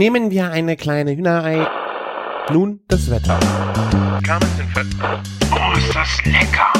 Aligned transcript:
Nehmen 0.00 0.30
wir 0.30 0.50
eine 0.50 0.78
kleine 0.78 1.14
Hühnerei. 1.14 1.68
Nun 2.50 2.80
das 2.88 3.10
Wetter. 3.10 3.38
Oh, 5.52 5.76
ist 5.76 5.94
das 5.94 6.24
lecker! 6.24 6.72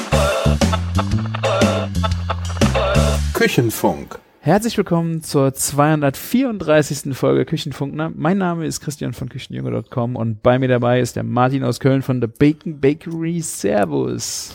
Küchenfunk. 3.35 4.19
Herzlich 4.41 4.79
willkommen 4.79 5.23
zur 5.23 5.53
234. 5.53 7.15
Folge 7.15 7.45
Küchenfunk. 7.45 7.95
Mein 8.17 8.39
Name 8.39 8.65
ist 8.65 8.81
Christian 8.81 9.13
von 9.13 9.29
Küchenjunge.com 9.29 10.17
und 10.17 10.43
bei 10.43 10.59
mir 10.59 10.69
dabei 10.69 11.01
ist 11.01 11.17
der 11.17 11.23
Martin 11.23 11.63
aus 11.63 11.79
Köln 11.79 12.01
von 12.01 12.23
The 12.23 12.27
Bacon 12.27 12.81
Bakery. 12.81 13.43
Servus. 13.43 14.55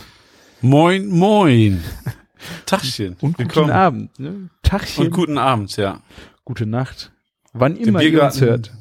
Moin, 0.62 1.08
moin. 1.08 1.84
Tagchen. 2.66 3.16
Und 3.22 3.38
guten 3.38 3.38
Willkommen. 3.38 3.70
Abend. 3.70 4.20
Ne? 4.20 4.50
Tagchen. 4.64 5.06
Und 5.06 5.12
guten 5.14 5.38
Abend, 5.38 5.78
ja. 5.78 6.02
Gute 6.46 6.66
Nacht. 6.66 7.12
Wann 7.58 7.76
immer 7.78 8.00
Der 8.00 8.10
ihr 8.10 8.24
uns 8.24 8.36
Biergarten- 8.40 8.42
hört. 8.42 8.72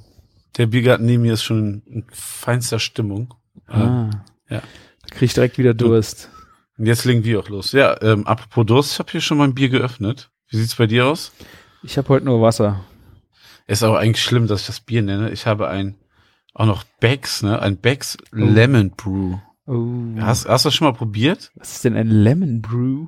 Der 0.57 0.67
Biergarten 0.67 1.07
neben 1.07 1.23
mir 1.23 1.35
ist 1.35 1.43
schon 1.45 1.83
in 1.87 2.05
feinster 2.13 2.79
Stimmung. 2.79 3.35
Ah. 3.67 4.11
ja. 4.49 4.61
Da 4.61 5.09
krieg 5.11 5.23
ich 5.23 5.35
direkt 5.35 5.59
wieder 5.59 5.75
Durst. 5.75 6.31
Und 6.77 6.87
jetzt 6.87 7.05
legen 7.05 7.25
wir 7.25 7.41
auch 7.41 7.49
los. 7.49 7.73
Ja, 7.73 8.01
ähm, 8.03 8.27
apropos 8.27 8.67
Durst, 8.67 8.93
ich 8.93 8.99
habe 8.99 9.11
hier 9.13 9.21
schon 9.21 9.39
mein 9.39 9.55
Bier 9.55 9.69
geöffnet. 9.69 10.31
Wie 10.49 10.57
sieht's 10.57 10.75
bei 10.75 10.87
dir 10.87 11.07
aus? 11.07 11.33
Ich 11.83 11.97
habe 11.99 12.09
heute 12.09 12.27
nur 12.27 12.41
Wasser. 12.43 12.85
Ist 13.67 13.83
auch 13.83 13.95
eigentlich 13.95 14.23
schlimm, 14.25 14.47
dass 14.47 14.63
ich 14.63 14.67
das 14.67 14.81
Bier 14.81 15.03
nenne. 15.03 15.31
Ich 15.31 15.47
habe 15.47 15.69
ein, 15.69 15.97
auch 16.53 16.67
noch 16.67 16.85
Becks, 17.01 17.43
ne? 17.43 17.61
Ein 17.61 17.77
Becks 17.77 18.17
Lemon 18.33 18.91
Brew. 18.91 19.39
Oh. 19.67 20.21
Hast, 20.21 20.47
hast 20.49 20.65
du 20.65 20.69
das 20.69 20.75
schon 20.75 20.87
mal 20.87 20.93
probiert? 20.97 21.51
Was 21.55 21.73
ist 21.77 21.85
denn 21.85 21.97
ein 21.97 22.09
Lemon 22.09 22.61
Brew? 22.61 23.07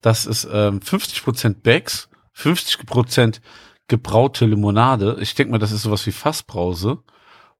Das 0.00 0.26
ist 0.26 0.46
ähm, 0.52 0.80
50% 0.80 1.62
Becks, 1.62 2.08
50% 2.36 3.40
gebraute 3.88 4.46
Limonade. 4.46 5.16
Ich 5.20 5.34
denke 5.34 5.52
mal, 5.52 5.58
das 5.58 5.72
ist 5.72 5.82
sowas 5.82 6.06
wie 6.06 6.12
Fassbrause. 6.12 6.98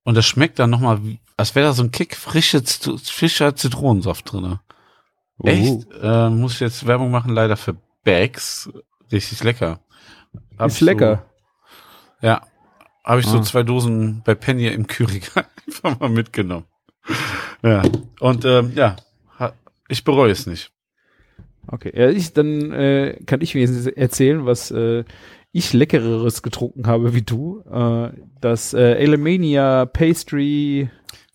Und 0.04 0.16
das 0.16 0.26
schmeckt 0.26 0.58
dann 0.58 0.70
nochmal, 0.70 1.00
als 1.36 1.54
wäre 1.54 1.66
da 1.66 1.72
so 1.72 1.82
ein 1.82 1.90
Kick 1.90 2.16
frische, 2.16 2.62
frischer 2.62 3.54
Zitronensaft 3.56 4.32
drinne. 4.32 4.60
Echt? 5.42 5.86
Äh, 6.02 6.30
muss 6.30 6.54
ich 6.54 6.60
jetzt 6.60 6.86
Werbung 6.86 7.10
machen, 7.10 7.32
leider 7.34 7.56
für 7.56 7.76
Bags. 8.04 8.70
Richtig 9.12 9.42
lecker. 9.44 9.80
Hab 10.58 10.68
Ist 10.68 10.80
lecker. 10.80 11.24
So, 12.20 12.26
ja. 12.26 12.42
Habe 13.04 13.20
ich 13.20 13.26
so 13.26 13.38
Ah. 13.38 13.42
zwei 13.42 13.62
Dosen 13.62 14.22
bei 14.24 14.34
Penny 14.34 14.66
im 14.68 14.86
Kühlregal 14.86 15.46
einfach 15.66 15.98
mal 16.00 16.10
mitgenommen. 16.10 16.66
Ja. 17.62 17.82
Und 18.20 18.44
ähm, 18.44 18.72
ja, 18.74 18.96
ich 19.88 20.04
bereue 20.04 20.30
es 20.30 20.46
nicht. 20.46 20.70
Okay, 21.66 21.92
ja, 21.94 22.08
ich, 22.10 22.32
dann 22.32 22.72
äh, 22.72 23.18
kann 23.26 23.40
ich 23.40 23.54
wenigstens 23.54 23.86
erzählen, 23.86 24.44
was 24.46 24.70
äh, 24.70 25.04
ich 25.52 25.72
leckereres 25.72 26.42
getrunken 26.42 26.86
habe 26.86 27.14
wie 27.14 27.22
du. 27.22 27.62
Äh, 27.70 28.10
das 28.40 28.74
äh, 28.74 28.96
Alemania 29.00 29.86
Pastry 29.86 30.90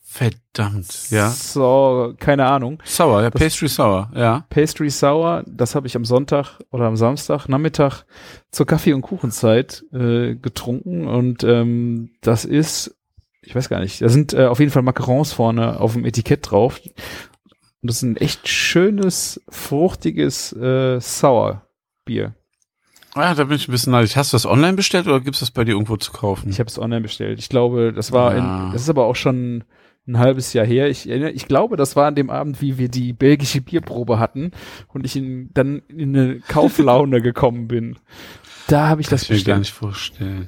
Verdammt, 0.06 1.10
ja. 1.10 1.32
so, 1.32 2.14
keine 2.20 2.46
Ahnung. 2.46 2.78
Sauer, 2.86 3.24
ja, 3.24 3.30
Das- 3.32 3.42
Pastry 3.42 3.68
Sauer, 3.68 4.12
ja. 4.16 4.46
Pastry 4.52 4.92
Sour, 4.92 5.44
das 5.48 5.74
habe 5.74 5.88
ich 5.88 5.96
am 5.96 6.06
Sonntag 6.06 6.60
oder 6.70 6.86
am 6.86 6.96
Samstag 6.96 7.48
Nachmittag 7.50 8.04
zur 8.52 8.68
Kaffee- 8.68 8.94
und 8.94 9.02
Kuchenzeit 9.02 9.84
äh, 9.92 10.36
getrunken 10.36 11.08
und 11.08 11.44
ähm, 11.44 12.12
das 12.22 12.46
ist, 12.46 12.96
ich 13.42 13.56
weiß 13.56 13.70
gar 13.70 13.80
nicht, 13.80 14.04
da 14.04 14.10
sind 14.10 14.34
äh, 14.34 14.46
auf 14.46 14.60
jeden 14.60 14.72
Fall 14.72 14.84
Macarons 14.84 15.34
vorne 15.34 15.80
auf 15.80 15.94
dem 15.94 16.06
Etikett 16.06 16.52
drauf 16.52 16.80
und 16.86 16.92
das 17.90 17.96
ist 17.98 18.04
ein 18.04 18.18
echt 18.18 18.48
schönes, 18.48 19.42
fruchtiges 19.50 20.54
äh, 20.54 21.00
Sour-Bier. 21.02 22.36
Ah, 23.16 23.36
da 23.36 23.44
bin 23.44 23.58
ich 23.58 23.68
ein 23.68 23.72
bisschen 23.72 23.92
neidisch. 23.92 24.16
Hast 24.16 24.34
du 24.34 24.36
das 24.36 24.46
online 24.46 24.74
bestellt 24.76 25.06
oder 25.08 25.20
gibt's 25.20 25.40
das 25.42 25.52
bei 25.52 25.64
dir 25.64 25.74
irgendwo 25.74 25.98
zu 25.98 26.12
kaufen? 26.12 26.50
Ich 26.50 26.60
habe 26.60 26.68
es 26.68 26.80
online 26.80 27.02
bestellt. 27.02 27.38
Ich 27.40 27.48
glaube, 27.50 27.94
das 27.94 28.12
war, 28.12 28.32
Ah. 28.32 28.66
in, 28.68 28.72
das 28.74 28.82
ist 28.84 28.90
aber 28.90 29.06
auch 29.06 29.16
schon 29.16 29.64
ein 30.08 30.18
halbes 30.18 30.52
Jahr 30.54 30.66
her. 30.66 30.90
Ich, 30.90 31.08
erinnere- 31.08 31.32
ich 31.32 31.48
glaube, 31.48 31.78
das 31.78 31.96
war 31.96 32.08
an 32.08 32.16
dem 32.16 32.30
Abend, 32.30 32.62
wie 32.62 32.78
wir 32.78 32.90
die 32.90 33.14
belgische 33.14 33.62
Bierprobe 33.62 34.18
hatten 34.20 34.52
und 34.88 35.06
ich 35.06 35.16
in, 35.16 35.52
dann 35.54 35.84
in 35.88 36.16
eine 36.18 36.40
Kauflaune 36.40 37.22
gekommen 37.22 37.68
bin. 37.68 37.98
Da 38.68 38.88
habe 38.88 39.02
ich 39.02 39.08
das 39.08 39.22
das 39.22 39.28
kann 39.28 39.38
ich 39.38 39.44
mir 39.46 39.52
gar 39.54 39.60
bestellt. 39.60 39.60
nicht 39.60 39.74
vorstellen. 39.74 40.48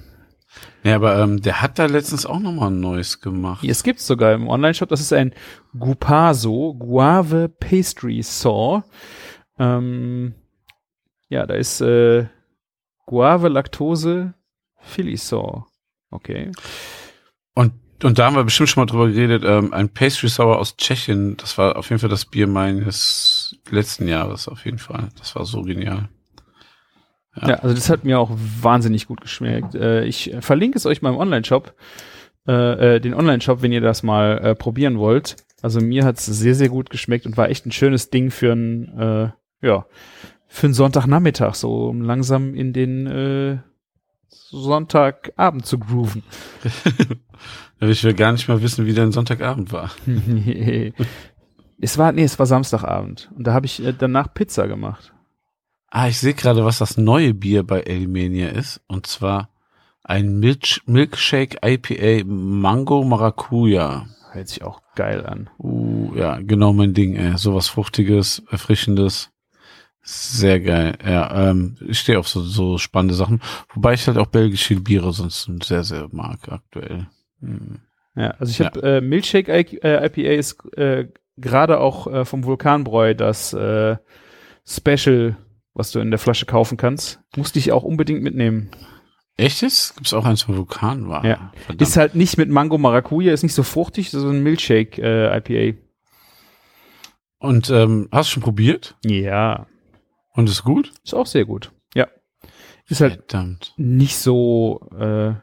Ja, 0.83 0.95
aber 0.95 1.19
ähm, 1.19 1.41
der 1.41 1.61
hat 1.61 1.77
da 1.79 1.85
letztens 1.85 2.25
auch 2.25 2.39
nochmal 2.39 2.71
ein 2.71 2.79
neues 2.79 3.19
gemacht. 3.19 3.63
Es 3.63 3.83
gibt's 3.83 4.07
sogar 4.07 4.33
im 4.33 4.47
Online-Shop. 4.47 4.87
Das 4.89 5.01
ist 5.01 5.11
ein 5.13 5.33
Gupaso 5.77 6.73
Guave 6.73 7.49
Pastry 7.49 8.21
Saw. 8.23 8.83
Ähm, 9.59 10.33
ja, 11.29 11.45
da 11.45 11.55
ist 11.55 11.81
äh, 11.81 12.25
Guave 13.05 13.49
Laktose 13.49 14.33
Philly 14.77 15.17
Saw. 15.17 15.65
Okay. 16.11 16.51
Und, 17.53 17.73
und 18.03 18.19
da 18.19 18.25
haben 18.25 18.35
wir 18.35 18.43
bestimmt 18.43 18.69
schon 18.69 18.81
mal 18.81 18.85
drüber 18.85 19.07
geredet. 19.07 19.43
Ähm, 19.45 19.73
ein 19.73 19.89
Pastry 19.89 20.29
Sour 20.29 20.59
aus 20.59 20.77
Tschechien, 20.77 21.37
das 21.37 21.57
war 21.57 21.75
auf 21.75 21.89
jeden 21.89 21.99
Fall 21.99 22.09
das 22.09 22.25
Bier 22.25 22.47
meines 22.47 23.57
letzten 23.69 24.07
Jahres, 24.07 24.47
auf 24.47 24.65
jeden 24.65 24.77
Fall. 24.77 25.09
Das 25.17 25.35
war 25.35 25.45
so 25.45 25.61
genial. 25.61 26.09
Ja. 27.35 27.49
Ja. 27.49 27.55
also 27.55 27.75
das 27.75 27.89
hat 27.89 28.05
mir 28.05 28.19
auch 28.19 28.31
wahnsinnig 28.33 29.07
gut 29.07 29.21
geschmeckt. 29.21 29.75
Äh, 29.75 30.05
ich 30.05 30.33
verlinke 30.39 30.77
es 30.77 30.85
euch 30.85 31.01
mal 31.01 31.09
im 31.09 31.17
Online-Shop, 31.17 31.73
äh, 32.47 32.95
äh, 32.95 32.99
den 32.99 33.13
Online-Shop, 33.13 33.61
wenn 33.61 33.73
ihr 33.73 33.81
das 33.81 34.03
mal 34.03 34.37
äh, 34.37 34.55
probieren 34.55 34.99
wollt. 34.99 35.35
Also 35.61 35.81
mir 35.81 36.05
hat 36.05 36.17
es 36.17 36.25
sehr, 36.25 36.55
sehr 36.55 36.69
gut 36.69 36.89
geschmeckt 36.89 37.25
und 37.25 37.37
war 37.37 37.49
echt 37.49 37.65
ein 37.65 37.71
schönes 37.71 38.09
Ding 38.09 38.31
für 38.31 38.53
ein, 38.53 38.97
äh, 38.97 39.29
ja, 39.65 39.85
für 40.47 40.67
einen 40.67 40.73
Sonntagnachmittag, 40.73 41.55
so 41.55 41.87
um 41.87 42.01
langsam 42.01 42.53
in 42.55 42.73
den 42.73 43.07
äh, 43.07 43.57
Sonntagabend 44.29 45.65
zu 45.65 45.79
grooven. 45.79 46.23
Ich 47.81 48.03
will 48.05 48.13
gar 48.13 48.31
nicht 48.31 48.47
mal 48.47 48.61
wissen, 48.61 48.85
wie 48.85 48.93
dein 48.93 49.11
Sonntagabend 49.11 49.73
war. 49.73 49.91
es 51.81 51.97
war, 51.97 52.13
nee, 52.13 52.23
es 52.23 52.39
war 52.39 52.45
Samstagabend 52.45 53.29
und 53.35 53.45
da 53.45 53.53
habe 53.53 53.65
ich 53.65 53.83
äh, 53.83 53.93
danach 53.93 54.33
Pizza 54.33 54.67
gemacht. 54.67 55.13
Ah, 55.89 56.07
ich 56.07 56.19
sehe 56.19 56.33
gerade, 56.33 56.65
was 56.65 56.79
das 56.79 56.97
neue 56.97 57.33
Bier 57.33 57.63
bei 57.63 57.81
Elimania 57.81 58.49
ist. 58.49 58.81
Und 58.87 59.07
zwar 59.07 59.49
ein 60.03 60.39
Milch 60.39 60.81
Milkshake 60.85 61.57
IPA 61.63 62.25
Mango 62.25 63.03
Maracuja. 63.03 64.07
Hört 64.31 64.47
sich 64.49 64.63
auch 64.63 64.81
geil 64.95 65.25
an. 65.25 65.49
Uh, 65.57 66.13
ja, 66.15 66.39
genau 66.41 66.73
mein 66.73 66.93
Ding, 66.93 67.15
ey. 67.15 67.37
Sowas 67.37 67.69
Fruchtiges, 67.69 68.43
Erfrischendes. 68.49 69.31
Sehr 70.07 70.59
geil. 70.59 70.97
Ja, 71.03 71.49
ähm, 71.49 71.77
ich 71.87 71.99
stehe 71.99 72.19
auf 72.19 72.27
so, 72.27 72.41
so 72.41 72.77
spannende 72.77 73.15
Sachen. 73.15 73.41
Wobei 73.73 73.93
ich 73.93 74.05
halt 74.07 74.17
auch 74.19 74.27
belgische 74.27 74.75
Biere 74.79 75.11
sonst 75.13 75.49
sehr, 75.63 75.83
sehr 75.83 76.07
mag 76.11 76.47
aktuell. 76.47 77.07
Hm. 77.41 77.79
Ja, 78.15 78.29
also 78.39 78.51
ich 78.51 78.59
Ja. 78.59 78.67
habe 78.67 78.81
äh, 78.83 79.01
Milkshake 79.01 79.49
I 79.49 79.77
äh, 79.81 80.05
IPA 80.05 80.31
ist 80.39 80.63
äh, 80.77 81.07
gerade 81.37 81.79
auch 81.79 82.05
äh, 82.07 82.23
vom 82.23 82.43
Vulkanbräu 82.43 83.15
das 83.15 83.51
äh, 83.53 83.97
Special, 84.65 85.37
was 85.73 85.91
du 85.91 85.99
in 85.99 86.11
der 86.11 86.19
Flasche 86.19 86.45
kaufen 86.45 86.77
kannst. 86.77 87.19
Musste 87.35 87.57
ich 87.59 87.71
auch 87.71 87.83
unbedingt 87.83 88.21
mitnehmen. 88.21 88.69
Echtes? 89.37 89.93
Gibt's 89.95 90.13
auch 90.13 90.23
eins 90.23 90.43
vom 90.43 90.55
Vulkan? 90.55 91.09
War. 91.09 91.25
Ja. 91.25 91.51
Verdammt. 91.65 91.81
Ist 91.81 91.97
halt 91.97 92.15
nicht 92.15 92.37
mit 92.37 92.49
Mango 92.49 92.77
Maracuja, 92.77 93.33
ist 93.33 93.43
nicht 93.43 93.55
so 93.55 93.63
fruchtig, 93.63 94.11
so 94.11 94.29
ein 94.29 94.43
Milkshake 94.43 95.01
äh, 95.01 95.37
IPA. 95.39 95.77
Und 97.39 97.69
ähm, 97.69 98.07
hast 98.11 98.29
du 98.29 98.33
schon 98.35 98.43
probiert? 98.43 98.95
Ja, 99.03 99.65
Und 100.35 100.49
ist 100.49 100.63
gut? 100.63 100.91
ist 101.03 101.13
auch 101.13 101.25
sehr 101.25 101.45
gut. 101.45 101.71
Ja. 101.93 102.07
Ist 102.87 103.01
halt 103.01 103.13
Verdammt. 103.27 103.73
nicht 103.77 104.17
so 104.17 104.87
äh, 104.97 105.33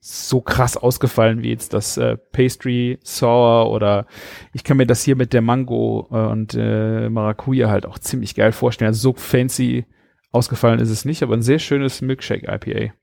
so 0.00 0.40
krass 0.40 0.76
ausgefallen 0.76 1.42
wie 1.42 1.50
jetzt 1.50 1.74
das 1.74 1.96
äh, 1.96 2.16
Pastry 2.16 2.98
Sour 3.02 3.70
oder 3.70 4.06
ich 4.52 4.64
kann 4.64 4.76
mir 4.76 4.86
das 4.86 5.02
hier 5.02 5.16
mit 5.16 5.32
der 5.32 5.42
Mango 5.42 6.08
äh, 6.10 6.14
und 6.14 6.54
äh, 6.54 7.10
Maracuja 7.10 7.68
halt 7.68 7.84
auch 7.84 7.98
ziemlich 7.98 8.34
geil 8.34 8.52
vorstellen. 8.52 8.88
Also 8.88 9.10
so 9.10 9.12
fancy 9.14 9.84
ausgefallen 10.30 10.80
ist 10.80 10.90
es 10.90 11.04
nicht, 11.04 11.22
aber 11.22 11.34
ein 11.34 11.42
sehr 11.42 11.58
schönes 11.58 12.00
Milkshake 12.00 12.46
IPA. 12.48 12.94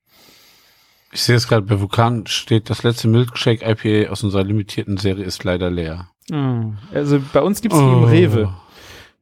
Ich 1.12 1.22
sehe 1.24 1.36
es 1.36 1.48
gerade, 1.48 1.66
bei 1.66 1.80
Vulkan 1.80 2.26
steht, 2.28 2.70
das 2.70 2.84
letzte 2.84 3.08
Milkshake 3.08 3.62
IPA 3.62 4.12
aus 4.12 4.24
unserer 4.24 4.44
limitierten 4.44 4.98
Serie 4.98 5.26
ist 5.26 5.44
leider 5.44 5.70
leer. 5.70 6.10
Also 6.94 7.22
bei 7.32 7.42
uns 7.42 7.62
gibt's 7.62 7.78
die 7.78 7.84
im 7.84 8.04
Rewe. 8.04 8.54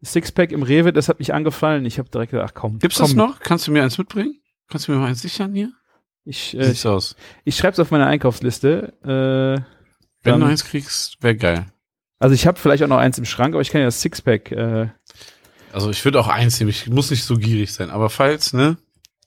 Sixpack 0.04 0.52
im 0.52 0.64
Rewe, 0.64 0.94
das 0.94 1.10
hat 1.10 1.20
mich 1.20 1.34
angefallen. 1.34 1.86
Ich 1.86 2.00
habe 2.00 2.10
direkt 2.10 2.32
gedacht, 2.32 2.52
ach 2.52 2.60
komm. 2.60 2.80
Gibt's 2.80 2.98
komm, 2.98 3.08
das 3.08 3.16
noch? 3.16 3.40
Kannst 3.40 3.68
du 3.68 3.72
mir 3.72 3.84
eins 3.84 3.98
mitbringen? 3.98 4.40
Kannst 4.70 4.88
du 4.88 4.92
mir 4.92 4.98
mal 5.00 5.08
eins 5.08 5.22
sichern 5.22 5.54
hier? 5.54 5.72
Ich, 6.26 6.58
äh, 6.58 6.64
sieht's 6.64 6.86
aus? 6.86 7.16
ich 7.44 7.56
schreibe 7.56 7.74
es 7.74 7.80
auf 7.80 7.92
meine 7.92 8.06
Einkaufsliste. 8.06 8.94
Äh, 9.04 9.62
Wenn 10.24 10.40
du 10.40 10.46
eins 10.46 10.66
kriegst, 10.66 11.22
wäre 11.22 11.36
geil. 11.36 11.66
also 12.20 12.34
ich 12.34 12.48
habe 12.48 12.60
vielleicht 12.60 12.84
auch 12.84 12.88
noch 12.88 12.98
eins 12.98 13.18
im 13.18 13.26
Schrank, 13.26 13.54
aber 13.54 13.62
ich 13.62 13.70
kann 13.70 13.82
ja 13.82 13.88
das 13.88 14.02
Sixpack 14.02 14.52
äh, 14.52 14.88
Also 15.72 15.90
ich 15.90 16.04
würde 16.06 16.20
auch 16.20 16.28
eins 16.28 16.60
nehmen. 16.60 16.70
Ich 16.70 16.90
muss 16.90 17.12
nicht 17.12 17.24
so 17.24 17.36
gierig 17.36 17.74
sein. 17.74 17.90
Aber 17.90 18.10
falls, 18.10 18.54
ne? 18.54 18.78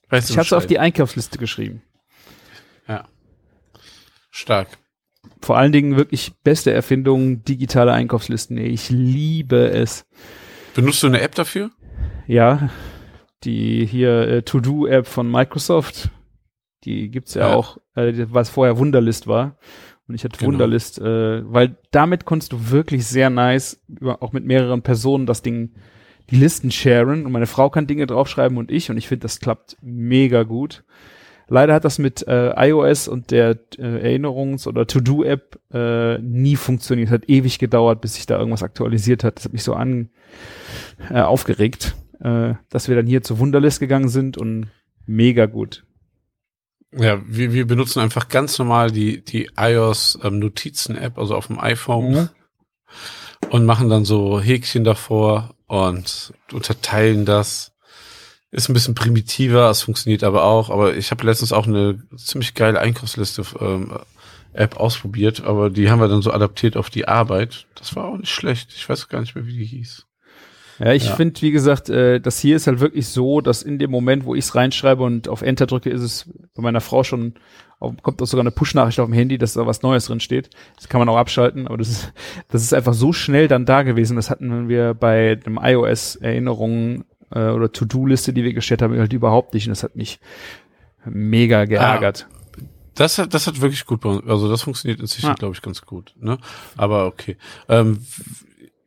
Weißt 0.09 0.29
Ich 0.29 0.37
habe 0.37 0.45
es 0.45 0.53
auf 0.53 0.65
die 0.65 0.79
Einkaufsliste 0.79 1.37
geschrieben. 1.37 1.81
Stark. 4.37 4.67
Vor 5.41 5.57
allen 5.57 5.71
Dingen 5.71 5.97
wirklich 5.97 6.33
beste 6.43 6.71
Erfindung, 6.71 7.43
digitale 7.43 7.91
Einkaufslisten. 7.91 8.57
Ich 8.59 8.91
liebe 8.91 9.69
es. 9.71 10.05
Benutzt 10.77 11.03
du 11.03 11.07
eine 11.07 11.21
App 11.21 11.35
dafür? 11.35 11.71
Ja, 12.27 12.69
die 13.43 13.85
hier 13.85 14.27
äh, 14.27 14.41
To-Do-App 14.43 15.07
von 15.07 15.29
Microsoft, 15.29 16.09
Die 16.83 17.09
gibt's 17.09 17.33
ja, 17.33 17.49
Ja. 17.49 17.55
auch, 17.55 17.77
äh, 17.95 18.13
was 18.29 18.49
vorher 18.49 18.77
Wunderlist 18.77 19.27
war. 19.27 19.57
Und 20.07 20.15
ich 20.15 20.23
hatte 20.23 20.37
Genau. 20.37 20.51
Wunderlist, 20.53 20.99
äh, 20.99 21.41
weil 21.51 21.75
damit 21.91 22.23
konntest 22.23 22.53
du 22.53 22.69
wirklich 22.71 23.05
sehr 23.05 23.29
nice, 23.29 23.83
über, 23.89 24.23
auch 24.23 24.31
mit 24.31 24.45
mehreren 24.45 24.81
Personen 24.83 25.25
das 25.25 25.41
Ding, 25.41 25.73
die 26.29 26.37
Listen 26.37 26.71
sharen. 26.71 27.25
Und 27.25 27.31
meine 27.33 27.47
Frau 27.47 27.69
kann 27.69 27.87
Dinge 27.87 28.07
draufschreiben 28.07 28.57
und 28.57 28.71
ich. 28.71 28.89
Und 28.89 28.97
ich 28.97 29.07
finde, 29.07 29.23
das 29.23 29.39
klappt 29.39 29.75
mega 29.81 30.43
gut. 30.43 30.83
Leider 31.49 31.73
hat 31.73 31.85
das 31.85 31.97
mit 31.97 32.27
äh, 32.27 32.51
iOS 32.69 33.07
und 33.07 33.31
der 33.31 33.57
äh, 33.77 34.17
Erinnerungs- 34.17 34.67
oder 34.67 34.85
To-Do-App 34.85 35.59
äh, 35.73 36.17
nie 36.19 36.55
funktioniert. 36.55 37.09
Hat 37.09 37.29
ewig 37.29 37.57
gedauert, 37.59 38.01
bis 38.01 38.15
sich 38.15 38.25
da 38.25 38.37
irgendwas 38.37 38.63
aktualisiert 38.63 39.23
hat. 39.23 39.37
Das 39.37 39.45
hat 39.45 39.53
mich 39.53 39.63
so 39.63 39.73
an 39.73 40.09
äh, 41.09 41.21
aufgeregt, 41.21 41.95
äh, 42.19 42.55
dass 42.69 42.89
wir 42.89 42.95
dann 42.95 43.07
hier 43.07 43.23
zu 43.23 43.39
Wunderlist 43.39 43.79
gegangen 43.79 44.09
sind 44.09 44.37
und 44.37 44.67
mega 45.05 45.45
gut. 45.45 45.85
Ja, 46.91 47.21
wir, 47.27 47.53
wir 47.53 47.67
benutzen 47.67 47.99
einfach 47.99 48.27
ganz 48.29 48.57
normal 48.59 48.91
die, 48.91 49.23
die 49.23 49.49
iOS 49.57 50.19
ähm, 50.23 50.39
Notizen-App, 50.39 51.17
also 51.17 51.35
auf 51.35 51.47
dem 51.47 51.59
iPhone 51.59 52.11
Mhm. 52.11 52.29
und 53.51 53.65
machen 53.65 53.89
dann 53.89 54.05
so 54.05 54.39
Häkchen 54.39 54.83
davor 54.83 55.55
und 55.67 56.33
unterteilen 56.53 57.25
das. 57.25 57.73
Ist 58.51 58.69
ein 58.69 58.73
bisschen 58.73 58.95
primitiver, 58.95 59.69
es 59.69 59.81
funktioniert 59.81 60.23
aber 60.23 60.43
auch. 60.45 60.69
Aber 60.69 60.95
ich 60.95 61.11
habe 61.11 61.25
letztens 61.25 61.51
auch 61.51 61.67
eine 61.67 62.01
ziemlich 62.15 62.53
geile 62.53 62.79
Einkaufsliste 62.79 63.43
ähm, 63.59 63.91
App 64.53 64.77
ausprobiert, 64.77 65.43
aber 65.43 65.69
die 65.69 65.89
haben 65.89 65.99
wir 65.99 66.07
dann 66.07 66.21
so 66.21 66.31
adaptiert 66.31 66.77
auf 66.77 66.89
die 66.89 67.07
Arbeit. 67.07 67.67
Das 67.75 67.95
war 67.95 68.05
auch 68.05 68.17
nicht 68.17 68.31
schlecht. 68.31 68.69
Ich 68.75 68.87
weiß 68.87 69.09
gar 69.09 69.19
nicht 69.19 69.35
mehr, 69.35 69.45
wie 69.45 69.57
die 69.57 69.65
hieß. 69.65 70.05
Ja, 70.79 70.93
ich 70.93 71.05
Ja. 71.07 71.15
finde, 71.15 71.41
wie 71.41 71.51
gesagt, 71.51 71.89
äh, 71.89 72.19
das 72.21 72.39
hier 72.39 72.55
ist 72.55 72.67
halt 72.67 72.79
wirklich 72.79 73.07
so, 73.07 73.41
dass 73.41 73.63
in 73.63 73.79
dem 73.79 73.91
Moment, 73.91 74.25
wo 74.25 74.33
ich 74.35 74.45
es 74.45 74.55
reinschreibe 74.55 75.03
und 75.03 75.27
auf 75.27 75.41
Enter 75.41 75.65
drücke, 75.65 75.89
ist 75.89 76.01
es 76.01 76.29
bei 76.55 76.61
meiner 76.61 76.81
Frau 76.81 77.03
schon, 77.03 77.33
auf, 77.79 77.93
kommt 78.01 78.21
auch 78.21 78.27
sogar 78.27 78.43
eine 78.43 78.51
Push-Nachricht 78.51 78.99
auf 78.99 79.07
dem 79.07 79.13
Handy, 79.13 79.37
dass 79.37 79.53
da 79.53 79.65
was 79.65 79.81
Neues 79.81 80.05
drin 80.05 80.19
steht. 80.19 80.49
Das 80.77 80.87
kann 80.87 80.99
man 80.99 81.09
auch 81.09 81.17
abschalten, 81.17 81.67
aber 81.67 81.77
das 81.77 81.89
ist, 81.89 82.13
das 82.49 82.61
ist 82.63 82.73
einfach 82.73 82.93
so 82.93 83.11
schnell 83.11 83.47
dann 83.47 83.65
da 83.65 83.83
gewesen. 83.83 84.15
Das 84.15 84.29
hatten 84.29 84.69
wir 84.69 84.93
bei 84.93 85.35
dem 85.35 85.59
iOS 85.61 86.15
Erinnerungen 86.15 87.05
äh, 87.31 87.49
oder 87.49 87.71
To-Do-Liste, 87.71 88.33
die 88.33 88.43
wir 88.43 88.53
gestellt 88.53 88.81
haben, 88.81 88.97
halt 88.97 89.13
überhaupt 89.13 89.53
nicht. 89.53 89.67
Und 89.67 89.71
das 89.71 89.83
hat 89.83 89.95
mich 89.95 90.19
mega 91.05 91.65
geärgert. 91.65 92.27
Das 92.95 93.17
hat, 93.19 93.33
das 93.33 93.45
hat 93.45 93.61
wirklich 93.61 93.85
gut 93.85 94.03
also 94.05 94.49
das 94.49 94.63
funktioniert 94.63 94.99
inzwischen, 94.99 95.27
Ja. 95.27 95.33
glaube 95.35 95.53
ich, 95.55 95.61
ganz 95.61 95.81
gut. 95.83 96.15
Ne? 96.19 96.39
Aber 96.75 97.05
okay. 97.05 97.37
Ähm, 97.69 98.05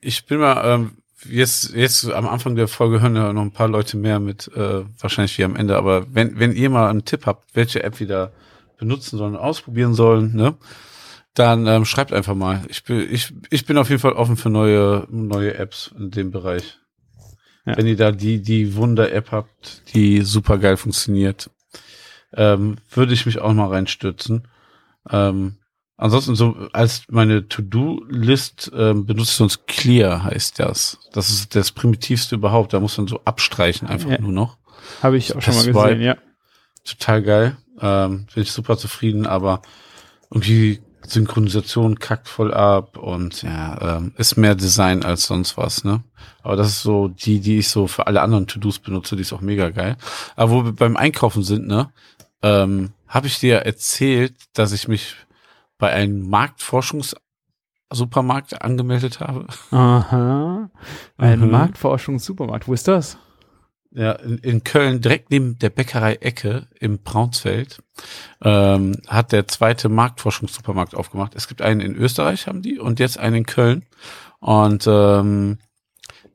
ich 0.00 0.26
bin 0.26 0.38
mal, 0.38 0.62
ähm, 0.64 0.90
jetzt, 1.28 1.74
jetzt 1.74 2.10
am 2.10 2.26
Anfang 2.28 2.56
der 2.56 2.66
Folge 2.66 3.00
hören 3.00 3.14
ja 3.14 3.32
noch 3.32 3.42
ein 3.42 3.52
paar 3.52 3.68
Leute 3.68 3.96
mehr 3.96 4.18
mit, 4.18 4.50
äh, 4.56 4.82
wahrscheinlich 4.98 5.38
wie 5.38 5.44
am 5.44 5.54
Ende, 5.54 5.76
aber 5.76 6.06
wenn, 6.12 6.40
wenn 6.40 6.52
ihr 6.52 6.70
mal 6.70 6.90
einen 6.90 7.04
Tipp 7.04 7.26
habt, 7.26 7.54
welche 7.54 7.84
App 7.84 8.00
wieder 8.00 8.32
benutzen 8.78 9.16
sollen, 9.16 9.36
ausprobieren 9.36 9.94
sollen, 9.94 10.34
ne? 10.34 10.56
Dann 11.34 11.68
ähm, 11.68 11.84
schreibt 11.84 12.12
einfach 12.12 12.34
mal. 12.34 12.62
Ich 12.68 12.82
bin, 12.82 13.06
ich, 13.08 13.32
ich 13.50 13.64
bin 13.64 13.78
auf 13.78 13.88
jeden 13.88 14.00
Fall 14.00 14.14
offen 14.14 14.36
für 14.36 14.50
neue, 14.50 15.06
neue 15.10 15.54
Apps 15.54 15.94
in 15.96 16.10
dem 16.10 16.32
Bereich. 16.32 16.79
Ja. 17.66 17.76
Wenn 17.76 17.86
ihr 17.86 17.96
da 17.96 18.10
die, 18.12 18.40
die 18.40 18.74
Wunder-App 18.74 19.32
habt, 19.32 19.82
die 19.94 20.22
super 20.22 20.58
geil 20.58 20.76
funktioniert, 20.76 21.50
ähm, 22.34 22.76
würde 22.90 23.12
ich 23.12 23.26
mich 23.26 23.38
auch 23.40 23.52
mal 23.52 23.68
reinstürzen. 23.68 24.48
Ähm, 25.10 25.56
ansonsten 25.96 26.34
so 26.36 26.56
als 26.72 27.02
meine 27.08 27.48
To-Do-List 27.48 28.70
ähm, 28.74 29.04
benutze 29.06 29.30
ich 29.30 29.36
sonst 29.36 29.66
Clear 29.66 30.24
heißt 30.24 30.58
das. 30.58 30.98
Das 31.12 31.30
ist 31.30 31.54
das 31.54 31.72
primitivste 31.72 32.36
überhaupt. 32.36 32.72
Da 32.72 32.80
muss 32.80 32.96
man 32.96 33.08
so 33.08 33.20
abstreichen 33.24 33.88
einfach 33.88 34.10
Ja. 34.10 34.20
nur 34.20 34.32
noch. 34.32 34.56
Habe 35.02 35.18
ich 35.18 35.34
auch 35.36 35.42
schon 35.42 35.54
mal 35.54 35.64
Das 35.66 35.74
gesehen, 35.84 36.00
ja. 36.00 36.16
Total 36.84 37.22
geil. 37.22 37.56
Ähm, 37.80 38.26
bin 38.34 38.42
ich 38.42 38.52
super 38.52 38.78
zufrieden, 38.78 39.26
aber 39.26 39.60
irgendwie 40.30 40.80
Synchronisation 41.10 41.98
kackt 41.98 42.28
voll 42.28 42.54
ab 42.54 42.96
und 42.96 43.42
ja, 43.42 43.96
ähm, 43.98 44.12
ist 44.16 44.36
mehr 44.36 44.54
Design 44.54 45.04
als 45.04 45.26
sonst 45.26 45.56
was, 45.56 45.84
ne? 45.84 46.02
Aber 46.42 46.56
das 46.56 46.68
ist 46.68 46.82
so 46.82 47.08
die, 47.08 47.40
die 47.40 47.58
ich 47.58 47.68
so 47.68 47.86
für 47.86 48.06
alle 48.06 48.22
anderen 48.22 48.46
To-Dos 48.46 48.78
benutze, 48.78 49.16
die 49.16 49.22
ist 49.22 49.32
auch 49.32 49.40
mega 49.40 49.70
geil. 49.70 49.96
Aber 50.36 50.50
wo 50.52 50.64
wir 50.64 50.72
beim 50.72 50.96
Einkaufen 50.96 51.42
sind, 51.42 51.66
ne, 51.66 51.90
ähm, 52.42 52.90
habe 53.08 53.26
ich 53.26 53.38
dir 53.40 53.56
erzählt, 53.58 54.34
dass 54.54 54.72
ich 54.72 54.88
mich 54.88 55.16
bei 55.78 55.90
einem 55.92 56.28
Marktforschungssupermarkt 56.28 58.62
angemeldet 58.62 59.20
habe. 59.20 59.46
Aha. 59.70 60.70
Ein 61.18 61.40
Mhm. 61.40 61.50
Marktforschungssupermarkt. 61.50 62.68
Wo 62.68 62.72
ist 62.74 62.88
das? 62.88 63.18
Ja, 63.92 64.12
in, 64.12 64.38
in 64.38 64.62
Köln, 64.62 65.00
direkt 65.00 65.30
neben 65.30 65.58
der 65.58 65.70
Bäckerei 65.70 66.14
Ecke 66.14 66.68
im 66.78 66.98
Braunsfeld, 67.02 67.82
ähm, 68.40 69.00
hat 69.08 69.32
der 69.32 69.48
zweite 69.48 69.88
Marktforschungssupermarkt 69.88 70.94
aufgemacht. 70.94 71.34
Es 71.34 71.48
gibt 71.48 71.60
einen 71.60 71.80
in 71.80 71.96
Österreich, 71.96 72.46
haben 72.46 72.62
die, 72.62 72.78
und 72.78 73.00
jetzt 73.00 73.18
einen 73.18 73.36
in 73.36 73.46
Köln. 73.46 73.84
Und 74.38 74.86
ähm, 74.86 75.58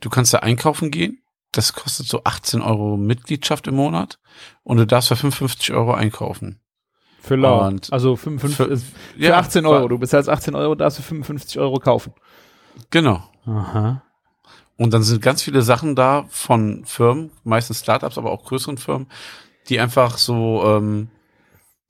du 0.02 0.10
kannst 0.10 0.34
da 0.34 0.40
einkaufen 0.40 0.92
gehen. 0.92 1.22
Das 1.54 1.72
kostet 1.72 2.08
so 2.08 2.22
18 2.26 2.62
Euro 2.62 2.98
Mitgliedschaft 2.98 3.68
im 3.68 3.76
Monat. 3.76 4.20
Und 4.64 4.76
du 4.78 4.86
darfst 4.86 5.08
für 5.08 5.16
55 5.16 5.72
Euro 5.72 5.94
einkaufen. 5.94 6.60
Für 7.22 7.38
lau. 7.38 7.66
Und 7.68 7.92
Also 7.94 8.18
55, 8.18 8.58
für- 8.58 8.78
für, 8.78 8.86
für 9.18 9.36
18 9.38 9.66
Euro. 9.66 9.88
Du 9.88 9.98
bezahlst 9.98 10.28
18 10.30 10.56
Euro, 10.56 10.76
darfst 10.76 11.00
du 11.00 11.04
55 11.04 11.58
Euro 11.60 11.80
kaufen. 11.80 12.14
Genau. 12.92 13.24
Aha. 13.46 14.04
Und 14.78 14.94
dann 14.94 15.04
sind 15.04 15.22
ganz 15.22 15.42
viele 15.42 15.62
Sachen 15.62 15.96
da 15.96 16.26
von 16.30 16.84
Firmen, 16.86 17.32
meistens 17.44 17.80
Startups, 17.80 18.18
aber 18.18 18.32
auch 18.32 18.44
größeren 18.44 18.78
Firmen, 18.78 19.08
die 19.70 19.80
einfach 19.80 20.18
so 20.18 20.64
ähm, 20.66 21.08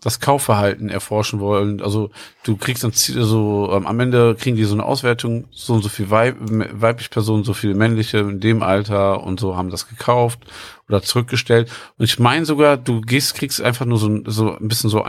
das 0.01 0.19
Kaufverhalten 0.19 0.89
erforschen 0.89 1.39
wollen. 1.39 1.81
Also 1.81 2.11
du 2.43 2.57
kriegst 2.57 2.83
dann 2.83 2.91
so 2.91 3.71
ähm, 3.73 3.87
am 3.87 3.99
Ende 3.99 4.35
kriegen 4.35 4.55
die 4.55 4.63
so 4.65 4.75
eine 4.75 4.83
Auswertung, 4.85 5.47
so 5.49 5.73
und 5.73 5.81
so 5.81 5.89
viel 5.89 6.11
Weib 6.11 6.35
weibliche 6.39 7.09
Personen, 7.09 7.43
so 7.43 7.53
viele 7.53 7.73
männliche 7.73 8.19
in 8.19 8.39
dem 8.39 8.61
Alter 8.61 9.23
und 9.23 9.39
so 9.39 9.55
haben 9.57 9.71
das 9.71 9.87
gekauft 9.87 10.39
oder 10.87 11.01
zurückgestellt. 11.01 11.71
Und 11.97 12.05
ich 12.05 12.19
meine 12.19 12.45
sogar, 12.45 12.77
du 12.77 13.01
gehst, 13.01 13.33
kriegst 13.33 13.61
einfach 13.61 13.85
nur 13.87 13.97
so, 13.97 14.07
ein- 14.09 14.23
so 14.27 14.55
ein 14.55 14.67
bisschen 14.67 14.91
so 14.91 15.01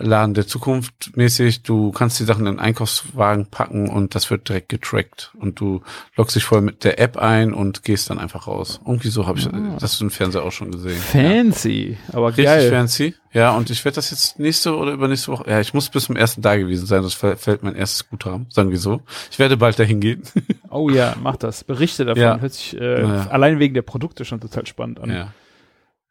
Einkaufsladen 0.00 0.34
der 0.34 0.46
Zukunft 0.46 1.16
mäßig. 1.16 1.62
Du 1.62 1.92
kannst 1.92 2.18
die 2.20 2.24
Sachen 2.24 2.46
in 2.46 2.54
den 2.54 2.60
Einkaufswagen 2.60 3.46
packen 3.46 3.88
und 3.88 4.14
das 4.14 4.30
wird 4.30 4.48
direkt 4.48 4.68
getrackt. 4.70 5.32
Und 5.38 5.60
du 5.60 5.82
loggst 6.16 6.36
dich 6.36 6.44
vorher 6.44 6.64
mit 6.64 6.84
der 6.84 6.98
App 6.98 7.16
ein 7.16 7.52
und 7.52 7.84
gehst 7.84 8.10
dann 8.10 8.18
einfach 8.18 8.46
raus. 8.46 8.80
Irgendwie 8.86 9.08
so 9.10 9.26
habe 9.26 9.38
ich 9.38 9.46
Ah. 9.46 9.76
das 9.78 10.00
im 10.00 10.10
Fernseher 10.10 10.42
auch 10.42 10.52
schon 10.52 10.70
gesehen. 10.72 10.96
Ja. 11.12 11.20
Fancy, 11.20 11.98
aber 12.12 12.28
Richtig 12.28 12.44
geil. 12.46 12.70
fancy. 12.70 13.14
Ja, 13.32 13.52
und 13.56 13.70
ich 13.70 13.84
werde 13.84 13.94
das 13.96 14.10
jetzt 14.10 14.38
nächste 14.40 14.76
oder 14.76 14.92
übernächste 14.92 15.30
Woche. 15.30 15.48
Ja, 15.48 15.60
ich 15.60 15.72
muss 15.72 15.88
bis 15.88 16.04
zum 16.04 16.16
ersten 16.16 16.42
da 16.42 16.56
gewesen 16.56 16.86
sein. 16.86 17.02
Das 17.02 17.14
fällt 17.14 17.38
fällt 17.38 17.62
mein 17.62 17.76
erstes 17.76 18.08
Guthaben, 18.08 18.46
sagen 18.50 18.70
wir 18.70 18.78
so. 18.78 19.02
Ich 19.30 19.38
werde 19.38 19.56
bald 19.56 19.78
dahin 19.78 20.00
gehen. 20.00 20.22
Oh 20.68 20.88
ja, 20.90 21.14
mach 21.22 21.36
das. 21.36 21.62
Berichte 21.62 22.04
davon. 22.04 22.22
Ja. 22.22 22.40
Hört 22.40 22.52
sich 22.54 22.76
äh, 22.80 23.02
Ja. 23.02 23.26
allein 23.28 23.58
wegen 23.60 23.74
der 23.74 23.82
Produkte 23.82 24.24
schon 24.24 24.40
total 24.40 24.66
spannend 24.66 24.98
an. 25.00 25.10
ja. 25.10 25.32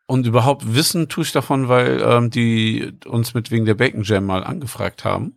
Und 0.09 0.25
überhaupt 0.25 0.73
wissen 0.73 1.07
tue 1.07 1.23
ich 1.23 1.31
davon, 1.33 1.67
weil 1.67 2.01
ähm, 2.01 2.31
die 2.31 2.93
uns 3.05 3.35
mit 3.35 3.51
wegen 3.51 3.65
der 3.65 3.75
Bacon 3.75 4.01
Jam 4.01 4.25
mal 4.25 4.43
angefragt 4.43 5.05
haben. 5.05 5.35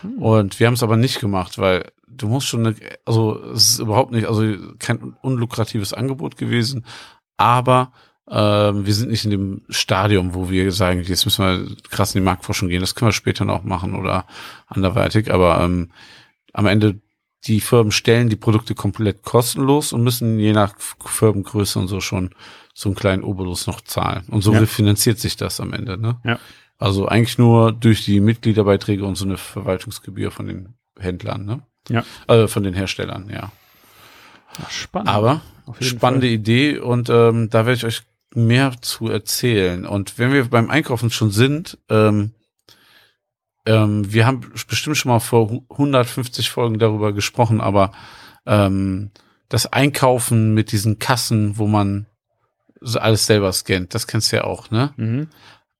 Hm. 0.00 0.22
Und 0.22 0.58
wir 0.58 0.66
haben 0.66 0.72
es 0.72 0.82
aber 0.82 0.96
nicht 0.96 1.20
gemacht, 1.20 1.58
weil 1.58 1.92
du 2.08 2.26
musst 2.26 2.46
schon, 2.46 2.66
eine, 2.66 2.76
also 3.04 3.38
es 3.52 3.72
ist 3.72 3.78
überhaupt 3.78 4.12
nicht, 4.12 4.26
also 4.26 4.42
kein 4.78 5.14
unlukratives 5.20 5.92
Angebot 5.92 6.38
gewesen, 6.38 6.86
aber 7.36 7.92
ähm, 8.30 8.86
wir 8.86 8.94
sind 8.94 9.10
nicht 9.10 9.26
in 9.26 9.32
dem 9.32 9.62
Stadium, 9.68 10.32
wo 10.32 10.48
wir 10.48 10.72
sagen, 10.72 11.02
jetzt 11.02 11.26
müssen 11.26 11.44
wir 11.44 11.76
krass 11.90 12.14
in 12.14 12.22
die 12.22 12.24
Marktforschung 12.24 12.70
gehen. 12.70 12.80
Das 12.80 12.94
können 12.94 13.10
wir 13.10 13.12
später 13.12 13.44
noch 13.44 13.64
machen 13.64 13.94
oder 13.94 14.24
anderweitig, 14.66 15.30
aber 15.30 15.60
ähm, 15.60 15.90
am 16.54 16.64
Ende 16.64 17.02
die 17.46 17.60
Firmen 17.60 17.92
stellen 17.92 18.28
die 18.28 18.36
Produkte 18.36 18.74
komplett 18.74 19.22
kostenlos 19.22 19.92
und 19.92 20.02
müssen 20.02 20.38
je 20.38 20.52
nach 20.52 20.74
Firmengröße 21.04 21.78
und 21.78 21.88
so 21.88 22.00
schon 22.00 22.30
so 22.74 22.88
einen 22.90 22.96
kleinen 22.96 23.24
Obolus 23.24 23.66
noch 23.66 23.80
zahlen. 23.80 24.24
Und 24.28 24.42
so 24.42 24.52
Ja. 24.52 24.58
refinanziert 24.60 25.18
sich 25.18 25.36
das 25.36 25.60
am 25.60 25.72
Ende, 25.72 25.96
ne? 25.98 26.18
Ja. 26.24 26.38
Also 26.78 27.06
eigentlich 27.08 27.38
nur 27.38 27.72
durch 27.72 28.04
die 28.04 28.20
Mitgliederbeiträge 28.20 29.04
und 29.06 29.14
so 29.16 29.24
eine 29.24 29.38
Verwaltungsgebühr 29.38 30.30
von 30.30 30.46
den 30.46 30.74
Händlern, 30.98 31.44
ne? 31.46 31.60
Ja. 31.88 32.04
Also 32.26 32.48
von 32.48 32.62
den 32.64 32.74
Herstellern, 32.74 33.30
ja. 33.32 33.50
Ach, 34.62 34.70
spannend. 34.70 35.08
Aber 35.08 35.40
spannende 35.80 36.28
Idee 36.28 36.78
und 36.78 37.08
ähm, 37.08 37.48
da 37.50 37.66
werde 37.66 37.76
ich 37.78 37.84
euch 37.84 38.02
mehr 38.34 38.74
zu 38.82 39.08
erzählen. 39.08 39.86
Und 39.86 40.18
wenn 40.18 40.32
wir 40.32 40.44
beim 40.44 40.68
Einkaufen 40.70 41.10
schon 41.10 41.30
sind, 41.30 41.78
ähm, 41.88 42.32
ähm, 43.66 44.12
wir 44.12 44.26
haben 44.26 44.40
bestimmt 44.68 44.96
schon 44.96 45.10
mal 45.10 45.20
vor 45.20 45.50
hu- 45.50 45.64
150 45.70 46.50
Folgen 46.50 46.78
darüber 46.78 47.12
gesprochen, 47.12 47.60
aber 47.60 47.92
ähm, 48.46 49.10
das 49.48 49.66
Einkaufen 49.72 50.54
mit 50.54 50.72
diesen 50.72 50.98
Kassen, 50.98 51.58
wo 51.58 51.66
man 51.66 52.06
alles 52.94 53.26
selber 53.26 53.52
scannt, 53.52 53.94
das 53.94 54.06
kennst 54.06 54.32
du 54.32 54.36
ja 54.36 54.44
auch, 54.44 54.70
ne? 54.70 54.92
Mhm. 54.96 55.28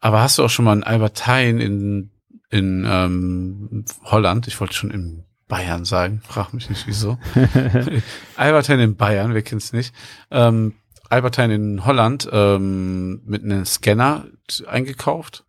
Aber 0.01 0.21
hast 0.21 0.39
du 0.39 0.45
auch 0.45 0.51
schon 0.51 0.65
mal 0.65 0.73
in 0.77 0.83
Alberthein 0.85 1.59
in, 1.61 2.11
in 2.51 2.85
ähm, 2.89 3.85
Holland, 4.05 4.47
ich 4.47 4.61
wollte 4.61 4.75
schon 4.75 4.91
in 4.91 5.25
Bayern 5.49 5.85
sagen, 5.85 6.21
frag 6.27 6.53
mich 6.53 6.69
nicht 6.69 6.87
wieso. 6.87 7.19
Alberthein 8.37 8.81
in 8.81 8.97
Bayern, 8.97 9.35
wer 9.35 9.43
kennt's 9.43 9.73
nicht? 9.73 9.95
Ähm, 10.31 10.75
Alberthein 11.09 11.51
in 11.51 11.85
Holland 11.85 12.29
ähm, 12.33 13.23
mit 13.25 13.45
einem 13.45 13.65
Scanner 13.65 14.27
eingekauft. 14.67 15.45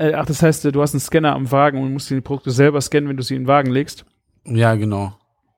Äh, 0.00 0.14
ach, 0.14 0.24
das 0.24 0.42
heißt, 0.42 0.64
du 0.64 0.80
hast 0.80 0.94
einen 0.94 1.00
Scanner 1.00 1.34
am 1.34 1.52
Wagen 1.52 1.82
und 1.82 1.92
musst 1.92 2.08
die 2.08 2.22
Produkte 2.22 2.50
selber 2.50 2.80
scannen, 2.80 3.10
wenn 3.10 3.18
du 3.18 3.22
sie 3.22 3.34
in 3.34 3.42
den 3.42 3.48
Wagen 3.48 3.70
legst? 3.70 4.06
Ja, 4.46 4.74
genau. 4.74 5.12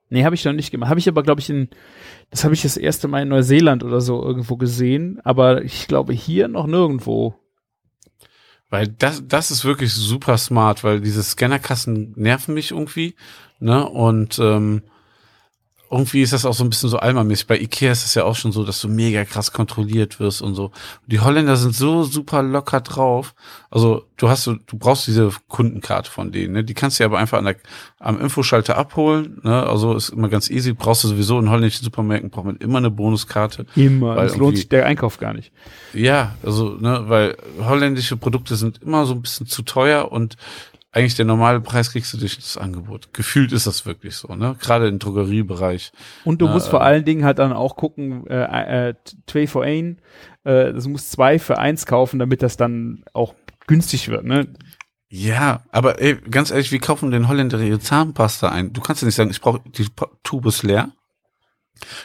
Nee, 0.09 0.25
habe 0.25 0.35
ich 0.35 0.43
noch 0.43 0.51
nicht 0.51 0.69
gemacht. 0.69 0.89
Habe 0.89 0.99
ich 0.99 1.07
aber, 1.07 1.23
glaube 1.23 1.39
ich, 1.39 1.49
in, 1.49 1.69
das 2.29 2.43
habe 2.43 2.53
ich 2.53 2.61
das 2.61 2.75
erste 2.75 3.07
Mal 3.07 3.21
in 3.21 3.29
Neuseeland 3.29 3.85
oder 3.85 4.01
so 4.01 4.21
irgendwo 4.21 4.57
gesehen, 4.57 5.21
aber 5.23 5.63
ich 5.63 5.87
glaube 5.87 6.11
hier 6.11 6.49
noch 6.49 6.67
nirgendwo. 6.67 7.35
Weil 8.69 8.89
das, 8.89 9.25
das 9.25 9.49
ist 9.49 9.63
wirklich 9.63 9.93
super 9.93 10.37
smart, 10.37 10.83
weil 10.83 10.99
diese 10.99 11.23
Scannerkassen 11.23 12.11
nerven 12.17 12.53
mich 12.53 12.71
irgendwie, 12.71 13.15
ne? 13.59 13.87
Und 13.87 14.39
ähm, 14.39 14.83
irgendwie 15.93 16.23
ist 16.23 16.33
das 16.33 16.45
auch 16.45 16.53
so 16.53 16.63
ein 16.63 16.69
bisschen 16.69 16.89
so 16.89 16.97
almamäßig. 16.97 17.45
Bei 17.45 17.59
Ikea 17.59 17.91
ist 17.91 18.03
es 18.03 18.15
ja 18.15 18.23
auch 18.23 18.35
schon 18.35 18.51
so, 18.51 18.63
dass 18.63 18.81
du 18.81 18.87
mega 18.87 19.25
krass 19.25 19.53
kontrolliert 19.53 20.19
wirst 20.19 20.41
und 20.41 20.55
so. 20.55 20.71
Die 21.05 21.19
Holländer 21.19 21.55
sind 21.55 21.75
so 21.75 22.03
super 22.03 22.41
locker 22.41 22.81
drauf. 22.81 23.35
Also 23.69 24.03
du 24.17 24.27
hast, 24.27 24.47
du 24.47 24.57
brauchst 24.73 25.05
diese 25.07 25.29
Kundenkarte 25.47 26.09
von 26.09 26.31
denen, 26.31 26.53
ne? 26.53 26.63
Die 26.63 26.73
kannst 26.73 26.99
du 26.99 27.05
aber 27.05 27.19
einfach 27.19 27.37
an 27.37 27.45
der, 27.45 27.55
am 27.99 28.19
Infoschalter 28.19 28.75
abholen, 28.75 29.39
ne? 29.43 29.63
Also 29.63 29.95
ist 29.95 30.09
immer 30.09 30.29
ganz 30.29 30.49
easy. 30.49 30.73
Brauchst 30.73 31.03
du 31.03 31.09
sowieso 31.09 31.39
in 31.39 31.49
holländischen 31.49 31.83
Supermärkten 31.83 32.31
braucht 32.31 32.45
man 32.45 32.57
immer 32.57 32.79
eine 32.79 32.89
Bonuskarte. 32.89 33.67
Immer. 33.75 34.15
Weil 34.15 34.27
Es 34.27 34.35
lohnt 34.35 34.57
sich 34.57 34.69
der 34.69 34.87
Einkauf 34.87 35.19
gar 35.19 35.33
nicht. 35.33 35.51
Ja, 35.93 36.35
also, 36.43 36.69
ne, 36.79 37.03
weil 37.07 37.37
holländische 37.59 38.17
Produkte 38.17 38.55
sind 38.55 38.81
immer 38.81 39.05
so 39.05 39.13
ein 39.13 39.21
bisschen 39.21 39.45
zu 39.45 39.61
teuer 39.61 40.11
und 40.11 40.37
eigentlich 40.93 41.15
der 41.15 41.25
normale 41.25 41.59
Preis 41.59 41.91
kriegst 41.91 42.13
du 42.13 42.17
durch 42.17 42.35
das 42.35 42.55
Angebot. 42.55 43.13
Gefühlt 43.13 43.51
ist 43.51 43.65
das 43.65 43.85
wirklich 43.85 44.15
so, 44.15 44.35
ne? 44.35 44.55
Gerade 44.59 44.87
im 44.87 44.99
Drogeriebereich. 44.99 45.91
Und 46.23 46.39
du 46.39 46.45
Na, 46.45 46.53
musst 46.53 46.67
äh, 46.67 46.69
vor 46.69 46.83
allen 46.83 47.03
Dingen 47.03 47.25
halt 47.25 47.39
dann 47.39 47.51
auch 47.51 47.75
gucken, 47.75 48.27
äh, 48.27 48.89
äh, 48.89 48.93
zwei 49.27 49.47
für 49.47 49.63
ein, 49.63 49.99
äh, 50.43 50.71
du 50.71 50.89
musst 50.89 51.11
zwei 51.11 51.39
für 51.39 51.57
eins 51.57 51.87
kaufen, 51.87 52.19
damit 52.19 52.43
das 52.43 52.57
dann 52.57 53.03
auch 53.11 53.33
günstig 53.65 54.09
wird, 54.09 54.23
ne? 54.23 54.47
Ja, 55.09 55.63
aber 55.71 56.01
ey, 56.01 56.15
ganz 56.15 56.51
ehrlich, 56.51 56.71
wie 56.71 56.79
kaufen 56.79 57.11
denn 57.11 57.27
Holländer 57.27 57.59
ihre 57.59 57.79
Zahnpasta 57.79 58.49
ein? 58.49 58.73
Du 58.73 58.81
kannst 58.81 59.01
ja 59.01 59.05
nicht 59.07 59.15
sagen, 59.15 59.31
ich 59.31 59.41
brauche 59.41 59.61
die 59.65 59.87
Tube 60.23 60.45
ist 60.47 60.63
leer. 60.63 60.91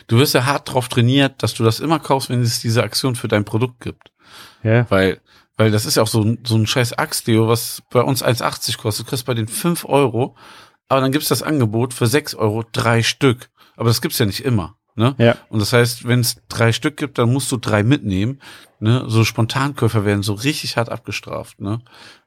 Du 0.06 0.18
wirst 0.18 0.34
ja 0.34 0.46
hart 0.46 0.72
drauf 0.72 0.88
trainiert, 0.88 1.42
dass 1.42 1.54
du 1.54 1.62
das 1.62 1.80
immer 1.80 1.98
kaufst, 1.98 2.30
wenn 2.30 2.40
es 2.40 2.60
diese 2.60 2.82
Aktion 2.82 3.16
für 3.16 3.28
dein 3.28 3.44
Produkt 3.44 3.80
gibt. 3.80 4.12
Ja. 4.62 4.90
Weil, 4.90 5.20
weil 5.58 5.70
das 5.70 5.84
ist 5.84 5.96
ja 5.96 6.02
auch 6.02 6.06
so, 6.08 6.22
ein- 6.22 6.38
so 6.44 6.56
ein 6.56 6.66
scheiß 6.66 6.94
Axtdeo, 6.94 7.46
was 7.48 7.82
bei 7.90 8.00
uns 8.00 8.22
1,80 8.22 8.78
kostet. 8.78 9.04
Du 9.06 9.10
kriegst 9.10 9.26
bei 9.26 9.34
den 9.34 9.48
5 9.48 9.84
Euro, 9.84 10.34
aber 10.88 11.02
dann 11.02 11.12
gibt's 11.12 11.28
das 11.28 11.42
Angebot 11.42 11.92
für 11.92 12.06
6 12.06 12.34
Euro 12.34 12.64
drei 12.72 13.02
Stück. 13.02 13.50
Aber 13.76 13.88
das 13.90 14.00
gibt's 14.00 14.18
ja 14.18 14.24
nicht 14.26 14.42
immer. 14.44 14.76
Ne? 14.96 15.14
Ja. 15.18 15.36
Und 15.48 15.60
das 15.60 15.72
heißt, 15.72 16.08
wenn 16.08 16.20
es 16.20 16.38
drei 16.48 16.72
Stück 16.72 16.96
gibt, 16.96 17.18
dann 17.18 17.32
musst 17.32 17.52
du 17.52 17.56
drei 17.56 17.84
mitnehmen. 17.84 18.40
Ne? 18.80 19.04
So 19.06 19.22
Spontankäufer 19.22 20.04
werden 20.04 20.24
so 20.24 20.32
richtig 20.32 20.76
hart 20.76 20.88
abgestraft. 20.88 21.60
Ne? 21.60 21.80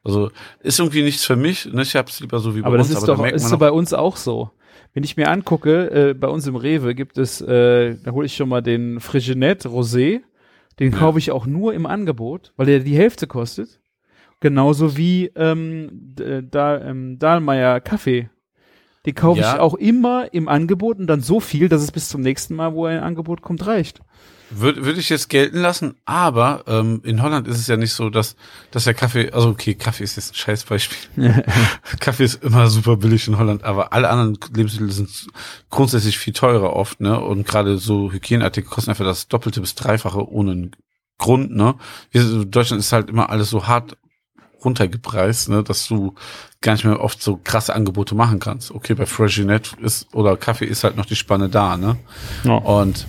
Also 0.04 0.30
ist 0.60 0.78
irgendwie 0.78 1.02
nichts 1.02 1.24
für 1.24 1.36
mich. 1.36 1.66
Ne? 1.66 1.82
Ich 1.82 1.94
hab's 1.96 2.20
lieber 2.20 2.38
so 2.38 2.54
wie 2.56 2.62
bei 2.62 2.68
Aber 2.68 2.78
das 2.78 2.88
uns. 2.88 2.98
ist 3.00 3.02
da 3.08 3.14
doch 3.14 3.26
ist 3.26 3.48
so 3.48 3.58
bei 3.58 3.70
uns 3.70 3.92
auch 3.92 4.16
so. 4.16 4.50
Wenn 4.94 5.04
ich 5.04 5.18
mir 5.18 5.30
angucke, 5.30 6.10
äh, 6.10 6.14
bei 6.14 6.28
uns 6.28 6.46
im 6.46 6.56
Rewe 6.56 6.94
gibt 6.94 7.18
es, 7.18 7.42
äh, 7.42 7.96
da 8.02 8.10
hole 8.12 8.24
ich 8.26 8.36
schon 8.36 8.48
mal 8.48 8.62
den 8.62 9.00
Friginet 9.00 9.66
Rosé. 9.66 10.20
Den 10.78 10.92
Ja. 10.92 10.98
kaufe 10.98 11.18
ich 11.18 11.30
auch 11.30 11.46
nur 11.46 11.74
im 11.74 11.86
Angebot, 11.86 12.52
weil 12.56 12.66
der 12.66 12.80
die 12.80 12.96
Hälfte 12.96 13.26
kostet. 13.26 13.80
Genauso 14.40 14.96
wie 14.96 15.30
ähm, 15.36 15.88
d- 15.92 16.42
da, 16.50 16.80
ähm, 16.80 17.18
Dahlmeier 17.18 17.80
Kaffee. 17.80 18.28
Den 19.06 19.14
kaufe 19.14 19.40
Ja. 19.40 19.54
ich 19.54 19.60
auch 19.60 19.74
immer 19.74 20.32
im 20.32 20.48
Angebot 20.48 20.98
und 20.98 21.06
dann 21.06 21.20
so 21.20 21.40
viel, 21.40 21.68
dass 21.68 21.82
es 21.82 21.92
bis 21.92 22.08
zum 22.08 22.20
nächsten 22.22 22.54
Mal, 22.54 22.74
wo 22.74 22.86
er 22.86 22.98
im 22.98 23.04
Angebot 23.04 23.42
kommt, 23.42 23.66
reicht. 23.66 24.00
Würde 24.54 24.84
würd 24.84 24.98
ich 24.98 25.08
jetzt 25.08 25.28
gelten 25.28 25.58
lassen, 25.58 25.94
aber 26.04 26.64
ähm, 26.66 27.00
in 27.04 27.22
Holland 27.22 27.48
ist 27.48 27.58
es 27.58 27.66
ja 27.66 27.76
nicht 27.76 27.92
so, 27.92 28.10
dass, 28.10 28.36
dass 28.70 28.84
der 28.84 28.94
Kaffee, 28.94 29.30
also 29.30 29.48
okay, 29.48 29.74
Kaffee 29.74 30.04
ist 30.04 30.16
jetzt 30.16 30.32
ein 30.32 30.36
Scheißbeispiel. 30.36 31.44
Kaffee 32.00 32.24
ist 32.24 32.42
immer 32.42 32.68
super 32.68 32.96
billig 32.96 33.26
in 33.28 33.38
Holland, 33.38 33.64
aber 33.64 33.92
alle 33.92 34.08
anderen 34.08 34.38
Lebensmittel 34.54 34.92
sind 34.92 35.10
grundsätzlich 35.70 36.18
viel 36.18 36.32
teurer 36.32 36.74
oft, 36.74 37.00
ne? 37.00 37.20
Und 37.20 37.46
gerade 37.46 37.78
so 37.78 38.12
Hygieneartikel 38.12 38.70
kosten 38.70 38.90
einfach 38.90 39.04
das 39.04 39.28
Doppelte 39.28 39.60
bis 39.60 39.74
Dreifache 39.74 40.28
ohne 40.28 40.70
Grund, 41.18 41.54
ne? 41.54 41.74
Wir, 42.10 42.22
in 42.22 42.50
Deutschland 42.50 42.80
ist 42.80 42.92
halt 42.92 43.08
immer 43.08 43.30
alles 43.30 43.50
so 43.50 43.66
hart 43.66 43.96
runtergepreist, 44.64 45.48
ne, 45.48 45.62
dass 45.62 45.88
du 45.88 46.14
gar 46.60 46.74
nicht 46.74 46.84
mehr 46.84 47.00
oft 47.00 47.22
so 47.22 47.40
krasse 47.42 47.74
Angebote 47.74 48.14
machen 48.14 48.38
kannst. 48.38 48.70
Okay, 48.70 48.94
bei 48.94 49.06
Freshinet 49.06 49.74
ist 49.80 50.14
oder 50.14 50.36
Kaffee 50.36 50.66
ist 50.66 50.84
halt 50.84 50.96
noch 50.96 51.06
die 51.06 51.16
Spanne 51.16 51.48
da, 51.48 51.76
ne? 51.76 51.96
Ja. 52.44 52.54
Und 52.54 53.06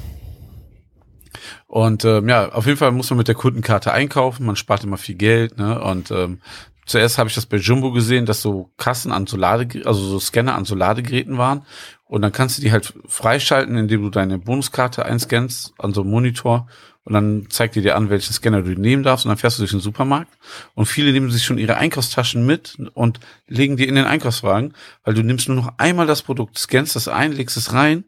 und 1.74 2.06
ähm, 2.06 2.30
ja, 2.30 2.52
auf 2.52 2.68
jeden 2.68 2.78
Fall 2.78 2.92
muss 2.92 3.10
man 3.10 3.18
mit 3.18 3.28
der 3.28 3.34
Kundenkarte 3.34 3.92
einkaufen, 3.92 4.46
man 4.46 4.56
spart 4.56 4.84
immer 4.84 5.00
viel 5.00 5.16
Geld, 5.16 5.58
ne? 5.58 5.82
Und 5.82 6.12
ähm, 6.12 6.40
zuerst 6.86 7.18
habe 7.18 7.30
ich 7.30 7.34
das 7.34 7.48
bei 7.48 7.58
Jumbo 7.58 7.92
gesehen, 7.92 8.28
dass 8.28 8.44
so 8.44 8.70
Kassen 8.78 9.12
an 9.12 9.26
so 9.26 9.38
Lade, 9.38 9.82
also 9.84 10.00
so 10.00 10.20
Scanner 10.20 10.54
an 10.54 10.66
so 10.66 10.76
Ladegeräten 10.76 11.40
waren. 11.40 11.66
Und 12.06 12.22
dann 12.22 12.32
kannst 12.32 12.60
du 12.60 12.62
die 12.62 12.72
halt 12.72 12.94
freischalten, 13.08 13.76
indem 13.76 14.04
du 14.04 14.12
deine 14.12 14.38
Bonuskarte 14.38 15.04
einscannst 15.04 15.74
an 15.80 15.96
so 15.96 16.02
einem 16.02 16.12
Monitor. 16.12 16.68
Und 17.06 17.14
dann 17.14 17.48
zeigt 17.50 17.74
die 17.74 17.82
dir 17.82 17.96
an, 17.96 18.12
welchen 18.12 18.34
Scanner 18.34 18.62
du 18.62 18.80
nehmen 18.80 19.02
darfst. 19.02 19.26
Und 19.26 19.30
dann 19.30 19.40
fährst 19.40 19.58
du 19.58 19.64
durch 19.64 19.72
den 19.72 19.80
Supermarkt. 19.80 20.32
Und 20.76 20.86
viele 20.86 21.12
nehmen 21.12 21.32
sich 21.32 21.44
schon 21.44 21.58
ihre 21.58 21.78
Einkaufstaschen 21.78 22.46
mit 22.46 22.78
und 22.94 23.20
legen 23.48 23.78
die 23.78 23.88
in 23.88 23.96
den 23.96 24.06
Einkaufswagen, 24.06 24.76
weil 25.04 25.16
du 25.16 25.24
nimmst 25.24 25.48
nur 25.48 25.58
noch 25.58 25.74
einmal 25.80 26.06
das 26.06 26.22
Produkt, 26.22 26.56
scannst 26.60 26.96
das 26.96 27.08
ein, 27.08 27.32
legst 27.32 27.58
es 27.58 27.74
rein 27.74 28.04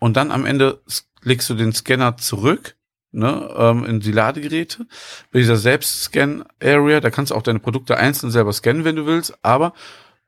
und 0.00 0.16
dann 0.16 0.32
am 0.32 0.44
Ende 0.44 0.82
legst 1.22 1.48
du 1.50 1.54
den 1.54 1.72
Scanner 1.72 2.16
zurück 2.16 2.74
ne, 3.12 3.48
ähm, 3.56 3.84
in 3.84 4.00
die 4.00 4.12
Ladegeräte. 4.12 4.86
Bei 5.32 5.40
dieser 5.40 5.56
Selbstscan-Area, 5.56 7.00
da 7.00 7.10
kannst 7.10 7.30
du 7.30 7.34
auch 7.34 7.42
deine 7.42 7.58
Produkte 7.58 7.96
einzeln 7.96 8.30
selber 8.30 8.52
scannen, 8.52 8.84
wenn 8.84 8.96
du 8.96 9.06
willst, 9.06 9.34
aber 9.42 9.72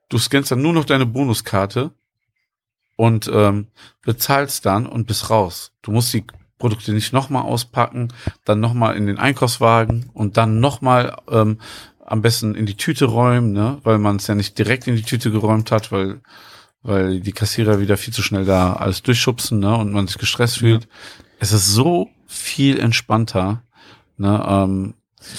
du 0.08 0.18
scannst 0.18 0.50
dann 0.50 0.62
nur 0.62 0.72
noch 0.72 0.84
deine 0.84 1.06
Bonuskarte 1.06 1.92
und 2.96 3.30
ähm, 3.32 3.68
bezahlst 4.04 4.66
dann 4.66 4.86
und 4.86 5.06
bist 5.06 5.30
raus. 5.30 5.72
Du 5.82 5.90
musst 5.90 6.12
die 6.12 6.24
Produkte 6.58 6.92
nicht 6.92 7.12
nochmal 7.12 7.42
auspacken, 7.42 8.12
dann 8.44 8.60
nochmal 8.60 8.96
in 8.96 9.06
den 9.06 9.18
Einkaufswagen 9.18 10.10
und 10.14 10.36
dann 10.36 10.60
nochmal 10.60 11.16
ähm, 11.28 11.58
am 12.04 12.22
besten 12.22 12.54
in 12.54 12.66
die 12.66 12.76
Tüte 12.76 13.06
räumen, 13.06 13.52
ne? 13.52 13.78
weil 13.82 13.98
man 13.98 14.16
es 14.16 14.26
ja 14.26 14.34
nicht 14.34 14.58
direkt 14.58 14.86
in 14.86 14.96
die 14.96 15.02
Tüte 15.02 15.30
geräumt 15.30 15.70
hat, 15.72 15.90
weil 15.90 16.20
weil 16.84 17.20
die 17.20 17.32
Kassierer 17.32 17.78
wieder 17.78 17.96
viel 17.96 18.12
zu 18.12 18.22
schnell 18.22 18.44
da 18.44 18.72
alles 18.72 19.02
durchschubsen 19.02 19.60
ne? 19.60 19.76
und 19.76 19.92
man 19.92 20.08
sich 20.08 20.18
gestresst 20.18 20.58
fühlt. 20.58 20.88
Es 21.38 21.52
ist 21.52 21.68
so 21.68 22.10
viel 22.32 22.78
entspannter, 22.80 23.62
ne? 24.16 24.44
ähm, 24.48 24.94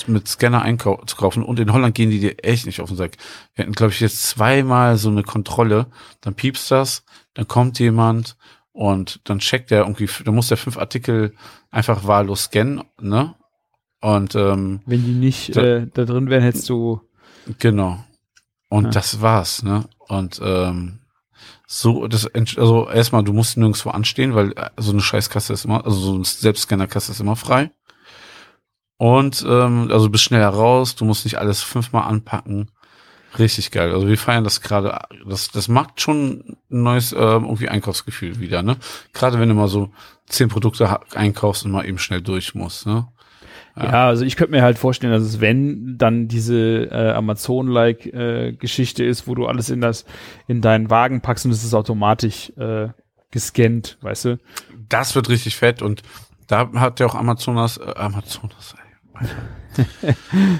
mit 0.07 0.27
Scanner 0.29 0.61
einzukaufen 0.61 1.43
und 1.43 1.59
in 1.59 1.73
Holland 1.73 1.93
gehen 1.93 2.09
die 2.09 2.19
dir 2.19 2.41
echt 2.43 2.65
nicht 2.65 2.79
auf 2.79 2.87
den 2.89 2.95
Sack. 2.97 3.17
Wir 3.53 3.63
hatten, 3.63 3.73
glaube 3.73 3.91
ich, 3.91 3.99
jetzt 3.99 4.23
zweimal 4.23 4.95
so 4.97 5.09
eine 5.09 5.23
Kontrolle, 5.23 5.87
dann 6.21 6.35
piepst 6.35 6.71
das, 6.71 7.03
dann 7.33 7.47
kommt 7.49 7.79
jemand 7.79 8.37
und 8.71 9.19
dann 9.25 9.39
checkt 9.39 9.71
der 9.71 9.79
irgendwie, 9.81 10.07
dann 10.23 10.35
muss 10.35 10.47
der 10.47 10.57
fünf 10.57 10.77
Artikel 10.77 11.33
einfach 11.69 12.07
wahllos 12.07 12.45
scannen, 12.45 12.83
ne? 13.01 13.35
Und 13.99 14.35
ähm, 14.35 14.81
Wenn 14.85 15.03
die 15.05 15.11
nicht 15.13 15.55
Da- 15.55 15.61
äh, 15.63 15.87
da 15.93 16.05
drin 16.05 16.29
wären, 16.29 16.43
hättest 16.43 16.69
du 16.69 17.01
Genau. 17.59 18.03
Und 18.69 18.85
Ja. 18.85 18.89
das 18.91 19.19
war's, 19.21 19.63
ne? 19.63 19.83
Und 20.07 20.39
ähm, 20.43 20.99
so, 21.67 22.07
das 22.07 22.27
also 22.57 22.89
erstmal, 22.89 23.23
du 23.23 23.33
musst 23.33 23.57
nirgendwo 23.57 23.89
anstehen, 23.89 24.35
weil 24.35 24.51
äh, 24.53 24.69
so 24.77 24.91
eine 24.91 25.01
Scheißkasse 25.01 25.53
ist 25.53 25.65
immer, 25.65 25.85
also 25.85 25.97
so 25.97 26.15
eine 26.15 26.25
Selbstscannerkasse 26.25 27.11
ist 27.11 27.19
immer 27.19 27.35
frei. 27.35 27.71
Und 28.97 29.43
ähm, 29.47 29.89
also 29.91 30.09
bist 30.09 30.23
schneller 30.23 30.49
raus, 30.49 30.95
du 30.95 31.05
musst 31.05 31.25
nicht 31.25 31.37
alles 31.37 31.61
fünfmal 31.61 32.03
anpacken. 32.03 32.71
Richtig 33.39 33.71
geil. 33.71 33.91
Also 33.91 34.07
wir 34.07 34.17
feiern 34.17 34.43
das 34.43 34.61
gerade. 34.61 34.99
Das, 35.25 35.49
das 35.49 35.67
macht 35.67 35.99
schon 35.99 36.57
ein 36.69 36.83
neues 36.83 37.11
ähm, 37.13 37.45
irgendwie 37.45 37.67
Einkaufsgefühl 37.67 38.39
wieder, 38.39 38.61
ne? 38.61 38.77
Gerade 39.11 39.39
wenn 39.39 39.49
du 39.49 39.55
mal 39.55 39.67
so 39.67 39.91
zehn 40.27 40.49
Produkte 40.49 40.99
einkaufst 41.15 41.65
und 41.65 41.71
mal 41.71 41.87
eben 41.87 41.97
schnell 41.97 42.21
durch 42.21 42.53
musst, 42.53 42.85
ne? 42.85 43.07
Ja, 43.75 44.07
also 44.07 44.23
ich 44.23 44.35
könnte 44.35 44.51
mir 44.51 44.61
halt 44.61 44.77
vorstellen, 44.77 45.13
dass 45.13 45.23
es, 45.23 45.41
wenn 45.41 45.97
dann 45.97 46.27
diese 46.27 46.89
äh, 46.91 47.11
Amazon-like 47.13 48.05
äh, 48.05 48.53
Geschichte 48.53 49.03
ist, 49.03 49.27
wo 49.27 49.33
du 49.33 49.47
alles 49.47 49.69
in 49.71 49.81
das 49.81 50.05
in 50.47 50.61
deinen 50.61 50.91
Wagen 50.91 51.21
packst 51.21 51.45
und 51.45 51.51
es 51.51 51.63
ist 51.63 51.73
automatisch 51.73 52.51
äh, 52.57 52.89
gescannt, 53.31 53.97
weißt 54.01 54.25
du? 54.25 54.39
Das 54.89 55.15
wird 55.15 55.29
richtig 55.29 55.55
fett 55.55 55.81
und 55.81 56.03
da 56.47 56.69
hat 56.75 56.99
ja 56.99 57.07
auch 57.07 57.15
Amazonas, 57.15 57.77
äh, 57.77 57.93
Amazonas, 57.95 58.75
ey. 58.77 59.27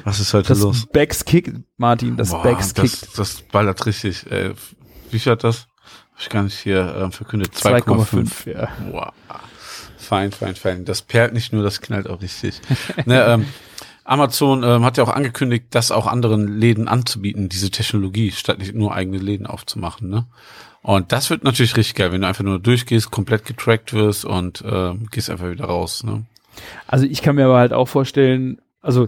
Was 0.05 0.19
ist 0.19 0.33
heute 0.33 0.47
Das 0.47 0.59
los? 0.61 0.87
Backs 0.87 1.23
kickt, 1.23 1.51
Martin, 1.77 2.17
das 2.17 2.31
Boah, 2.31 2.41
Backs 2.41 2.73
das, 2.73 3.01
kickt. 3.01 3.19
das 3.19 3.41
ballert 3.43 3.85
richtig. 3.85 4.25
Ey. 4.31 4.53
Wie 5.11 5.19
viel 5.19 5.33
hat 5.33 5.43
das? 5.43 5.67
Hab 6.13 6.19
ich 6.21 6.29
gar 6.29 6.43
nicht 6.43 6.57
hier 6.57 6.95
ähm, 6.97 7.11
verkündet. 7.11 7.53
2,5. 7.53 7.83
2,5, 8.45 8.51
ja. 8.51 8.69
Wow. 8.91 9.11
Fein, 10.03 10.31
fein, 10.31 10.55
fein. 10.55 10.85
Das 10.85 11.01
perlt 11.01 11.33
nicht 11.33 11.53
nur, 11.53 11.63
das 11.63 11.81
knallt 11.81 12.09
auch 12.09 12.21
richtig. 12.21 12.61
ne, 13.05 13.25
ähm, 13.25 13.45
Amazon 14.03 14.63
ähm, 14.63 14.83
hat 14.83 14.97
ja 14.97 15.03
auch 15.03 15.09
angekündigt, 15.09 15.67
das 15.71 15.91
auch 15.91 16.07
anderen 16.07 16.47
Läden 16.47 16.87
anzubieten, 16.87 17.49
diese 17.49 17.71
Technologie, 17.71 18.31
statt 18.31 18.59
nicht 18.59 18.75
nur 18.75 18.93
eigene 18.93 19.17
Läden 19.17 19.47
aufzumachen. 19.47 20.09
Ne? 20.09 20.25
Und 20.81 21.11
das 21.13 21.29
wird 21.29 21.45
natürlich 21.45 21.77
richtig 21.77 21.95
geil, 21.95 22.11
wenn 22.11 22.21
du 22.21 22.27
einfach 22.27 22.43
nur 22.43 22.59
durchgehst, 22.59 23.11
komplett 23.11 23.45
getrackt 23.45 23.93
wirst 23.93 24.25
und 24.25 24.63
ähm, 24.67 25.07
gehst 25.09 25.29
einfach 25.29 25.49
wieder 25.49 25.65
raus. 25.65 26.03
Ne? 26.03 26.25
Also 26.87 27.05
ich 27.05 27.21
kann 27.21 27.35
mir 27.35 27.45
aber 27.45 27.57
halt 27.57 27.71
auch 27.71 27.87
vorstellen, 27.87 28.61
also 28.81 29.07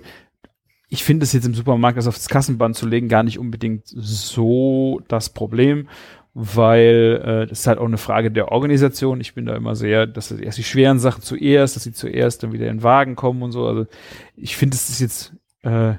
ich 0.87 1.03
finde 1.03 1.25
es 1.25 1.33
jetzt 1.33 1.45
im 1.45 1.53
Supermarkt, 1.53 1.97
das 1.97 2.07
aufs 2.07 2.29
Kassenband 2.29 2.77
zu 2.77 2.87
legen, 2.87 3.09
gar 3.09 3.23
nicht 3.23 3.39
unbedingt 3.39 3.83
so 3.85 5.01
das 5.09 5.29
Problem, 5.29 5.89
weil 6.37 7.21
äh, 7.23 7.47
das 7.47 7.61
ist 7.61 7.67
halt 7.67 7.79
auch 7.79 7.85
eine 7.85 7.97
Frage 7.97 8.29
der 8.29 8.51
Organisation. 8.51 9.21
Ich 9.21 9.33
bin 9.33 9.45
da 9.45 9.55
immer 9.55 9.73
sehr, 9.75 10.05
dass 10.05 10.31
erst 10.31 10.57
die 10.57 10.63
schweren 10.63 10.99
Sachen 10.99 11.23
zuerst, 11.23 11.77
dass 11.77 11.83
sie 11.83 11.93
zuerst 11.93 12.43
dann 12.43 12.51
wieder 12.51 12.67
in 12.67 12.77
den 12.77 12.83
Wagen 12.83 13.15
kommen 13.15 13.41
und 13.41 13.53
so. 13.53 13.65
Also 13.65 13.87
ich 14.35 14.57
finde, 14.57 14.75
es 14.75 14.89
ist 14.89 14.99
jetzt 14.99 15.33
äh, 15.63 15.93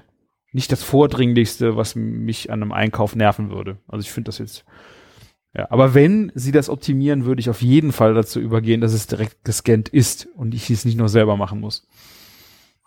nicht 0.53 0.71
das 0.71 0.83
Vordringlichste, 0.83 1.77
was 1.77 1.97
mich 1.97 2.51
an 2.51 2.63
einem 2.63 2.73
Einkauf 2.73 3.17
nerven 3.17 3.51
würde. 3.51 3.79
Also 3.89 4.03
ich 4.03 4.13
finde 4.13 4.29
das 4.29 4.39
jetzt 4.39 4.67
ja, 5.57 5.71
aber 5.71 5.95
wenn 5.95 6.31
sie 6.35 6.53
das 6.53 6.69
optimieren, 6.69 7.25
würde 7.25 7.41
ich 7.41 7.49
auf 7.49 7.63
jeden 7.63 7.91
Fall 7.91 8.13
dazu 8.13 8.41
übergehen, 8.41 8.83
dass 8.83 8.93
es 8.93 9.07
direkt 9.07 9.43
gescannt 9.43 9.89
ist 9.89 10.29
und 10.37 10.55
ich 10.55 10.69
es 10.69 10.85
nicht 10.85 10.99
nur 10.99 11.09
selber 11.09 11.39
machen 11.39 11.61
muss. 11.61 11.89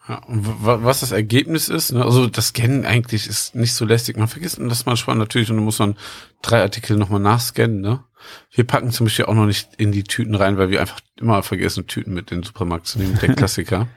Ja, 0.10 0.24
und 0.26 0.44
was 0.44 1.02
das 1.02 1.12
Ergebnis 1.12 1.70
ist, 1.70 1.92
ne, 1.92 2.04
also 2.04 2.26
das 2.26 2.48
Scannen 2.48 2.84
eigentlich 2.84 3.28
ist 3.28 3.54
nicht 3.54 3.76
so 3.76 3.86
lästig. 3.86 4.18
Man 4.18 4.28
vergisst 4.28 4.58
das 4.60 4.88
manchmal 4.88 5.16
natürlich 5.16 5.52
und 5.52 5.58
dann 5.58 5.66
muss 5.66 5.78
man 5.78 5.96
drei 6.42 6.64
Artikel 6.64 6.98
nochmal 6.98 7.20
nachscannen. 7.20 7.80
Ne? 7.80 8.04
Wir 8.52 8.64
packen 8.64 8.90
zum 8.90 9.06
Beispiel 9.06 9.26
auch 9.26 9.36
noch 9.36 9.46
nicht 9.46 9.70
in 9.78 9.92
die 9.92 10.04
Tüten 10.04 10.34
rein, 10.34 10.58
weil 10.58 10.72
wir 10.72 10.82
einfach 10.82 11.00
immer 11.18 11.44
vergessen, 11.44 11.86
Tüten 11.86 12.16
mit 12.16 12.32
in 12.32 12.40
den 12.40 12.44
Supermarkt 12.44 12.88
zu 12.88 12.98
nehmen, 12.98 13.20
der 13.22 13.36
Klassiker. 13.36 13.88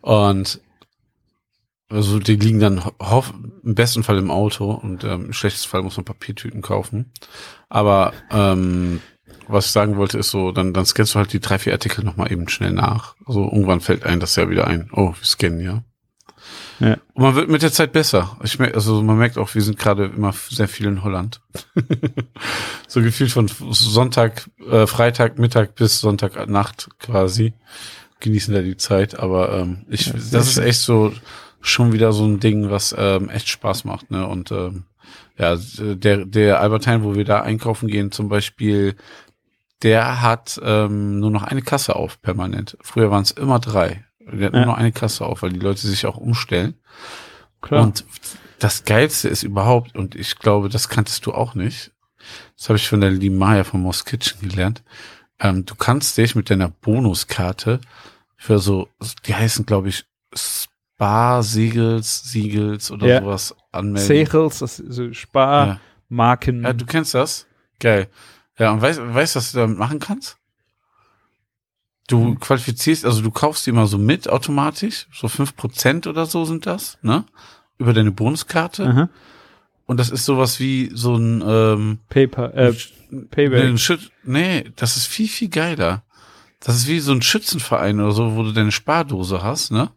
und 0.00 0.60
also 1.88 2.20
die 2.20 2.36
liegen 2.36 2.60
dann 2.60 2.84
hoff, 2.84 3.34
im 3.64 3.74
besten 3.74 4.04
Fall 4.04 4.16
im 4.18 4.30
Auto 4.30 4.70
und 4.70 5.02
ähm, 5.02 5.24
im 5.26 5.32
schlechtesten 5.32 5.70
Fall 5.70 5.82
muss 5.82 5.96
man 5.96 6.04
Papiertüten 6.04 6.62
kaufen. 6.62 7.10
Aber 7.68 8.12
ähm, 8.30 9.00
was 9.52 9.66
ich 9.66 9.72
sagen 9.72 9.96
wollte, 9.96 10.18
ist 10.18 10.30
so, 10.30 10.52
dann, 10.52 10.72
dann 10.72 10.86
scannst 10.86 11.14
du 11.14 11.18
halt 11.18 11.32
die 11.32 11.40
drei, 11.40 11.58
vier 11.58 11.72
Artikel 11.72 12.04
nochmal 12.04 12.32
eben 12.32 12.48
schnell 12.48 12.72
nach. 12.72 13.14
Also 13.26 13.44
irgendwann 13.44 13.80
fällt 13.80 14.04
einem 14.04 14.20
das 14.20 14.36
ja 14.36 14.48
wieder 14.48 14.66
ein. 14.66 14.90
Oh, 14.92 15.08
wir 15.08 15.24
scannen 15.24 15.60
ja. 15.60 15.82
Ja. 16.80 16.96
Und 17.12 17.22
man 17.22 17.34
wird 17.34 17.50
mit 17.50 17.62
der 17.62 17.72
Zeit 17.72 17.92
besser. 17.92 18.38
Ich 18.42 18.58
merke, 18.58 18.74
also 18.74 19.02
man 19.02 19.18
merkt 19.18 19.36
auch, 19.36 19.54
wir 19.54 19.62
sind 19.62 19.78
gerade 19.78 20.06
immer 20.06 20.32
sehr 20.48 20.66
viel 20.66 20.86
in 20.86 21.04
Holland. 21.04 21.40
so 22.88 23.02
gefühlt 23.02 23.30
von 23.30 23.48
Sonntag, 23.70 24.48
äh, 24.70 24.86
Freitag, 24.86 25.38
Mittag 25.38 25.74
bis 25.74 26.00
Sonntag 26.00 26.48
Nacht 26.48 26.88
quasi 26.98 27.52
genießen 28.20 28.54
da 28.54 28.62
die 28.62 28.78
Zeit. 28.78 29.18
Aber 29.18 29.52
ähm, 29.52 29.84
ich, 29.90 30.06
ja, 30.06 30.14
das 30.14 30.48
ist 30.48 30.58
echt 30.58 30.80
so 30.80 31.12
schon 31.60 31.92
wieder 31.92 32.12
so 32.12 32.24
ein 32.24 32.40
Ding, 32.40 32.70
was 32.70 32.94
ähm, 32.96 33.28
echt 33.28 33.48
Spaß 33.48 33.84
macht. 33.84 34.10
Ne? 34.10 34.26
Und 34.26 34.50
ähm, 34.50 34.84
ja, 35.38 35.56
der, 35.78 36.24
der 36.24 36.60
Albertine, 36.60 37.04
wo 37.04 37.14
wir 37.14 37.24
da 37.24 37.40
einkaufen 37.40 37.88
gehen, 37.88 38.12
zum 38.12 38.28
Beispiel, 38.28 38.96
der 39.82 40.22
hat 40.22 40.60
ähm, 40.62 41.20
nur 41.20 41.30
noch 41.30 41.42
eine 41.42 41.62
Kasse 41.62 41.96
auf 41.96 42.20
permanent. 42.20 42.76
Früher 42.82 43.10
waren 43.10 43.22
es 43.22 43.30
immer 43.30 43.58
drei. 43.58 44.04
Der 44.20 44.46
hat 44.46 44.54
ja. 44.54 44.60
nur 44.60 44.66
noch 44.66 44.78
eine 44.78 44.92
Kasse 44.92 45.24
auf, 45.24 45.42
weil 45.42 45.52
die 45.52 45.58
Leute 45.58 45.80
sich 45.80 46.06
auch 46.06 46.16
umstellen. 46.16 46.74
Klar. 47.60 47.82
Und 47.82 48.04
das 48.58 48.84
Geilste 48.84 49.28
ist 49.28 49.42
überhaupt, 49.42 49.96
und 49.96 50.14
ich 50.14 50.38
glaube, 50.38 50.68
das 50.68 50.88
kanntest 50.88 51.26
du 51.26 51.32
auch 51.32 51.54
nicht, 51.54 51.92
das 52.56 52.68
habe 52.68 52.76
ich 52.76 52.88
von 52.88 53.00
der 53.00 53.10
lieben 53.10 53.38
Maya 53.38 53.64
von 53.64 53.80
Moss 53.80 54.04
Kitchen 54.04 54.48
gelernt, 54.48 54.82
ähm, 55.40 55.64
du 55.64 55.74
kannst 55.74 56.18
dich 56.18 56.34
mit 56.34 56.50
deiner 56.50 56.68
Bonuskarte 56.68 57.80
für 58.36 58.58
so, 58.58 58.88
die 59.26 59.34
heißen, 59.34 59.64
glaube 59.64 59.88
ich, 59.88 60.04
Spar, 60.34 61.42
Siegels, 61.42 62.90
oder 62.90 63.06
ja. 63.06 63.20
sowas 63.20 63.56
anmelden. 63.72 64.06
Segels, 64.06 64.58
das 64.58 64.78
ist 64.78 64.94
so 64.94 65.12
Sparmarken. 65.12 66.62
Ja. 66.62 66.68
ja, 66.68 66.72
du 66.74 66.84
kennst 66.84 67.14
das? 67.14 67.46
Geil. 67.78 68.08
Ja, 68.60 68.72
und 68.72 68.82
weißt, 68.82 69.00
weißt 69.02 69.36
was 69.36 69.52
du 69.52 69.58
damit 69.58 69.78
machen 69.78 69.98
kannst? 69.98 70.36
Du 72.06 72.26
hm. 72.26 72.40
qualifizierst, 72.40 73.06
also 73.06 73.22
du 73.22 73.30
kaufst 73.30 73.64
die 73.64 73.70
immer 73.70 73.86
so 73.86 73.96
mit 73.96 74.28
automatisch, 74.28 75.08
so 75.12 75.28
fünf 75.28 75.56
Prozent 75.56 76.06
oder 76.06 76.26
so 76.26 76.44
sind 76.44 76.66
das, 76.66 76.98
ne? 77.00 77.24
Über 77.78 77.94
deine 77.94 78.12
Bonuskarte. 78.12 78.86
Aha. 78.86 79.08
Und 79.86 79.98
das 79.98 80.10
ist 80.10 80.26
sowas 80.26 80.60
wie 80.60 80.90
so 80.92 81.16
ein 81.16 81.42
ähm, 81.44 81.98
Paper, 82.10 82.54
äh, 82.54 82.74
Payback. 83.30 83.72
Nee, 83.72 83.96
nee, 84.24 84.70
das 84.76 84.98
ist 84.98 85.06
viel, 85.06 85.28
viel 85.28 85.48
geiler. 85.48 86.04
Das 86.60 86.76
ist 86.76 86.86
wie 86.86 87.00
so 87.00 87.12
ein 87.12 87.22
Schützenverein 87.22 87.98
oder 87.98 88.12
so, 88.12 88.36
wo 88.36 88.42
du 88.42 88.52
deine 88.52 88.72
Spardose 88.72 89.42
hast, 89.42 89.72
ne? 89.72 89.90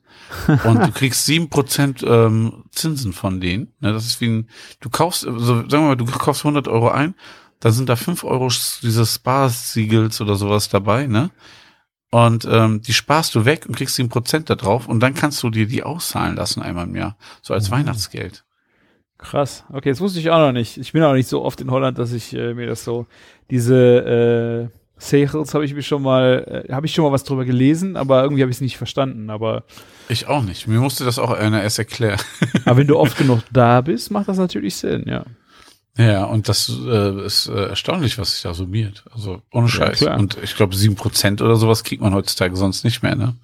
Und 0.64 0.80
du 0.82 0.92
kriegst 0.92 1.26
sieben 1.26 1.50
Prozent 1.50 2.02
ähm, 2.08 2.64
Zinsen 2.72 3.12
von 3.12 3.42
denen. 3.42 3.74
Ne? 3.82 3.92
Das 3.92 4.06
ist 4.06 4.22
wie 4.22 4.28
ein, 4.28 4.50
du 4.80 4.90
kaufst, 4.90 5.28
also 5.28 5.58
sagen 5.58 5.70
wir 5.70 5.80
mal, 5.82 5.96
du 5.98 6.06
kaufst 6.06 6.46
100 6.46 6.70
Euro 6.70 6.90
ein, 6.90 7.14
da 7.64 7.72
sind 7.72 7.88
da 7.88 7.96
fünf 7.96 8.26
Euro 8.26 8.50
dieses 8.82 9.16
Sparsiegels 9.16 10.20
oder 10.20 10.36
sowas 10.36 10.68
dabei, 10.68 11.08
ne? 11.08 11.30
Und 12.12 12.46
ähm, 12.46 12.82
die 12.82 12.92
sparst 12.92 13.34
du 13.36 13.46
weg 13.46 13.66
und 13.66 13.78
kriegst 13.78 13.96
sieben 13.96 14.10
Prozent 14.10 14.50
da 14.50 14.56
drauf 14.56 14.90
und 14.90 15.00
dann 15.00 15.14
kannst 15.14 15.42
du 15.44 15.50
dir 15.50 15.66
die 15.66 15.82
auszahlen 15.82 16.36
lassen 16.36 16.62
einmal 16.62 16.88
im 16.88 16.96
Jahr, 16.98 17.16
so 17.42 17.54
als 17.54 17.70
mhm. 17.70 17.76
Weihnachtsgeld. 17.76 18.44
Krass. 19.18 19.64
Okay, 19.72 19.90
das 19.90 20.02
wusste 20.02 20.20
ich 20.20 20.30
auch 20.30 20.40
noch 20.40 20.52
nicht. 20.52 20.78
Ich 20.78 20.92
bin 20.92 21.04
auch 21.04 21.14
nicht 21.14 21.30
so 21.30 21.42
oft 21.42 21.62
in 21.62 21.72
Holland, 21.72 21.98
dass 21.98 22.12
ich 22.12 22.34
äh, 22.34 22.54
mir 22.54 22.68
das 22.68 22.84
so 22.84 23.08
diese 23.50 24.70
äh, 24.70 24.78
Seychelles 24.98 25.54
habe 25.54 25.64
ich 25.64 25.74
mir 25.74 25.84
schon 25.84 26.02
mal, 26.02 26.66
äh, 26.68 26.74
habe 26.74 26.86
ich 26.86 26.94
schon 26.94 27.06
mal 27.06 27.14
was 27.14 27.24
drüber 27.24 27.46
gelesen, 27.46 27.96
aber 27.96 28.24
irgendwie 28.24 28.42
habe 28.42 28.52
ich 28.52 28.58
es 28.58 28.62
nicht 28.62 28.78
verstanden. 28.78 29.30
Aber 29.30 29.64
ich 30.10 30.28
auch 30.28 30.44
nicht. 30.44 30.68
Mir 30.68 30.82
musste 30.82 31.06
das 31.06 31.18
auch 31.18 31.32
einer 31.32 31.64
erst 31.64 31.80
erklären. 31.80 32.20
aber 32.66 32.78
wenn 32.78 32.88
du 32.88 32.98
oft 33.00 33.18
genug 33.18 33.40
da 33.54 33.80
bist, 33.80 34.12
macht 34.12 34.28
das 34.28 34.38
natürlich 34.38 34.76
Sinn, 34.76 35.06
ja. 35.08 35.24
Ja, 35.96 36.26
und 36.26 36.50
das 36.50 36.70
äh, 36.70 37.26
ist 37.26 37.48
äh, 37.48 37.68
erstaunlich, 37.68 38.18
was 38.18 38.34
sich 38.34 38.42
da 38.42 38.54
summiert. 38.54 39.06
Also 39.12 39.42
ohne 39.52 39.70
Scheiß. 39.70 40.00
Ja, 40.00 40.16
und 40.16 40.38
ich 40.42 40.56
glaube, 40.56 40.76
sieben 40.76 40.96
Prozent 40.96 41.42
oder 41.42 41.56
sowas 41.56 41.84
kriegt 41.84 42.02
man 42.02 42.16
heutzutage 42.16 42.56
sonst 42.56 42.84
nicht 42.84 43.04
mehr, 43.04 43.16
ne? 43.16 43.36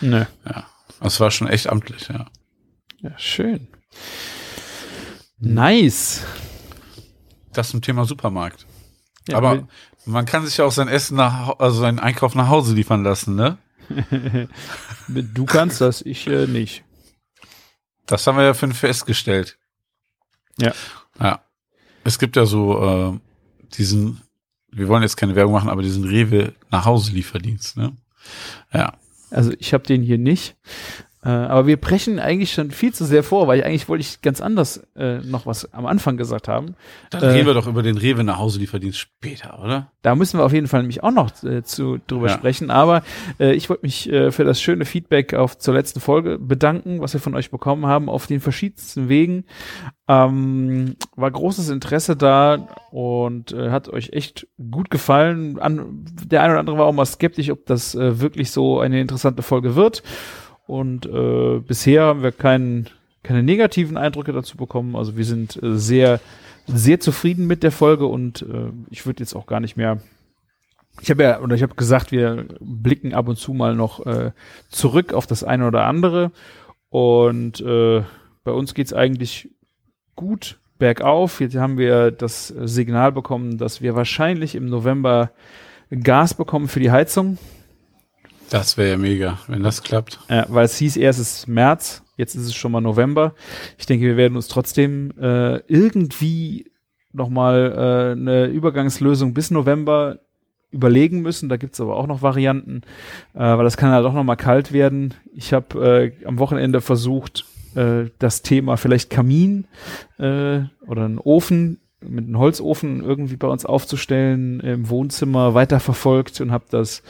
Ne. 0.00 0.26
Ja. 0.44 0.66
Das 1.00 1.18
war 1.20 1.30
schon 1.30 1.48
echt 1.48 1.68
amtlich, 1.68 2.08
ja. 2.08 2.26
Ja, 3.00 3.18
schön. 3.18 3.68
Nice. 5.38 6.24
Das 7.52 7.70
zum 7.70 7.80
Thema 7.80 8.04
Supermarkt. 8.04 8.66
Ja, 9.28 9.38
Aber 9.38 9.66
man 10.04 10.26
kann 10.26 10.44
sich 10.44 10.58
ja 10.58 10.66
auch 10.66 10.72
sein 10.72 10.88
Essen 10.88 11.16
nach, 11.16 11.58
also 11.58 11.80
seinen 11.80 11.98
Einkauf 11.98 12.34
nach 12.34 12.48
Hause 12.48 12.74
liefern 12.74 13.02
lassen, 13.02 13.34
ne? 13.34 13.58
du 15.08 15.44
kannst 15.44 15.80
das, 15.80 16.02
ich 16.02 16.26
äh, 16.26 16.46
nicht. 16.46 16.84
Das 18.06 18.26
haben 18.26 18.36
wir 18.36 18.44
ja 18.44 18.54
für 18.54 18.72
festgestellt. 18.72 19.58
Ja. 20.58 20.72
Ja. 21.18 21.44
Es 22.04 22.18
gibt 22.18 22.36
ja 22.36 22.46
so 22.46 22.82
äh, 22.82 23.18
diesen, 23.76 24.20
wir 24.70 24.88
wollen 24.88 25.02
jetzt 25.02 25.16
keine 25.16 25.34
Werbung 25.34 25.54
machen, 25.54 25.70
aber 25.70 25.82
diesen 25.82 26.04
Rewe 26.04 26.54
nach 26.70 26.84
Hause 26.84 27.12
Lieferdienst, 27.12 27.76
ne? 27.76 27.96
Ja. 28.72 28.94
Also 29.30 29.52
ich 29.58 29.74
habe 29.74 29.84
den 29.84 30.02
hier 30.02 30.18
nicht. 30.18 30.56
Äh, 31.24 31.28
aber 31.28 31.66
wir 31.66 31.78
brechen 31.78 32.18
eigentlich 32.18 32.52
schon 32.52 32.70
viel 32.70 32.92
zu 32.92 33.04
sehr 33.06 33.22
vor, 33.22 33.48
weil 33.48 33.58
ich 33.58 33.64
eigentlich 33.64 33.88
wollte 33.88 34.02
ich 34.02 34.20
ganz 34.20 34.42
anders 34.42 34.82
äh, 34.94 35.18
noch 35.18 35.46
was 35.46 35.72
am 35.72 35.86
Anfang 35.86 36.18
gesagt 36.18 36.48
haben. 36.48 36.74
Dann 37.10 37.22
äh, 37.22 37.26
reden 37.26 37.46
wir 37.46 37.54
doch 37.54 37.66
über 37.66 37.82
den 37.82 37.96
Rewe 37.96 38.24
nach 38.24 38.38
Hause 38.38 38.58
Lieferdienst 38.58 38.98
später, 38.98 39.58
oder? 39.62 39.90
Da 40.02 40.14
müssen 40.14 40.38
wir 40.38 40.44
auf 40.44 40.52
jeden 40.52 40.66
Fall 40.66 40.80
nämlich 40.80 41.02
auch 41.02 41.10
noch 41.10 41.42
äh, 41.42 41.62
zu 41.62 41.98
drüber 42.06 42.28
ja. 42.28 42.34
sprechen. 42.34 42.70
Aber 42.70 43.02
äh, 43.40 43.54
ich 43.54 43.70
wollte 43.70 43.86
mich 43.86 44.10
äh, 44.12 44.32
für 44.32 44.44
das 44.44 44.60
schöne 44.60 44.84
Feedback 44.84 45.32
auf 45.32 45.56
zur 45.56 45.72
letzten 45.72 46.00
Folge 46.00 46.38
bedanken, 46.38 47.00
was 47.00 47.14
wir 47.14 47.20
von 47.20 47.34
euch 47.34 47.50
bekommen 47.50 47.86
haben 47.86 48.10
auf 48.10 48.26
den 48.26 48.40
verschiedensten 48.40 49.08
Wegen. 49.08 49.44
Ähm, 50.06 50.96
war 51.16 51.30
großes 51.30 51.70
Interesse 51.70 52.16
da 52.16 52.68
und 52.90 53.52
äh, 53.52 53.70
hat 53.70 53.88
euch 53.88 54.10
echt 54.12 54.46
gut 54.70 54.90
gefallen. 54.90 55.58
An, 55.58 56.04
der 56.26 56.42
eine 56.42 56.52
oder 56.52 56.60
andere 56.60 56.76
war 56.76 56.84
auch 56.84 56.92
mal 56.92 57.06
skeptisch, 57.06 57.48
ob 57.50 57.64
das 57.64 57.94
äh, 57.94 58.20
wirklich 58.20 58.50
so 58.50 58.80
eine 58.80 59.00
interessante 59.00 59.42
Folge 59.42 59.74
wird. 59.74 60.02
Und 60.66 61.06
äh, 61.06 61.58
bisher 61.58 62.04
haben 62.04 62.22
wir 62.22 62.32
keinen, 62.32 62.88
keine 63.22 63.42
negativen 63.42 63.96
Eindrücke 63.96 64.32
dazu 64.32 64.56
bekommen. 64.56 64.96
Also 64.96 65.16
wir 65.16 65.24
sind 65.24 65.62
äh, 65.62 65.76
sehr, 65.76 66.20
sehr 66.66 67.00
zufrieden 67.00 67.46
mit 67.46 67.62
der 67.62 67.72
Folge 67.72 68.06
und 68.06 68.42
äh, 68.42 68.70
ich 68.90 69.04
würde 69.04 69.22
jetzt 69.22 69.34
auch 69.34 69.46
gar 69.46 69.60
nicht 69.60 69.76
mehr. 69.76 70.00
Ich 71.00 71.10
habe 71.10 71.24
ja, 71.24 71.40
oder 71.40 71.54
ich 71.54 71.62
habe 71.62 71.74
gesagt, 71.74 72.12
wir 72.12 72.46
blicken 72.60 73.14
ab 73.14 73.28
und 73.28 73.36
zu 73.36 73.52
mal 73.52 73.74
noch 73.74 74.06
äh, 74.06 74.30
zurück 74.68 75.12
auf 75.12 75.26
das 75.26 75.42
eine 75.44 75.66
oder 75.66 75.84
andere. 75.86 76.30
Und 76.88 77.60
äh, 77.60 78.02
bei 78.44 78.52
uns 78.52 78.74
geht's 78.74 78.92
eigentlich 78.92 79.50
gut 80.14 80.60
bergauf. 80.78 81.40
Jetzt 81.40 81.56
haben 81.56 81.78
wir 81.78 82.10
das 82.10 82.48
Signal 82.48 83.12
bekommen, 83.12 83.58
dass 83.58 83.82
wir 83.82 83.96
wahrscheinlich 83.96 84.54
im 84.54 84.66
November 84.66 85.30
Gas 85.90 86.34
bekommen 86.34 86.68
für 86.68 86.80
die 86.80 86.90
Heizung. 86.90 87.38
Das 88.50 88.76
wäre 88.76 88.90
ja 88.90 88.96
mega, 88.96 89.38
wenn 89.48 89.62
das 89.62 89.82
klappt. 89.82 90.20
Ja, 90.28 90.46
weil 90.48 90.64
es 90.64 90.76
hieß 90.76 90.96
erst 90.96 91.20
es 91.20 91.38
ist 91.38 91.48
März, 91.48 92.02
jetzt 92.16 92.34
ist 92.34 92.46
es 92.46 92.54
schon 92.54 92.72
mal 92.72 92.80
November. 92.80 93.34
Ich 93.78 93.86
denke, 93.86 94.06
wir 94.06 94.16
werden 94.16 94.36
uns 94.36 94.48
trotzdem 94.48 95.12
äh, 95.18 95.58
irgendwie 95.66 96.70
nochmal 97.12 97.72
äh, 97.72 98.12
eine 98.12 98.46
Übergangslösung 98.46 99.34
bis 99.34 99.50
November 99.50 100.18
überlegen 100.70 101.22
müssen. 101.22 101.48
Da 101.48 101.56
gibt's 101.56 101.80
aber 101.80 101.96
auch 101.96 102.06
noch 102.06 102.22
Varianten, 102.22 102.82
äh, 103.34 103.38
weil 103.38 103.64
das 103.64 103.76
kann 103.76 103.90
halt 103.90 104.04
auch 104.04 104.12
nochmal 104.12 104.36
kalt 104.36 104.72
werden. 104.72 105.14
Ich 105.32 105.52
habe 105.52 106.12
äh, 106.20 106.26
am 106.26 106.38
Wochenende 106.38 106.80
versucht, 106.80 107.44
äh, 107.74 108.10
das 108.18 108.42
Thema 108.42 108.76
vielleicht 108.76 109.10
Kamin 109.10 109.66
äh, 110.18 110.60
oder 110.86 111.04
einen 111.04 111.18
Ofen 111.18 111.80
mit 112.08 112.26
einem 112.26 112.38
Holzofen 112.38 113.02
irgendwie 113.02 113.36
bei 113.36 113.48
uns 113.48 113.64
aufzustellen 113.66 114.60
im 114.60 114.88
Wohnzimmer 114.88 115.54
weiterverfolgt 115.54 116.40
und 116.40 116.52
habe 116.52 116.64
das 116.70 117.02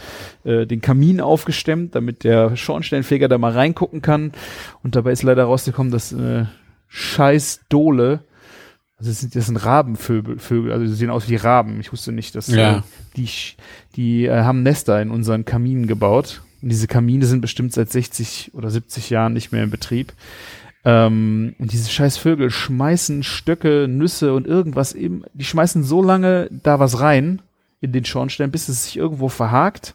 äh, 0.44 0.66
den 0.66 0.80
Kamin 0.80 1.20
aufgestemmt, 1.20 1.94
damit 1.94 2.24
der 2.24 2.56
Schornsteinfeger 2.56 3.28
da 3.28 3.38
mal 3.38 3.52
reingucken 3.52 4.02
kann. 4.02 4.32
Und 4.82 4.96
dabei 4.96 5.12
ist 5.12 5.22
leider 5.22 5.44
rausgekommen, 5.44 5.92
dass 5.92 6.12
äh, 6.12 6.44
scheiß 6.88 7.60
Dole, 7.68 8.20
also 8.98 9.10
das 9.10 9.20
sind, 9.20 9.34
das 9.34 9.46
sind 9.46 9.56
Rabenvögel, 9.56 10.38
Vögel, 10.38 10.72
also 10.72 10.84
die 10.84 10.92
sehen 10.92 11.10
aus 11.10 11.28
wie 11.28 11.36
Raben. 11.36 11.80
Ich 11.80 11.92
wusste 11.92 12.12
nicht, 12.12 12.34
dass 12.36 12.46
Ja. 12.48 12.78
äh, 12.78 12.82
die, 13.16 13.28
die 13.96 14.26
äh, 14.26 14.42
haben 14.42 14.62
Nester 14.62 15.00
in 15.02 15.10
unseren 15.10 15.44
Kaminen 15.44 15.86
gebaut. 15.86 16.42
Und 16.62 16.68
diese 16.70 16.86
Kamine 16.86 17.26
sind 17.26 17.40
bestimmt 17.40 17.72
seit 17.72 17.90
60 17.90 18.52
oder 18.54 18.70
70 18.70 19.10
Jahren 19.10 19.32
nicht 19.34 19.52
mehr 19.52 19.64
in 19.64 19.70
Betrieb. 19.70 20.12
Ähm, 20.84 21.54
und 21.58 21.72
diese 21.72 21.90
scheiß 21.90 22.18
Vögel 22.18 22.50
schmeißen 22.50 23.22
Stöcke, 23.22 23.86
Nüsse 23.88 24.34
und 24.34 24.46
irgendwas 24.46 24.92
eben, 24.92 25.22
die 25.32 25.44
schmeißen 25.44 25.82
so 25.82 26.02
lange 26.02 26.48
da 26.50 26.78
was 26.78 27.00
rein 27.00 27.40
in 27.80 27.92
den 27.92 28.04
Schornstein, 28.04 28.50
bis 28.50 28.68
es 28.68 28.84
sich 28.84 28.96
irgendwo 28.96 29.28
verhakt 29.28 29.94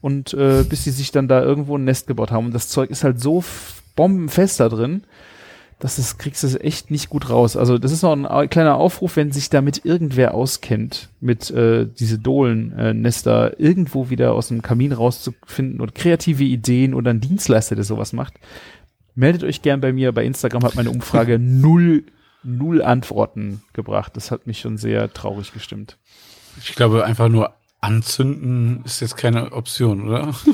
und 0.00 0.34
äh, 0.34 0.64
bis 0.68 0.84
sie 0.84 0.90
sich 0.90 1.12
dann 1.12 1.28
da 1.28 1.42
irgendwo 1.42 1.76
ein 1.76 1.84
Nest 1.84 2.06
gebaut 2.06 2.30
haben. 2.30 2.46
Und 2.46 2.54
das 2.54 2.68
Zeug 2.68 2.90
ist 2.90 3.04
halt 3.04 3.20
so 3.20 3.42
bombenfest 3.96 4.60
da 4.60 4.68
drin, 4.68 5.02
dass 5.78 5.96
das 5.96 6.18
kriegst 6.18 6.42
du 6.42 6.60
echt 6.60 6.90
nicht 6.90 7.08
gut 7.08 7.30
raus. 7.30 7.56
Also 7.56 7.78
das 7.78 7.92
ist 7.92 8.02
noch 8.02 8.12
ein 8.12 8.50
kleiner 8.50 8.76
Aufruf, 8.76 9.16
wenn 9.16 9.30
sich 9.30 9.48
damit 9.48 9.84
irgendwer 9.84 10.34
auskennt, 10.34 11.08
mit 11.20 11.50
äh, 11.50 11.86
diese 11.86 12.18
Dohlennester 12.18 13.60
irgendwo 13.60 14.10
wieder 14.10 14.32
aus 14.32 14.48
dem 14.48 14.60
Kamin 14.60 14.92
rauszufinden 14.92 15.80
und 15.80 15.94
kreative 15.94 16.44
Ideen 16.44 16.94
oder 16.94 17.10
ein 17.10 17.20
Dienstleister, 17.20 17.76
der 17.76 17.84
sowas 17.84 18.12
macht. 18.12 18.34
Meldet 19.18 19.42
euch 19.42 19.62
gern 19.62 19.80
bei 19.80 19.92
mir. 19.92 20.12
Bei 20.12 20.24
Instagram 20.24 20.62
hat 20.62 20.76
meine 20.76 20.90
Umfrage 20.90 21.38
null, 21.40 22.04
null 22.44 22.82
Antworten 22.82 23.62
gebracht. 23.72 24.12
Das 24.14 24.30
hat 24.30 24.46
mich 24.46 24.60
schon 24.60 24.76
sehr 24.76 25.12
traurig 25.12 25.52
gestimmt. 25.52 25.98
Ich 26.62 26.76
glaube, 26.76 27.04
einfach 27.04 27.28
nur 27.28 27.52
anzünden 27.80 28.80
ist 28.84 29.00
jetzt 29.00 29.16
keine 29.16 29.52
Option, 29.52 30.08
oder? 30.08 30.34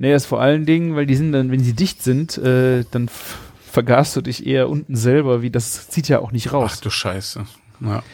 Nee, 0.00 0.12
das 0.12 0.22
ist 0.22 0.28
vor 0.28 0.40
allen 0.40 0.64
Dingen, 0.64 0.94
weil 0.94 1.06
die 1.06 1.16
sind 1.16 1.32
dann, 1.32 1.50
wenn 1.50 1.58
sie 1.58 1.72
dicht 1.72 2.04
sind, 2.04 2.38
äh, 2.38 2.84
dann 2.92 3.10
vergaßt 3.72 4.14
du 4.14 4.20
dich 4.20 4.46
eher 4.46 4.68
unten 4.68 4.94
selber, 4.94 5.42
wie 5.42 5.50
das 5.50 5.88
zieht 5.88 6.06
ja 6.06 6.20
auch 6.20 6.30
nicht 6.30 6.52
raus. 6.52 6.74
Ach 6.76 6.80
du 6.80 6.88
Scheiße. 6.88 7.44
Ja. 7.80 8.04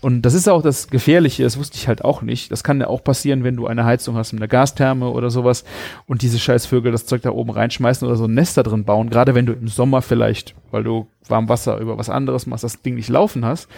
Und 0.00 0.22
das 0.22 0.32
ist 0.32 0.48
auch 0.48 0.62
das 0.62 0.88
Gefährliche, 0.88 1.42
das 1.42 1.58
wusste 1.58 1.76
ich 1.76 1.86
halt 1.86 2.04
auch 2.04 2.22
nicht. 2.22 2.50
Das 2.50 2.64
kann 2.64 2.80
ja 2.80 2.86
auch 2.86 3.04
passieren, 3.04 3.44
wenn 3.44 3.56
du 3.56 3.66
eine 3.66 3.84
Heizung 3.84 4.16
hast 4.16 4.32
mit 4.32 4.40
einer 4.40 4.48
Gastherme 4.48 5.10
oder 5.10 5.30
sowas 5.30 5.64
und 6.06 6.22
diese 6.22 6.38
Scheißvögel 6.38 6.90
das 6.90 7.04
Zeug 7.04 7.22
da 7.22 7.30
oben 7.30 7.50
reinschmeißen 7.50 8.06
oder 8.08 8.16
so 8.16 8.24
ein 8.24 8.32
Nest 8.32 8.56
da 8.56 8.62
drin 8.62 8.84
bauen. 8.84 9.10
Gerade 9.10 9.34
wenn 9.34 9.46
du 9.46 9.52
im 9.52 9.68
Sommer 9.68 10.00
vielleicht, 10.00 10.54
weil 10.70 10.84
du 10.84 11.06
warm 11.28 11.48
Wasser 11.50 11.78
über 11.78 11.98
was 11.98 12.08
anderes 12.08 12.46
machst, 12.46 12.64
das 12.64 12.80
Ding 12.80 12.94
nicht 12.94 13.10
laufen 13.10 13.44
hast, 13.44 13.68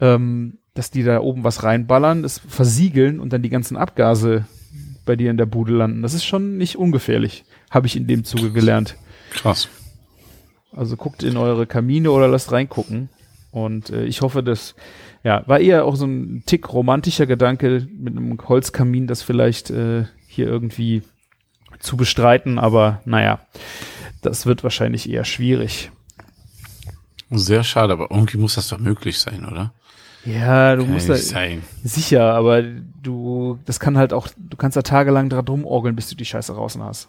ähm, 0.00 0.58
dass 0.72 0.90
die 0.90 1.02
da 1.02 1.20
oben 1.20 1.44
was 1.44 1.62
reinballern, 1.62 2.22
das 2.22 2.38
versiegeln 2.38 3.20
und 3.20 3.32
dann 3.32 3.42
die 3.42 3.50
ganzen 3.50 3.76
Abgase 3.76 4.46
bei 5.04 5.16
dir 5.16 5.30
in 5.30 5.36
der 5.36 5.46
Bude 5.46 5.72
landen. 5.72 6.02
Das 6.02 6.14
ist 6.14 6.24
schon 6.24 6.56
nicht 6.56 6.76
ungefährlich, 6.76 7.44
habe 7.70 7.86
ich 7.86 7.96
in 7.96 8.06
dem 8.06 8.24
Zuge 8.24 8.50
gelernt. 8.50 8.96
Krass. 9.30 9.68
Also 10.72 10.96
guckt 10.96 11.22
in 11.22 11.36
eure 11.36 11.66
Kamine 11.66 12.10
oder 12.10 12.28
lasst 12.28 12.52
reingucken. 12.52 13.08
Und 13.50 13.90
äh, 13.90 14.04
ich 14.04 14.20
hoffe, 14.20 14.42
dass, 14.42 14.74
ja, 15.26 15.42
war 15.48 15.58
eher 15.58 15.84
auch 15.86 15.96
so 15.96 16.06
ein 16.06 16.44
Tick 16.46 16.72
romantischer 16.72 17.26
Gedanke 17.26 17.88
mit 17.98 18.16
einem 18.16 18.38
Holzkamin, 18.48 19.08
das 19.08 19.22
vielleicht 19.22 19.70
äh, 19.70 20.04
hier 20.28 20.46
irgendwie 20.46 21.02
zu 21.80 21.96
bestreiten, 21.96 22.60
aber 22.60 23.02
naja, 23.06 23.40
das 24.22 24.46
wird 24.46 24.62
wahrscheinlich 24.62 25.10
eher 25.10 25.24
schwierig. 25.24 25.90
Sehr 27.28 27.64
schade, 27.64 27.92
aber 27.92 28.12
irgendwie 28.12 28.38
muss 28.38 28.54
das 28.54 28.68
doch 28.68 28.78
möglich 28.78 29.18
sein, 29.18 29.44
oder? 29.44 29.72
Ja, 30.24 30.76
du 30.76 30.84
Kann 30.84 30.92
musst 30.92 31.08
da, 31.08 31.16
sein. 31.16 31.64
sicher, 31.82 32.32
aber 32.34 32.62
du, 32.62 33.58
das 33.64 33.80
kann 33.80 33.98
halt 33.98 34.12
auch, 34.12 34.28
du 34.36 34.56
kannst 34.56 34.76
da 34.76 34.82
tagelang 34.82 35.28
dran 35.28 35.48
rumorgeln, 35.48 35.96
bis 35.96 36.08
du 36.08 36.14
die 36.14 36.24
Scheiße 36.24 36.52
draußen 36.52 36.84
hast. 36.84 37.08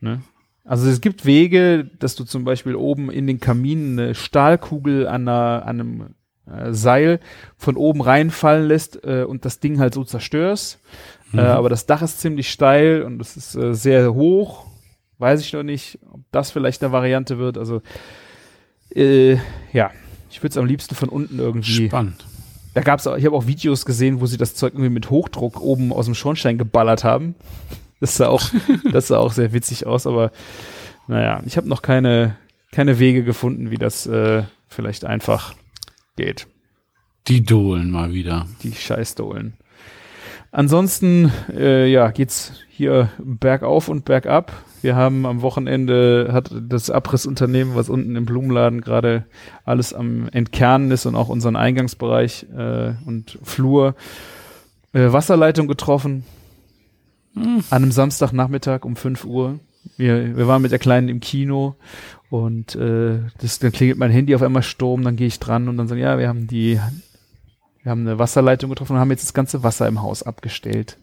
Ne? 0.00 0.20
Also 0.66 0.90
es 0.90 1.00
gibt 1.00 1.24
Wege, 1.24 1.90
dass 2.00 2.16
du 2.16 2.24
zum 2.24 2.44
Beispiel 2.44 2.74
oben 2.74 3.10
in 3.10 3.26
den 3.26 3.40
Kamin 3.40 3.98
eine 3.98 4.14
Stahlkugel 4.14 5.08
an, 5.08 5.26
einer, 5.26 5.62
an 5.64 5.80
einem 5.80 6.14
äh, 6.50 6.72
Seil 6.72 7.20
von 7.56 7.76
oben 7.76 8.00
reinfallen 8.00 8.66
lässt 8.66 9.04
äh, 9.04 9.24
und 9.24 9.44
das 9.44 9.60
Ding 9.60 9.78
halt 9.78 9.94
so 9.94 10.04
zerstörst. 10.04 10.78
Äh, 11.32 11.40
aber 11.40 11.68
das 11.68 11.86
Dach 11.86 12.02
ist 12.02 12.20
ziemlich 12.20 12.50
steil 12.50 13.02
und 13.02 13.20
es 13.20 13.36
ist 13.36 13.54
äh, 13.54 13.74
sehr 13.74 14.14
hoch. 14.14 14.66
Weiß 15.18 15.40
ich 15.40 15.52
noch 15.52 15.62
nicht, 15.62 15.98
ob 16.10 16.20
das 16.32 16.50
vielleicht 16.50 16.82
eine 16.82 16.92
Variante 16.92 17.38
wird. 17.38 17.56
Also 17.58 17.82
äh, 18.94 19.36
ja, 19.72 19.90
ich 20.30 20.42
würde 20.42 20.50
es 20.50 20.56
am 20.56 20.66
liebsten 20.66 20.94
von 20.94 21.08
unten 21.08 21.38
irgendwie 21.38 21.86
Spannend. 21.86 22.24
da 22.74 22.80
gab's 22.80 23.06
auch, 23.06 23.16
ich 23.16 23.26
habe 23.26 23.36
auch 23.36 23.46
Videos 23.46 23.84
gesehen, 23.84 24.20
wo 24.20 24.26
sie 24.26 24.38
das 24.38 24.54
Zeug 24.54 24.72
irgendwie 24.74 24.90
mit 24.90 25.10
Hochdruck 25.10 25.60
oben 25.60 25.92
aus 25.92 26.06
dem 26.06 26.14
Schornstein 26.14 26.58
geballert 26.58 27.04
haben. 27.04 27.34
Das 28.00 28.16
sah 28.16 28.28
auch, 28.28 28.42
das 28.92 29.08
sah 29.08 29.18
auch 29.18 29.32
sehr 29.32 29.52
witzig 29.52 29.86
aus, 29.86 30.06
aber 30.06 30.32
naja, 31.06 31.42
ich 31.44 31.56
habe 31.56 31.68
noch 31.68 31.82
keine, 31.82 32.36
keine 32.72 32.98
Wege 32.98 33.24
gefunden, 33.24 33.70
wie 33.70 33.76
das 33.76 34.06
äh, 34.06 34.44
vielleicht 34.68 35.04
einfach 35.04 35.54
geht. 36.16 36.46
Die 37.28 37.42
Dohlen 37.42 37.90
mal 37.90 38.12
wieder. 38.12 38.46
Die 38.62 38.72
Scheißdohlen. 38.72 39.54
Ansonsten, 40.52 41.30
äh, 41.54 41.86
ja, 41.86 42.10
geht's 42.10 42.52
hier 42.68 43.10
bergauf 43.18 43.88
und 43.88 44.04
bergab. 44.04 44.52
Wir 44.82 44.96
haben 44.96 45.26
am 45.26 45.42
Wochenende 45.42 46.30
hat 46.32 46.50
das 46.52 46.90
Abrissunternehmen, 46.90 47.76
was 47.76 47.88
unten 47.88 48.16
im 48.16 48.24
Blumenladen 48.24 48.80
gerade 48.80 49.26
alles 49.64 49.94
am 49.94 50.28
Entkernen 50.32 50.90
ist 50.90 51.06
und 51.06 51.14
auch 51.14 51.28
unseren 51.28 51.54
Eingangsbereich 51.54 52.46
äh, 52.56 52.94
und 53.06 53.38
Flur 53.42 53.94
äh, 54.92 55.12
Wasserleitung 55.12 55.68
getroffen. 55.68 56.24
An 57.36 57.62
einem 57.70 57.92
Samstagnachmittag 57.92 58.84
um 58.84 58.96
5 58.96 59.24
Uhr. 59.24 59.60
Wir, 59.96 60.36
wir 60.36 60.48
waren 60.48 60.62
mit 60.62 60.72
der 60.72 60.80
Kleinen 60.80 61.08
im 61.08 61.20
Kino 61.20 61.76
und 62.30 62.74
äh, 62.76 63.18
das, 63.40 63.58
dann 63.58 63.72
klingelt 63.72 63.98
mein 63.98 64.10
Handy 64.10 64.34
auf 64.34 64.42
einmal 64.42 64.62
Sturm, 64.62 65.02
dann 65.02 65.16
gehe 65.16 65.26
ich 65.26 65.38
dran 65.40 65.68
und 65.68 65.76
dann 65.76 65.88
sagen, 65.88 66.00
ja, 66.00 66.18
wir 66.18 66.28
haben 66.28 66.46
die 66.46 66.80
wir 67.82 67.90
haben 67.90 68.02
eine 68.06 68.18
Wasserleitung 68.18 68.68
getroffen 68.70 68.92
und 68.94 68.98
haben 69.00 69.10
jetzt 69.10 69.24
das 69.24 69.32
ganze 69.34 69.62
Wasser 69.62 69.88
im 69.88 70.02
Haus 70.02 70.22
abgestellt. 70.22 70.98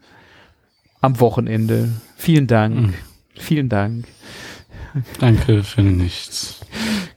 Am 1.01 1.19
Wochenende. 1.19 1.89
Vielen 2.15 2.45
Dank. 2.47 2.75
Mhm. 2.75 2.93
Vielen 3.35 3.67
Dank. 3.69 4.05
Danke 5.19 5.63
für 5.63 5.81
nichts. 5.81 6.61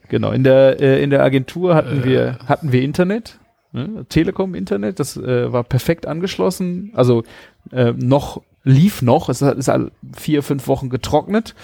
Genau. 0.09 0.31
In 0.33 0.45
der, 0.45 0.81
äh, 0.81 1.03
in 1.03 1.11
der 1.11 1.23
Agentur 1.23 1.75
hatten 1.75 2.05
wir, 2.05 2.39
hatten 2.47 2.73
wir 2.73 2.83
Internet. 2.83 3.39
Ne? 3.73 4.05
Telekom 4.09 4.55
Internet. 4.55 4.99
Das 4.99 5.17
äh, 5.17 5.53
war 5.53 5.63
perfekt 5.63 6.07
angeschlossen. 6.07 6.91
Also 6.95 7.23
äh, 7.71 7.93
noch, 7.93 8.43
lief 8.65 9.03
noch. 9.03 9.29
Es 9.29 9.43
hat- 9.43 9.57
ist 9.59 9.69
all- 9.69 9.93
vier, 10.17 10.43
fünf 10.43 10.67
Wochen 10.69 10.89
getrocknet. 10.91 11.55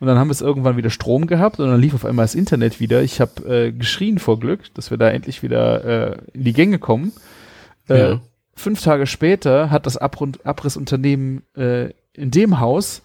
Und 0.00 0.06
dann 0.06 0.18
haben 0.18 0.28
wir 0.28 0.32
es 0.32 0.40
irgendwann 0.40 0.76
wieder 0.76 0.90
Strom 0.90 1.26
gehabt 1.26 1.58
und 1.58 1.68
dann 1.68 1.80
lief 1.80 1.94
auf 1.94 2.04
einmal 2.04 2.24
das 2.24 2.34
Internet 2.34 2.78
wieder. 2.80 3.02
Ich 3.02 3.20
habe 3.20 3.66
äh, 3.66 3.72
geschrien 3.72 4.18
vor 4.18 4.38
Glück, 4.38 4.72
dass 4.74 4.90
wir 4.90 4.98
da 4.98 5.08
endlich 5.10 5.42
wieder 5.42 5.84
äh, 5.84 6.18
in 6.34 6.44
die 6.44 6.52
Gänge 6.52 6.78
kommen. 6.78 7.12
Äh, 7.88 7.98
Ja. 7.98 8.20
Fünf 8.54 8.82
Tage 8.82 9.06
später 9.06 9.70
hat 9.70 9.86
das 9.86 9.96
Abrund 9.96 10.44
Abrissunternehmen 10.44 11.42
äh, 11.56 11.90
in 12.12 12.30
dem 12.32 12.58
Haus 12.60 13.02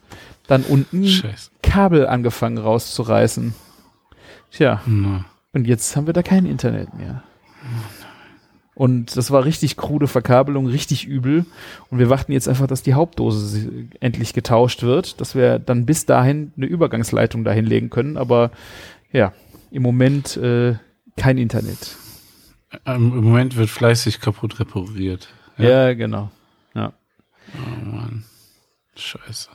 dann 0.48 0.64
unten 0.64 1.06
Scheiße. 1.06 1.52
Kabel 1.62 2.08
angefangen 2.08 2.58
rauszureißen. 2.58 3.54
Tja, 4.52 4.82
Na. 4.86 5.26
und 5.54 5.66
jetzt 5.68 5.96
haben 5.96 6.08
wir 6.08 6.14
da 6.14 6.24
kein 6.24 6.46
Internet 6.46 6.94
mehr. 6.96 7.24
Und 8.76 9.16
das 9.16 9.30
war 9.30 9.46
richtig 9.46 9.78
krude 9.78 10.08
Verkabelung, 10.08 10.66
richtig 10.66 11.06
übel. 11.06 11.46
Und 11.92 12.00
wir 12.00 12.10
warten 12.10 12.32
jetzt 12.32 12.48
einfach, 12.48 12.68
dass 12.68 12.82
die 12.82 12.96
Hauptdose 12.96 13.88
endlich 14.00 14.34
getauscht 14.34 14.82
wird, 14.82 15.22
dass 15.22 15.36
wir 15.36 15.60
dann 15.60 15.86
bis 15.86 16.06
dahin 16.06 16.52
eine 16.58 16.66
Übergangsleitung 16.66 17.44
dahin 17.44 17.66
legen 17.66 17.90
können. 17.90 18.18
Aber 18.18 18.52
ja, 19.12 19.34
im 19.70 19.84
Moment 19.84 20.38
äh, 20.38 20.76
kein 21.18 21.38
Internet. 21.38 21.98
Ähm, 22.86 23.14
Im 23.16 23.24
Moment 23.24 23.56
wird 23.56 23.70
fleißig 23.70 24.20
kaputt 24.20 24.60
repariert. 24.60 25.28
Ja, 25.58 25.94
genau. 25.94 26.32
Ja. 26.74 26.94
Oh 27.56 27.86
Mann. 27.86 28.24
Scheiße. 28.96 29.50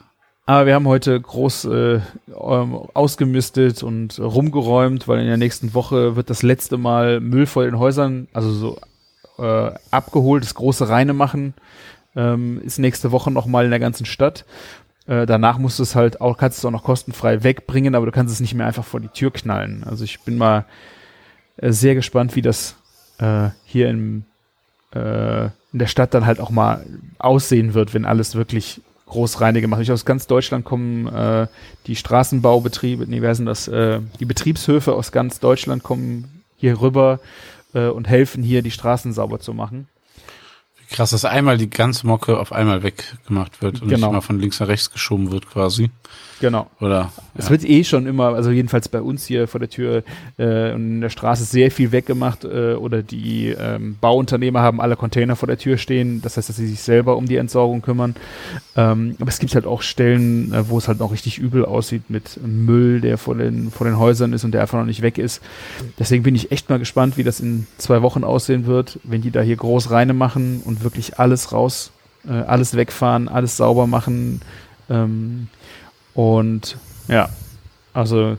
Aber 0.46 0.66
wir 0.66 0.74
haben 0.74 0.88
heute 0.88 1.20
groß 1.20 1.66
äh, 1.66 2.00
ähm, 2.28 2.74
ausgemistet 2.94 3.82
und 3.82 4.18
rumgeräumt, 4.18 5.06
weil 5.06 5.20
in 5.20 5.26
der 5.26 5.36
nächsten 5.36 5.74
Woche 5.74 6.16
wird 6.16 6.30
das 6.30 6.42
letzte 6.42 6.78
Mal 6.78 7.20
Müll 7.20 7.46
vor 7.46 7.64
den 7.64 7.78
Häusern, 7.78 8.28
also 8.32 8.50
so 8.50 8.78
äh, 9.38 9.70
abgeholt, 9.90 10.44
das 10.44 10.54
große 10.54 10.88
Reine 10.88 11.12
machen, 11.12 11.54
ähm, 12.16 12.60
ist 12.62 12.78
nächste 12.78 13.12
Woche 13.12 13.30
nochmal 13.30 13.64
in 13.64 13.70
der 13.70 13.80
ganzen 13.80 14.06
Stadt. 14.06 14.44
Äh, 15.06 15.26
danach 15.26 15.58
musst 15.58 15.78
du 15.78 15.82
es 15.82 15.94
halt 15.94 16.20
auch, 16.20 16.36
kannst 16.36 16.58
du 16.58 16.60
es 16.60 16.64
auch 16.66 16.70
noch 16.70 16.84
kostenfrei 16.84 17.42
wegbringen, 17.42 17.94
aber 17.94 18.06
du 18.06 18.12
kannst 18.12 18.34
es 18.34 18.40
nicht 18.40 18.54
mehr 18.54 18.66
einfach 18.66 18.84
vor 18.84 19.00
die 19.00 19.08
Tür 19.08 19.32
knallen. 19.32 19.84
Also 19.84 20.04
ich 20.04 20.20
bin 20.20 20.36
mal 20.36 20.66
äh, 21.56 21.72
sehr 21.72 21.94
gespannt, 21.94 22.36
wie 22.36 22.42
das 22.42 22.76
äh, 23.18 23.48
hier 23.64 23.88
im, 23.88 24.24
äh, 24.94 25.46
in 25.46 25.78
der 25.78 25.86
Stadt 25.86 26.14
dann 26.14 26.26
halt 26.26 26.40
auch 26.40 26.50
mal 26.50 26.84
aussehen 27.18 27.74
wird, 27.74 27.94
wenn 27.94 28.04
alles 28.04 28.34
wirklich 28.34 28.80
Großreine 29.06 29.60
gemacht. 29.60 29.80
Ich 29.80 29.90
aus 29.90 30.04
ganz 30.04 30.26
Deutschland 30.26 30.64
kommen 30.64 31.06
äh, 31.08 31.46
die 31.86 31.96
Straßenbaubetriebe, 31.96 33.06
nee, 33.08 33.22
wer 33.22 33.34
sind 33.34 33.46
das? 33.46 33.66
Äh, 33.68 34.00
die 34.20 34.26
Betriebshöfe 34.26 34.92
aus 34.92 35.12
ganz 35.12 35.40
Deutschland 35.40 35.82
kommen 35.82 36.42
hier 36.56 36.80
rüber 36.80 37.20
äh, 37.74 37.86
und 37.88 38.08
helfen 38.08 38.42
hier, 38.42 38.62
die 38.62 38.70
Straßen 38.70 39.12
sauber 39.12 39.40
zu 39.40 39.54
machen. 39.54 39.88
Krass, 40.90 41.10
dass 41.10 41.24
einmal 41.24 41.58
die 41.58 41.68
ganze 41.68 42.06
Mocke 42.06 42.38
auf 42.38 42.52
einmal 42.52 42.82
weggemacht 42.82 43.60
wird 43.60 43.82
und 43.82 43.88
Genau. 43.88 44.06
nicht 44.06 44.12
mal 44.14 44.20
von 44.22 44.40
links 44.40 44.58
nach 44.60 44.68
rechts 44.68 44.90
geschoben 44.90 45.30
wird 45.30 45.48
quasi. 45.50 45.90
Genau. 46.40 46.68
Oder? 46.80 47.12
Es 47.34 47.46
ja. 47.46 47.50
wird 47.50 47.64
eh 47.64 47.84
schon 47.84 48.06
immer, 48.06 48.34
also 48.34 48.50
jedenfalls 48.50 48.88
bei 48.88 49.00
uns 49.00 49.26
hier 49.26 49.48
vor 49.48 49.60
der 49.60 49.68
Tür 49.68 50.02
äh, 50.38 50.72
und 50.72 50.94
in 50.94 51.00
der 51.00 51.10
Straße 51.10 51.44
sehr 51.44 51.70
viel 51.70 51.92
weggemacht 51.92 52.44
äh, 52.44 52.74
oder 52.74 53.02
die 53.02 53.48
ähm, 53.48 53.96
Bauunternehmer 54.00 54.60
haben 54.60 54.80
alle 54.80 54.96
Container 54.96 55.36
vor 55.36 55.46
der 55.46 55.58
Tür 55.58 55.78
stehen. 55.78 56.22
Das 56.22 56.36
heißt, 56.36 56.48
dass 56.48 56.56
sie 56.56 56.66
sich 56.66 56.80
selber 56.80 57.16
um 57.16 57.26
die 57.26 57.36
Entsorgung 57.36 57.82
kümmern. 57.82 58.14
Ähm, 58.76 59.16
aber 59.20 59.28
es 59.28 59.38
gibt 59.38 59.54
halt 59.54 59.66
auch 59.66 59.82
Stellen, 59.82 60.52
äh, 60.52 60.68
wo 60.68 60.78
es 60.78 60.88
halt 60.88 61.00
noch 61.00 61.12
richtig 61.12 61.38
übel 61.38 61.64
aussieht 61.64 62.08
mit 62.08 62.38
Müll, 62.44 63.00
der 63.00 63.18
vor 63.18 63.34
den, 63.34 63.70
vor 63.70 63.86
den 63.86 63.98
Häusern 63.98 64.32
ist 64.32 64.44
und 64.44 64.52
der 64.52 64.62
einfach 64.62 64.78
noch 64.78 64.86
nicht 64.86 65.02
weg 65.02 65.18
ist. 65.18 65.42
Deswegen 65.98 66.22
bin 66.22 66.34
ich 66.34 66.52
echt 66.52 66.70
mal 66.70 66.78
gespannt, 66.78 67.16
wie 67.16 67.24
das 67.24 67.40
in 67.40 67.66
zwei 67.78 68.02
Wochen 68.02 68.24
aussehen 68.24 68.66
wird, 68.66 69.00
wenn 69.02 69.22
die 69.22 69.30
da 69.30 69.40
hier 69.40 69.56
groß 69.56 69.90
reine 69.90 70.14
machen 70.14 70.62
und 70.64 70.84
wirklich 70.84 71.18
alles 71.18 71.52
raus, 71.52 71.90
äh, 72.28 72.32
alles 72.32 72.76
wegfahren, 72.76 73.28
alles 73.28 73.56
sauber 73.56 73.86
machen. 73.86 74.40
Ähm, 74.90 75.48
und 76.18 76.76
ja, 77.06 77.28
also 77.94 78.38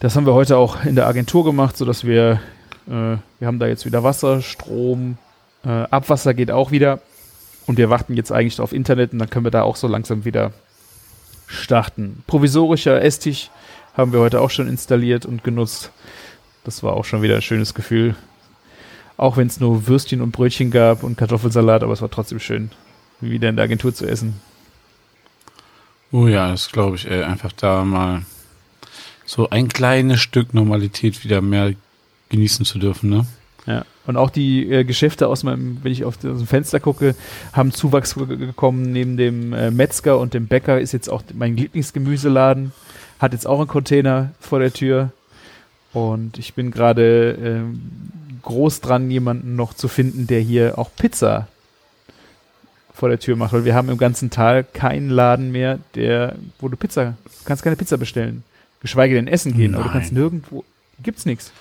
das 0.00 0.16
haben 0.16 0.26
wir 0.26 0.34
heute 0.34 0.56
auch 0.56 0.84
in 0.84 0.96
der 0.96 1.06
Agentur 1.06 1.44
gemacht, 1.44 1.76
sodass 1.76 2.02
wir, 2.02 2.40
äh, 2.88 2.90
wir 3.38 3.46
haben 3.46 3.60
da 3.60 3.68
jetzt 3.68 3.86
wieder 3.86 4.02
Wasser, 4.02 4.42
Strom, 4.42 5.18
äh, 5.64 5.68
Abwasser 5.68 6.34
geht 6.34 6.50
auch 6.50 6.72
wieder. 6.72 6.98
Und 7.68 7.78
wir 7.78 7.90
warten 7.90 8.14
jetzt 8.14 8.32
eigentlich 8.32 8.60
auf 8.60 8.72
Internet 8.72 9.12
und 9.12 9.20
dann 9.20 9.30
können 9.30 9.46
wir 9.46 9.52
da 9.52 9.62
auch 9.62 9.76
so 9.76 9.86
langsam 9.86 10.24
wieder 10.24 10.50
starten. 11.46 12.24
Provisorischer 12.26 13.04
Esstisch 13.04 13.52
haben 13.96 14.12
wir 14.12 14.18
heute 14.18 14.40
auch 14.40 14.50
schon 14.50 14.66
installiert 14.66 15.26
und 15.26 15.44
genutzt. 15.44 15.92
Das 16.64 16.82
war 16.82 16.94
auch 16.94 17.04
schon 17.04 17.22
wieder 17.22 17.36
ein 17.36 17.42
schönes 17.42 17.72
Gefühl. 17.72 18.16
Auch 19.16 19.36
wenn 19.36 19.46
es 19.46 19.60
nur 19.60 19.86
Würstchen 19.86 20.20
und 20.22 20.32
Brötchen 20.32 20.72
gab 20.72 21.04
und 21.04 21.16
Kartoffelsalat, 21.16 21.84
aber 21.84 21.92
es 21.92 22.02
war 22.02 22.10
trotzdem 22.10 22.40
schön, 22.40 22.72
wieder 23.20 23.48
in 23.48 23.54
der 23.54 23.66
Agentur 23.66 23.94
zu 23.94 24.08
essen. 24.08 24.40
Oh 26.10 26.26
ja, 26.26 26.50
das 26.50 26.70
glaube 26.72 26.96
ich, 26.96 27.10
ey. 27.10 27.22
Einfach 27.22 27.52
da 27.52 27.84
mal 27.84 28.22
so 29.26 29.50
ein 29.50 29.68
kleines 29.68 30.20
Stück 30.20 30.54
Normalität 30.54 31.22
wieder 31.24 31.40
mehr 31.40 31.74
genießen 32.30 32.64
zu 32.64 32.78
dürfen, 32.78 33.10
ne? 33.10 33.26
Ja. 33.66 33.84
Und 34.06 34.16
auch 34.16 34.30
die 34.30 34.70
äh, 34.72 34.84
Geschäfte 34.84 35.28
aus 35.28 35.42
meinem, 35.42 35.78
wenn 35.82 35.92
ich 35.92 36.04
auf 36.06 36.16
das 36.16 36.42
Fenster 36.44 36.80
gucke, 36.80 37.14
haben 37.52 37.72
Zuwachs 37.72 38.14
ge- 38.14 38.38
gekommen. 38.38 38.90
Neben 38.92 39.18
dem 39.18 39.52
äh, 39.52 39.70
Metzger 39.70 40.18
und 40.18 40.32
dem 40.32 40.46
Bäcker 40.46 40.80
ist 40.80 40.92
jetzt 40.92 41.10
auch 41.10 41.22
mein 41.34 41.56
Lieblingsgemüseladen. 41.58 42.72
Hat 43.18 43.34
jetzt 43.34 43.46
auch 43.46 43.58
einen 43.58 43.68
Container 43.68 44.30
vor 44.40 44.60
der 44.60 44.72
Tür. 44.72 45.12
Und 45.92 46.38
ich 46.38 46.54
bin 46.54 46.70
gerade 46.70 47.32
ähm, 47.42 47.82
groß 48.42 48.80
dran, 48.80 49.10
jemanden 49.10 49.56
noch 49.56 49.74
zu 49.74 49.88
finden, 49.88 50.26
der 50.26 50.40
hier 50.40 50.78
auch 50.78 50.88
Pizza 50.96 51.48
vor 52.98 53.08
der 53.08 53.18
Tür 53.20 53.36
macht. 53.36 53.52
Weil 53.52 53.64
wir 53.64 53.74
haben 53.74 53.88
im 53.88 53.98
ganzen 53.98 54.30
Tal 54.30 54.64
keinen 54.64 55.08
Laden 55.10 55.52
mehr, 55.52 55.78
der, 55.94 56.36
wo 56.58 56.68
du 56.68 56.76
Pizza, 56.76 57.16
du 57.24 57.30
kannst 57.44 57.62
keine 57.62 57.76
Pizza 57.76 57.96
bestellen. 57.96 58.42
Geschweige 58.80 59.14
denn 59.14 59.26
essen 59.26 59.56
gehen, 59.56 59.74
aber 59.74 59.84
du 59.84 59.90
kannst 59.90 60.12
Nein. 60.12 60.22
nirgendwo, 60.22 60.64
gibt's 61.02 61.26
nichts. 61.26 61.52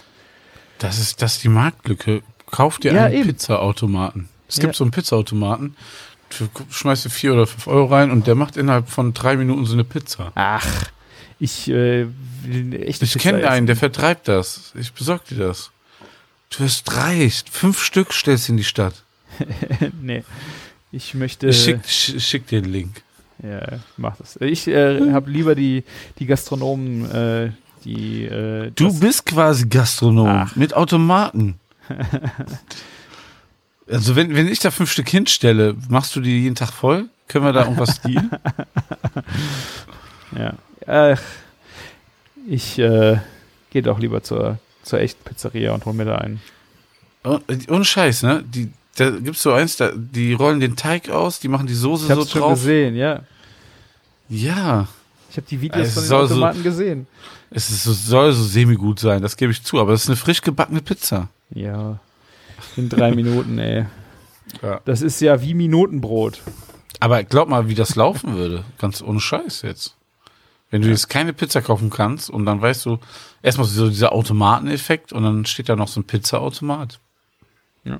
Das 0.80 1.00
ist, 1.00 1.22
das 1.22 1.36
ist 1.38 1.44
die 1.44 1.50
Marktlücke. 1.50 2.22
Kauf 2.52 2.78
dir 2.80 2.94
Ja, 2.94 3.06
einen 3.06 3.16
eben. 3.16 3.30
Pizzaautomaten. 3.30 4.30
Es 4.48 4.58
Ja. 4.58 4.64
gibt 4.64 4.76
so 4.76 4.84
einen 4.84 4.92
Pizzaautomaten. 4.92 5.76
Du 6.38 6.48
schmeißt 6.70 7.06
dir 7.06 7.10
vier 7.10 7.34
oder 7.34 7.48
fünf 7.48 7.68
Euro 7.68 7.86
rein 7.86 8.12
und 8.12 8.28
der 8.28 8.36
macht 8.36 8.58
innerhalb 8.58 8.90
von 8.90 9.14
drei 9.14 9.38
Minuten 9.38 9.66
so 9.66 9.74
eine 9.74 9.84
Pizza. 9.84 10.32
Ach, 10.36 10.84
ich 11.40 11.70
äh, 11.70 12.06
echt 12.72 13.02
Ich 13.02 13.18
kenne 13.18 13.50
einen, 13.50 13.66
der 13.66 13.76
vertreibt 13.76 14.28
das. 14.28 14.74
Ich 14.76 14.94
besorg 14.94 15.26
dir 15.26 15.38
das. 15.38 15.72
Du 16.50 16.60
wirst 16.64 16.96
reich. 16.96 17.44
Fünf 17.50 17.82
Stück 17.82 18.14
stellst 18.14 18.50
in 18.50 18.58
die 18.58 18.64
Stadt. 18.64 19.04
nee. 20.02 20.24
Ich 20.98 21.14
möchte. 21.14 21.48
Ich 21.48 21.64
schick, 21.64 21.80
sch- 21.86 22.20
schick 22.20 22.48
dir 22.48 22.62
den 22.62 22.72
Link. 22.72 23.04
Ja, 23.44 23.80
mach 23.98 24.16
das. 24.18 24.36
Ich 24.42 24.68
äh, 24.68 25.12
habe 25.12 25.30
lieber 25.30 25.54
die, 25.54 25.84
die 26.18 26.26
Gastronomen, 26.26 27.12
äh, 27.12 27.52
die. 27.84 28.26
Äh, 28.26 28.72
Du 28.74 28.98
bist 29.00 29.26
quasi 29.28 29.68
Gastronom 29.68 30.28
Ach. 30.28 30.56
mit 30.56 30.74
Automaten. 30.74 31.60
also 33.90 34.16
wenn, 34.16 34.36
wenn 34.36 34.48
ich 34.48 34.60
da 34.60 34.72
fünf 34.72 34.92
Stück 34.92 35.10
hinstelle, 35.10 35.76
machst 35.90 36.16
du 36.16 36.20
die 36.22 36.42
jeden 36.42 36.56
Tag 36.56 36.72
voll? 36.74 37.06
Können 37.28 37.46
wir 37.46 37.54
da 37.54 37.64
irgendwas 37.64 38.02
dealen? 38.02 38.32
Ja. 40.38 40.54
Ach, 40.86 41.22
ich 42.50 42.78
äh, 42.80 43.18
gehe 43.72 43.82
doch 43.82 43.98
lieber 43.98 44.24
zur, 44.24 44.60
zur 44.84 45.00
echten 45.00 45.24
Pizzeria 45.24 45.72
und 45.74 45.86
hol 45.86 45.94
mir 45.94 46.04
da 46.04 46.16
einen. 46.18 46.42
Oh, 47.24 47.40
Ohne 47.70 47.86
Scheiß, 47.86 48.24
ne? 48.24 48.44
Die, 48.46 48.70
da 48.98 49.10
gibt's 49.12 49.42
so 49.44 49.52
eins, 49.54 49.78
da, 49.78 49.92
die 49.96 50.34
rollen 50.34 50.60
den 50.60 50.76
Teig 50.76 51.10
aus, 51.10 51.40
die 51.40 51.48
machen 51.48 51.68
die 51.68 51.74
Soße 51.74 52.06
Ich 52.06 52.12
habe 52.12 52.22
so 52.24 52.28
schon 52.30 52.42
drauf. 52.42 52.54
gesehen, 52.54 52.96
ja. 52.96 53.22
Ja, 54.30 54.88
Ich 55.30 55.38
habe 55.38 55.48
die 55.50 55.62
Videos 55.62 55.88
Es 55.88 55.94
von 55.94 56.04
den 56.04 56.08
soll 56.10 56.28
so- 56.28 56.34
Automaten 56.36 56.64
gesehen. 56.64 57.08
es 57.52 57.70
ist 57.70 57.84
so, 57.84 57.94
soll 57.94 58.34
so 58.34 58.44
semi-gut 58.44 59.00
sein, 59.00 59.22
das 59.22 59.38
gebe 59.38 59.52
ich 59.52 59.64
zu, 59.64 59.80
aber 59.80 59.94
es 59.94 60.04
ist 60.04 60.10
eine 60.10 60.16
frisch 60.18 60.42
gebackene 60.42 60.82
Pizza. 60.82 61.30
Ja. 61.52 62.00
In 62.76 62.90
drei 62.90 63.12
Minuten, 63.16 63.58
ey. 63.60 63.86
Ja. 64.62 64.82
Das 64.86 65.02
ist 65.02 65.20
ja 65.22 65.42
wie 65.42 65.54
Minutenbrot. 65.54 66.42
Aber 67.00 67.24
glaub 67.24 67.48
mal, 67.50 67.68
wie 67.70 67.76
das 67.76 67.96
laufen 67.96 68.36
würde. 68.36 68.64
Ganz 68.80 69.02
ohne 69.02 69.20
Scheiß 69.20 69.62
jetzt. 69.62 69.96
Wenn 70.72 70.82
du 70.82 70.90
jetzt 70.90 71.08
keine 71.10 71.32
Pizza 71.32 71.62
kaufen 71.62 71.90
kannst 71.90 72.30
und 72.30 72.46
dann 72.46 72.62
weißt 72.62 72.86
du, 72.86 72.98
erstmal 73.44 73.68
so 73.68 73.88
dieser 73.90 74.12
Automateneffekt 74.14 75.14
und 75.14 75.24
dann 75.24 75.46
steht 75.46 75.70
da 75.70 75.76
noch 75.76 75.88
so 75.88 76.00
ein 76.02 76.06
Pizzaautomat. 76.06 77.00
Ja. 77.86 78.00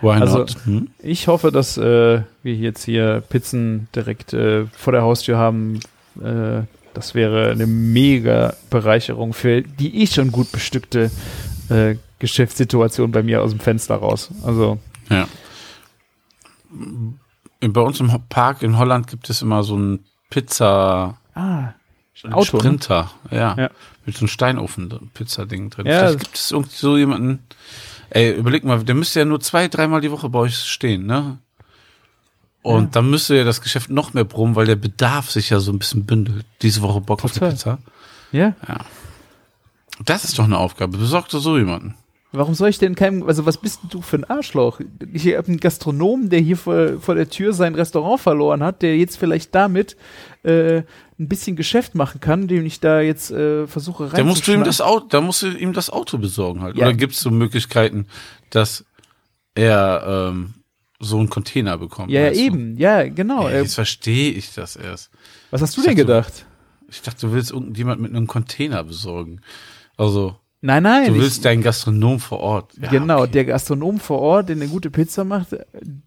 Why 0.00 0.20
Also-? 0.20 0.46
Hm? 0.64 0.88
Ich 1.02 1.28
hoffe, 1.28 1.50
dass 1.50 1.76
äh, 1.76 2.22
wir 2.42 2.54
jetzt 2.54 2.84
hier 2.84 3.22
Pizzen 3.28 3.88
direkt 3.94 4.32
äh, 4.32 4.66
vor 4.66 4.92
der 4.92 5.02
Haustür 5.02 5.38
haben. 5.38 5.80
Äh, 6.22 6.62
das 6.94 7.14
wäre 7.14 7.50
eine 7.50 7.66
mega 7.66 8.54
Bereicherung 8.70 9.32
für 9.32 9.62
die 9.62 10.02
eh 10.02 10.06
schon 10.06 10.32
gut 10.32 10.50
bestückte 10.50 11.10
äh, 11.68 11.96
Geschäftssituation 12.18 13.12
bei 13.12 13.22
mir 13.22 13.42
aus 13.42 13.50
dem 13.50 13.60
Fenster 13.60 13.96
raus. 13.96 14.30
Also, 14.44 14.78
Ja. 15.08 15.28
Bei 17.60 17.80
uns 17.80 17.98
im 18.00 18.12
Park 18.28 18.62
in 18.62 18.78
Holland 18.78 19.06
gibt 19.06 19.30
es 19.30 19.42
immer 19.42 19.62
so 19.64 19.76
ein 19.76 20.00
Pizza 20.30 21.18
ah, 21.34 21.72
ein 22.24 22.32
Auto, 22.32 22.56
ne? 22.56 22.62
Sprinter, 22.62 23.10
ja, 23.30 23.54
Ja. 23.56 23.70
Mit 24.04 24.16
so 24.16 24.20
einem 24.20 24.28
Steinofen-Pizza-Ding 24.28 25.70
drin. 25.70 25.86
Ja, 25.86 25.98
Vielleicht 25.98 26.20
gibt 26.20 26.36
es 26.36 26.50
irgendwie 26.50 26.76
so 26.76 26.96
jemanden. 26.96 27.40
Ey, 28.10 28.32
überleg 28.32 28.64
mal, 28.64 28.82
der 28.84 28.94
müsste 28.94 29.18
ja 29.20 29.24
nur 29.24 29.40
zwei, 29.40 29.68
dreimal 29.68 30.00
die 30.00 30.10
Woche 30.10 30.28
bei 30.28 30.38
euch 30.40 30.56
stehen, 30.56 31.06
ne? 31.06 31.38
Und 32.62 32.84
Ja. 32.84 32.88
dann 32.92 33.10
müsste 33.10 33.36
ja 33.36 33.44
das 33.44 33.60
Geschäft 33.60 33.88
noch 33.90 34.14
mehr 34.14 34.24
brummen, 34.24 34.56
weil 34.56 34.66
der 34.66 34.76
Bedarf 34.76 35.30
sich 35.30 35.50
ja 35.50 35.60
so 35.60 35.72
ein 35.72 35.78
bisschen 35.78 36.04
bündelt. 36.06 36.44
Diese 36.62 36.82
Woche 36.82 37.00
Bock 37.00 37.24
auf 37.24 37.32
Total. 37.32 37.50
die 37.50 37.54
Pizza. 37.56 37.78
ja. 38.32 38.54
Das 40.04 40.22
ist 40.24 40.38
doch 40.38 40.44
eine 40.44 40.58
Aufgabe. 40.58 40.96
Besorg 40.98 41.28
dir 41.28 41.40
so 41.40 41.58
jemanden. 41.58 41.94
Warum 42.38 42.54
soll 42.54 42.68
ich 42.68 42.78
denn 42.78 42.94
keinem, 42.94 43.24
also 43.24 43.46
was 43.46 43.56
bist 43.56 43.80
du 43.90 44.00
für 44.00 44.16
ein 44.16 44.22
Arschloch? 44.22 44.80
Ich 45.12 45.26
habe 45.26 45.48
einen 45.48 45.58
Gastronomen, 45.58 46.30
der 46.30 46.38
hier 46.38 46.56
vor, 46.56 47.00
vor 47.00 47.16
der 47.16 47.28
Tür 47.28 47.52
sein 47.52 47.74
Restaurant 47.74 48.20
verloren 48.20 48.62
hat, 48.62 48.80
der 48.82 48.96
jetzt 48.96 49.18
vielleicht 49.18 49.56
damit 49.56 49.96
äh, 50.44 50.82
ein 51.18 51.28
bisschen 51.28 51.56
Geschäft 51.56 51.96
machen 51.96 52.20
kann, 52.20 52.46
dem 52.46 52.64
ich 52.64 52.78
da 52.78 53.00
jetzt 53.00 53.32
äh, 53.32 53.66
versuche 53.66 54.08
Da 54.14 54.22
musst 54.22 54.46
du 54.46 54.52
ihm 54.52 54.62
das 54.62 54.80
Auto, 54.80 55.08
da 55.08 55.20
musst 55.20 55.42
du 55.42 55.48
ihm 55.48 55.72
das 55.72 55.90
Auto 55.90 56.16
besorgen 56.16 56.62
halt. 56.62 56.76
Ja. 56.76 56.86
Oder 56.86 56.94
gibt 56.94 57.14
es 57.14 57.20
so 57.20 57.32
Möglichkeiten, 57.32 58.06
dass 58.50 58.84
er 59.56 60.30
ähm, 60.30 60.54
so 61.00 61.18
einen 61.18 61.30
Container 61.30 61.76
bekommt? 61.76 62.12
Ja, 62.12 62.22
weißt 62.22 62.38
du? 62.38 62.44
eben, 62.44 62.76
ja, 62.76 63.08
genau. 63.08 63.48
Äh, 63.48 63.62
jetzt 63.62 63.74
verstehe 63.74 64.30
ich 64.30 64.54
das 64.54 64.76
erst. 64.76 65.10
was 65.50 65.60
hast 65.60 65.76
du 65.76 65.80
ich 65.80 65.88
denn 65.88 65.96
dachte, 65.96 66.06
gedacht? 66.06 66.46
Ich 66.88 67.02
dachte, 67.02 67.26
du 67.26 67.32
willst 67.32 67.50
irgendjemand 67.50 68.00
mit 68.00 68.12
einem 68.12 68.28
Container 68.28 68.84
besorgen. 68.84 69.40
Also, 69.96 70.36
Nein, 70.60 70.82
nein. 70.82 71.06
du 71.06 71.14
ich- 71.14 71.20
willst 71.22 71.44
deinen 71.44 71.62
Gastronom 71.62 72.18
vor 72.18 72.40
Ort. 72.40 72.72
Ja, 72.80 72.88
genau, 72.90 73.22
okay. 73.22 73.30
der 73.30 73.44
Gastronom 73.44 74.00
vor 74.00 74.18
Ort, 74.20 74.48
der 74.48 74.56
eine 74.56 74.66
gute 74.66 74.90
Pizza 74.90 75.22
macht, 75.24 75.56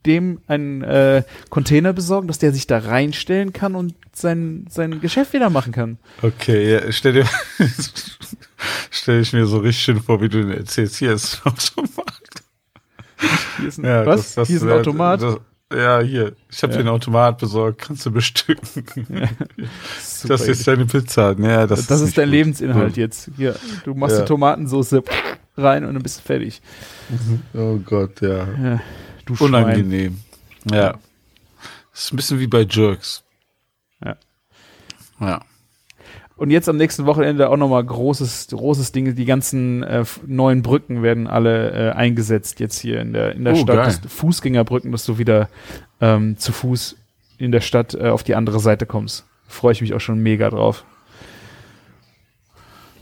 dem 0.06 0.42
einen 0.48 0.82
äh, 0.82 1.24
Container 1.50 1.94
besorgen, 1.94 2.28
dass 2.28 2.38
der 2.40 2.52
sich 2.52 2.68
da 2.68 2.80
reinstellen 2.80 3.54
kann 3.54 3.76
und 3.76 3.96
sein, 4.14 4.66
sein 4.70 5.00
Geschäft 5.00 5.32
wieder 5.32 5.50
machen 5.50 5.72
kann. 5.72 6.00
Okay, 6.22 6.74
ja, 6.74 6.92
stell 6.92 7.14
dir, 7.14 7.26
stell 8.92 9.22
ich 9.22 9.34
mir 9.34 9.46
so 9.46 9.60
richtig 9.60 9.84
schön 9.84 10.02
vor, 10.02 10.22
wie 10.22 10.30
du 10.30 10.42
den 10.42 10.52
erzählst. 10.52 10.98
Hier 10.98 11.14
ist 11.14 11.42
ein 11.46 11.52
Automat. 11.54 12.14
Hier 13.58 13.68
ist 13.68 13.78
ein, 13.80 13.86
Ja, 13.86 14.06
was? 14.06 14.20
das- 14.22 14.36
das- 14.36 14.48
Hier 14.50 14.58
ist 14.58 14.64
ein 14.64 14.72
Automat. 14.72 15.22
Das, 15.22 15.38
ja, 15.76 16.00
hier. 16.02 16.36
Ich 16.50 16.62
habe 16.64 16.74
Ja. 16.74 16.78
dir 16.78 16.80
einen 16.82 16.90
Automat 16.96 17.38
besorgt. 17.38 17.82
Kannst 17.82 18.06
du 18.06 18.12
bestücken. 18.12 18.68
Super 20.02 20.28
das 20.28 20.48
ist 20.48 20.68
deine 20.68 20.86
Pizza. 20.86 21.36
Ja, 21.40 21.68
das, 21.68 21.88
das, 21.88 22.00
ist, 22.02 22.06
nicht 22.08 22.18
dein 22.18 22.26
gut. 22.26 22.32
Lebensinhalt 22.34 22.88
Gut. 22.90 22.98
jetzt. 22.98 23.30
Hier, 23.38 23.56
du 23.84 23.94
machst 23.94 24.16
Ja. 24.16 24.22
die 24.22 24.28
Tomatensauce 24.28 24.96
rein 25.58 25.86
und 25.86 25.94
dann 25.94 26.04
bist 26.04 26.20
du 26.20 26.22
fertig. 26.24 26.62
Oh 27.54 27.78
Gott, 27.78 28.22
ja. 28.22 28.48
Ja, 28.48 28.82
du 29.26 29.36
Schwein. 29.36 29.48
Unangenehm. 29.48 30.20
Ja. 30.70 30.94
Das 31.92 32.04
ist 32.04 32.14
ein 32.14 32.16
bisschen 32.18 32.40
wie 32.40 32.48
bei 32.48 32.62
Jerks. 32.62 33.24
Ja. 34.04 34.16
Ja. 35.20 35.42
Und 36.42 36.50
jetzt 36.50 36.68
am 36.68 36.76
nächsten 36.78 37.06
Wochenende 37.06 37.50
auch 37.52 37.56
nochmal 37.56 37.84
großes, 37.84 38.48
großes 38.50 38.92
Ding. 38.92 39.14
Die 39.14 39.26
ganzen 39.26 39.84
äh, 39.84 40.04
neuen 40.26 40.64
Brücken 40.64 41.04
werden 41.04 41.28
alle 41.28 41.92
äh, 41.92 41.92
eingesetzt 41.92 42.60
jetzt 42.60 42.80
hier 42.80 43.00
in 43.00 43.14
der, 43.14 43.36
in 43.36 43.44
der 43.44 43.54
Oh, 43.54 43.58
Stadt. 43.58 44.02
Fußgängerbrücken, 44.08 44.92
dass 44.92 45.06
du 45.06 45.20
wieder 45.20 45.50
ähm, 46.00 46.40
zu 46.40 46.52
Fuß 46.52 46.98
in 47.38 47.52
der 47.52 47.62
Stadt 47.62 47.94
äh, 47.94 48.10
auf 48.10 48.24
die 48.24 48.34
andere 48.34 48.60
Seite 48.60 48.88
kommst. 48.88 49.24
Freue 49.48 49.74
ich 49.74 49.82
mich 49.82 49.94
auch 49.94 50.00
schon 50.00 50.18
mega 50.18 50.50
drauf. 50.50 50.84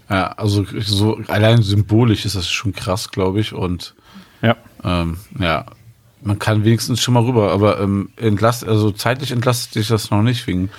Ja, 0.10 0.34
also 0.34 0.66
so 0.80 1.22
allein 1.30 1.62
symbolisch 1.62 2.26
ist 2.26 2.36
das 2.36 2.50
schon 2.50 2.74
krass, 2.74 3.10
glaube 3.10 3.40
ich. 3.40 3.54
Und 3.54 3.96
Ja. 4.42 4.58
ähm, 4.84 5.16
ja, 5.40 5.66
man 6.22 6.40
kann 6.40 6.66
wenigstens 6.66 7.02
schon 7.02 7.14
mal 7.14 7.24
rüber, 7.24 7.52
aber 7.54 7.80
ähm, 7.80 8.10
entlast, 8.18 8.68
also 8.68 8.92
zeitlich 8.92 9.32
entlastet 9.32 9.76
dich 9.76 9.88
das 9.88 10.12
noch 10.12 10.24
nicht 10.24 10.46
wegen 10.46 10.70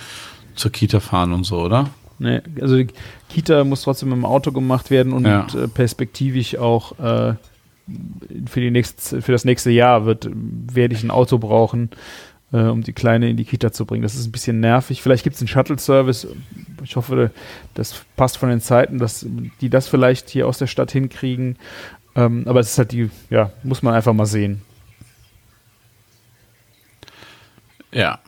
zur 0.53 0.71
Kita 0.71 0.99
fahren 0.99 1.33
und 1.33 1.43
so, 1.43 1.59
oder? 1.59 1.89
Nee, 2.21 2.41
also 2.61 2.77
die 2.77 2.87
Kita 3.29 3.63
muss 3.63 3.81
trotzdem 3.81 4.11
dem 4.11 4.25
Auto 4.25 4.51
gemacht 4.51 4.91
werden 4.91 5.11
und 5.11 5.25
Ja. 5.25 5.47
äh, 5.55 5.67
perspektivisch 5.67 6.55
auch 6.55 6.91
äh, 6.99 7.33
für, 8.47 8.61
die 8.61 8.69
nächste, 8.69 9.23
für 9.23 9.31
das 9.31 9.43
nächste 9.43 9.71
Jahr 9.71 10.05
wird, 10.05 10.29
werde 10.31 10.93
ich 10.93 11.03
ein 11.03 11.09
Auto 11.09 11.39
brauchen, 11.39 11.89
äh, 12.53 12.57
um 12.61 12.83
die 12.83 12.93
Kleine 12.93 13.27
in 13.27 13.37
die 13.37 13.43
Kita 13.45 13.71
zu 13.71 13.87
bringen. 13.87 14.03
Das 14.03 14.13
ist 14.13 14.27
ein 14.27 14.31
bisschen 14.31 14.59
nervig. 14.59 15.01
Vielleicht 15.01 15.23
gibt 15.23 15.35
es 15.35 15.41
einen 15.41 15.47
Shuttle-Service. 15.47 16.27
Ich 16.83 16.95
hoffe, 16.95 17.31
das 17.73 18.05
passt 18.15 18.37
von 18.37 18.49
den 18.49 18.61
Zeiten, 18.61 18.99
dass 18.99 19.25
die 19.59 19.69
das 19.71 19.87
vielleicht 19.87 20.29
hier 20.29 20.47
aus 20.47 20.59
der 20.59 20.67
Stadt 20.67 20.91
hinkriegen. 20.91 21.57
Ähm, 22.15 22.43
aber 22.45 22.59
es 22.59 22.69
ist 22.71 22.77
halt 22.77 22.91
die, 22.91 23.09
ja, 23.31 23.51
muss 23.63 23.81
man 23.81 23.95
einfach 23.95 24.13
mal 24.13 24.27
sehen. 24.27 24.61
Ja. 27.91 28.19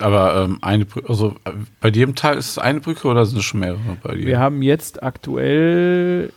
Aber 0.00 0.44
ähm, 0.44 0.58
eine 0.62 0.84
Brücke, 0.84 1.08
also 1.08 1.36
äh, 1.44 1.50
bei 1.80 1.90
im 1.90 2.14
Teil 2.14 2.38
ist 2.38 2.50
es 2.50 2.58
eine 2.58 2.80
Brücke 2.80 3.06
oder 3.08 3.26
sind 3.26 3.38
es 3.38 3.44
schon 3.44 3.60
mehrere 3.60 3.98
bei 4.02 4.14
dir? 4.14 4.26
Wir 4.26 4.38
haben 4.38 4.62
jetzt 4.62 5.02
aktuell 5.02 6.32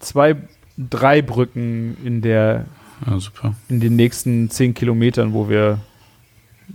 zwei, 0.00 0.36
drei 0.76 1.22
Brücken 1.22 1.96
in 2.04 2.22
der 2.22 2.66
ja, 3.06 3.18
super. 3.18 3.54
in 3.68 3.80
den 3.80 3.96
nächsten 3.96 4.50
zehn 4.50 4.74
Kilometern, 4.74 5.32
wo 5.32 5.48
wir 5.48 5.80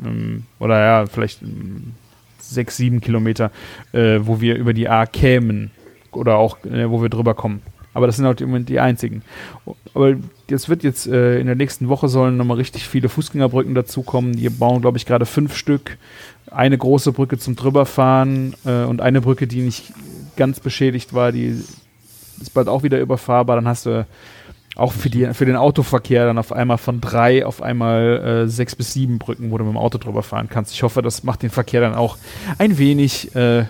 ähm, 0.04 0.44
oder 0.60 0.80
ja, 0.80 1.06
vielleicht 1.06 1.42
ähm, 1.42 1.94
sechs, 2.38 2.78
sieben 2.78 3.02
Kilometer, 3.02 3.52
äh, 3.92 4.20
wo 4.22 4.42
wir 4.42 4.56
über 4.56 4.74
die 4.74 4.90
A 4.90 5.06
kämen 5.06 5.72
oder 6.12 6.38
auch, 6.38 6.64
äh, 6.66 6.90
wo 6.90 7.02
wir 7.02 7.10
drüber 7.10 7.34
kommen. 7.34 7.62
Aber 7.94 8.08
das 8.08 8.18
sind 8.18 8.26
halt 8.26 8.42
im 8.42 8.50
Moment 8.50 8.70
die 8.70 8.80
einzigen. 8.80 9.24
Aber 9.94 10.16
jetzt 10.50 10.70
wird 10.70 10.84
jetzt 10.84 11.08
äh, 11.08 11.40
in 11.40 11.48
der 11.48 11.56
nächsten 11.56 11.90
Woche 11.90 12.08
sollen 12.08 12.38
nochmal 12.38 12.58
richtig 12.58 12.88
viele 12.88 13.10
Fußgängerbrücken 13.10 13.74
dazukommen. 13.74 14.34
Die 14.34 14.50
bauen, 14.50 14.82
glaube 14.82 14.98
ich, 14.98 15.06
gerade 15.06 15.26
fünf 15.26 15.56
Stück. 15.56 15.98
Eine 16.52 16.78
große 16.78 17.12
Brücke 17.12 17.38
zum 17.38 17.56
Drüberfahren 17.56 18.56
äh, 18.66 18.84
und 18.84 19.02
eine 19.02 19.22
Brücke, 19.22 19.48
die 19.48 19.62
nicht 19.62 19.92
ganz 20.36 20.60
beschädigt 20.60 21.14
war, 21.14 21.32
die 21.32 21.62
ist 22.42 22.54
bald 22.54 22.68
auch 22.68 22.84
wieder 22.84 23.00
überfahrbar. 23.00 23.56
Dann 23.56 23.68
hast 23.68 23.86
du 23.86 24.06
auch 24.76 24.94
für, 24.94 25.10
die, 25.10 25.34
für 25.34 25.46
den 25.46 25.58
Autoverkehr 25.58 26.26
dann 26.26 26.38
auf 26.38 26.54
einmal 26.54 26.78
von 26.78 27.02
drei 27.02 27.46
auf 27.46 27.62
einmal 27.62 28.46
äh, 28.46 28.48
sechs 28.48 28.76
bis 28.76 28.94
sieben 28.94 29.20
Brücken, 29.20 29.52
wo 29.52 29.58
du 29.58 29.66
mit 29.66 29.74
dem 29.74 29.78
Auto 29.78 29.98
drüber 29.98 30.24
fahren 30.24 30.48
kannst. 30.50 30.74
Ich 30.74 30.84
hoffe, 30.84 31.02
das 31.02 31.24
macht 31.24 31.44
den 31.44 31.50
Verkehr 31.50 31.82
dann 31.82 31.96
auch 31.96 32.18
ein 32.58 32.78
wenig 32.78 33.36
äh, 33.36 33.66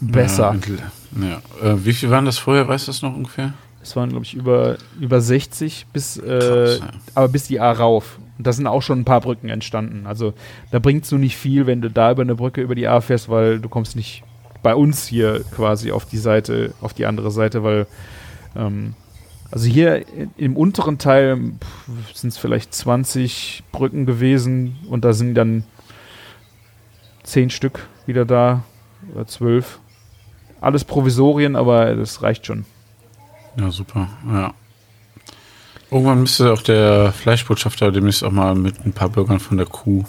besser. 0.00 0.54
Ja, 0.54 0.76
ja. 1.20 1.40
Äh, 1.62 1.84
wie 1.84 1.92
viel 1.92 2.10
waren 2.10 2.24
das 2.24 2.38
vorher? 2.38 2.68
Weißt 2.68 2.86
du 2.86 2.90
das 2.90 3.02
noch 3.02 3.14
ungefähr? 3.14 3.54
Es 3.82 3.96
waren, 3.96 4.10
glaube 4.10 4.24
ich, 4.24 4.34
über, 4.34 4.78
über 5.00 5.20
60 5.20 5.86
bis, 5.92 6.16
äh, 6.16 6.22
Krass, 6.22 6.78
ja. 6.78 6.90
aber 7.14 7.28
bis 7.28 7.48
die 7.48 7.60
A 7.60 7.72
rauf. 7.72 8.18
Und 8.38 8.46
da 8.46 8.52
sind 8.52 8.66
auch 8.66 8.82
schon 8.82 9.00
ein 9.00 9.04
paar 9.04 9.20
Brücken 9.20 9.48
entstanden. 9.48 10.06
Also 10.06 10.34
da 10.70 10.78
bringt 10.78 11.04
es 11.04 11.10
nur 11.10 11.20
nicht 11.20 11.36
viel, 11.36 11.66
wenn 11.66 11.80
du 11.80 11.90
da 11.90 12.12
über 12.12 12.22
eine 12.22 12.34
Brücke 12.34 12.60
über 12.60 12.74
die 12.74 12.88
A 12.88 13.00
fährst, 13.00 13.28
weil 13.28 13.58
du 13.60 13.68
kommst 13.68 13.96
nicht 13.96 14.22
bei 14.62 14.74
uns 14.74 15.06
hier 15.06 15.44
quasi 15.50 15.90
auf 15.90 16.06
die 16.06 16.18
Seite, 16.18 16.74
auf 16.80 16.94
die 16.94 17.06
andere 17.06 17.30
Seite, 17.30 17.64
weil 17.64 17.86
ähm, 18.56 18.94
also 19.50 19.66
hier 19.68 20.04
im 20.38 20.56
unteren 20.56 20.98
Teil 20.98 21.52
sind 22.14 22.30
es 22.30 22.38
vielleicht 22.38 22.72
20 22.74 23.64
Brücken 23.70 24.06
gewesen 24.06 24.78
und 24.88 25.04
da 25.04 25.12
sind 25.12 25.34
dann 25.34 25.64
10 27.24 27.50
Stück 27.50 27.86
wieder 28.06 28.24
da 28.24 28.64
oder 29.14 29.26
12. 29.26 29.78
Alles 30.62 30.84
Provisorien, 30.84 31.56
aber 31.56 31.94
das 31.96 32.22
reicht 32.22 32.46
schon. 32.46 32.64
Ja, 33.56 33.70
super. 33.70 34.08
Ja. 34.26 34.54
Irgendwann 35.90 36.20
müsste 36.20 36.52
auch 36.52 36.62
der 36.62 37.12
Fleischbotschafter 37.12 37.90
demnächst 37.90 38.22
auch 38.24 38.30
mal 38.30 38.54
mit 38.54 38.86
ein 38.86 38.92
paar 38.92 39.10
Bürgern 39.10 39.40
von 39.40 39.58
der 39.58 39.66
Kuh 39.66 40.04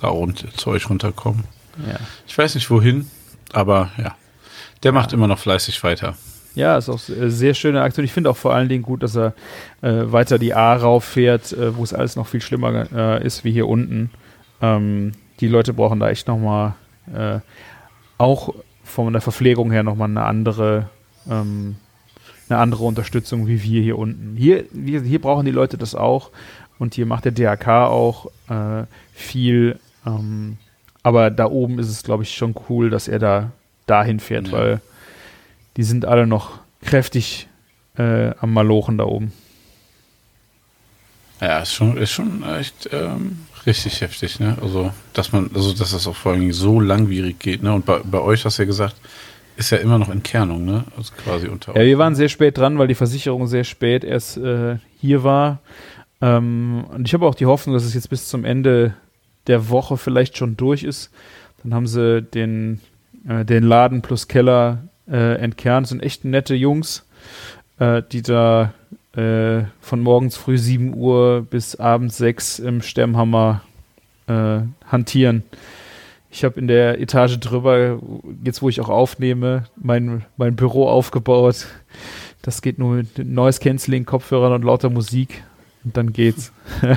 da 0.00 0.08
rund, 0.08 0.46
zu 0.58 0.70
euch 0.70 0.88
runterkommen. 0.88 1.44
Ja. 1.88 1.96
Ich 2.26 2.36
weiß 2.36 2.54
nicht 2.54 2.70
wohin, 2.70 3.10
aber 3.52 3.90
ja. 3.96 4.14
Der 4.82 4.92
macht 4.92 5.14
immer 5.14 5.26
noch 5.26 5.38
fleißig 5.38 5.82
weiter. 5.82 6.14
Ja, 6.54 6.76
ist 6.76 6.90
auch 6.90 7.00
eine 7.08 7.30
sehr 7.30 7.54
schöne 7.54 7.80
Aktion. 7.80 8.04
Ich 8.04 8.12
finde 8.12 8.30
auch 8.30 8.36
vor 8.36 8.54
allen 8.54 8.68
Dingen 8.68 8.82
gut, 8.82 9.02
dass 9.02 9.16
er 9.16 9.32
äh, 9.80 10.12
weiter 10.12 10.38
die 10.38 10.54
A 10.54 10.74
rauffährt, 10.74 11.52
äh, 11.52 11.74
wo 11.76 11.82
es 11.82 11.94
alles 11.94 12.14
noch 12.14 12.26
viel 12.26 12.42
schlimmer 12.42 12.86
äh, 12.92 13.26
ist 13.26 13.42
wie 13.42 13.52
hier 13.52 13.66
unten. 13.66 14.10
Ähm, 14.60 15.12
die 15.40 15.48
Leute 15.48 15.72
brauchen 15.72 15.98
da 15.98 16.10
echt 16.10 16.28
nochmal, 16.28 16.74
äh, 17.12 17.40
auch 18.18 18.54
von 18.84 19.12
der 19.12 19.22
Verpflegung 19.22 19.70
her 19.72 19.82
nochmal 19.82 20.08
eine 20.08 20.24
andere, 20.24 20.88
ähm, 21.28 21.76
eine 22.48 22.58
andere 22.58 22.84
Unterstützung 22.84 23.46
wie 23.46 23.62
wir 23.62 23.82
hier 23.82 23.98
unten. 23.98 24.36
Hier, 24.36 24.64
hier, 24.72 25.00
hier 25.02 25.20
brauchen 25.20 25.46
die 25.46 25.50
Leute 25.50 25.78
das 25.78 25.94
auch 25.94 26.30
und 26.78 26.94
hier 26.94 27.06
macht 27.06 27.24
der 27.24 27.32
DRK 27.32 27.86
auch 27.88 28.26
äh, 28.48 28.84
viel. 29.12 29.78
Ähm, 30.06 30.58
aber 31.02 31.30
da 31.30 31.46
oben 31.46 31.78
ist 31.78 31.88
es, 31.88 32.02
glaube 32.02 32.22
ich, 32.22 32.34
schon 32.34 32.54
cool, 32.68 32.90
dass 32.90 33.08
er 33.08 33.18
da 33.18 33.52
dahin 33.86 34.20
fährt, 34.20 34.48
Ja. 34.48 34.52
weil 34.52 34.80
die 35.76 35.82
sind 35.82 36.04
alle 36.04 36.26
noch 36.26 36.58
kräftig 36.82 37.48
äh, 37.96 38.30
am 38.40 38.52
Malochen 38.52 38.98
da 38.98 39.04
oben. 39.04 39.32
Ja, 41.40 41.60
ist 41.60 41.72
schon, 41.74 41.96
ist 41.96 42.12
schon 42.12 42.42
echt 42.44 42.88
ähm, 42.92 43.40
richtig 43.66 44.00
heftig, 44.00 44.40
ne? 44.40 44.56
Also, 44.60 44.92
dass 45.12 45.32
man, 45.32 45.50
also 45.54 45.72
dass 45.72 45.92
das 45.92 46.06
auch 46.06 46.16
vor 46.16 46.32
allem 46.32 46.52
so 46.52 46.80
langwierig 46.80 47.38
geht, 47.38 47.62
ne? 47.62 47.72
Und 47.72 47.86
bei, 47.86 48.00
bei 48.04 48.20
euch 48.20 48.44
hast 48.44 48.58
du 48.58 48.62
ja 48.62 48.66
gesagt, 48.66 48.96
ist 49.56 49.70
ja 49.70 49.78
immer 49.78 49.98
noch 49.98 50.08
Entkernung, 50.08 50.64
ne? 50.64 50.84
Also 50.96 51.12
quasi 51.16 51.48
unter 51.48 51.76
Ja, 51.76 51.84
wir 51.84 51.98
waren 51.98 52.14
sehr 52.14 52.28
spät 52.28 52.58
dran, 52.58 52.78
weil 52.78 52.88
die 52.88 52.94
Versicherung 52.94 53.46
sehr 53.46 53.64
spät 53.64 54.04
erst 54.04 54.36
äh, 54.36 54.76
hier 55.00 55.22
war. 55.22 55.60
Ähm, 56.20 56.84
und 56.92 57.06
ich 57.06 57.14
habe 57.14 57.26
auch 57.26 57.34
die 57.34 57.46
Hoffnung, 57.46 57.74
dass 57.74 57.84
es 57.84 57.94
jetzt 57.94 58.10
bis 58.10 58.28
zum 58.28 58.44
Ende 58.44 58.94
der 59.46 59.68
Woche 59.68 59.96
vielleicht 59.96 60.36
schon 60.36 60.56
durch 60.56 60.82
ist. 60.82 61.10
Dann 61.62 61.74
haben 61.74 61.86
sie 61.86 62.22
den, 62.22 62.80
äh, 63.28 63.44
den 63.44 63.64
Laden 63.64 64.02
plus 64.02 64.28
Keller 64.28 64.84
äh, 65.08 65.36
entkernt. 65.36 65.84
Das 65.84 65.90
sind 65.90 66.02
echt 66.02 66.24
nette 66.24 66.54
Jungs, 66.54 67.04
äh, 67.78 68.02
die 68.10 68.22
da 68.22 68.72
äh, 69.16 69.64
von 69.80 70.00
morgens 70.00 70.36
früh 70.36 70.58
7 70.58 70.94
Uhr 70.94 71.46
bis 71.48 71.76
abends 71.76 72.18
6 72.18 72.58
im 72.58 72.82
Stemmhammer 72.82 73.62
äh, 74.26 74.60
hantieren. 74.86 75.44
Ich 76.30 76.42
habe 76.44 76.58
in 76.58 76.66
der 76.66 77.00
Etage 77.00 77.38
drüber, 77.38 78.00
jetzt 78.42 78.60
wo 78.60 78.68
ich 78.68 78.80
auch 78.80 78.88
aufnehme, 78.88 79.64
mein, 79.76 80.24
mein 80.36 80.56
Büro 80.56 80.88
aufgebaut. 80.88 81.66
Das 82.42 82.60
geht 82.60 82.78
nur 82.78 82.96
mit 82.96 83.18
Noise 83.18 83.60
Cancelling, 83.60 84.04
Kopfhörern 84.04 84.52
und 84.52 84.64
lauter 84.64 84.90
Musik. 84.90 85.44
Und 85.84 85.96
dann 85.96 86.12
geht's. 86.12 86.52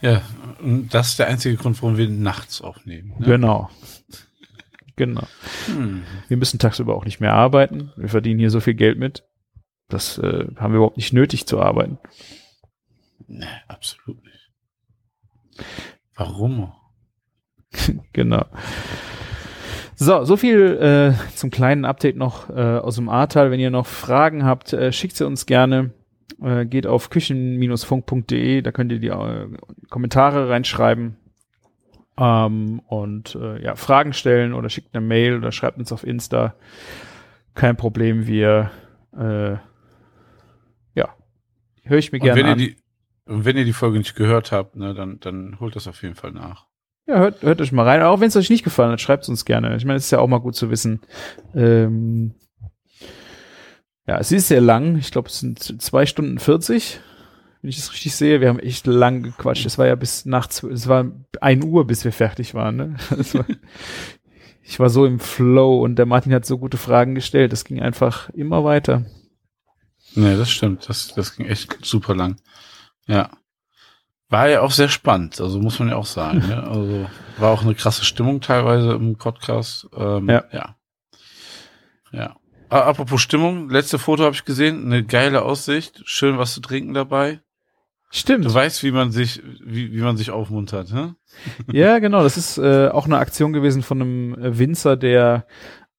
Ja, 0.00 0.22
und 0.60 0.94
das 0.94 1.08
ist 1.08 1.18
der 1.18 1.28
einzige 1.28 1.56
Grund, 1.56 1.82
warum 1.82 1.96
wir 1.96 2.08
nachts 2.08 2.60
aufnehmen. 2.60 3.14
Ne? 3.18 3.26
Genau. 3.26 3.68
Genau. 4.96 5.26
Hm. 5.66 6.02
Wir 6.28 6.36
müssen 6.36 6.58
tagsüber 6.58 6.94
auch 6.94 7.04
nicht 7.04 7.20
mehr 7.20 7.34
arbeiten. 7.34 7.92
Wir 7.96 8.08
verdienen 8.08 8.40
hier 8.40 8.50
so 8.50 8.60
viel 8.60 8.74
Geld 8.74 8.98
mit. 8.98 9.24
Das 9.88 10.18
äh, 10.18 10.46
haben 10.56 10.72
wir 10.72 10.78
überhaupt 10.78 10.96
nicht 10.96 11.12
nötig 11.12 11.46
zu 11.46 11.60
arbeiten. 11.60 11.98
Nee, 13.26 13.46
absolut 13.66 14.22
nicht. 14.24 14.50
Warum? 16.14 16.72
Genau. 18.12 18.44
So, 19.94 20.24
so 20.24 20.36
viel 20.36 20.76
äh, 20.76 21.34
zum 21.34 21.50
kleinen 21.50 21.84
Update 21.84 22.16
noch 22.16 22.48
äh, 22.50 22.78
aus 22.78 22.94
dem 22.94 23.08
Ahrtal. 23.08 23.50
Wenn 23.50 23.60
ihr 23.60 23.70
noch 23.70 23.86
Fragen 23.86 24.44
habt, 24.44 24.72
äh, 24.72 24.92
schickt 24.92 25.16
sie 25.16 25.26
uns 25.26 25.44
gerne. 25.44 25.90
Äh, 26.40 26.66
geht 26.66 26.86
auf 26.86 27.10
küchen-funk.de, 27.10 28.62
da 28.62 28.70
könnt 28.70 28.92
ihr 28.92 29.00
die 29.00 29.08
äh, 29.08 29.48
Kommentare 29.90 30.48
reinschreiben 30.48 31.16
ähm, 32.16 32.80
und 32.86 33.34
äh, 33.34 33.62
ja, 33.62 33.74
Fragen 33.74 34.12
stellen 34.12 34.54
oder 34.54 34.68
schickt 34.68 34.94
eine 34.94 35.04
Mail 35.04 35.36
oder 35.36 35.50
schreibt 35.50 35.78
uns 35.78 35.90
auf 35.90 36.06
Insta. 36.06 36.54
Kein 37.54 37.76
Problem, 37.76 38.26
wir 38.28 38.70
äh, 39.16 39.56
höre 41.88 41.98
ich 41.98 42.12
mir 42.12 42.20
gerne 42.20 42.44
an. 42.44 42.58
die, 42.58 42.76
und 43.26 43.44
wenn 43.44 43.56
ihr 43.56 43.64
die 43.64 43.72
Folge 43.72 43.98
nicht 43.98 44.14
gehört 44.14 44.52
habt, 44.52 44.76
ne, 44.76 44.94
dann, 44.94 45.20
dann 45.20 45.60
holt 45.60 45.76
das 45.76 45.86
auf 45.86 46.02
jeden 46.02 46.14
Fall 46.14 46.32
nach. 46.32 46.66
Ja, 47.06 47.18
hört, 47.18 47.42
hört 47.42 47.60
euch 47.60 47.72
mal 47.72 47.84
rein. 47.84 48.02
Auch 48.02 48.20
wenn 48.20 48.28
es 48.28 48.36
euch 48.36 48.50
nicht 48.50 48.64
gefallen 48.64 48.92
hat, 48.92 49.00
schreibt 49.00 49.22
es 49.22 49.28
uns 49.28 49.44
gerne. 49.44 49.74
Ich 49.76 49.84
meine, 49.84 49.96
es 49.96 50.04
ist 50.04 50.10
ja 50.10 50.18
auch 50.18 50.26
mal 50.28 50.38
gut 50.38 50.56
zu 50.56 50.70
wissen. 50.70 51.00
Ähm, 51.54 52.34
ja, 54.06 54.18
es 54.18 54.32
ist 54.32 54.48
sehr 54.48 54.60
lang. 54.60 54.96
Ich 54.96 55.10
glaube, 55.10 55.28
es 55.28 55.40
sind 55.40 55.58
zwei 55.82 56.06
Stunden 56.06 56.38
40, 56.38 57.00
wenn 57.60 57.70
ich 57.70 57.76
das 57.76 57.92
richtig 57.92 58.14
sehe. 58.14 58.40
Wir 58.40 58.48
haben 58.48 58.58
echt 58.58 58.86
lang 58.86 59.22
gequatscht. 59.22 59.66
Es 59.66 59.78
war 59.78 59.86
ja 59.86 59.94
bis 59.94 60.24
nachts, 60.24 60.62
es 60.62 60.86
war 60.88 61.10
ein 61.40 61.64
Uhr, 61.64 61.86
bis 61.86 62.04
wir 62.04 62.12
fertig 62.12 62.54
waren. 62.54 62.76
Ne? 62.76 62.96
Das 63.16 63.34
war, 63.34 63.44
ich 64.62 64.78
war 64.78 64.90
so 64.90 65.06
im 65.06 65.18
Flow 65.18 65.82
und 65.82 65.96
der 65.96 66.04
Martin 66.04 66.34
hat 66.34 66.44
so 66.44 66.58
gute 66.58 66.76
Fragen 66.76 67.14
gestellt. 67.14 67.54
Es 67.54 67.64
ging 67.64 67.80
einfach 67.80 68.28
immer 68.30 68.64
weiter. 68.64 69.06
Nee, 70.14 70.36
das 70.36 70.50
stimmt. 70.50 70.88
Das, 70.88 71.08
das 71.14 71.36
ging 71.36 71.46
echt 71.46 71.84
super 71.84 72.14
lang. 72.14 72.36
Ja. 73.06 73.30
War 74.28 74.48
ja 74.48 74.60
auch 74.60 74.72
sehr 74.72 74.88
spannend, 74.90 75.40
also 75.40 75.58
muss 75.58 75.78
man 75.78 75.88
ja 75.88 75.96
auch 75.96 76.06
sagen. 76.06 76.40
ne? 76.40 76.62
Also 76.68 77.06
war 77.38 77.50
auch 77.52 77.62
eine 77.62 77.74
krasse 77.74 78.04
Stimmung 78.04 78.40
teilweise 78.40 78.92
im 78.92 79.16
Podcast. 79.16 79.88
Ähm, 79.96 80.28
Ja. 80.28 80.44
Ja. 80.52 80.76
Ja. 82.12 82.36
Apropos 82.68 83.22
Stimmung, 83.22 83.70
letzte 83.70 83.98
Foto 83.98 84.24
habe 84.24 84.34
ich 84.34 84.44
gesehen, 84.44 84.84
eine 84.84 85.02
geile 85.04 85.42
Aussicht, 85.42 86.02
schön 86.04 86.36
was 86.36 86.52
zu 86.52 86.60
trinken 86.60 86.92
dabei. 86.92 87.40
Stimmt. 88.10 88.44
Du 88.44 88.52
weißt, 88.52 88.82
wie 88.82 88.90
man 88.90 89.10
sich, 89.10 89.42
wie, 89.64 89.92
wie 89.92 90.00
man 90.00 90.16
sich 90.16 90.30
aufmuntert, 90.30 90.92
ne? 90.92 91.14
Ja, 91.72 91.98
genau. 91.98 92.22
Das 92.22 92.36
ist 92.36 92.58
äh, 92.58 92.88
auch 92.88 93.06
eine 93.06 93.18
Aktion 93.18 93.52
gewesen 93.52 93.82
von 93.82 94.00
einem 94.02 94.36
Winzer, 94.58 94.96
der 94.96 95.46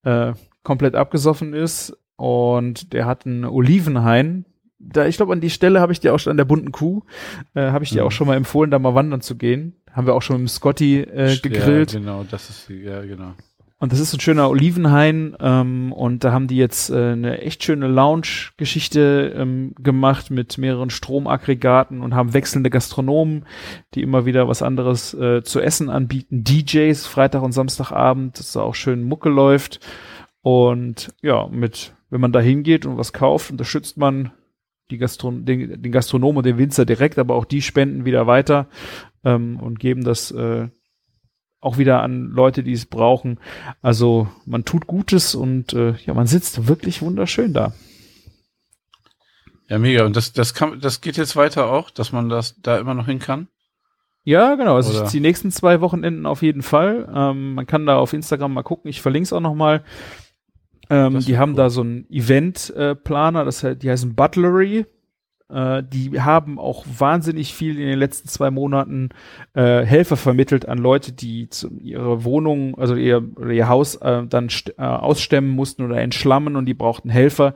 äh, 0.03 0.33
komplett 0.63 0.95
abgesoffen 0.95 1.53
ist 1.53 1.95
und 2.19 2.93
der 2.93 3.05
hat 3.05 3.25
einen 3.25 3.45
Olivenhain. 3.45 4.45
Da, 4.77 5.05
ich 5.05 5.17
glaube, 5.17 5.33
an 5.33 5.41
die 5.41 5.49
Stelle 5.49 5.81
habe 5.81 5.91
ich 5.91 5.99
dir 5.99 6.13
auch 6.13 6.19
schon 6.19 6.31
an 6.31 6.37
der 6.37 6.45
bunten 6.45 6.71
Kuh, 6.71 7.01
äh, 7.53 7.71
habe 7.71 7.83
ich 7.83 7.89
dir 7.89 8.01
Mhm. 8.01 8.07
auch 8.07 8.11
schon 8.11 8.27
mal 8.27 8.37
empfohlen, 8.37 8.71
da 8.71 8.79
mal 8.79 8.95
wandern 8.95 9.21
zu 9.21 9.35
gehen. 9.35 9.75
Haben 9.91 10.07
wir 10.07 10.13
auch 10.13 10.21
schon 10.21 10.37
mit 10.37 10.45
dem 10.45 10.47
Scotty 10.49 10.99
äh, 11.01 11.37
gegrillt. 11.37 11.93
Ja, 11.93 11.99
genau, 11.99 12.25
das 12.29 12.49
ist 12.49 12.69
ja, 12.69 13.01
genau. 13.01 13.33
Und 13.81 13.93
das 13.93 13.99
ist 14.01 14.13
ein 14.13 14.19
schöner 14.19 14.49
Olivenhain 14.49 15.37
ähm, 15.39 15.93
und 15.93 16.25
da 16.25 16.33
haben 16.33 16.47
die 16.47 16.57
jetzt 16.57 16.89
äh, 16.89 17.11
eine 17.13 17.41
echt 17.41 17.63
schöne 17.63 17.87
Lounge-Geschichte 17.87 19.33
ähm, 19.37 19.73
gemacht 19.79 20.31
mit 20.31 20.57
mehreren 20.57 20.89
Stromaggregaten 20.89 22.01
und 22.01 22.13
haben 22.13 22.33
wechselnde 22.33 22.69
Gastronomen, 22.69 23.45
die 23.95 24.01
immer 24.01 24.25
wieder 24.25 24.47
was 24.47 24.61
anderes 24.61 25.13
äh, 25.13 25.43
zu 25.43 25.61
essen 25.61 25.89
anbieten. 25.89 26.43
DJs 26.43 27.05
Freitag 27.07 27.41
und 27.41 27.53
Samstagabend, 27.53 28.37
dass 28.39 28.51
da 28.51 28.61
auch 28.61 28.75
schön 28.75 29.03
Mucke 29.03 29.29
läuft. 29.29 29.79
Und 30.41 31.13
ja, 31.21 31.47
mit 31.47 31.93
wenn 32.09 32.21
man 32.21 32.31
da 32.31 32.39
hingeht 32.39 32.85
und 32.85 32.97
was 32.97 33.13
kauft, 33.13 33.51
unterstützt 33.51 33.97
man 33.97 34.31
die 34.91 34.97
Gastron 34.97 35.45
den, 35.45 35.81
den 35.81 35.91
Gastronom 35.91 36.37
und 36.37 36.45
den 36.45 36.57
Winzer 36.57 36.85
direkt, 36.85 37.19
aber 37.19 37.35
auch 37.35 37.45
die 37.45 37.61
spenden 37.61 38.05
wieder 38.05 38.27
weiter 38.27 38.67
ähm, 39.23 39.59
und 39.59 39.79
geben 39.79 40.03
das 40.03 40.31
äh, 40.31 40.69
auch 41.61 41.77
wieder 41.77 42.01
an 42.01 42.31
Leute, 42.31 42.63
die 42.63 42.71
es 42.71 42.85
brauchen. 42.85 43.39
Also 43.81 44.27
man 44.45 44.65
tut 44.65 44.87
Gutes 44.87 45.35
und 45.35 45.73
äh, 45.73 45.95
ja, 46.05 46.13
man 46.13 46.27
sitzt 46.27 46.67
wirklich 46.67 47.01
wunderschön 47.01 47.53
da. 47.53 47.73
Ja, 49.67 49.77
mega. 49.77 50.05
Und 50.05 50.15
das, 50.15 50.33
das 50.33 50.53
kann, 50.53 50.79
das 50.79 51.01
geht 51.01 51.17
jetzt 51.17 51.35
weiter 51.35 51.71
auch, 51.71 51.91
dass 51.91 52.11
man 52.11 52.29
das 52.29 52.59
da 52.61 52.77
immer 52.79 52.95
noch 52.95 53.05
hin 53.05 53.19
kann? 53.19 53.47
Ja, 54.23 54.55
genau. 54.55 54.75
Also 54.75 55.07
die 55.07 55.19
nächsten 55.19 55.51
zwei 55.51 55.81
Wochenenden 55.81 56.25
auf 56.25 56.41
jeden 56.41 56.61
Fall. 56.61 57.11
Ähm, 57.13 57.53
man 57.53 57.67
kann 57.67 57.85
da 57.85 57.97
auf 57.97 58.13
Instagram 58.13 58.53
mal 58.53 58.63
gucken. 58.63 58.89
Ich 58.89 59.01
verlinke 59.01 59.25
es 59.25 59.33
auch 59.33 59.39
noch 59.39 59.55
mal. 59.55 59.83
Ähm, 60.89 61.19
die 61.19 61.37
haben 61.37 61.51
cool. 61.51 61.57
da 61.57 61.69
so 61.69 61.81
einen 61.81 62.09
Event-Planer, 62.09 62.95
Planer, 62.95 63.45
das 63.45 63.63
heißt, 63.63 63.81
die 63.81 63.89
heißen 63.89 64.15
Butlery. 64.15 64.85
Äh, 65.49 65.83
die 65.83 66.19
haben 66.21 66.59
auch 66.59 66.85
wahnsinnig 66.97 67.53
viel 67.53 67.79
in 67.79 67.87
den 67.87 67.99
letzten 67.99 68.27
zwei 68.27 68.51
Monaten 68.51 69.09
äh, 69.53 69.83
Helfer 69.83 70.15
vermittelt 70.15 70.67
an 70.67 70.77
Leute, 70.77 71.11
die 71.11 71.49
zu, 71.49 71.69
ihre 71.79 72.23
Wohnung, 72.23 72.77
also 72.77 72.95
ihr, 72.95 73.23
oder 73.35 73.51
ihr 73.51 73.67
Haus 73.67 73.95
äh, 73.95 74.25
dann 74.27 74.49
äh, 74.77 74.83
ausstemmen 74.83 75.49
mussten 75.49 75.83
oder 75.83 75.99
entschlammen 76.01 76.55
und 76.55 76.65
die 76.65 76.75
brauchten 76.75 77.09
Helfer. 77.09 77.55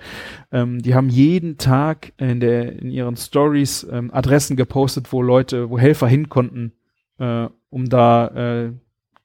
Ähm, 0.51 0.81
die 0.81 0.95
haben 0.95 1.09
jeden 1.09 1.57
Tag 1.57 2.13
in, 2.17 2.39
der, 2.39 2.79
in 2.79 2.89
ihren 2.89 3.15
Stories 3.15 3.87
ähm, 3.91 4.11
Adressen 4.11 4.57
gepostet, 4.57 5.11
wo 5.11 5.21
Leute, 5.21 5.69
wo 5.69 5.77
Helfer 5.77 6.07
hin 6.07 6.29
konnten, 6.29 6.73
äh, 7.19 7.47
um 7.69 7.89
da 7.89 8.27
äh, 8.27 8.73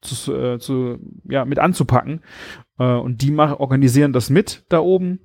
zu, 0.01 0.57
zu, 0.59 0.97
ja, 1.27 1.43
mit 1.43 1.59
anzupacken. 1.59 2.21
Äh, 2.79 2.93
und 2.95 3.21
die 3.21 3.31
mach, 3.31 3.59
organisieren 3.59 4.13
das 4.13 4.29
mit 4.29 4.63
da 4.69 4.79
oben. 4.79 5.19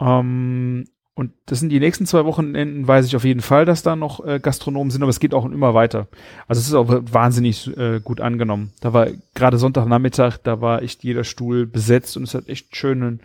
Ähm, 0.00 0.84
und 1.14 1.32
das 1.44 1.60
sind 1.60 1.68
die 1.68 1.80
nächsten 1.80 2.06
zwei 2.06 2.24
Wochenenden, 2.24 2.88
weiß 2.88 3.04
ich 3.04 3.16
auf 3.16 3.24
jeden 3.24 3.42
Fall, 3.42 3.66
dass 3.66 3.82
da 3.82 3.96
noch 3.96 4.24
äh, 4.24 4.40
Gastronomen 4.40 4.90
sind, 4.90 5.02
aber 5.02 5.10
es 5.10 5.20
geht 5.20 5.34
auch 5.34 5.44
immer 5.44 5.74
weiter. 5.74 6.08
Also 6.48 6.60
es 6.60 6.68
ist 6.68 6.74
auch 6.74 6.88
wahnsinnig 6.88 7.76
äh, 7.76 8.00
gut 8.00 8.20
angenommen. 8.22 8.72
Da 8.80 8.94
war 8.94 9.08
gerade 9.34 9.58
Sonntagnachmittag, 9.58 10.38
da 10.38 10.62
war 10.62 10.82
echt 10.82 11.04
jeder 11.04 11.24
Stuhl 11.24 11.66
besetzt 11.66 12.16
und 12.16 12.22
es 12.22 12.34
hat 12.34 12.48
echt 12.48 12.74
schönen, 12.74 13.20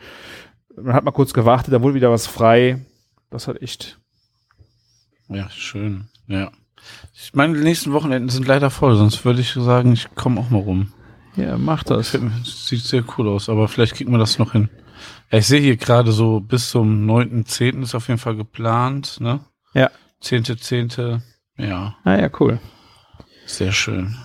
man 0.76 0.94
hat 0.94 1.06
mal 1.06 1.12
kurz 1.12 1.34
gewartet, 1.34 1.74
da 1.74 1.82
wurde 1.82 1.96
wieder 1.96 2.12
was 2.12 2.28
frei. 2.28 2.80
Das 3.30 3.48
hat 3.48 3.62
echt, 3.62 4.00
Ja, 5.30 5.50
schön. 5.50 6.10
Ja. 6.28 6.52
Ich 7.14 7.34
meine, 7.34 7.58
die 7.58 7.64
nächsten 7.64 7.94
Wochenenden 7.94 8.30
sind 8.30 8.48
leider 8.48 8.70
voll, 8.70 8.96
sonst 8.96 9.24
würde 9.24 9.42
ich 9.42 9.54
sagen, 9.54 9.94
ich 9.94 10.14
komme 10.14 10.40
auch 10.42 10.50
mal 10.50 10.60
rum. 10.60 10.92
Ja, 11.38 11.58
macht 11.58 11.90
das. 11.90 12.18
Sieht 12.44 12.82
sehr 12.82 13.04
cool 13.18 13.30
aus, 13.30 13.48
aber 13.50 13.68
vielleicht 13.68 13.96
kriegt 13.96 14.10
man 14.10 14.20
das 14.20 14.38
noch 14.40 14.52
hin. 14.52 14.70
Ja, 15.32 15.40
ich 15.40 15.48
sehe 15.48 15.62
hier 15.62 15.78
gerade 15.78 16.12
so 16.12 16.40
bis 16.40 16.70
zum 16.70 17.10
9.10. 17.10 17.82
ist 17.84 17.96
auf 17.96 18.08
jeden 18.08 18.20
Fall 18.20 18.36
geplant, 18.36 19.18
ne? 19.20 19.40
Ja. 19.74 19.90
10.10. 20.24 21.22
Ja, 21.58 21.96
Ah 22.04 22.16
ja, 22.20 22.30
cool. 22.40 22.60
sehr 23.46 23.72
schön. 23.72 24.16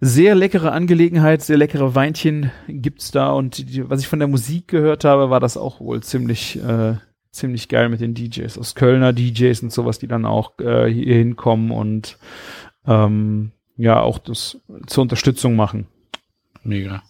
Sehr 0.00 0.36
leckere 0.36 0.70
Angelegenheit, 0.70 1.42
sehr 1.42 1.56
leckere 1.56 1.96
Weinchen 1.96 2.52
gibt's 2.68 3.10
da 3.10 3.32
und 3.32 3.58
die, 3.58 3.90
was 3.90 3.98
ich 4.00 4.06
von 4.06 4.20
der 4.20 4.28
Musik 4.28 4.68
gehört 4.68 5.04
habe, 5.04 5.28
war 5.28 5.40
das 5.40 5.56
auch 5.56 5.80
wohl 5.80 6.04
ziemlich, 6.04 6.62
äh, 6.62 6.94
ziemlich 7.32 7.68
geil 7.68 7.88
mit 7.88 8.00
den 8.00 8.14
DJs 8.14 8.58
aus 8.58 8.76
Kölner 8.76 9.12
DJs 9.12 9.60
und 9.64 9.72
sowas, 9.72 9.98
die 9.98 10.06
dann 10.06 10.24
auch 10.24 10.56
äh, 10.60 10.86
hier 10.86 11.16
hinkommen 11.16 11.72
und 11.72 12.16
ähm, 12.86 13.50
ja 13.78 14.00
auch 14.00 14.18
das 14.18 14.58
zur 14.86 15.02
Unterstützung 15.02 15.56
machen. 15.56 15.86
Mega. 16.62 17.02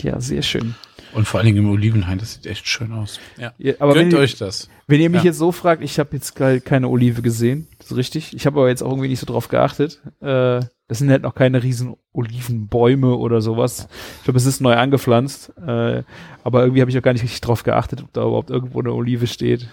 Ja, 0.00 0.20
sehr 0.20 0.42
schön. 0.42 0.74
Und 1.14 1.26
vor 1.28 1.38
allen 1.40 1.46
Dingen 1.46 1.58
im 1.58 1.70
Olivenhain, 1.70 2.18
das 2.18 2.34
sieht 2.34 2.46
echt 2.46 2.66
schön 2.66 2.92
aus. 2.92 3.20
Ja. 3.38 3.52
Ja, 3.58 3.74
aber 3.80 3.94
wenn 3.94 4.02
Gönnt 4.08 4.12
ihr, 4.14 4.18
euch 4.20 4.36
das. 4.36 4.68
wenn 4.86 5.00
ihr 5.00 5.10
mich 5.10 5.20
Ja. 5.22 5.26
jetzt 5.26 5.38
so 5.38 5.52
fragt, 5.52 5.82
ich 5.82 5.98
habe 5.98 6.10
jetzt 6.14 6.34
keine 6.34 6.88
Olive 6.88 7.20
gesehen, 7.22 7.68
das 7.78 7.90
ist 7.90 7.96
richtig. 7.96 8.34
Ich 8.34 8.46
habe 8.46 8.58
aber 8.60 8.68
jetzt 8.68 8.82
auch 8.82 8.90
irgendwie 8.90 9.08
nicht 9.08 9.20
so 9.20 9.26
drauf 9.26 9.48
geachtet. 9.48 10.00
Äh, 10.20 10.60
das 10.88 10.98
sind 10.98 11.10
halt 11.10 11.22
noch 11.22 11.34
keine 11.34 11.62
riesen 11.62 11.96
Olivenbäume 12.12 13.14
oder 13.16 13.40
sowas. 13.40 13.88
Ich 14.18 14.24
glaube, 14.24 14.38
es 14.38 14.46
ist 14.46 14.60
neu 14.60 14.74
angepflanzt. 14.74 15.52
Äh, 15.58 16.02
aber 16.44 16.62
irgendwie 16.62 16.80
habe 16.80 16.90
ich 16.90 16.98
auch 16.98 17.02
gar 17.02 17.12
nicht 17.12 17.22
richtig 17.22 17.40
drauf 17.42 17.62
geachtet, 17.62 18.02
ob 18.02 18.12
da 18.12 18.22
überhaupt 18.22 18.50
irgendwo 18.50 18.80
eine 18.80 18.92
Olive 18.92 19.26
steht. 19.26 19.68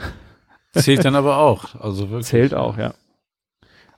Zählt 0.74 1.04
dann 1.06 1.16
aber 1.16 1.38
auch. 1.38 1.76
Also 1.76 2.10
wirklich. 2.10 2.28
Zählt 2.28 2.54
auch, 2.54 2.78
ja. 2.78 2.94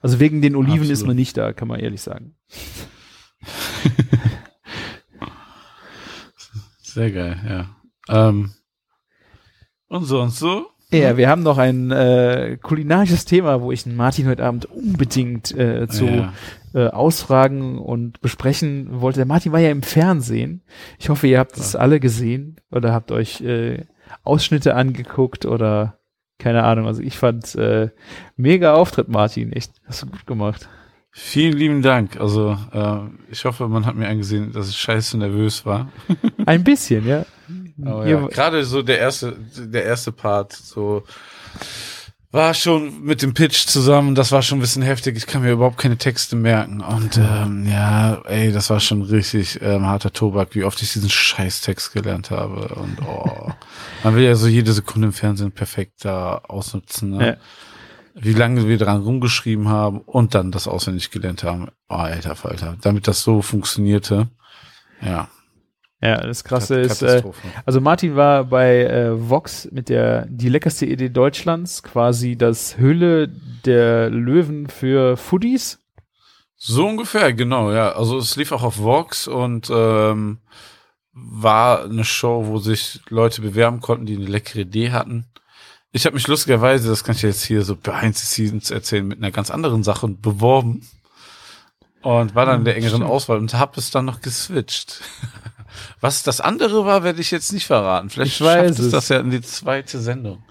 Also 0.01 0.19
wegen 0.19 0.41
den 0.41 0.55
Oliven 0.55 0.83
ist 0.83 0.89
Absolut. 0.91 1.07
man 1.07 1.15
nicht 1.17 1.37
da, 1.37 1.53
kann 1.53 1.67
man 1.67 1.79
ehrlich 1.79 2.01
sagen. 2.01 2.35
Sehr 6.81 7.11
geil, 7.11 7.37
ja. 7.47 7.75
Ähm, 8.29 8.51
und 9.87 10.05
so 10.05 10.21
und 10.21 10.31
so. 10.31 10.67
Ja, 10.93 11.15
wir 11.15 11.29
haben 11.29 11.41
noch 11.43 11.57
ein 11.57 11.89
äh, 11.91 12.57
kulinarisches 12.61 13.23
Thema, 13.23 13.61
wo 13.61 13.71
ich 13.71 13.85
Martin 13.85 14.27
heute 14.27 14.43
Abend 14.43 14.65
unbedingt 14.65 15.57
äh, 15.57 15.87
zu 15.87 16.05
Ja. 16.05 16.33
äh, 16.73 16.87
ausfragen 16.87 17.77
und 17.77 18.19
besprechen 18.19 18.99
wollte. 18.99 19.19
Der 19.19 19.25
Martin 19.25 19.53
war 19.53 19.61
ja 19.61 19.69
im 19.71 19.83
Fernsehen. 19.83 20.63
Ich 20.99 21.07
hoffe, 21.07 21.27
ihr 21.27 21.39
habt 21.39 21.55
es 21.57 21.77
alle 21.77 22.01
gesehen 22.01 22.57
oder 22.71 22.91
habt 22.91 23.13
euch 23.13 23.39
äh, 23.39 23.85
Ausschnitte 24.23 24.75
angeguckt 24.75 25.45
oder 25.45 25.97
keine 26.41 26.63
Ahnung. 26.63 26.87
Also 26.87 27.01
ich 27.01 27.17
fand 27.17 27.55
äh, 27.55 27.89
mega 28.35 28.73
Auftritt, 28.73 29.07
Martin. 29.07 29.53
Echt, 29.53 29.71
hast 29.85 30.01
du 30.01 30.07
gut 30.07 30.25
gemacht. 30.25 30.67
Vielen 31.11 31.53
lieben 31.53 31.81
Dank. 31.81 32.19
Also 32.19 32.57
äh, 32.71 32.99
ich 33.29 33.45
hoffe, 33.45 33.67
man 33.67 33.85
hat 33.85 33.95
mir 33.95 34.07
angesehen, 34.07 34.51
dass 34.51 34.69
ich 34.69 34.77
scheiße 34.77 35.17
nervös 35.17 35.65
war. 35.65 35.91
Ein 36.45 36.63
bisschen, 36.63 37.07
ja. 37.07 37.25
Ja, 37.77 38.27
gerade 38.27 38.63
so 38.63 38.81
der 38.81 38.99
erste, 38.99 39.35
der 39.57 39.85
erste 39.85 40.11
Part, 40.11 40.53
so 40.53 41.03
war 42.31 42.53
schon 42.53 43.03
mit 43.03 43.21
dem 43.21 43.33
Pitch 43.33 43.67
zusammen, 43.67 44.15
das 44.15 44.31
war 44.31 44.41
schon 44.41 44.59
ein 44.59 44.61
bisschen 44.61 44.81
heftig. 44.81 45.17
Ich 45.17 45.27
kann 45.27 45.41
mir 45.41 45.51
überhaupt 45.51 45.77
keine 45.77 45.97
Texte 45.97 46.37
merken. 46.37 46.79
Und 46.81 47.17
ähm, 47.17 47.67
ja, 47.67 48.21
ey, 48.25 48.53
das 48.53 48.69
war 48.69 48.79
schon 48.79 49.01
richtig 49.01 49.61
ähm, 49.61 49.85
harter 49.85 50.13
Tobak, 50.13 50.55
wie 50.55 50.63
oft 50.63 50.81
ich 50.81 50.93
diesen 50.93 51.09
Scheißtext 51.09 51.91
gelernt 51.91 52.31
habe. 52.31 52.73
Und 52.75 52.99
oh, 53.05 53.51
man 54.03 54.15
will 54.15 54.23
ja 54.23 54.35
so 54.35 54.47
jede 54.47 54.71
Sekunde 54.71 55.07
im 55.07 55.13
Fernsehen 55.13 55.51
perfekt 55.51 56.05
da 56.05 56.37
ausnutzen. 56.47 57.11
Ne? 57.11 57.27
Ja. 57.27 57.37
Wie 58.13 58.33
lange 58.33 58.67
wir 58.67 58.77
dran 58.77 59.01
rumgeschrieben 59.01 59.67
haben 59.67 59.99
und 59.99 60.33
dann 60.33 60.51
das 60.51 60.67
auswendig 60.67 61.11
gelernt 61.11 61.43
haben. 61.43 61.67
Oh, 61.89 61.95
alter 61.95 62.35
Falter. 62.35 62.77
Damit 62.81 63.07
das 63.07 63.23
so 63.23 63.41
funktionierte. 63.41 64.29
Ja. 65.01 65.29
Ja, 66.01 66.19
das 66.19 66.43
Krasse 66.43 66.79
ist, 66.79 67.03
äh, 67.03 67.21
also 67.63 67.79
Martin 67.79 68.15
war 68.15 68.45
bei 68.45 68.85
äh, 68.85 69.29
Vox 69.29 69.69
mit 69.71 69.87
der 69.87 70.25
die 70.25 70.49
leckerste 70.49 70.87
Idee 70.87 71.09
Deutschlands, 71.09 71.83
quasi 71.83 72.35
das 72.35 72.77
Höhle 72.77 73.27
der 73.27 74.09
Löwen 74.09 74.67
für 74.67 75.15
Foodies. 75.15 75.77
So 76.57 76.87
ungefähr, 76.87 77.33
genau, 77.33 77.71
ja. 77.71 77.91
Also 77.91 78.17
es 78.17 78.35
lief 78.35 78.51
auch 78.51 78.63
auf 78.63 78.79
Vox 78.79 79.27
und 79.27 79.69
ähm, 79.71 80.39
war 81.13 81.85
eine 81.85 82.03
Show, 82.03 82.47
wo 82.47 82.57
sich 82.57 83.01
Leute 83.09 83.41
bewerben 83.41 83.79
konnten, 83.79 84.07
die 84.07 84.15
eine 84.15 84.25
leckere 84.25 84.61
Idee 84.61 84.91
hatten. 84.91 85.25
Ich 85.91 86.05
habe 86.05 86.15
mich 86.15 86.27
lustigerweise, 86.27 86.89
das 86.89 87.03
kann 87.03 87.15
ich 87.15 87.21
jetzt 87.21 87.43
hier 87.43 87.63
so 87.63 87.75
behind 87.75 88.15
the 88.15 88.25
scenes 88.25 88.71
erzählen, 88.71 89.07
mit 89.07 89.19
einer 89.19 89.31
ganz 89.31 89.51
anderen 89.51 89.83
Sache 89.83 90.07
beworben. 90.07 90.87
Und 92.01 92.33
war 92.33 92.47
dann 92.47 92.59
in 92.59 92.65
der 92.65 92.75
engeren 92.75 92.97
Stimmt. 92.97 93.11
Auswahl 93.11 93.37
und 93.37 93.53
habe 93.53 93.79
es 93.79 93.91
dann 93.91 94.05
noch 94.05 94.21
geswitcht. 94.21 95.01
Was 95.99 96.23
das 96.23 96.41
andere 96.41 96.85
war, 96.85 97.03
werde 97.03 97.21
ich 97.21 97.31
jetzt 97.31 97.53
nicht 97.53 97.65
verraten. 97.67 98.09
Vielleicht 98.09 98.35
Ich 98.35 98.41
weiß 98.41 98.67
schafft 98.77 98.79
es 98.79 98.89
das 98.91 99.09
ja 99.09 99.19
in 99.19 99.31
die 99.31 99.41
zweite 99.41 99.99
Sendung. 99.99 100.43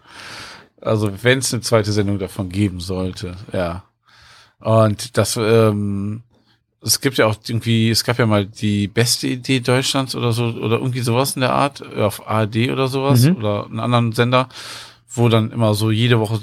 Also 0.81 1.12
wenn 1.23 1.39
es 1.41 1.53
eine 1.53 1.62
zweite 1.62 1.93
Sendung 1.93 2.18
davon 2.18 2.49
geben 2.49 2.81
sollte, 2.81 3.37
ja. 3.53 3.85
Und 4.61 5.16
das, 5.18 5.37
ähm, 5.37 6.23
es 6.83 7.01
gibt 7.01 7.18
ja 7.18 7.27
auch 7.27 7.37
irgendwie, 7.47 7.91
es 7.91 8.05
gab 8.05 8.18
ja 8.18 8.27
mal 8.27 8.47
die 8.47 8.89
beste 8.89 9.27
Idee 9.27 9.61
Deutschlands 9.61 10.14
oder 10.14 10.33
so, 10.33 10.45
oder 10.47 10.79
irgendwie 10.79 11.01
sowas 11.01 11.35
in 11.35 11.41
der 11.41 11.53
Art, 11.53 11.83
auf 11.97 12.27
ARD 12.27 12.71
oder 12.71 12.89
sowas, 12.89 13.23
Mhm. 13.25 13.37
oder 13.37 13.66
einen 13.66 13.81
anderen 13.81 14.12
Sender, 14.12 14.49
wo 15.12 15.29
dann 15.29 15.51
immer 15.51 15.75
so 15.75 15.91
jede 15.91 16.18
Woche 16.21 16.41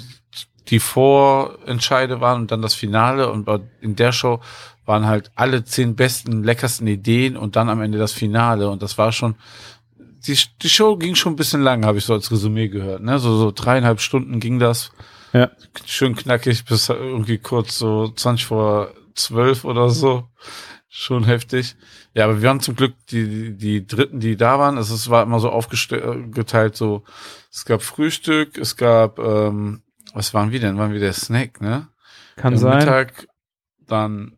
die 0.70 0.80
Vorentscheide 0.80 2.22
waren 2.22 2.42
und 2.42 2.52
dann 2.52 2.62
das 2.62 2.74
Finale 2.74 3.32
und 3.32 3.48
in 3.82 3.96
der 3.96 4.12
Show 4.12 4.42
waren 4.88 5.06
halt 5.06 5.32
alle 5.36 5.64
zehn 5.64 5.96
besten, 5.96 6.44
leckersten 6.44 6.88
Ideen 6.88 7.38
und 7.38 7.56
dann 7.56 7.70
am 7.70 7.82
Ende 7.82 7.98
das 7.98 8.14
Finale 8.14 8.70
und 8.70 8.82
das 8.82 8.98
war 8.98 9.12
schon, 9.12 9.36
die, 10.26 10.38
die 10.62 10.70
Show 10.70 10.98
ging 10.98 11.16
schon 11.16 11.34
ein 11.34 11.38
bisschen 11.38 11.62
lang, 11.62 11.86
habe 11.86 11.98
ich 11.98 12.06
so 12.06 12.14
als 12.14 12.32
Resümee 12.32 12.70
gehört, 12.70 13.04
ne, 13.04 13.20
so, 13.20 13.38
so 13.38 13.52
dreieinhalb 13.52 14.00
Stunden 14.02 14.40
ging 14.40 14.60
das, 14.60 14.92
Ja. 15.34 15.52
schön 15.86 16.16
knackig 16.16 16.66
bis 16.66 16.90
irgendwie 16.90 17.38
kurz 17.38 17.78
so 17.78 18.08
20 18.10 18.46
vor 18.46 18.92
12 19.16 19.66
oder 19.66 19.90
so. 19.90 20.28
Schon 20.90 21.26
heftig. 21.26 21.76
Ja, 22.14 22.24
aber 22.24 22.42
wir 22.42 22.48
waren 22.48 22.60
zum 22.62 22.76
Glück 22.76 22.96
die, 23.12 23.56
die, 23.56 23.86
Dritten, 23.86 24.20
die 24.20 24.36
da 24.38 24.58
waren. 24.58 24.78
Also 24.78 24.96
es 24.96 25.10
war 25.10 25.22
immer 25.22 25.40
so 25.40 25.50
aufgeteilt, 25.50 26.76
so 26.76 27.04
es 27.52 27.66
gab 27.66 27.84
Frühstück, 27.84 28.58
es 28.58 28.78
gab, 28.78 29.20
ähm, 29.20 29.84
was 30.14 30.34
waren 30.34 30.52
wir 30.52 30.60
denn? 30.60 30.78
Waren 30.78 30.94
wir 30.94 31.00
der 31.00 31.14
Snack, 31.14 31.62
ne? 31.62 31.90
Kann 32.36 32.54
Am 32.54 32.60
sein. 32.60 32.78
Mittag, 32.80 33.28
dann 33.86 34.37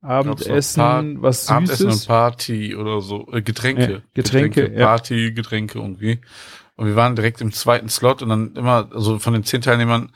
Abendessen, 0.00 0.80
Paar- 0.80 1.04
was 1.22 1.48
Abendessen 1.48 1.86
und 1.86 1.92
Süßes. 1.92 2.06
Party 2.06 2.76
oder 2.76 3.00
so. 3.00 3.26
Äh, 3.32 3.42
Getränke. 3.42 3.92
Ja, 3.92 4.00
Getränke, 4.14 4.72
ja. 4.72 4.86
Party, 4.86 5.32
Getränke 5.32 5.78
irgendwie. 5.78 6.20
Und 6.76 6.86
wir 6.86 6.96
waren 6.96 7.16
direkt 7.16 7.40
im 7.40 7.52
zweiten 7.52 7.88
Slot 7.88 8.22
und 8.22 8.28
dann 8.28 8.54
immer, 8.54 8.88
also 8.94 9.18
von 9.18 9.32
den 9.32 9.42
zehn 9.44 9.60
Teilnehmern 9.60 10.12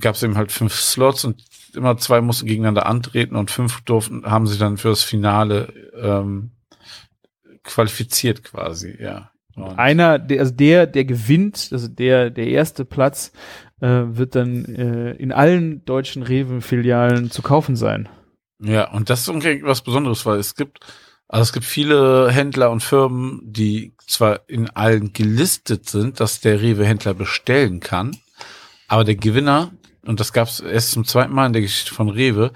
gab 0.00 0.14
es 0.14 0.22
eben 0.22 0.36
halt 0.36 0.52
fünf 0.52 0.74
Slots 0.74 1.24
und 1.24 1.44
immer 1.74 1.96
zwei 1.96 2.20
mussten 2.20 2.46
gegeneinander 2.46 2.86
antreten 2.86 3.36
und 3.36 3.50
fünf 3.50 3.80
durften, 3.82 4.24
haben 4.24 4.46
sich 4.46 4.58
dann 4.58 4.76
für 4.76 4.88
das 4.90 5.02
Finale 5.02 5.72
ähm, 6.00 6.52
qualifiziert 7.64 8.44
quasi, 8.44 8.96
ja. 9.00 9.30
Und 9.56 9.78
Einer, 9.78 10.18
der, 10.18 10.40
also 10.40 10.52
der, 10.52 10.86
der 10.86 11.04
gewinnt, 11.04 11.68
also 11.72 11.88
der, 11.88 12.30
der 12.30 12.48
erste 12.48 12.84
Platz, 12.84 13.32
äh, 13.80 13.86
wird 13.88 14.34
dann 14.34 14.64
äh, 14.64 15.12
in 15.12 15.32
allen 15.32 15.84
deutschen 15.84 16.22
Rewe-Filialen 16.22 17.30
zu 17.30 17.42
kaufen 17.42 17.76
sein. 17.76 18.08
Ja, 18.60 18.90
und 18.92 19.10
das 19.10 19.20
ist 19.20 19.28
irgendwie 19.28 19.62
was 19.62 19.82
Besonderes, 19.82 20.24
weil 20.26 20.38
es 20.38 20.54
gibt, 20.54 20.80
also 21.28 21.42
es 21.42 21.52
gibt 21.52 21.66
viele 21.66 22.30
Händler 22.30 22.70
und 22.70 22.82
Firmen, 22.82 23.40
die 23.44 23.94
zwar 24.06 24.48
in 24.48 24.70
allen 24.70 25.12
gelistet 25.12 25.88
sind, 25.88 26.20
dass 26.20 26.40
der 26.40 26.60
Rewe-Händler 26.60 27.14
bestellen 27.14 27.80
kann, 27.80 28.16
aber 28.88 29.04
der 29.04 29.16
Gewinner, 29.16 29.72
und 30.02 30.20
das 30.20 30.32
gab 30.32 30.48
es 30.48 30.60
erst 30.60 30.92
zum 30.92 31.04
zweiten 31.04 31.32
Mal 31.32 31.46
in 31.46 31.52
der 31.52 31.62
Geschichte 31.62 31.94
von 31.94 32.08
Rewe, 32.08 32.52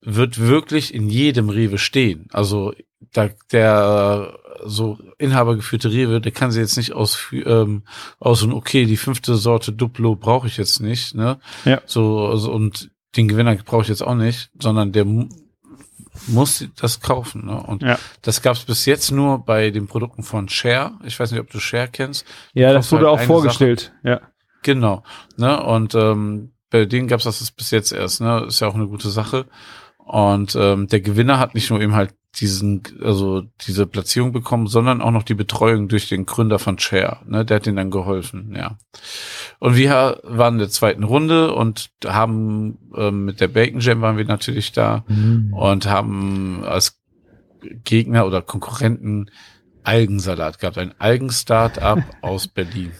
wird 0.00 0.38
wirklich 0.38 0.92
in 0.92 1.08
jedem 1.08 1.48
Rewe 1.48 1.78
stehen. 1.78 2.28
Also 2.32 2.74
da, 3.12 3.30
der 3.52 4.38
so 4.64 4.98
inhabergeführte 5.18 5.90
Rewe, 5.90 6.20
der 6.20 6.32
kann 6.32 6.50
sie 6.50 6.60
jetzt 6.60 6.76
nicht 6.76 6.92
aus, 6.92 7.18
ähm, 7.32 7.82
aus 8.18 8.42
und 8.42 8.52
okay, 8.52 8.86
die 8.86 8.96
fünfte 8.96 9.36
Sorte 9.36 9.72
Duplo 9.72 10.16
brauche 10.16 10.46
ich 10.46 10.56
jetzt 10.56 10.80
nicht, 10.80 11.14
ne? 11.14 11.38
Ja. 11.64 11.82
So, 11.86 12.26
also, 12.26 12.52
und 12.52 12.90
den 13.16 13.28
Gewinner 13.28 13.54
brauche 13.56 13.82
ich 13.82 13.88
jetzt 13.88 14.02
auch 14.02 14.14
nicht, 14.14 14.50
sondern 14.58 14.92
der 14.92 15.04
mu 15.04 15.28
muss 16.28 16.64
das 16.76 17.00
kaufen. 17.00 17.46
Ne? 17.46 17.60
Und 17.60 17.82
Ja. 17.82 17.98
das 18.22 18.40
gab 18.40 18.54
es 18.56 18.64
bis 18.64 18.86
jetzt 18.86 19.10
nur 19.10 19.44
bei 19.44 19.70
den 19.70 19.88
Produkten 19.88 20.22
von 20.22 20.48
Share. 20.48 20.92
Ich 21.04 21.18
weiß 21.18 21.32
nicht, 21.32 21.40
ob 21.40 21.50
du 21.50 21.58
Share 21.58 21.88
kennst. 21.88 22.24
Ja, 22.52 22.68
Du 22.68 22.74
das 22.74 22.84
kaufst 22.88 22.92
wurde 22.92 23.10
halt 23.10 23.20
auch 23.20 23.24
vorgestellt. 23.24 23.92
Ja. 24.04 24.20
Genau. 24.62 25.02
Ne? 25.36 25.60
Und 25.62 25.94
ähm, 25.96 26.52
bei 26.70 26.84
denen 26.86 27.08
gab 27.08 27.18
es 27.18 27.24
das 27.24 27.50
bis 27.50 27.70
jetzt 27.72 27.92
erst. 27.92 28.20
Ne? 28.20 28.44
Ist 28.46 28.60
ja 28.60 28.68
auch 28.68 28.74
eine 28.76 28.86
gute 28.86 29.10
Sache. 29.10 29.46
Und 29.98 30.54
ähm, 30.56 30.86
der 30.86 31.00
Gewinner 31.00 31.38
hat 31.38 31.54
nicht 31.54 31.70
nur 31.70 31.80
eben 31.80 31.94
halt 31.94 32.14
diesen, 32.36 32.82
also 33.02 33.42
diese 33.66 33.86
Platzierung 33.86 34.32
bekommen, 34.32 34.66
sondern 34.66 35.00
auch 35.02 35.10
noch 35.12 35.22
die 35.22 35.34
Betreuung 35.34 35.88
durch 35.88 36.08
den 36.08 36.26
Gründer 36.26 36.58
von 36.58 36.78
Share. 36.78 37.18
Ne? 37.26 37.44
Der 37.44 37.56
hat 37.56 37.66
ihnen 37.66 37.76
dann 37.76 37.90
geholfen, 37.90 38.54
ja. 38.56 38.76
Und 39.60 39.76
wir 39.76 40.20
waren 40.24 40.54
in 40.54 40.58
der 40.60 40.68
zweiten 40.68 41.04
Runde 41.04 41.54
und 41.54 41.90
haben 42.04 42.78
ähm, 42.96 43.24
mit 43.24 43.40
der 43.40 43.48
Bacon 43.48 43.80
Jam 43.80 44.00
waren 44.02 44.16
wir 44.16 44.24
natürlich 44.24 44.72
da 44.72 45.04
und 45.52 45.86
haben 45.86 46.62
als 46.64 47.00
Gegner 47.84 48.26
oder 48.26 48.42
Konkurrenten 48.42 49.30
Algensalat 49.84 50.58
gehabt. 50.58 50.78
Ein 50.78 50.94
Algen-Startup 50.98 52.02
aus 52.22 52.48
Berlin. 52.48 52.92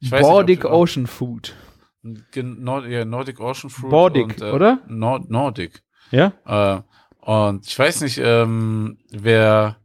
Ich 0.00 0.10
nicht, 0.10 0.20
Bordic 0.22 0.60
du- 0.62 0.70
Ocean 0.70 1.06
Food. 1.06 1.54
Nord 2.02 2.86
ja, 2.86 3.04
Nordic 3.04 3.40
Ocean 3.40 3.68
Fruit. 3.70 3.90
Bordic, 3.90 4.24
und, 4.26 4.40
äh, 4.42 4.50
oder? 4.52 4.78
Nord 4.86 5.28
Nordic. 5.30 5.82
Ja? 6.10 6.32
Äh, 6.46 6.82
und 7.20 7.66
ich 7.66 7.76
weiß 7.78 8.02
nicht, 8.02 8.18
ähm, 8.22 8.98
wer, 9.10 9.76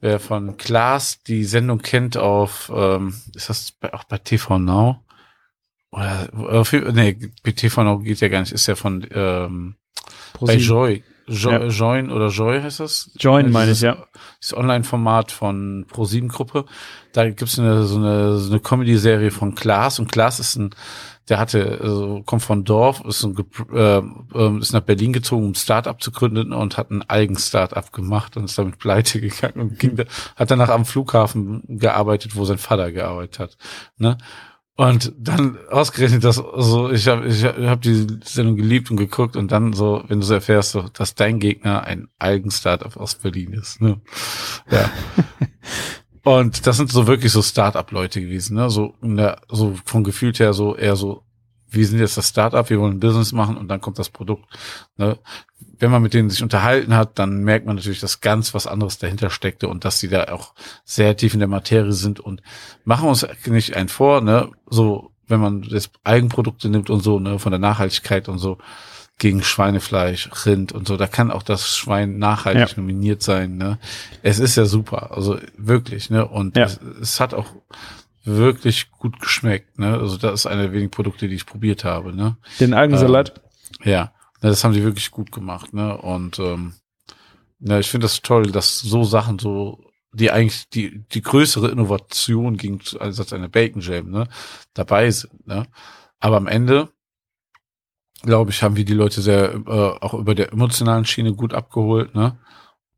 wer 0.00 0.20
von 0.20 0.56
Klaas 0.56 1.22
die 1.24 1.44
Sendung 1.44 1.78
kennt 1.78 2.16
auf, 2.16 2.70
ähm, 2.74 3.14
ist 3.34 3.48
das 3.48 3.72
bei, 3.72 3.92
auch 3.92 4.04
bei 4.04 4.18
TV 4.18 4.58
Now? 4.58 5.01
Oder, 5.92 6.28
oder 6.36 6.64
für, 6.64 6.92
nee, 6.92 7.18
bei 7.42 7.52
TV 7.52 7.84
Now 7.84 7.98
geht 7.98 8.20
ja 8.20 8.28
gar 8.28 8.40
nicht, 8.40 8.52
ist 8.52 8.66
ja 8.66 8.74
von 8.74 9.06
ähm, 9.12 9.76
bei. 10.40 10.56
Joy. 10.56 11.04
Jo 11.28 11.50
Ja. 11.50 11.66
Join 11.68 12.10
oder 12.10 12.28
Joy 12.28 12.60
heißt 12.60 12.80
das? 12.80 13.12
Join 13.16 13.52
meine 13.52 13.70
ich, 13.70 13.80
ja. 13.82 13.96
Das 14.40 14.56
Online-Format 14.56 15.30
von 15.30 15.86
Pro7-Gruppe. 15.86 16.64
Da 17.12 17.30
gibt's 17.30 17.58
eine, 17.60 17.84
so 17.84 17.96
eine, 17.98 18.38
so 18.38 18.50
eine 18.50 18.58
Comedy-Serie 18.60 19.30
von 19.30 19.54
Klaas 19.54 20.00
und 20.00 20.10
Klaas 20.10 20.40
ist 20.40 20.56
ein, 20.56 20.70
der 21.28 21.38
hatte, 21.38 21.78
also, 21.80 22.22
kommt 22.24 22.42
von 22.42 22.64
Dorf, 22.64 23.02
ist, 23.04 23.22
ein, 23.22 23.36
äh, 23.72 23.98
ähm, 24.34 24.58
ist 24.60 24.72
nach 24.72 24.80
Berlin 24.80 25.12
gezogen, 25.12 25.44
um 25.44 25.50
ein 25.52 25.54
Start-up 25.54 26.02
zu 26.02 26.10
gründen 26.10 26.52
und 26.52 26.76
hat 26.76 26.90
ein 26.90 27.08
eigenes 27.08 27.46
Start-up 27.48 27.92
gemacht 27.92 28.36
und 28.36 28.44
ist 28.44 28.58
damit 28.58 28.78
pleite 28.80 29.20
gegangen 29.20 29.60
und 29.60 29.78
ging, 29.78 29.94
da- 29.94 30.04
hat 30.34 30.50
danach 30.50 30.70
am 30.70 30.84
Flughafen 30.84 31.62
gearbeitet, 31.68 32.34
wo 32.34 32.44
sein 32.44 32.58
Vater 32.58 32.90
gearbeitet 32.90 33.38
hat. 33.38 33.56
Ne? 33.96 34.18
Und 34.76 35.12
dann 35.18 35.58
ausgerechnet, 35.68 36.24
dass 36.24 36.36
so 36.36 36.90
ich 36.90 37.06
habe 37.06 37.26
ich 37.26 37.44
hab 37.44 37.82
die 37.82 38.06
Sendung 38.24 38.56
geliebt 38.56 38.90
und 38.90 38.96
geguckt 38.96 39.36
und 39.36 39.52
dann 39.52 39.74
so, 39.74 40.02
wenn 40.08 40.20
du 40.20 40.26
so 40.26 40.34
erfährst, 40.34 40.70
so, 40.70 40.88
dass 40.88 41.14
dein 41.14 41.40
Gegner 41.40 41.84
ein 41.84 42.08
Eigen-Startup 42.18 42.96
aus 42.96 43.16
Berlin 43.16 43.52
ist. 43.52 43.82
Ne? 43.82 44.00
Ja. 44.70 44.90
und 46.24 46.66
das 46.66 46.78
sind 46.78 46.90
so 46.90 47.06
wirklich 47.06 47.32
so 47.32 47.42
Startup-Leute 47.42 48.22
gewesen, 48.22 48.56
ne? 48.56 48.70
So, 48.70 48.94
der, 49.02 49.42
so 49.50 49.76
vom 49.84 50.04
Gefühl 50.04 50.32
her 50.32 50.54
so 50.54 50.74
eher 50.74 50.96
so, 50.96 51.22
wir 51.68 51.86
sind 51.86 51.98
jetzt 51.98 52.16
das 52.16 52.28
Startup, 52.28 52.68
wir 52.68 52.80
wollen 52.80 52.98
Business 52.98 53.32
machen 53.32 53.58
und 53.58 53.68
dann 53.68 53.80
kommt 53.80 53.98
das 53.98 54.08
Produkt. 54.08 54.46
Ne? 54.96 55.18
Wenn 55.82 55.90
man 55.90 56.00
mit 56.00 56.14
denen 56.14 56.30
sich 56.30 56.44
unterhalten 56.44 56.94
hat, 56.94 57.18
dann 57.18 57.42
merkt 57.42 57.66
man 57.66 57.74
natürlich, 57.74 57.98
dass 57.98 58.20
ganz 58.20 58.54
was 58.54 58.68
anderes 58.68 58.98
dahinter 58.98 59.30
steckte 59.30 59.66
und 59.66 59.84
dass 59.84 59.98
sie 59.98 60.06
da 60.06 60.26
auch 60.28 60.54
sehr 60.84 61.16
tief 61.16 61.34
in 61.34 61.40
der 61.40 61.48
Materie 61.48 61.90
sind 61.90 62.20
und 62.20 62.40
machen 62.84 63.06
wir 63.06 63.08
uns 63.08 63.26
nicht 63.46 63.74
ein 63.74 63.88
vor, 63.88 64.20
ne? 64.20 64.48
So, 64.70 65.10
wenn 65.26 65.40
man 65.40 65.64
jetzt 65.64 65.90
Eigenprodukte 66.04 66.68
nimmt 66.68 66.88
und 66.88 67.00
so, 67.02 67.18
ne, 67.18 67.40
von 67.40 67.50
der 67.50 67.58
Nachhaltigkeit 67.58 68.28
und 68.28 68.38
so, 68.38 68.58
gegen 69.18 69.42
Schweinefleisch, 69.42 70.30
Rind 70.46 70.70
und 70.70 70.86
so, 70.86 70.96
da 70.96 71.08
kann 71.08 71.32
auch 71.32 71.42
das 71.42 71.76
Schwein 71.76 72.16
nachhaltig 72.16 72.68
Ja. 72.70 72.76
nominiert 72.76 73.24
sein, 73.24 73.56
ne? 73.56 73.80
Es 74.22 74.38
ist 74.38 74.54
ja 74.56 74.66
super, 74.66 75.10
also 75.16 75.36
wirklich, 75.56 76.10
ne? 76.10 76.28
Und 76.28 76.56
Ja. 76.56 76.66
es, 76.66 76.78
es 77.00 77.18
hat 77.18 77.34
auch 77.34 77.48
wirklich 78.24 78.92
gut 78.92 79.18
geschmeckt, 79.18 79.80
ne? 79.80 79.94
Also 79.98 80.16
das 80.16 80.32
ist 80.34 80.46
eine 80.46 80.62
der 80.62 80.72
wenigen 80.72 80.92
Produkte, 80.92 81.26
die 81.26 81.34
ich 81.34 81.44
probiert 81.44 81.82
habe, 81.82 82.14
ne? 82.14 82.36
Den 82.60 82.72
Algensalat. 82.72 83.40
Ja, 83.82 84.12
ne, 84.42 84.50
das 84.50 84.64
haben 84.64 84.74
sie 84.74 84.82
wirklich 84.82 85.10
gut 85.10 85.32
gemacht, 85.32 85.72
ne? 85.72 85.96
Und 85.96 86.38
ähm, 86.38 86.74
ne, 87.58 87.80
ich 87.80 87.90
finde 87.90 88.06
das 88.06 88.22
toll, 88.22 88.50
dass 88.52 88.80
so 88.80 89.04
Sachen 89.04 89.38
so, 89.38 89.84
die 90.12 90.30
eigentlich 90.30 90.68
die 90.70 91.04
die 91.12 91.22
größere 91.22 91.70
Innovation 91.70 92.56
gegen 92.56 92.80
als 92.98 93.32
eine 93.32 93.48
Bacon 93.48 93.80
Jam, 93.80 94.10
ne, 94.10 94.28
dabei 94.74 95.10
sind, 95.10 95.46
ne? 95.46 95.66
Aber 96.20 96.36
am 96.36 96.46
Ende 96.46 96.90
glaube 98.22 98.50
ich, 98.50 98.62
haben 98.62 98.76
wir 98.76 98.84
die 98.84 98.94
Leute 98.94 99.20
sehr 99.20 99.54
äh, 99.54 99.70
auch 100.00 100.14
über 100.14 100.34
der 100.34 100.52
emotionalen 100.52 101.04
Schiene 101.04 101.34
gut 101.34 101.54
abgeholt, 101.54 102.14
ne? 102.14 102.38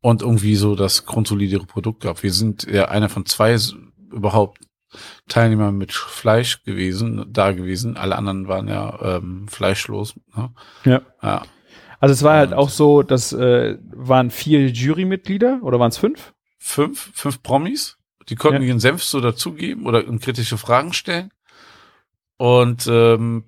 Und 0.01 0.21
irgendwie 0.21 0.55
so 0.55 0.75
das 0.75 1.05
grundsolidere 1.05 1.65
Produkt 1.65 2.01
gehabt. 2.01 2.21
Wir 2.21 2.31
sind 2.31 2.63
ja 2.65 2.89
einer 2.89 3.09
von 3.09 3.25
zwei 3.25 3.57
überhaupt 4.11 4.59
Teilnehmer 5.27 5.71
mit 5.71 5.91
Fleisch 5.93 6.63
gewesen, 6.63 7.25
da 7.29 7.51
gewesen. 7.51 7.97
Alle 7.97 8.15
anderen 8.15 8.47
waren 8.47 8.67
ja 8.67 9.17
ähm, 9.17 9.47
fleischlos. 9.47 10.15
Ne? 10.35 10.51
Ja. 10.85 11.01
Ja. 11.21 11.45
Also 11.99 12.13
es 12.13 12.23
war 12.23 12.35
halt 12.37 12.51
Und- 12.51 12.57
auch 12.57 12.69
so, 12.69 13.01
das 13.03 13.33
äh, 13.33 13.77
waren 13.93 14.29
vier 14.31 14.67
Jurymitglieder 14.69 15.59
oder 15.63 15.79
waren 15.79 15.89
es 15.89 15.97
fünf? 15.97 16.33
Fünf, 16.57 17.11
fünf 17.13 17.41
Promis, 17.43 17.97
die 18.29 18.35
konnten 18.35 18.61
Ja. 18.61 18.67
ihren 18.69 18.79
Senf 18.79 19.03
so 19.03 19.21
dazugeben 19.21 19.85
oder 19.85 20.03
kritische 20.19 20.57
Fragen 20.57 20.93
stellen. 20.93 21.31
Und 22.37 22.87
ähm, 22.87 23.45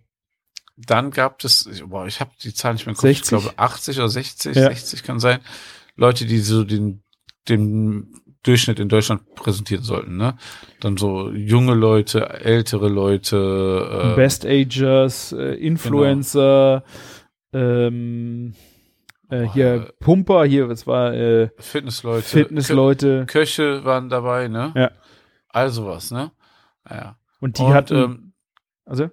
dann 0.78 1.12
gab 1.12 1.44
es, 1.44 1.70
boah, 1.88 2.06
ich 2.06 2.20
habe 2.20 2.32
die 2.42 2.54
Zahl 2.54 2.74
nicht 2.74 2.86
mehr 2.86 2.92
im 2.94 2.98
Kopf, 2.98 3.02
60. 3.08 3.22
ich 3.24 3.30
glaube 3.44 3.58
80 3.60 3.98
oder 3.98 4.10
60, 4.10 4.56
Ja. 4.56 4.70
60 4.70 5.04
kann 5.04 5.20
sein, 5.20 5.40
Leute, 5.96 6.26
die 6.26 6.38
so 6.40 6.64
den, 6.64 7.02
den 7.50 8.22
Durchschnitt 8.48 8.80
in 8.80 8.90
Deutschland 8.90 9.36
präsentieren 9.36 9.84
sollten, 9.84 10.18
ne? 10.18 10.38
Dann 10.80 10.98
so 10.98 11.32
junge 11.32 11.74
Leute, 11.74 12.30
ältere 12.30 12.88
Leute, 12.88 14.12
äh, 14.14 14.16
Best 14.16 14.46
Agers, 14.46 15.34
äh, 15.34 15.54
Influencer, 15.56 16.84
ähm, 17.54 18.54
äh, 19.30 19.44
hier 19.54 19.74
äh, 19.74 19.92
Pumper, 20.00 20.46
hier, 20.46 20.70
was 20.70 20.88
war, 20.88 21.14
äh, 21.14 21.50
Fitnessleute, 21.58 22.24
Fitnessleute. 22.24 23.26
Kö 23.28 23.40
Köche 23.40 23.84
waren 23.84 24.10
dabei, 24.10 24.48
ne? 24.48 24.72
Ja. 24.76 24.92
Also 25.50 25.86
was, 25.86 26.12
ne? 26.12 26.32
Ja. 26.90 27.18
Und 27.42 27.58
die 27.58 27.64
Und, 27.64 27.74
hatten, 27.74 27.96
ähm, 27.96 28.34
also, 28.86 29.10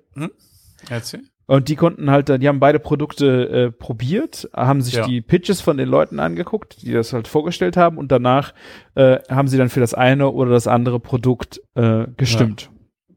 erzähl. 0.89 1.23
Und 1.47 1.69
die 1.69 1.77
konnten 1.77 2.11
halt 2.11 2.29
dann, 2.29 2.41
die 2.41 2.49
haben 2.49 2.61
beide 2.61 2.79
Produkte 2.79 3.49
äh, 3.49 3.71
probiert, 3.71 4.49
haben 4.55 4.81
sich 4.81 4.95
Ja. 4.95 5.07
die 5.07 5.21
Pitches 5.21 5.61
von 5.61 5.77
den 5.77 5.89
Leuten 5.89 6.21
angeguckt, 6.21 6.83
die 6.83 6.93
das 6.93 7.13
halt 7.13 7.29
vorgestellt 7.29 7.77
haben 7.77 7.99
und 7.99 8.11
danach 8.13 8.55
äh, 8.95 9.19
haben 9.29 9.49
sie 9.49 9.59
dann 9.59 9.69
für 9.69 9.81
das 9.81 9.95
eine 9.95 10.31
oder 10.31 10.51
das 10.53 10.67
andere 10.67 11.01
Produkt 11.01 11.61
äh, 11.75 12.07
gestimmt. 12.17 12.71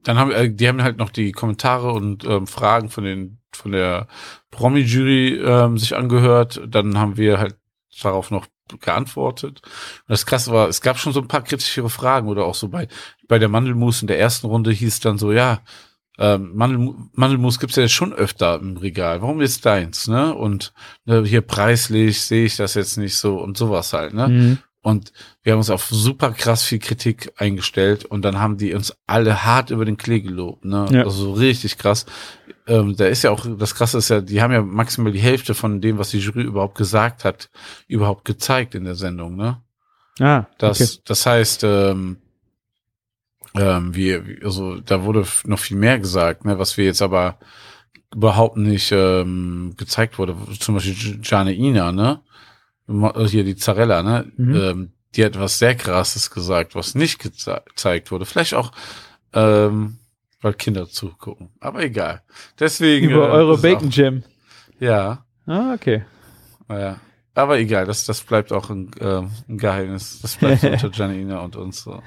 Dann 0.03 0.17
haben 0.17 0.31
äh, 0.31 0.49
die 0.49 0.67
haben 0.67 0.83
halt 0.83 0.97
noch 0.97 1.09
die 1.09 1.31
Kommentare 1.31 1.91
und 1.91 2.23
ähm, 2.25 2.47
Fragen 2.47 2.89
von 2.89 3.03
den 3.03 3.39
von 3.53 3.71
der 3.71 4.07
Promi-Jury 4.51 5.39
ähm, 5.43 5.77
sich 5.77 5.95
angehört. 5.95 6.61
Dann 6.67 6.97
haben 6.97 7.17
wir 7.17 7.39
halt 7.39 7.55
darauf 8.01 8.29
noch 8.31 8.45
geantwortet. 8.81 9.61
Und 9.63 10.09
das 10.09 10.25
krasse 10.25 10.51
war, 10.51 10.67
es 10.67 10.81
gab 10.81 10.97
schon 10.97 11.13
so 11.13 11.21
ein 11.21 11.27
paar 11.27 11.43
kritischere 11.43 11.89
Fragen 11.89 12.27
oder 12.27 12.45
auch 12.45 12.55
so 12.55 12.67
bei 12.69 12.87
bei 13.27 13.39
der 13.39 13.49
Mandelmus 13.49 14.01
in 14.01 14.07
der 14.07 14.19
ersten 14.19 14.47
Runde 14.47 14.71
hieß 14.71 14.99
dann 14.99 15.17
so, 15.17 15.31
ja, 15.31 15.59
ähm, 16.19 16.51
Mandel, 16.55 16.95
Mandelmus 17.13 17.59
gibt's 17.59 17.75
ja 17.75 17.83
jetzt 17.83 17.93
schon 17.93 18.13
öfter 18.13 18.59
im 18.59 18.77
Regal. 18.77 19.21
Warum 19.21 19.41
jetzt 19.41 19.65
deins, 19.65 20.07
ne? 20.07 20.33
Und 20.33 20.73
ne, 21.05 21.23
hier 21.23 21.41
preislich 21.41 22.21
sehe 22.21 22.45
ich 22.45 22.55
das 22.55 22.73
jetzt 22.73 22.97
nicht 22.97 23.15
so 23.17 23.37
und 23.39 23.57
sowas 23.57 23.93
halt, 23.93 24.13
ne? 24.13 24.27
Mhm. 24.27 24.57
Und 24.81 25.11
wir 25.43 25.51
haben 25.51 25.57
uns 25.59 25.69
auf 25.69 25.85
super 25.87 26.31
krass 26.31 26.63
viel 26.63 26.79
Kritik 26.79 27.33
eingestellt 27.35 28.05
und 28.05 28.21
dann 28.21 28.39
haben 28.39 28.57
die 28.57 28.73
uns 28.73 28.95
alle 29.05 29.43
hart 29.43 29.69
über 29.69 29.83
den 29.83 29.97
Klee 29.97 30.21
gelobt, 30.21 30.63
ne? 30.65 30.85
Ja. 30.91 31.03
Also 31.03 31.25
so 31.25 31.33
richtig 31.33 31.77
krass. 31.77 32.05
Ähm, 32.67 32.95
da 32.95 33.05
ist 33.05 33.23
ja 33.23 33.31
auch, 33.31 33.45
das 33.57 33.75
krasse 33.75 33.97
ist 33.97 34.09
ja, 34.09 34.21
die 34.21 34.41
haben 34.41 34.53
ja 34.53 34.61
maximal 34.61 35.11
die 35.11 35.19
Hälfte 35.19 35.53
von 35.53 35.81
dem, 35.81 35.97
was 35.97 36.11
die 36.11 36.19
Jury 36.19 36.43
überhaupt 36.43 36.77
gesagt 36.77 37.25
hat, 37.25 37.49
überhaupt 37.87 38.25
gezeigt 38.25 38.75
in 38.75 38.85
der 38.85 38.95
Sendung, 38.95 39.35
ne? 39.35 39.61
Ah, 40.19 40.45
Das, 40.57 40.81
okay. 40.81 41.01
das 41.05 41.25
heißt, 41.25 41.63
ähm, 41.63 42.17
ähm, 43.55 43.95
wir- 43.95 44.23
also 44.43 44.79
da 44.79 45.03
wurde 45.03 45.25
noch 45.45 45.59
viel 45.59 45.77
mehr 45.77 45.99
gesagt, 45.99 46.45
ne, 46.45 46.57
was 46.59 46.77
wir 46.77 46.85
jetzt 46.85 47.01
aber 47.01 47.37
überhaupt 48.15 48.57
nicht 48.57 48.91
ähm, 48.91 49.73
gezeigt 49.77 50.17
wurde. 50.17 50.35
Zum 50.59 50.75
Beispiel 50.75 51.19
Jane 51.23 51.53
Ina, 51.53 51.91
ne? 51.91 52.21
Äh, 52.87 53.25
Hier 53.27 53.43
die 53.43 53.55
Zarella, 53.57 54.01
ne? 54.03 54.31
Mhm. 54.37 54.55
Ähm, 54.55 54.91
die 55.15 55.25
hat 55.25 55.39
was 55.39 55.59
sehr 55.59 55.75
krasses 55.75 56.29
gesagt, 56.31 56.75
was 56.75 56.95
nicht 56.95 57.19
geze 57.19 57.61
gezeigt 57.65 58.11
wurde. 58.11 58.25
Vielleicht 58.25 58.53
auch, 58.53 58.71
ähm, 59.33 59.97
weil 60.41 60.53
Kinder 60.53 60.87
zugucken. 60.87 61.49
Aber 61.59 61.83
egal. 61.83 62.21
Deswegen. 62.59 63.09
Über 63.09 63.27
äh, 63.29 63.31
eure 63.31 63.57
Bacon 63.57 63.89
Jam. 63.89 64.23
ja. 64.79 65.25
Ah, 65.45 65.73
okay. 65.73 66.03
Ja. 66.69 66.97
Aber 67.37 67.59
egal, 67.59 67.85
das, 67.85 68.03
das 68.05 68.21
bleibt 68.21 68.51
auch 68.51 68.71
ein, 68.71 68.89
ähm, 68.99 69.29
ein 69.47 69.59
Geheimnis. 69.59 70.19
Das 70.23 70.37
bleibt 70.37 70.61
so 70.61 70.69
unter 70.69 70.89
Janina 70.91 71.41
und 71.41 71.55
uns 71.55 71.83
so. 71.83 72.01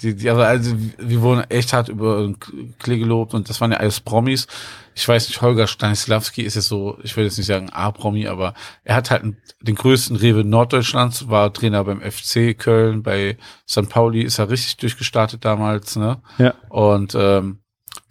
Die, 0.00 0.14
die, 0.14 0.30
aber 0.30 0.46
also, 0.46 0.76
wir 0.98 1.20
wurden 1.20 1.42
echt 1.48 1.72
hart 1.72 1.88
über 1.88 2.32
Klee 2.78 2.98
gelobt 3.00 3.34
und 3.34 3.48
das 3.50 3.60
waren 3.60 3.72
ja 3.72 3.78
alles 3.78 3.98
Promis. 3.98 4.46
Ich 4.94 5.08
weiß 5.08 5.28
nicht, 5.28 5.42
Holger 5.42 5.66
Stanislawski 5.66 6.42
ist 6.42 6.54
jetzt 6.54 6.68
so, 6.68 6.96
ich 7.02 7.16
will 7.16 7.24
jetzt 7.24 7.38
nicht 7.38 7.48
sagen 7.48 7.70
A-Promi, 7.70 8.28
aber 8.28 8.54
er 8.84 8.94
hat 8.94 9.10
halt 9.10 9.24
den 9.62 9.74
größten 9.74 10.14
Rewe 10.14 10.44
Norddeutschlands, 10.44 11.28
war 11.28 11.52
Trainer 11.52 11.82
beim 11.82 12.00
FC 12.00 12.56
Köln, 12.56 13.02
bei 13.02 13.36
St. 13.68 13.88
Pauli 13.88 14.22
ist 14.22 14.38
er 14.38 14.48
richtig 14.48 14.76
durchgestartet 14.76 15.44
damals, 15.44 15.96
ne? 15.96 16.22
Ja. 16.38 16.54
Und 16.68 17.16
ähm, 17.18 17.58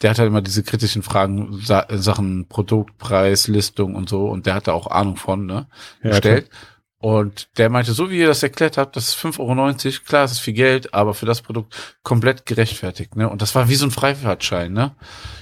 der 0.01 0.11
hat 0.11 0.19
halt 0.19 0.27
immer 0.27 0.41
diese 0.41 0.63
kritischen 0.63 1.03
Fragen 1.03 1.59
Sa 1.61 1.85
Sachen 1.89 2.47
Produkt, 2.47 2.97
Preis, 2.97 3.47
Listung 3.47 3.95
und 3.95 4.09
so 4.09 4.27
und 4.27 4.45
der 4.45 4.55
hat 4.55 4.67
da 4.67 4.73
auch 4.73 4.87
Ahnung 4.87 5.17
von, 5.17 5.45
ne? 5.45 5.67
Ja, 6.03 6.11
gestellt. 6.11 6.49
Und 6.99 7.49
der 7.57 7.69
meinte, 7.69 7.93
so 7.93 8.09
wie 8.09 8.17
ihr 8.17 8.27
das 8.27 8.41
erklärt 8.41 8.77
habt, 8.77 8.95
das 8.95 9.09
ist 9.09 9.15
5,90 9.17 9.39
Euro, 9.39 10.03
klar, 10.05 10.23
es 10.23 10.31
ist 10.31 10.39
viel 10.39 10.55
Geld, 10.55 10.95
aber 10.95 11.13
für 11.13 11.27
das 11.27 11.41
Produkt 11.41 11.75
komplett 12.01 12.45
gerechtfertigt, 12.45 13.15
ne? 13.15 13.29
Und 13.29 13.41
das 13.41 13.53
war 13.53 13.69
wie 13.69 13.75
so 13.75 13.85
ein 13.85 13.91
Freifahrtschein, 13.91 14.73
ne? 14.73 14.95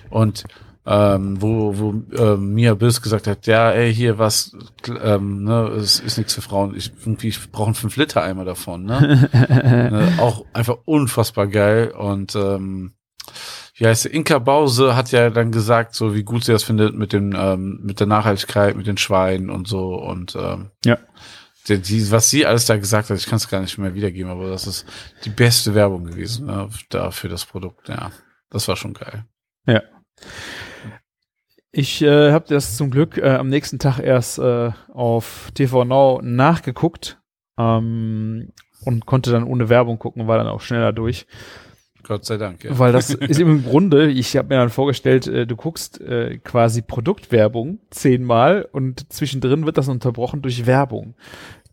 Und 0.09 0.43
ähm, 0.87 1.41
wo, 1.41 1.77
wo 1.77 1.93
ähm, 2.15 2.53
Mia 2.53 2.75
Biss 2.75 3.01
gesagt 3.01 3.25
hat, 3.25 3.47
ja, 3.47 3.71
ey, 3.71 3.93
hier 3.93 4.19
was, 4.19 4.55
ähm, 5.01 5.43
ne, 5.43 5.67
es 5.69 5.99
ist 5.99 6.17
nichts 6.17 6.35
für 6.35 6.41
Frauen, 6.41 6.75
ich, 6.75 6.91
irgendwie, 7.01 7.29
ich 7.29 7.51
brauche 7.51 7.67
einen 7.67 7.75
5-Liter-Eimer 7.75 8.45
davon, 8.45 8.83
ne? 8.83 9.29
ne? 9.33 10.13
Auch 10.19 10.45
einfach 10.53 10.77
unfassbar 10.85 11.47
geil. 11.47 11.89
Und 11.89 12.35
ähm, 12.35 12.93
wie 13.77 13.85
heißt 13.87 14.05
der, 14.05 14.13
Inka 14.13 14.39
Bause 14.39 14.95
hat 14.95 15.11
ja 15.11 15.29
dann 15.29 15.51
gesagt, 15.51 15.95
so 15.95 16.15
wie 16.15 16.23
gut 16.23 16.45
sie 16.45 16.53
das 16.53 16.63
findet 16.63 16.95
mit 16.95 17.11
dem, 17.13 17.33
ähm, 17.35 17.79
mit 17.83 17.99
der 17.99 18.07
Nachhaltigkeit, 18.07 18.75
mit 18.75 18.87
den 18.87 18.97
Schweinen 18.97 19.49
und 19.49 19.67
so. 19.67 19.95
Und 19.95 20.35
ähm, 20.35 20.71
Ja. 20.85 20.97
die, 21.67 21.79
die, 21.79 22.09
was 22.11 22.29
sie 22.29 22.45
alles 22.45 22.65
da 22.65 22.77
gesagt 22.77 23.09
hat, 23.09 23.17
ich 23.17 23.25
kann 23.25 23.37
es 23.37 23.49
gar 23.49 23.59
nicht 23.61 23.77
mehr 23.77 23.93
wiedergeben, 23.93 24.31
aber 24.31 24.49
das 24.49 24.65
ist 24.65 24.85
die 25.25 25.29
beste 25.29 25.75
Werbung 25.75 26.05
gewesen, 26.05 26.45
ne, 26.47 26.69
da 26.89 27.11
für 27.11 27.27
das 27.27 27.45
Produkt, 27.45 27.89
ja. 27.89 28.11
Das 28.49 28.67
war 28.67 28.75
schon 28.77 28.93
geil. 28.93 29.25
Ja. 29.67 29.81
Ich 31.71 32.01
äh, 32.01 32.31
habe 32.31 32.45
das 32.47 32.77
zum 32.77 32.89
Glück 32.89 33.17
äh, 33.17 33.35
am 33.35 33.49
nächsten 33.49 33.79
Tag 33.79 33.99
erst 33.99 34.39
äh, 34.39 34.71
auf 34.93 35.51
TV 35.53 35.83
Now 35.83 36.21
nachgeguckt 36.23 37.19
ähm, 37.59 38.53
und 38.85 39.05
konnte 39.05 39.31
dann 39.31 39.43
ohne 39.43 39.67
Werbung 39.67 39.99
gucken, 39.99 40.27
war 40.27 40.37
dann 40.37 40.47
auch 40.47 40.61
schneller 40.61 40.93
durch. 40.93 41.27
Gott 42.07 42.25
sei 42.25 42.37
Dank, 42.37 42.63
ja. 42.63 42.77
Weil 42.77 42.93
das 42.93 43.09
ist 43.13 43.39
im 43.39 43.63
Grunde, 43.63 44.09
ich 44.09 44.37
habe 44.37 44.49
mir 44.49 44.59
dann 44.59 44.69
vorgestellt, 44.69 45.27
äh, 45.27 45.47
du 45.47 45.55
guckst 45.55 45.99
äh, 46.01 46.37
quasi 46.37 46.81
Produktwerbung 46.81 47.79
zehnmal 47.89 48.67
und 48.71 49.11
zwischendrin 49.11 49.65
wird 49.65 49.77
das 49.77 49.87
unterbrochen 49.87 50.41
durch 50.41 50.65
Werbung. 50.65 51.15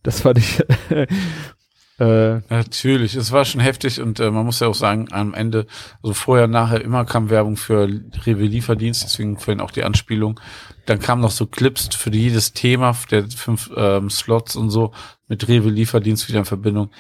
Das 0.03 0.23
fand 0.23 0.39
ich 0.39 0.61
äh, 1.99 2.41
Natürlich, 2.49 3.15
es 3.15 3.31
war 3.31 3.45
schon 3.45 3.61
heftig 3.61 4.01
und 4.01 4.21
äh, 4.21 4.31
man 4.31 4.47
muss 4.47 4.61
ja 4.61 4.69
auch 4.69 4.75
sagen, 4.75 5.09
am 5.13 5.35
Ende, 5.35 5.67
also 6.03 6.15
vorher, 6.15 6.47
nachher 6.49 6.81
immer 6.81 7.05
kam 7.05 7.29
Werbung 7.29 7.57
für 7.57 7.89
Rewe 8.27 8.45
Lieferdienst, 8.45 9.05
deswegen 9.05 9.39
vorhin 9.39 9.61
auch 9.61 9.71
die 9.71 9.85
Anspielung. 9.85 10.41
Dann 10.87 10.99
kamen 10.99 11.21
noch 11.21 11.31
so 11.31 11.47
Clips 11.47 11.95
für 11.95 12.11
jedes 12.11 12.55
Thema 12.55 12.97
der 13.11 13.29
fünf 13.29 13.71
ähm, 13.77 14.09
Slots 14.09 14.57
und 14.57 14.71
so 14.71 14.93
mit 15.29 15.47
Rewe 15.47 15.69
Lieferdienst 15.71 16.29
wieder 16.29 16.41
in 16.41 16.45
Verbindung. 16.47 16.91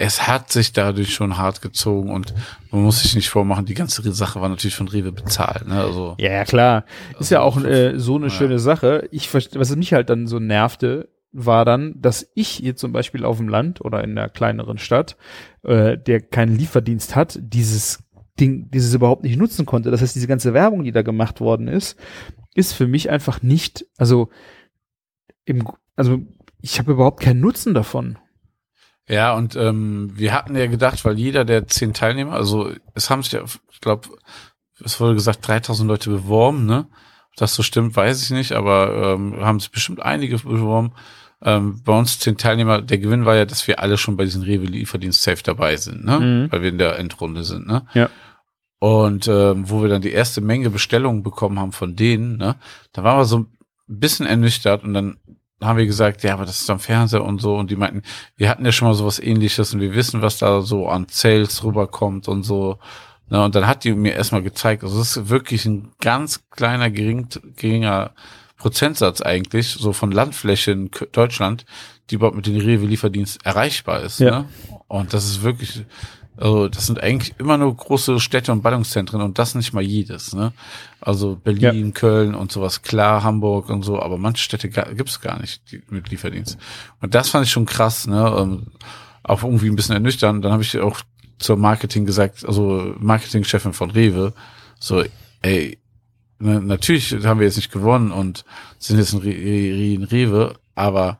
Es 0.00 0.28
hat 0.28 0.52
sich 0.52 0.72
dadurch 0.72 1.12
schon 1.12 1.38
hart 1.38 1.60
gezogen 1.60 2.12
und 2.12 2.32
man 2.70 2.82
muss 2.82 3.02
sich 3.02 3.16
nicht 3.16 3.30
vormachen, 3.30 3.66
die 3.66 3.74
ganze 3.74 4.12
Sache 4.12 4.40
war 4.40 4.48
natürlich 4.48 4.76
von 4.76 4.86
Rewe 4.86 5.10
bezahlt. 5.10 5.66
Ne? 5.66 5.80
Also 5.80 6.14
Ja, 6.18 6.30
ja, 6.30 6.44
klar. 6.44 6.84
Ist 7.18 7.30
ja 7.30 7.40
auch 7.40 7.56
Also, 7.56 7.68
äh, 7.68 7.98
so 7.98 8.14
eine 8.14 8.26
ja. 8.26 8.30
schöne 8.30 8.58
Sache. 8.60 9.08
Ich 9.10 9.34
was 9.34 9.74
mich 9.74 9.92
halt 9.92 10.08
dann 10.08 10.28
so 10.28 10.38
nervte, 10.38 11.08
war 11.32 11.64
dann, 11.64 12.00
dass 12.00 12.30
ich 12.34 12.48
hier 12.48 12.76
zum 12.76 12.92
Beispiel 12.92 13.24
auf 13.24 13.38
dem 13.38 13.48
Land 13.48 13.80
oder 13.84 14.04
in 14.04 14.16
einer 14.16 14.28
kleineren 14.28 14.78
Stadt, 14.78 15.16
äh, 15.64 15.98
der 15.98 16.20
keinen 16.20 16.56
Lieferdienst 16.56 17.16
hat, 17.16 17.38
dieses 17.42 18.04
Ding, 18.38 18.70
dieses 18.70 18.94
überhaupt 18.94 19.24
nicht 19.24 19.36
nutzen 19.36 19.66
konnte. 19.66 19.90
Das 19.90 20.00
heißt, 20.00 20.14
diese 20.14 20.28
ganze 20.28 20.54
Werbung, 20.54 20.84
die 20.84 20.92
da 20.92 21.02
gemacht 21.02 21.40
worden 21.40 21.66
ist, 21.66 21.98
ist 22.54 22.72
für 22.72 22.86
mich 22.86 23.10
einfach 23.10 23.42
nicht, 23.42 23.84
also 23.96 24.28
im, 25.44 25.68
also 25.96 26.20
ich 26.60 26.78
habe 26.78 26.92
überhaupt 26.92 27.20
keinen 27.20 27.40
Nutzen 27.40 27.74
davon. 27.74 28.18
Ja, 29.08 29.34
und 29.34 29.56
ähm, 29.56 30.10
wir 30.14 30.34
hatten 30.34 30.54
ja 30.54 30.66
gedacht, 30.66 31.04
weil 31.04 31.18
jeder 31.18 31.44
der 31.44 31.66
zehn 31.66 31.94
Teilnehmer, 31.94 32.34
also 32.34 32.70
es 32.94 33.08
haben 33.08 33.22
sich 33.22 33.32
ja, 33.32 33.42
ich 33.72 33.80
glaube, 33.80 34.08
es 34.84 35.00
wurde 35.00 35.14
gesagt, 35.14 35.46
3000 35.46 35.88
Leute 35.88 36.10
beworben, 36.10 36.66
ne? 36.66 36.86
Ob 37.30 37.36
das 37.36 37.54
so 37.54 37.62
stimmt, 37.62 37.96
weiß 37.96 38.22
ich 38.22 38.30
nicht, 38.30 38.52
aber 38.52 39.14
ähm, 39.14 39.36
haben 39.40 39.60
sich 39.60 39.70
bestimmt 39.70 40.02
einige 40.02 40.36
beworben. 40.38 40.92
Ähm, 41.42 41.80
bei 41.84 41.96
uns 41.96 42.18
zehn 42.18 42.36
Teilnehmer, 42.36 42.82
der 42.82 42.98
Gewinn 42.98 43.24
war 43.24 43.36
ja, 43.36 43.44
dass 43.44 43.66
wir 43.66 43.80
alle 43.80 43.96
schon 43.96 44.16
bei 44.16 44.24
diesem 44.24 44.42
Rewe-Lieferdienst 44.42 45.22
safe 45.22 45.42
dabei 45.42 45.76
sind, 45.76 46.04
ne? 46.04 46.20
Mhm. 46.20 46.52
Weil 46.52 46.62
wir 46.62 46.68
in 46.68 46.78
der 46.78 46.98
Endrunde 46.98 47.44
sind, 47.44 47.66
ne? 47.66 47.86
Ja. 47.94 48.10
Und 48.80 49.26
ähm, 49.26 49.70
wo 49.70 49.82
wir 49.82 49.88
dann 49.88 50.02
die 50.02 50.12
erste 50.12 50.40
Menge 50.40 50.70
Bestellungen 50.70 51.22
bekommen 51.22 51.58
haben 51.58 51.72
von 51.72 51.96
denen, 51.96 52.36
ne? 52.36 52.56
Da 52.92 53.04
waren 53.04 53.18
wir 53.18 53.24
so 53.24 53.38
ein 53.38 53.48
bisschen 53.86 54.26
ernüchtert 54.26 54.84
und 54.84 54.94
dann 54.94 55.16
haben 55.60 55.78
wir 55.78 55.86
gesagt, 55.86 56.22
ja, 56.22 56.34
aber 56.34 56.44
das 56.44 56.60
ist 56.60 56.70
am 56.70 56.78
Fernseher 56.78 57.24
und 57.24 57.40
so. 57.40 57.56
Und 57.56 57.70
die 57.70 57.76
meinten, 57.76 58.02
wir 58.36 58.48
hatten 58.48 58.64
ja 58.64 58.72
schon 58.72 58.88
mal 58.88 58.94
sowas 58.94 59.18
ähnliches 59.18 59.74
und 59.74 59.80
wir 59.80 59.94
wissen, 59.94 60.22
was 60.22 60.38
da 60.38 60.60
so 60.62 60.88
an 60.88 61.06
Sales 61.10 61.64
rüberkommt 61.64 62.28
und 62.28 62.44
so. 62.44 62.78
Ne, 63.30 63.44
und 63.44 63.54
dann 63.54 63.66
hat 63.66 63.84
die 63.84 63.92
mir 63.92 64.14
erstmal 64.14 64.42
gezeigt, 64.42 64.84
also 64.84 65.00
es 65.00 65.16
ist 65.16 65.28
wirklich 65.28 65.66
ein 65.66 65.92
ganz 66.00 66.48
kleiner, 66.50 66.90
gering, 66.90 67.28
geringer 67.56 68.12
Prozentsatz 68.56 69.20
eigentlich, 69.20 69.68
so 69.68 69.92
von 69.92 70.10
Landfläche 70.10 70.72
in 70.72 70.90
Deutschland, 71.12 71.66
die 72.10 72.14
überhaupt 72.14 72.36
mit 72.36 72.46
dem 72.46 72.56
Rewe-Lieferdienst 72.56 73.44
erreichbar 73.44 74.02
ist. 74.02 74.20
Ja. 74.20 74.40
Ne? 74.40 74.48
Und 74.88 75.12
das 75.12 75.26
ist 75.26 75.42
wirklich 75.42 75.84
Also 76.38 76.68
das 76.68 76.86
sind 76.86 77.02
eigentlich 77.02 77.34
immer 77.38 77.58
nur 77.58 77.76
große 77.76 78.20
Städte 78.20 78.52
und 78.52 78.62
Ballungszentren 78.62 79.20
und 79.20 79.38
das 79.38 79.54
nicht 79.56 79.72
mal 79.72 79.82
jedes. 79.82 80.34
Ne? 80.34 80.52
Also 81.00 81.36
Berlin, 81.36 81.86
ja. 81.86 81.92
Köln 81.92 82.34
und 82.34 82.52
sowas, 82.52 82.82
klar, 82.82 83.24
Hamburg 83.24 83.70
und 83.70 83.82
so, 83.82 84.00
aber 84.00 84.18
manche 84.18 84.42
Städte 84.44 84.68
gibt 84.68 85.08
es 85.08 85.20
gar 85.20 85.40
nicht 85.40 85.60
mit 85.90 86.10
Lieferdienst. 86.10 86.56
Und 87.00 87.14
das 87.14 87.30
fand 87.30 87.44
ich 87.44 87.50
schon 87.50 87.66
krass, 87.66 88.06
ne? 88.06 88.36
Ähm, 88.38 88.66
auch 89.24 89.42
irgendwie 89.42 89.68
ein 89.68 89.76
bisschen 89.76 89.94
ernüchternd. 89.94 90.44
Dann 90.44 90.52
habe 90.52 90.62
ich 90.62 90.78
auch 90.78 91.00
zur 91.38 91.56
Marketing 91.56 92.06
gesagt, 92.06 92.46
also 92.46 92.94
Marketingchefin 92.98 93.72
von 93.72 93.90
Rewe, 93.90 94.32
so, 94.78 95.04
ey, 95.42 95.78
ne, 96.38 96.60
natürlich 96.60 97.12
haben 97.24 97.40
wir 97.40 97.46
jetzt 97.46 97.56
nicht 97.56 97.72
gewonnen 97.72 98.10
und 98.10 98.44
sind 98.78 98.98
jetzt 98.98 99.12
ein 99.12 99.20
Re 99.20 100.10
Rewe, 100.10 100.54
aber 100.74 101.18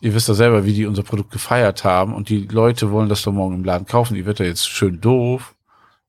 ihr 0.00 0.14
wisst 0.14 0.28
ja 0.28 0.34
selber, 0.34 0.64
wie 0.64 0.72
die 0.72 0.86
unser 0.86 1.02
Produkt 1.02 1.30
gefeiert 1.30 1.84
haben 1.84 2.14
und 2.14 2.28
die 2.28 2.46
Leute 2.46 2.90
wollen 2.90 3.08
das 3.08 3.22
doch 3.22 3.32
morgen 3.32 3.56
im 3.56 3.64
Laden 3.64 3.86
kaufen. 3.86 4.14
Die 4.14 4.26
wird 4.26 4.38
ja 4.38 4.46
jetzt 4.46 4.68
schön 4.68 5.00
doof, 5.00 5.54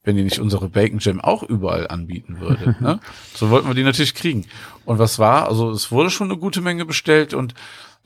wenn 0.04 0.16
die 0.16 0.24
nicht 0.24 0.40
unsere 0.40 0.70
Bacon 0.70 1.00
Jam 1.00 1.22
auch 1.22 1.44
überall 1.44 1.88
anbieten 1.88 2.40
würde. 2.40 2.76
ne? 2.82 3.00
So 3.34 3.50
wollten 3.50 3.68
wir 3.68 3.76
die 3.76 3.84
natürlich 3.84 4.16
kriegen. 4.16 4.46
Und 4.86 5.00
was 5.00 5.20
war? 5.20 5.48
Also 5.48 5.72
es 5.72 5.92
wurde 5.92 6.10
schon 6.10 6.30
eine 6.30 6.40
gute 6.40 6.62
Menge 6.62 6.86
bestellt 6.86 7.34
und 7.34 7.54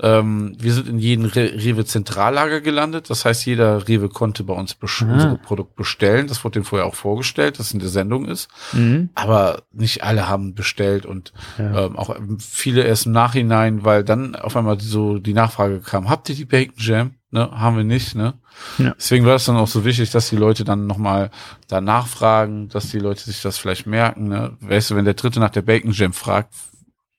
ähm, 0.01 0.55
wir 0.59 0.73
sind 0.73 0.87
in 0.87 0.97
jedem 0.97 1.25
Re 1.25 1.53
Rewe 1.53 1.85
Zentrallager 1.85 2.61
gelandet. 2.61 3.09
Das 3.09 3.25
heißt, 3.25 3.45
jeder 3.45 3.87
Rewe 3.87 4.09
konnte 4.09 4.43
bei 4.43 4.53
uns 4.53 4.75
ah. 4.81 5.05
unser 5.05 5.37
Produkt 5.37 5.75
bestellen. 5.75 6.27
Das 6.27 6.43
wurde 6.43 6.59
dem 6.59 6.65
vorher 6.65 6.87
auch 6.87 6.95
vorgestellt, 6.95 7.59
dass 7.59 7.67
es 7.67 7.73
in 7.73 7.79
der 7.79 7.89
Sendung 7.89 8.25
ist. 8.25 8.49
Mhm. 8.73 9.09
Aber 9.13 9.63
nicht 9.71 10.03
alle 10.03 10.27
haben 10.27 10.55
bestellt 10.55 11.05
und 11.05 11.31
ja. 11.59 11.85
ähm, 11.85 11.95
auch 11.95 12.15
viele 12.39 12.83
erst 12.83 13.05
im 13.05 13.11
Nachhinein, 13.11 13.85
weil 13.85 14.03
dann 14.03 14.35
auf 14.35 14.57
einmal 14.57 14.79
so 14.79 15.19
die 15.19 15.33
Nachfrage 15.33 15.79
kam, 15.79 16.09
habt 16.09 16.27
ihr 16.29 16.35
die 16.35 16.45
Bacon 16.45 16.75
Jam? 16.77 17.11
Ne, 17.29 17.49
haben 17.49 17.77
wir 17.77 17.83
nicht, 17.83 18.13
ne? 18.13 18.35
Ja. 18.77 18.93
Deswegen 18.95 19.25
war 19.25 19.33
es 19.33 19.45
dann 19.45 19.55
auch 19.55 19.67
so 19.67 19.85
wichtig, 19.85 20.11
dass 20.11 20.29
die 20.29 20.35
Leute 20.35 20.63
dann 20.63 20.85
nochmal 20.85 21.31
da 21.67 21.81
nachfragen, 21.81 22.69
dass 22.69 22.91
die 22.91 22.99
Leute 22.99 23.23
sich 23.23 23.41
das 23.41 23.57
vielleicht 23.57 23.87
merken, 23.87 24.27
ne? 24.27 24.55
Weißt 24.59 24.91
du, 24.91 24.95
wenn 24.95 25.05
der 25.05 25.15
Dritte 25.15 25.39
nach 25.39 25.49
der 25.49 25.63
Bacon 25.63 25.93
Jam 25.93 26.13
fragt, 26.13 26.53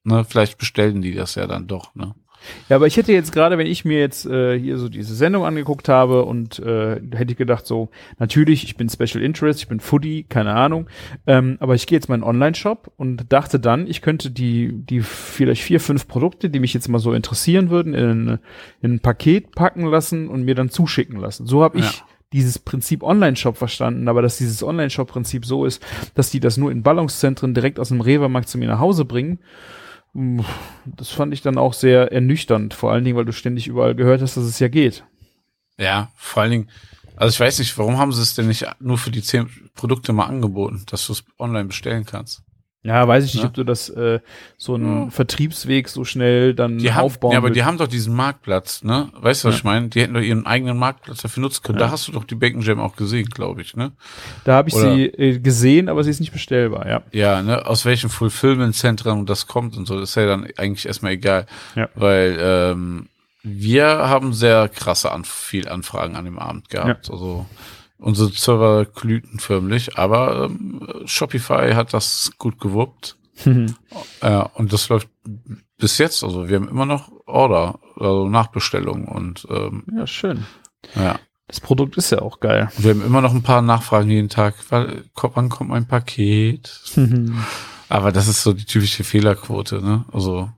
ne, 0.05 0.25
vielleicht 0.25 0.57
bestellen 0.57 1.03
die 1.03 1.15
das 1.15 1.35
ja 1.35 1.49
dann 1.49 1.67
doch, 1.67 1.97
ne? 1.97 2.15
Ja, 2.69 2.77
aber 2.77 2.87
ich 2.87 2.97
hätte 2.97 3.13
jetzt 3.13 3.33
gerade, 3.33 3.59
wenn 3.59 3.67
ich 3.67 3.85
mir 3.85 3.99
jetzt 3.99 4.27
äh, 4.27 4.59
hier 4.59 4.79
so 4.79 4.89
diese 4.89 5.15
Sendung 5.15 5.45
angeguckt 5.45 5.89
habe 5.89 6.25
und 6.25 6.59
äh, 6.59 7.01
hätte 7.13 7.33
ich 7.33 7.37
gedacht 7.37 7.67
so, 7.67 7.89
natürlich, 8.19 8.65
ich 8.65 8.77
bin 8.77 8.89
Special 8.89 9.23
Interest, 9.23 9.61
ich 9.61 9.69
bin 9.69 9.81
Foodie, 9.81 10.25
keine 10.25 10.55
Ahnung, 10.55 10.89
ähm, 11.27 11.57
aber 11.61 11.75
ich 11.75 11.87
gehe 11.87 11.97
jetzt 11.97 12.09
mal 12.09 12.17
in 12.17 12.23
einen 12.23 12.31
Online-Shop 12.31 12.93
und 12.97 13.33
dachte 13.33 13.61
dann, 13.61 13.87
ich 13.87 14.03
könnte 14.03 14.31
die, 14.31 14.73
die 14.73 15.01
vielleicht 15.01 15.63
vier, 15.63 15.81
fünf 15.81 16.09
Produkte, 16.09 16.51
die 16.51 16.61
mich 16.61 16.75
jetzt 16.75 16.89
mal 16.89 16.99
so 16.99 17.13
interessieren 17.13 17.71
würden, 17.71 17.95
in, 17.95 18.39
in 18.83 18.95
ein 18.95 19.01
Paket 19.01 19.53
packen 19.55 19.87
lassen 19.87 20.29
und 20.29 20.45
mir 20.45 20.55
dann 20.55 20.71
zuschicken 20.71 21.19
lassen. 21.19 21.47
So 21.47 21.63
habe 21.63 21.79
ich 21.79 21.85
ja 21.85 22.05
dieses 22.35 22.59
Prinzip 22.59 23.05
Online-Shop 23.05 23.57
verstanden, 23.57 24.09
aber 24.09 24.21
dass 24.21 24.39
dieses 24.39 24.65
Online-Shop-Prinzip 24.65 25.47
so 25.47 25.65
ist, 25.65 25.81
dass 26.17 26.31
die 26.31 26.41
das 26.41 26.57
nur 26.57 26.73
in 26.73 26.83
Ballungszentren 26.83 27.55
direkt 27.55 27.79
aus 27.79 27.89
dem 27.89 28.01
Rewe-Markt 28.01 28.49
zu 28.49 28.59
mir 28.59 28.67
nach 28.67 28.81
Hause 28.81 29.05
bringen 29.05 29.39
das 30.87 31.11
fand 31.11 31.35
ich 31.35 31.43
dann 31.43 31.59
auch 31.59 31.75
sehr 31.75 32.13
ernüchternd, 32.13 32.73
vor 32.73 32.93
allen 32.93 33.05
Dingen, 33.05 33.17
weil 33.17 33.25
du 33.25 33.33
ständig 33.33 33.67
überall 33.67 33.95
gehört 33.95 34.23
hast, 34.23 34.37
dass 34.37 34.45
es 34.45 34.61
ja 34.61 34.69
geht. 34.69 35.05
Ja, 35.77 36.13
vor 36.15 36.43
allen 36.43 36.53
Dingen, 36.53 36.71
also 37.17 37.33
ich 37.35 37.41
weiß 37.41 37.59
nicht, 37.59 37.77
warum 37.79 37.99
haben 37.99 38.13
sie 38.13 38.23
es 38.23 38.35
denn 38.35 38.47
nicht 38.47 38.67
nur 38.81 38.99
für 38.99 39.11
die 39.11 39.23
zehn 39.23 39.51
Produkte 39.75 40.13
mal 40.13 40.27
angeboten, 40.27 40.85
dass 40.87 41.07
du 41.07 41.13
es 41.13 41.25
online 41.39 41.65
bestellen 41.65 42.05
kannst? 42.05 42.43
Ja, 42.85 43.09
weiß 43.09 43.25
ich 43.25 43.33
nicht, 43.33 43.43
ne? 43.43 43.49
ob 43.49 43.55
du 43.55 43.65
das 43.65 43.89
äh, 43.89 44.21
so 44.59 44.75
einen 44.75 45.05
ja. 45.05 45.11
Vertriebsweg 45.11 45.89
so 45.89 46.05
schnell 46.05 46.53
dann 46.55 46.77
die 46.77 46.93
aufbauen 46.93 47.31
haben, 47.31 47.33
Ja, 47.33 47.39
aber 47.39 47.49
willst. 47.49 47.57
die 47.57 47.65
haben 47.65 47.79
doch 47.79 47.87
diesen 47.87 48.15
Marktplatz, 48.15 48.85
ne? 48.85 49.09
Weißt 49.15 49.43
du, 49.43 49.49
was 49.49 49.55
ja. 49.55 49.59
ich 49.59 49.65
meine? 49.65 49.89
Die 49.89 50.03
hätten 50.03 50.13
doch 50.13 50.21
ihren 50.21 50.45
eigenen 50.45 50.77
Marktplatz 50.77 51.23
dafür 51.23 51.41
nutzen 51.41 51.63
können. 51.63 51.79
Ja. 51.79 51.87
Da 51.87 51.93
hast 51.93 52.07
du 52.09 52.13
doch 52.13 52.25
die 52.25 52.35
Bacon 52.35 52.61
Jam 52.61 52.81
auch 52.81 52.95
gesehen, 52.95 53.31
glaube 53.31 53.63
ich, 53.63 53.75
ne? 53.75 53.93
Da 54.45 54.57
habe 54.57 54.69
ich 54.69 54.75
Oder, 54.75 54.95
sie 54.95 55.07
äh, 55.07 55.39
gesehen, 55.39 55.89
aber 55.89 56.05
sie 56.05 56.11
ist 56.11 56.21
nicht 56.21 56.33
bestellbar, 56.33 56.87
ja. 56.87 57.03
Ja, 57.11 57.41
ne? 57.41 57.67
Aus 57.67 57.87
welchem 57.87 58.11
Fulfillment-Zentrum 58.11 59.25
das 59.25 59.47
kommt 59.47 59.79
und 59.79 59.87
so, 59.87 59.99
das 59.99 60.11
ist 60.11 60.17
ja 60.17 60.27
dann 60.27 60.47
eigentlich 60.59 60.87
erstmal 60.87 61.13
egal. 61.13 61.47
Ja. 61.75 61.89
Weil 61.95 62.37
ähm, 62.39 63.09
wir 63.43 63.87
haben 63.87 64.35
sehr 64.35 64.69
krasse 64.69 65.11
An 65.11 65.25
viel 65.25 65.69
Anfragen 65.69 66.17
an 66.17 66.27
dem 66.27 66.39
Abend 66.39 66.69
gehabt. 66.69 67.11
Also 67.11 67.47
Unsere 68.05 68.29
Server 68.33 68.85
glühten 68.85 69.39
förmlich, 69.39 69.97
aber 69.97 70.45
ähm, 70.45 70.87
Shopify 71.07 71.73
hat 71.73 71.95
das 71.95 72.33
gut 72.37 72.61
gewuppt. 72.61 73.17
Mhm. 73.45 73.77
Ja, 74.23 74.43
und 74.43 74.75
das 74.75 74.91
läuft 74.91 75.09
bis 75.79 75.97
jetzt. 75.97 76.23
Also 76.23 76.49
wir 76.49 76.57
haben 76.57 76.69
immer 76.69 76.85
noch 76.85 77.11
Order, 77.25 77.79
also 77.97 78.29
Nachbestellung 78.29 79.07
und 79.07 79.47
ähm, 79.49 79.85
ja, 79.97 80.07
schön. 80.07 80.45
Ja. 80.95 81.19
Das 81.47 81.61
Produkt 81.61 81.97
ist 81.97 82.11
ja 82.11 82.21
auch 82.21 82.41
geil. 82.41 82.71
Wir 82.77 82.91
haben 82.91 83.05
immer 83.05 83.23
noch 83.23 83.35
ein 83.35 83.43
paar 83.43 83.63
Nachfragen 83.63 84.11
jeden 84.11 84.29
Tag. 84.29 84.55
Wann 84.69 85.49
kommt 85.49 85.71
mein 85.71 85.89
Paket? 85.89 86.83
Mhm. 86.97 87.43
Aber 87.89 88.13
das 88.13 88.29
ist 88.29 88.43
so 88.43 88.53
die 88.53 88.67
typische 88.67 89.05
Fehlerquote, 89.05 89.81
ne? 89.83 90.05
Also 90.13 90.51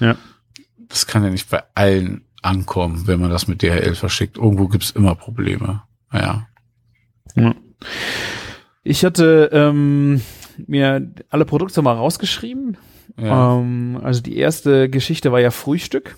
ja. 0.00 0.16
das 0.88 1.06
kann 1.06 1.24
ja 1.24 1.30
nicht 1.30 1.50
bei 1.50 1.62
allen 1.74 2.24
ankommen, 2.40 3.06
wenn 3.06 3.20
man 3.20 3.30
das 3.30 3.48
mit 3.48 3.62
DHL 3.62 3.94
verschickt. 3.94 4.38
Irgendwo 4.38 4.68
gibt's 4.68 4.92
immer 4.92 5.14
Probleme. 5.14 5.82
Ja. 6.10 6.46
Ja. 7.36 7.54
Ich 8.82 9.04
hatte 9.04 9.50
ähm, 9.52 10.20
mir 10.66 11.12
alle 11.28 11.44
Produkte 11.44 11.82
mal 11.82 11.94
rausgeschrieben. 11.94 12.76
Ja. 13.18 13.58
Ähm, 13.58 14.00
also 14.02 14.22
die 14.22 14.36
erste 14.36 14.88
Geschichte 14.88 15.32
war 15.32 15.40
ja 15.40 15.50
Frühstück. 15.50 16.16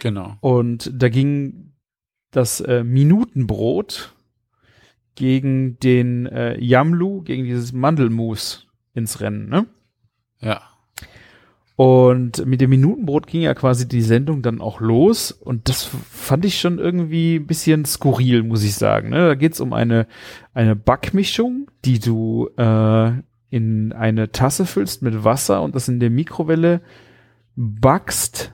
Genau. 0.00 0.36
Und 0.40 0.90
da 0.92 1.08
ging 1.08 1.72
das 2.30 2.60
äh, 2.60 2.84
Minutenbrot 2.84 4.14
gegen 5.14 5.78
den 5.80 6.26
äh, 6.26 6.58
Yamlu, 6.58 7.22
gegen 7.22 7.44
dieses 7.44 7.72
Mandelmus 7.72 8.68
ins 8.94 9.20
Rennen, 9.20 9.48
ne? 9.48 9.66
Ja. 10.40 10.62
Und 11.80 12.44
mit 12.44 12.60
dem 12.60 12.68
Minutenbrot 12.68 13.26
ging 13.26 13.40
ja 13.40 13.54
quasi 13.54 13.88
die 13.88 14.02
Sendung 14.02 14.42
dann 14.42 14.60
auch 14.60 14.82
los. 14.82 15.32
Und 15.32 15.70
das 15.70 15.84
fand 16.10 16.44
ich 16.44 16.60
schon 16.60 16.78
irgendwie 16.78 17.36
ein 17.36 17.46
bisschen 17.46 17.86
skurril, 17.86 18.42
muss 18.42 18.62
ich 18.64 18.74
sagen. 18.74 19.08
Ne? 19.08 19.28
Da 19.28 19.34
geht's 19.34 19.62
um 19.62 19.72
eine, 19.72 20.06
eine 20.52 20.76
Backmischung, 20.76 21.70
die 21.86 21.98
du 21.98 22.50
äh, 22.58 23.12
in 23.48 23.94
eine 23.94 24.30
Tasse 24.30 24.66
füllst 24.66 25.00
mit 25.00 25.24
Wasser 25.24 25.62
und 25.62 25.74
das 25.74 25.88
in 25.88 26.00
der 26.00 26.10
Mikrowelle 26.10 26.82
backst. 27.56 28.52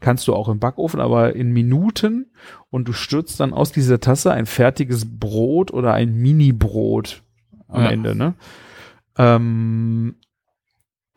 Kannst 0.00 0.28
du 0.28 0.34
auch 0.34 0.50
im 0.50 0.58
Backofen, 0.58 1.00
aber 1.00 1.34
in 1.34 1.52
Minuten. 1.52 2.26
Und 2.68 2.86
du 2.86 2.92
stürzt 2.92 3.40
dann 3.40 3.54
aus 3.54 3.72
dieser 3.72 3.98
Tasse 3.98 4.30
ein 4.32 4.44
fertiges 4.44 5.06
Brot 5.18 5.72
oder 5.72 5.94
ein 5.94 6.16
Mini-Brot 6.16 7.22
am 7.66 7.84
ja. 7.84 7.90
Ende. 7.92 8.14
Ne? 8.14 8.34
Ähm, 9.16 10.16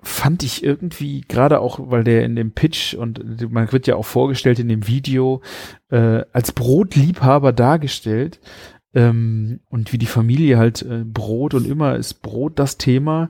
fand 0.04 0.44
ich 0.44 0.64
irgendwie, 0.64 1.22
gerade 1.22 1.60
auch, 1.60 1.80
weil 1.92 2.04
der 2.04 2.26
in 2.26 2.36
dem 2.36 2.52
Pitch 2.52 2.94
und 2.94 3.52
man 3.52 3.72
wird 3.72 3.88
ja 3.88 3.96
auch 3.96 4.06
vorgestellt 4.06 4.60
in 4.60 4.68
dem 4.68 4.88
Video, 4.88 5.42
äh, 5.90 6.24
als 6.34 6.52
Brotliebhaber 6.52 7.54
dargestellt. 7.54 8.40
Ähm, 8.94 9.62
und 9.70 9.94
wie 9.94 9.98
die 9.98 10.06
Familie 10.06 10.58
halt 10.58 10.82
äh, 10.82 11.04
Brot 11.06 11.54
und 11.54 11.66
immer 11.66 11.96
ist 11.96 12.16
Brot 12.22 12.60
das 12.60 12.78
Thema. 12.78 13.30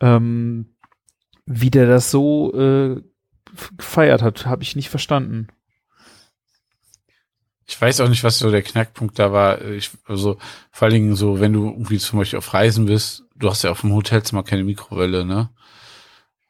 Ähm, 0.00 0.74
wie 1.44 1.70
der 1.70 1.86
das 1.86 2.10
so 2.10 2.54
äh, 2.54 3.02
gefeiert 3.76 4.22
hat, 4.22 4.46
habe 4.46 4.62
ich 4.62 4.76
nicht 4.76 4.88
verstanden. 4.88 5.48
Ich 7.66 7.80
weiß 7.80 8.00
auch 8.00 8.08
nicht, 8.08 8.24
was 8.24 8.38
so 8.38 8.50
der 8.50 8.62
Knackpunkt 8.62 9.18
da 9.18 9.32
war. 9.32 9.62
Ich, 9.62 9.90
also 10.04 10.38
vor 10.70 10.86
allen 10.86 10.94
Dingen 10.94 11.16
so, 11.16 11.40
wenn 11.40 11.52
du 11.52 11.66
irgendwie 11.66 11.98
zum 11.98 12.18
Beispiel 12.18 12.38
auf 12.38 12.52
Reisen 12.54 12.86
bist, 12.86 13.24
du 13.34 13.50
hast 13.50 13.64
ja 13.64 13.70
auf 13.70 13.80
dem 13.80 13.92
Hotelzimmer 13.92 14.42
keine 14.42 14.64
Mikrowelle, 14.64 15.24
ne? 15.24 15.50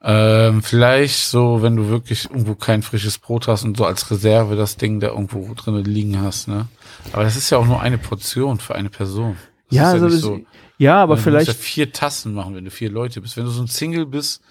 Ähm, 0.05 0.63
vielleicht 0.63 1.27
so, 1.27 1.63
wenn 1.63 1.77
du 1.77 1.89
wirklich 1.89 2.25
irgendwo 2.25 2.57
kein 2.57 2.83
frisches 2.83 3.19
Brot 3.19 3.47
hast 3.47 3.65
und 3.65 3.77
so 3.77 3.85
als 3.85 4.11
Reserve 4.11 4.57
das 4.57 4.77
Ding 4.77 4.99
da 4.99 5.09
irgendwo 5.09 5.55
drin 5.55 5.77
liegen 5.85 6.21
hast, 6.21 6.49
ne? 6.49 6.67
Aber 7.13 7.23
das 7.23 7.37
ist 7.37 7.51
ja 7.51 7.59
auch 7.59 7.67
nur 7.67 7.81
eine 7.81 7.99
Portion 7.99 8.59
für 8.59 8.75
eine 8.75 8.91
Person. 8.91 9.37
Das 9.69 9.77
ja, 9.77 9.91
also 9.91 10.09
ja, 10.09 10.17
so, 10.17 10.41
ja, 10.79 11.03
aber 11.03 11.17
du 11.17 11.23
vielleicht. 11.23 11.47
Du 11.47 11.53
musst 11.53 11.61
ja 11.61 11.65
vier 11.65 11.93
Tassen 11.93 12.35
machen, 12.35 12.57
wenn 12.57 12.65
du 12.65 12.71
vier 12.73 12.91
Leute 12.91 13.21
bist. 13.21 13.37
Wenn 13.37 13.45
du 13.45 13.51
so 13.51 13.63
ein 13.63 13.69
Single 13.69 14.07
bist, 14.07 14.43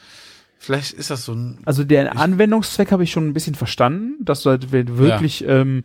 vielleicht 0.57 0.93
ist 0.93 1.09
das 1.09 1.25
so 1.25 1.33
ein. 1.33 1.59
Also 1.65 1.83
der 1.83 2.17
Anwendungszweck 2.17 2.93
habe 2.93 3.03
ich 3.03 3.11
schon 3.11 3.27
ein 3.27 3.33
bisschen 3.33 3.55
verstanden, 3.55 4.23
dass 4.23 4.43
du 4.43 4.51
halt 4.51 4.71
wirklich 4.71 5.41
ja. 5.41 5.59
ähm, 5.59 5.83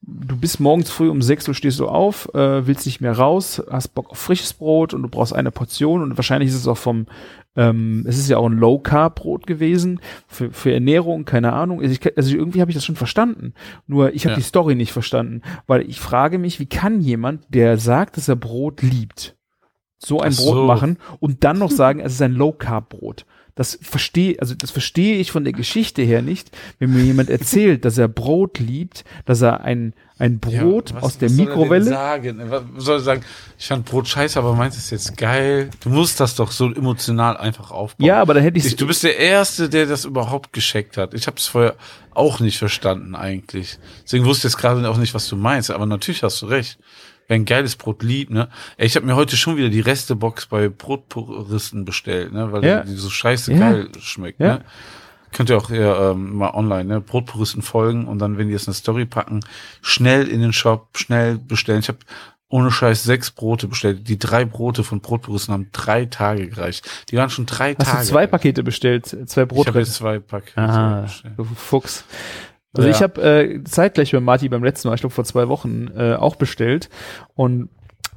du 0.00 0.36
bist 0.36 0.60
morgens 0.60 0.90
früh 0.90 1.08
um 1.08 1.22
sechs 1.22 1.48
Uhr 1.48 1.54
stehst 1.54 1.80
du 1.80 1.88
auf, 1.88 2.32
äh, 2.34 2.66
willst 2.66 2.86
nicht 2.86 3.00
mehr 3.00 3.16
raus, 3.16 3.62
hast 3.70 3.94
Bock 3.94 4.10
auf 4.10 4.18
frisches 4.18 4.54
Brot 4.54 4.94
und 4.94 5.02
du 5.02 5.08
brauchst 5.08 5.34
eine 5.34 5.50
Portion 5.50 6.02
und 6.02 6.16
wahrscheinlich 6.16 6.50
ist 6.50 6.56
es 6.56 6.68
auch 6.68 6.76
vom, 6.76 7.06
ähm, 7.56 8.04
es 8.06 8.18
ist 8.18 8.28
ja 8.28 8.38
auch 8.38 8.46
ein 8.46 8.58
Low 8.58 8.78
Carb 8.78 9.16
Brot 9.16 9.46
gewesen 9.46 10.00
für, 10.26 10.50
für 10.50 10.72
Ernährung, 10.72 11.24
keine 11.24 11.52
Ahnung. 11.52 11.80
Also, 11.80 11.92
ich, 11.92 12.16
also 12.16 12.34
irgendwie 12.34 12.60
habe 12.60 12.70
ich 12.70 12.76
das 12.76 12.84
schon 12.84 12.96
verstanden. 12.96 13.54
Nur 13.86 14.14
ich 14.14 14.24
habe 14.24 14.32
ja. 14.32 14.38
die 14.38 14.44
Story 14.44 14.74
nicht 14.74 14.92
verstanden, 14.92 15.42
weil 15.66 15.88
ich 15.88 16.00
frage 16.00 16.38
mich, 16.38 16.60
wie 16.60 16.66
kann 16.66 17.00
jemand, 17.00 17.42
der 17.48 17.78
sagt, 17.78 18.16
dass 18.16 18.28
er 18.28 18.36
Brot 18.36 18.82
liebt, 18.82 19.36
so 19.98 20.20
ein 20.20 20.32
Ach 20.32 20.38
Brot 20.38 20.54
so. 20.54 20.64
machen 20.64 20.98
und 21.18 21.44
dann 21.44 21.58
noch 21.58 21.70
sagen, 21.70 22.00
es 22.00 22.12
ist 22.14 22.22
ein 22.22 22.32
Low-Carb-Brot. 22.32 23.26
Das 23.58 23.76
verstehe, 23.82 24.36
also 24.40 24.54
das 24.54 24.70
verstehe 24.70 25.16
ich 25.18 25.32
von 25.32 25.42
der 25.42 25.52
Geschichte 25.52 26.02
her 26.02 26.22
nicht, 26.22 26.56
wenn 26.78 26.92
mir 26.94 27.02
jemand 27.02 27.28
erzählt, 27.28 27.84
dass 27.84 27.98
er 27.98 28.06
Brot 28.06 28.60
liebt, 28.60 29.04
dass 29.24 29.40
er 29.42 29.62
ein, 29.62 29.94
ein 30.16 30.38
Brot 30.38 30.90
Ja, 30.90 30.94
was- 30.96 31.02
aus 31.02 31.18
der 31.18 31.28
was 31.28 31.36
soll 31.36 31.46
er 31.48 31.50
denn 31.50 31.56
Mikrowelle. 31.56 31.84
Sagen? 31.84 32.40
Was 32.50 32.62
soll 32.76 32.96
er 32.98 33.00
sagen? 33.00 33.24
Ich 33.58 33.66
fand 33.66 33.84
Brot 33.84 34.06
scheiße, 34.06 34.38
aber 34.38 34.54
meins 34.54 34.76
ist 34.76 34.90
jetzt 34.90 35.16
geil. 35.16 35.70
Du 35.80 35.88
musst 35.88 36.20
das 36.20 36.36
doch 36.36 36.52
so 36.52 36.72
emotional 36.72 37.36
einfach 37.36 37.72
aufbauen. 37.72 38.06
Ja, 38.06 38.20
aber 38.22 38.34
dann 38.34 38.44
hätte 38.44 38.58
ich 38.58 38.64
Ich, 38.66 38.76
du 38.76 38.86
bist 38.86 39.02
der 39.02 39.18
Erste, 39.18 39.68
der 39.68 39.86
das 39.86 40.04
überhaupt 40.04 40.52
gescheckt 40.52 40.96
hat. 40.96 41.12
Ich 41.14 41.26
habe 41.26 41.36
es 41.38 41.48
vorher 41.48 41.74
auch 42.14 42.38
nicht 42.38 42.58
verstanden 42.58 43.16
eigentlich. 43.16 43.80
Deswegen 44.04 44.24
wusste 44.24 44.46
ich 44.46 44.52
jetzt 44.54 44.60
gerade 44.60 44.88
auch 44.88 44.98
nicht, 44.98 45.14
was 45.14 45.28
du 45.28 45.34
meinst. 45.34 45.72
Aber 45.72 45.84
natürlich 45.84 46.22
hast 46.22 46.40
du 46.42 46.46
recht. 46.46 46.78
Wer 47.28 47.34
ein 47.36 47.44
geiles 47.44 47.76
Brot 47.76 48.02
liebt, 48.02 48.30
ne? 48.32 48.48
Ey, 48.78 48.86
ich 48.86 48.96
habe 48.96 49.04
mir 49.06 49.14
heute 49.14 49.36
schon 49.36 49.56
wieder 49.58 49.68
die 49.68 49.80
Restebox 49.80 50.46
bei 50.46 50.68
Brotpuristen 50.70 51.84
bestellt, 51.84 52.32
ne? 52.32 52.50
Weil 52.52 52.64
Ja. 52.64 52.82
die 52.82 52.94
so 52.96 53.10
scheiße 53.10 53.52
Ja. 53.52 53.58
geil 53.58 53.88
schmeckt, 54.00 54.40
Ja. 54.40 54.54
ne? 54.56 54.64
Könnt 55.30 55.50
ihr 55.50 55.58
auch 55.58 55.68
ja, 55.68 56.12
ähm, 56.12 56.34
mal 56.36 56.52
online, 56.54 56.84
ne? 56.86 57.00
Brotpuristen 57.02 57.60
folgen 57.60 58.06
und 58.08 58.18
dann, 58.18 58.38
wenn 58.38 58.46
die 58.48 58.54
jetzt 58.54 58.66
eine 58.66 58.74
Story 58.74 59.04
packen, 59.04 59.40
schnell 59.82 60.26
in 60.26 60.40
den 60.40 60.54
Shop, 60.54 60.88
schnell 60.96 61.36
bestellen. 61.36 61.80
Ich 61.80 61.88
habe 61.88 61.98
ohne 62.48 62.70
Scheiß 62.70 63.02
sechs 63.04 63.30
Brote 63.30 63.68
bestellt. 63.68 64.08
Die 64.08 64.18
drei 64.18 64.46
Brote 64.46 64.82
von 64.82 65.00
Brotpuristen 65.02 65.52
haben 65.52 65.68
drei 65.72 66.06
Tage 66.06 66.48
gereicht. 66.48 66.88
Die 67.10 67.16
waren 67.18 67.28
schon 67.28 67.44
drei 67.44 67.74
Hast 67.74 67.86
Tage. 67.90 67.98
du 68.06 68.08
zwei 68.08 68.26
Pakete 68.26 68.62
bestellt, 68.62 69.04
zwei 69.04 69.42
Ich 69.42 69.66
habe 69.66 69.84
zwei 69.84 70.18
Pakete 70.18 70.58
Ah, 70.58 71.02
bestellt. 71.02 71.34
du 71.36 71.44
Fuchs. 71.44 72.04
Also 72.78 72.88
Ja. 72.88 72.94
ich 72.94 73.02
habe 73.02 73.20
äh, 73.22 73.64
zeitgleich 73.64 74.12
bei 74.12 74.20
Marty 74.20 74.48
beim 74.48 74.62
letzten 74.64 74.88
Mal, 74.88 74.94
ich 74.94 75.00
glaube 75.00 75.14
vor 75.14 75.24
zwei 75.24 75.48
Wochen, 75.48 75.88
äh, 75.96 76.14
auch 76.14 76.36
bestellt. 76.36 76.88
Und 77.34 77.68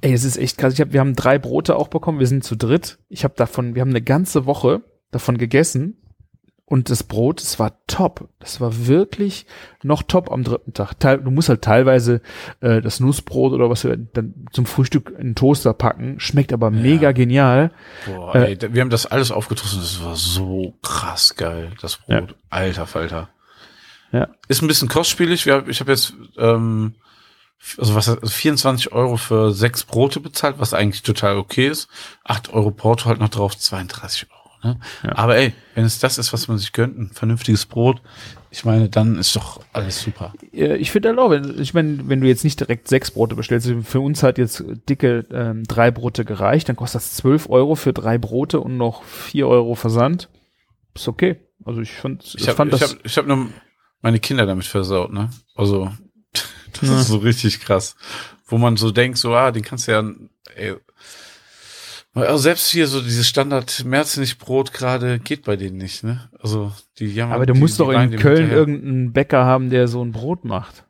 ey, 0.01 0.13
es 0.13 0.23
ist 0.23 0.37
echt 0.37 0.57
krass. 0.57 0.73
Ich 0.73 0.81
hab, 0.81 0.93
wir 0.93 0.99
haben 0.99 1.15
drei 1.15 1.37
Brote 1.39 1.75
auch 1.75 1.87
bekommen. 1.87 2.19
Wir 2.19 2.27
sind 2.27 2.43
zu 2.43 2.55
dritt. 2.55 2.97
Ich 3.09 3.23
habe 3.23 3.33
davon, 3.35 3.75
wir 3.75 3.81
haben 3.81 3.89
eine 3.89 4.01
ganze 4.01 4.45
Woche 4.45 4.81
davon 5.11 5.37
gegessen. 5.37 5.97
Und 6.65 6.89
das 6.89 7.03
Brot, 7.03 7.41
es 7.41 7.59
war 7.59 7.73
top. 7.87 8.29
Das 8.39 8.61
war 8.61 8.87
wirklich 8.87 9.45
noch 9.83 10.03
top 10.03 10.31
am 10.31 10.45
dritten 10.45 10.71
Tag. 10.73 10.97
Teil, 11.01 11.17
du 11.17 11.29
musst 11.29 11.49
halt 11.49 11.61
teilweise 11.63 12.21
äh, 12.61 12.79
das 12.81 13.01
Nussbrot 13.01 13.51
oder 13.51 13.69
was 13.69 13.83
wir 13.83 13.97
dann 13.97 14.45
zum 14.53 14.65
Frühstück 14.65 15.09
in 15.09 15.29
den 15.31 15.35
Toaster 15.35 15.73
packen. 15.73 16.21
Schmeckt 16.21 16.53
aber 16.53 16.71
mega 16.71 17.11
genial. 17.11 17.71
Boah, 18.05 18.35
Äh, 18.35 18.53
ey, 18.53 18.73
wir 18.73 18.81
haben 18.81 18.89
das 18.89 19.05
alles 19.05 19.31
aufgetroffen. 19.31 19.79
Das 19.81 20.01
war 20.01 20.15
so 20.15 20.75
krass 20.81 21.35
geil, 21.35 21.71
das 21.81 21.97
Brot. 21.97 22.35
Alter 22.49 22.87
Falter. 22.87 23.27
Ja. 24.11 24.27
Ist 24.47 24.61
ein 24.61 24.67
bisschen 24.67 24.87
kostspielig. 24.89 25.45
Wir, 25.45 25.53
hab- 25.55 25.67
ich 25.69 25.79
habe 25.79 25.91
jetzt 25.91 26.13
ähm, 26.37 26.95
also 27.77 27.93
was 27.95 28.09
also 28.09 28.25
24 28.27 28.91
Euro 28.91 29.17
für 29.17 29.51
sechs 29.53 29.83
Brote 29.83 30.19
bezahlt, 30.19 30.55
was 30.57 30.73
eigentlich 30.73 31.03
total 31.03 31.37
okay 31.37 31.67
ist. 31.67 31.87
8 32.23 32.53
Euro 32.53 32.71
Porto 32.71 33.05
halt 33.05 33.19
noch 33.19 33.29
drauf, 33.29 33.55
32 33.57 34.27
Euro. 34.31 34.41
Ne? 34.73 34.79
Ja. 35.03 35.15
Aber 35.15 35.37
ey, 35.37 35.53
wenn 35.75 35.85
es 35.85 35.99
das 35.99 36.17
ist, 36.17 36.33
was 36.33 36.47
man 36.47 36.57
sich 36.57 36.71
gönnt, 36.71 36.97
ein 36.97 37.11
vernünftiges 37.13 37.65
Brot, 37.67 38.01
ich 38.49 38.65
meine, 38.65 38.89
dann 38.89 39.17
ist 39.17 39.35
doch 39.35 39.61
alles 39.73 40.01
super. 40.01 40.33
Ich 40.51 40.91
finde 40.91 41.09
halt 41.09 41.19
auch, 41.19 41.29
wenn, 41.29 41.59
ich 41.61 41.73
meine, 41.73 42.09
wenn 42.09 42.19
du 42.21 42.27
jetzt 42.27 42.43
nicht 42.43 42.59
direkt 42.59 42.87
sechs 42.87 43.11
Brote 43.11 43.35
bestellst, 43.35 43.71
für 43.83 43.99
uns 44.01 44.23
hat 44.23 44.37
jetzt 44.37 44.63
dicke 44.89 45.25
ähm, 45.31 45.63
drei 45.63 45.89
Brote 45.89 46.25
gereicht, 46.25 46.67
dann 46.67 46.75
kostet 46.75 47.01
das 47.01 47.13
12 47.13 47.49
Euro 47.49 47.75
für 47.75 47.93
drei 47.93 48.17
Brote 48.17 48.59
und 48.59 48.75
noch 48.77 49.03
vier 49.03 49.47
Euro 49.47 49.75
Versand. 49.75 50.29
Ist 50.95 51.07
okay. 51.07 51.39
Also 51.63 51.79
ich 51.81 51.91
fand, 51.91 52.23
Ich 52.37 52.47
habe 52.47 52.57
fand 52.57 52.73
ich 52.73 52.79
das. 52.81 52.91
hab, 52.93 53.05
ich 53.05 53.17
hab 53.17 53.25
nur 53.27 53.47
meine 54.01 54.19
Kinder 54.19 54.45
damit 54.45 54.65
versaut, 54.65 55.11
ne? 55.13 55.29
Also, 55.55 55.91
das 56.79 56.89
Ja. 56.89 56.99
ist 56.99 57.07
so 57.07 57.17
richtig 57.17 57.59
krass. 57.61 57.95
Wo 58.45 58.57
man 58.57 58.75
so 58.77 58.91
denkt, 58.91 59.17
so, 59.17 59.33
ah, 59.33 59.51
den 59.51 59.63
kannst 59.63 59.87
du 59.87 59.91
ja, 59.93 60.03
ey, 60.55 60.75
also 62.13 62.37
selbst 62.37 62.69
hier 62.69 62.87
so 62.87 63.01
dieses 63.01 63.27
Standard 63.29 63.85
Merznig-Brot 63.85 64.73
gerade 64.73 65.19
geht 65.19 65.45
bei 65.45 65.55
denen 65.55 65.77
nicht, 65.77 66.03
ne? 66.03 66.29
Also, 66.39 66.73
die 66.99 67.05
jammern. 67.07 67.35
aber 67.35 67.45
du 67.45 67.53
die, 67.53 67.59
musst 67.59 67.75
die 67.75 67.83
doch 67.83 67.87
weinen 67.87 68.11
in 68.11 68.19
Köln 68.19 68.37
hinterher. 68.37 68.57
irgendeinen 68.57 69.13
Bäcker 69.13 69.45
haben, 69.45 69.69
der 69.69 69.87
so 69.87 70.03
ein 70.03 70.11
Brot 70.11 70.43
macht. 70.43 70.83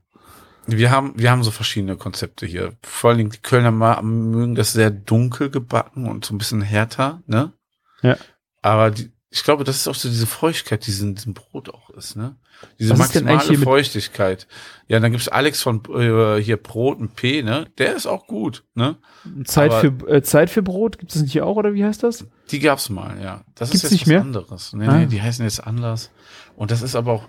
Wir 0.65 0.89
haben, 0.89 1.13
wir 1.15 1.29
haben 1.29 1.43
so 1.43 1.51
verschiedene 1.51 1.95
Konzepte 1.97 2.45
hier. 2.47 2.73
Vor 2.81 3.09
allen 3.09 3.17
Dingen 3.19 3.29
die 3.31 3.37
Kölner 3.41 3.71
mögen 4.01 4.55
das 4.55 4.73
sehr 4.73 4.89
dunkel 4.89 5.49
gebacken 5.51 6.07
und 6.07 6.25
so 6.25 6.33
ein 6.33 6.37
bisschen 6.39 6.61
härter, 6.61 7.21
ne? 7.27 7.53
Ja. 8.01 8.17
Aber 8.63 8.89
die, 8.91 9.11
ich 9.33 9.43
glaube, 9.43 9.63
das 9.63 9.77
ist 9.77 9.87
auch 9.87 9.95
so 9.95 10.09
diese 10.09 10.27
Feuchtigkeit, 10.27 10.85
die 10.85 10.91
in 10.91 11.15
diesem 11.15 11.33
Brot 11.33 11.69
auch 11.69 11.89
ist, 11.91 12.15
ne? 12.17 12.35
Diese 12.79 12.91
Was 12.91 12.99
maximale 12.99 13.57
Feuchtigkeit. 13.57 14.45
Ja, 14.87 14.99
dann 14.99 15.11
gibt's 15.11 15.29
Alex 15.29 15.61
von 15.61 15.81
äh, 15.95 16.37
hier 16.43 16.57
Brot 16.57 16.99
und 16.99 17.15
P, 17.15 17.41
ne? 17.41 17.65
Der 17.77 17.95
ist 17.95 18.05
auch 18.05 18.27
gut, 18.27 18.65
ne? 18.75 18.97
Zeit 19.45 19.71
Aber- 19.71 19.79
für 19.79 20.07
äh, 20.09 20.21
Zeit 20.21 20.49
für 20.49 20.61
Brot 20.61 20.99
gibt 20.99 21.15
es 21.15 21.21
nicht 21.21 21.31
hier 21.31 21.45
auch 21.45 21.55
oder 21.55 21.73
wie 21.73 21.83
heißt 21.85 22.03
das? 22.03 22.25
Die 22.51 22.59
gab's 22.59 22.89
mal, 22.89 23.19
ja. 23.23 23.43
Das 23.55 23.71
Gibt's 23.71 23.83
ist 23.85 23.91
jetzt 23.91 23.91
nicht 23.93 24.01
was 24.01 24.07
mehr? 24.09 24.21
anderes. 24.21 24.73
Nee, 24.73 24.87
Ah. 24.87 24.97
nee, 24.97 25.05
die 25.07 25.21
heißen 25.21 25.43
jetzt 25.45 25.65
anders. 25.65 26.11
Und 26.57 26.69
das 26.71 26.81
ist 26.81 26.95
aber 26.95 27.13
auch, 27.13 27.23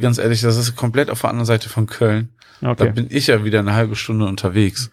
ganz 0.00 0.18
ehrlich, 0.18 0.40
das 0.40 0.56
ist 0.56 0.74
komplett 0.76 1.08
auf 1.08 1.20
der 1.20 1.30
anderen 1.30 1.46
Seite 1.46 1.68
von 1.68 1.86
Köln. 1.86 2.30
Da 2.60 2.70
Okay. 2.72 2.90
bin 2.90 3.06
ich 3.10 3.28
ja 3.28 3.44
wieder 3.44 3.60
eine 3.60 3.74
halbe 3.74 3.94
Stunde 3.94 4.26
unterwegs. 4.26 4.90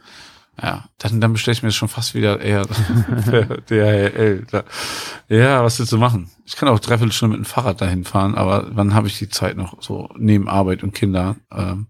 Ja, 0.61 0.85
dann, 0.99 1.19
dann 1.19 1.33
bestelle 1.33 1.53
ich 1.53 1.63
mir 1.63 1.71
schon 1.71 1.89
fast 1.89 2.15
wieder 2.15 2.39
eher 2.39 2.65
DHL. 3.69 4.45
Ja, 5.27 5.63
was 5.63 5.79
willst 5.79 5.91
du 5.91 5.97
machen? 5.97 6.29
Ich 6.45 6.55
kann 6.55 6.69
auch 6.69 6.79
dreiviertel 6.79 7.11
Stunde 7.11 7.37
mit 7.37 7.45
dem 7.45 7.49
Fahrrad 7.49 7.81
dahin 7.81 8.05
fahren, 8.05 8.35
aber 8.35 8.69
wann 8.71 8.93
habe 8.93 9.07
ich 9.07 9.19
die 9.19 9.29
Zeit 9.29 9.57
noch 9.57 9.81
so 9.81 10.09
neben 10.17 10.47
Arbeit 10.47 10.83
und 10.83 10.93
Kinder? 10.93 11.35
Ähm, 11.51 11.87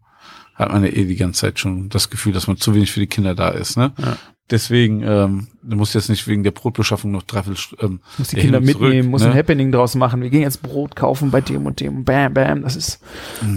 hat 0.55 0.72
man 0.72 0.84
ja 0.84 0.89
eh 0.89 1.05
die 1.05 1.18
ganze 1.18 1.41
Zeit 1.41 1.59
schon 1.59 1.89
das 1.89 2.09
Gefühl, 2.09 2.34
dass 2.34 2.47
man 2.47 2.57
zu 2.57 2.74
wenig 2.74 2.91
für 2.91 3.01
die 3.01 3.07
Kinder 3.07 3.36
da 3.36 3.49
ist. 3.49 3.78
Ne? 3.78 3.91
Ja. 3.97 4.18
Deswegen, 4.52 5.02
ähm, 5.02 5.48
du 5.64 5.76
musst 5.76 5.96
jetzt 5.96 6.08
nicht 6.08 6.28
wegen 6.28 6.43
der 6.43 6.52
Brotbeschaffung 6.52 7.12
noch 7.12 7.24
dreiviertel 7.24 7.78
ähm, 7.82 8.00
muss 8.20 8.28
die 8.28 8.36
Kinder 8.36 8.62
zurück, 8.62 8.82
mitnehmen, 8.82 9.10
muss 9.10 9.24
ne? 9.24 9.32
ein 9.32 9.38
Happening 9.38 9.72
draus 9.72 9.96
machen. 9.96 10.22
Wir 10.22 10.30
gehen 10.30 10.43
jetzt 10.43 10.62
Brot 10.62 10.96
kaufen 10.96 11.32
bei 11.32 11.41
dem 11.41 11.66
und 11.66 11.80
dem. 11.80 12.04
Bam, 12.04 12.36
bam. 12.36 12.62
Das 12.62 12.76
ist. 12.76 13.02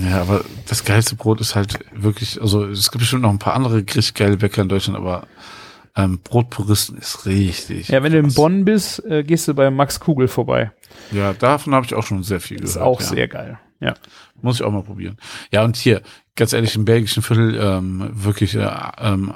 Ja, 0.08 0.22
aber 0.22 0.44
das 0.66 0.84
geilste 0.84 1.14
Brot 1.14 1.42
ist 1.42 1.54
halt 1.54 1.78
wirklich, 1.94 2.40
also 2.40 2.64
es 2.64 2.90
gibt 2.90 3.00
bestimmt 3.00 3.22
noch 3.22 3.30
ein 3.30 3.38
paar 3.38 3.52
andere 3.52 3.76
richtig 3.76 4.14
geile 4.14 4.38
Bäcker 4.38 4.62
in 4.62 4.70
Deutschland, 4.70 4.98
aber 4.98 5.26
ähm, 5.94 6.20
Brotpuristen 6.24 6.96
ist 6.96 7.26
richtig. 7.26 7.88
Ja, 7.88 8.02
wenn 8.02 8.12
du 8.12 8.18
in 8.18 8.24
krass. 8.26 8.34
Bonn 8.34 8.64
bist, 8.64 9.04
äh, 9.04 9.24
gehst 9.24 9.46
du 9.46 9.54
bei 9.54 9.70
Max 9.70 10.00
Kugel 10.00 10.26
vorbei. 10.26 10.70
Ja, 11.12 11.34
davon 11.34 11.74
habe 11.74 11.84
ich 11.84 11.94
auch 11.94 12.04
schon 12.04 12.22
sehr 12.22 12.40
viel 12.40 12.60
Das 12.60 12.74
gehört. 12.74 12.86
ist 12.86 12.86
auch 12.86 13.00
ja. 13.02 13.06
sehr 13.14 13.28
geil. 13.28 13.58
Ja. 13.80 13.94
Muss 14.40 14.56
ich 14.56 14.62
auch 14.62 14.72
mal 14.72 14.82
probieren. 14.82 15.18
Ja, 15.52 15.64
und 15.64 15.76
hier, 15.76 16.02
ganz 16.34 16.52
ehrlich, 16.52 16.74
im 16.76 16.84
belgischen 16.84 17.22
Viertel, 17.22 17.58
ähm, 17.60 18.10
wirklich, 18.12 18.54
äh, 18.54 18.70
ähm, 18.98 19.34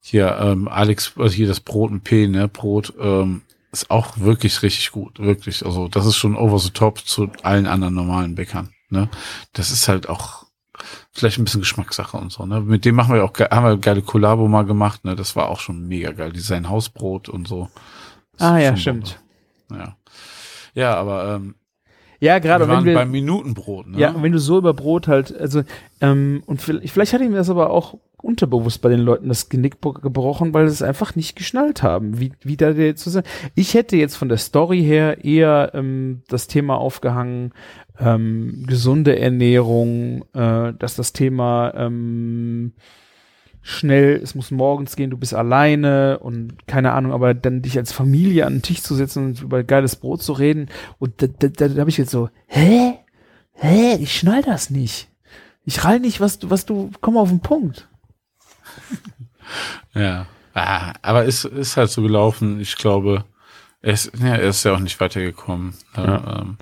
hier, 0.00 0.38
ähm, 0.40 0.68
Alex, 0.68 1.12
also 1.16 1.34
hier 1.34 1.46
das 1.48 1.60
Brot 1.60 1.90
und 1.90 2.04
P, 2.04 2.26
ne, 2.28 2.48
Brot, 2.48 2.94
ähm, 3.00 3.42
ist 3.72 3.90
auch 3.90 4.18
wirklich 4.18 4.62
richtig 4.62 4.92
gut, 4.92 5.18
wirklich. 5.18 5.64
Also, 5.64 5.88
das 5.88 6.06
ist 6.06 6.16
schon 6.16 6.36
over 6.36 6.58
the 6.58 6.70
top 6.70 7.00
zu 7.00 7.30
allen 7.42 7.66
anderen 7.66 7.94
normalen 7.94 8.34
Bäckern, 8.34 8.70
ne. 8.88 9.08
Das 9.52 9.70
ist 9.70 9.88
halt 9.88 10.08
auch 10.08 10.46
vielleicht 11.12 11.38
ein 11.38 11.44
bisschen 11.44 11.60
Geschmackssache 11.60 12.16
und 12.16 12.32
so, 12.32 12.46
ne. 12.46 12.60
Mit 12.60 12.84
dem 12.84 12.94
machen 12.94 13.14
wir 13.14 13.24
auch, 13.24 13.32
haben 13.38 13.64
wir 13.66 13.76
geile 13.76 14.00
Kollabo 14.02 14.48
mal 14.48 14.64
gemacht, 14.64 15.04
ne. 15.04 15.16
Das 15.16 15.36
war 15.36 15.48
auch 15.48 15.60
schon 15.60 15.86
mega 15.86 16.12
geil. 16.12 16.32
Die 16.32 16.40
sein 16.40 16.68
Hausbrot 16.70 17.28
und 17.28 17.46
so. 17.46 17.68
Das 18.38 18.48
Ah 18.48 18.58
ja, 18.58 18.76
stimmt. 18.76 19.20
Ja. 19.70 19.96
Ja, 20.74 20.94
aber, 20.94 21.34
ähm, 21.34 21.54
Ja, 22.20 22.38
gerade 22.38 22.66
wir 22.66 22.74
wenn 22.76 22.84
wir. 22.84 22.94
beim 22.94 23.10
Minutenbrot, 23.10 23.88
ne. 23.88 23.98
Ja, 23.98 24.14
wenn 24.22 24.32
du 24.32 24.38
so 24.38 24.56
über 24.58 24.72
Brot 24.72 25.08
halt, 25.08 25.36
also, 25.36 25.62
ähm, 26.00 26.42
und 26.46 26.62
vielleicht, 26.62 26.90
vielleicht 26.92 27.12
hat 27.12 27.20
ihm 27.20 27.34
das 27.34 27.50
aber 27.50 27.68
auch 27.70 27.98
unterbewusst 28.22 28.82
bei 28.82 28.88
den 28.88 29.00
Leuten 29.00 29.28
das 29.28 29.48
Genick 29.48 29.80
gebrochen, 29.80 30.52
weil 30.52 30.68
sie 30.68 30.74
es 30.74 30.82
einfach 30.82 31.14
nicht 31.14 31.36
geschnallt 31.36 31.82
haben, 31.82 32.18
wie, 32.18 32.32
wie 32.42 32.56
da 32.56 32.72
der 32.72 32.96
zu 32.96 33.10
sein. 33.10 33.22
Ich 33.54 33.74
hätte 33.74 33.96
jetzt 33.96 34.16
von 34.16 34.28
der 34.28 34.38
Story 34.38 34.82
her 34.82 35.24
eher 35.24 35.72
ähm, 35.74 36.22
das 36.28 36.48
Thema 36.48 36.76
aufgehangen, 36.78 37.52
ähm, 37.98 38.64
gesunde 38.66 39.18
Ernährung, 39.18 40.24
äh, 40.34 40.72
dass 40.78 40.96
das 40.96 41.12
Thema 41.12 41.72
ähm, 41.76 42.72
schnell, 43.62 44.20
es 44.22 44.34
muss 44.34 44.50
morgens 44.50 44.96
gehen, 44.96 45.10
du 45.10 45.18
bist 45.18 45.34
alleine 45.34 46.18
und 46.18 46.66
keine 46.66 46.92
Ahnung, 46.92 47.12
aber 47.12 47.34
dann 47.34 47.62
dich 47.62 47.76
als 47.76 47.92
Familie 47.92 48.46
an 48.46 48.56
den 48.56 48.62
Tisch 48.62 48.82
zu 48.82 48.94
setzen 48.94 49.26
und 49.26 49.42
über 49.42 49.62
geiles 49.62 49.96
Brot 49.96 50.22
zu 50.22 50.32
reden 50.32 50.68
und 50.98 51.22
da, 51.22 51.26
da, 51.26 51.48
da, 51.48 51.68
da 51.68 51.80
habe 51.80 51.90
ich 51.90 51.98
jetzt 51.98 52.10
so, 52.10 52.30
hä? 52.46 52.94
Hä? 53.52 53.96
Ich 54.00 54.16
schnall 54.16 54.42
das 54.42 54.70
nicht. 54.70 55.08
Ich 55.64 55.84
rall 55.84 56.00
nicht, 56.00 56.20
was 56.20 56.38
du, 56.38 56.48
was 56.50 56.64
du, 56.64 56.90
komm 57.00 57.16
auf 57.16 57.28
den 57.28 57.40
Punkt. 57.40 57.88
Ja. 59.94 60.26
Ah, 60.54 60.92
aber 61.02 61.24
ist, 61.24 61.44
ist 61.44 61.76
halt 61.76 61.90
so 61.90 62.02
gelaufen. 62.02 62.60
Ich 62.60 62.76
glaube, 62.76 63.24
er 63.80 63.92
ist, 63.92 64.10
ja, 64.20 64.34
er 64.36 64.48
ist 64.48 64.64
ja 64.64 64.74
auch 64.74 64.78
nicht 64.80 65.00
weitergekommen. 65.00 65.74
Ja. 65.96 66.04
Ja. 66.04 66.38
Ähm, 66.40 66.56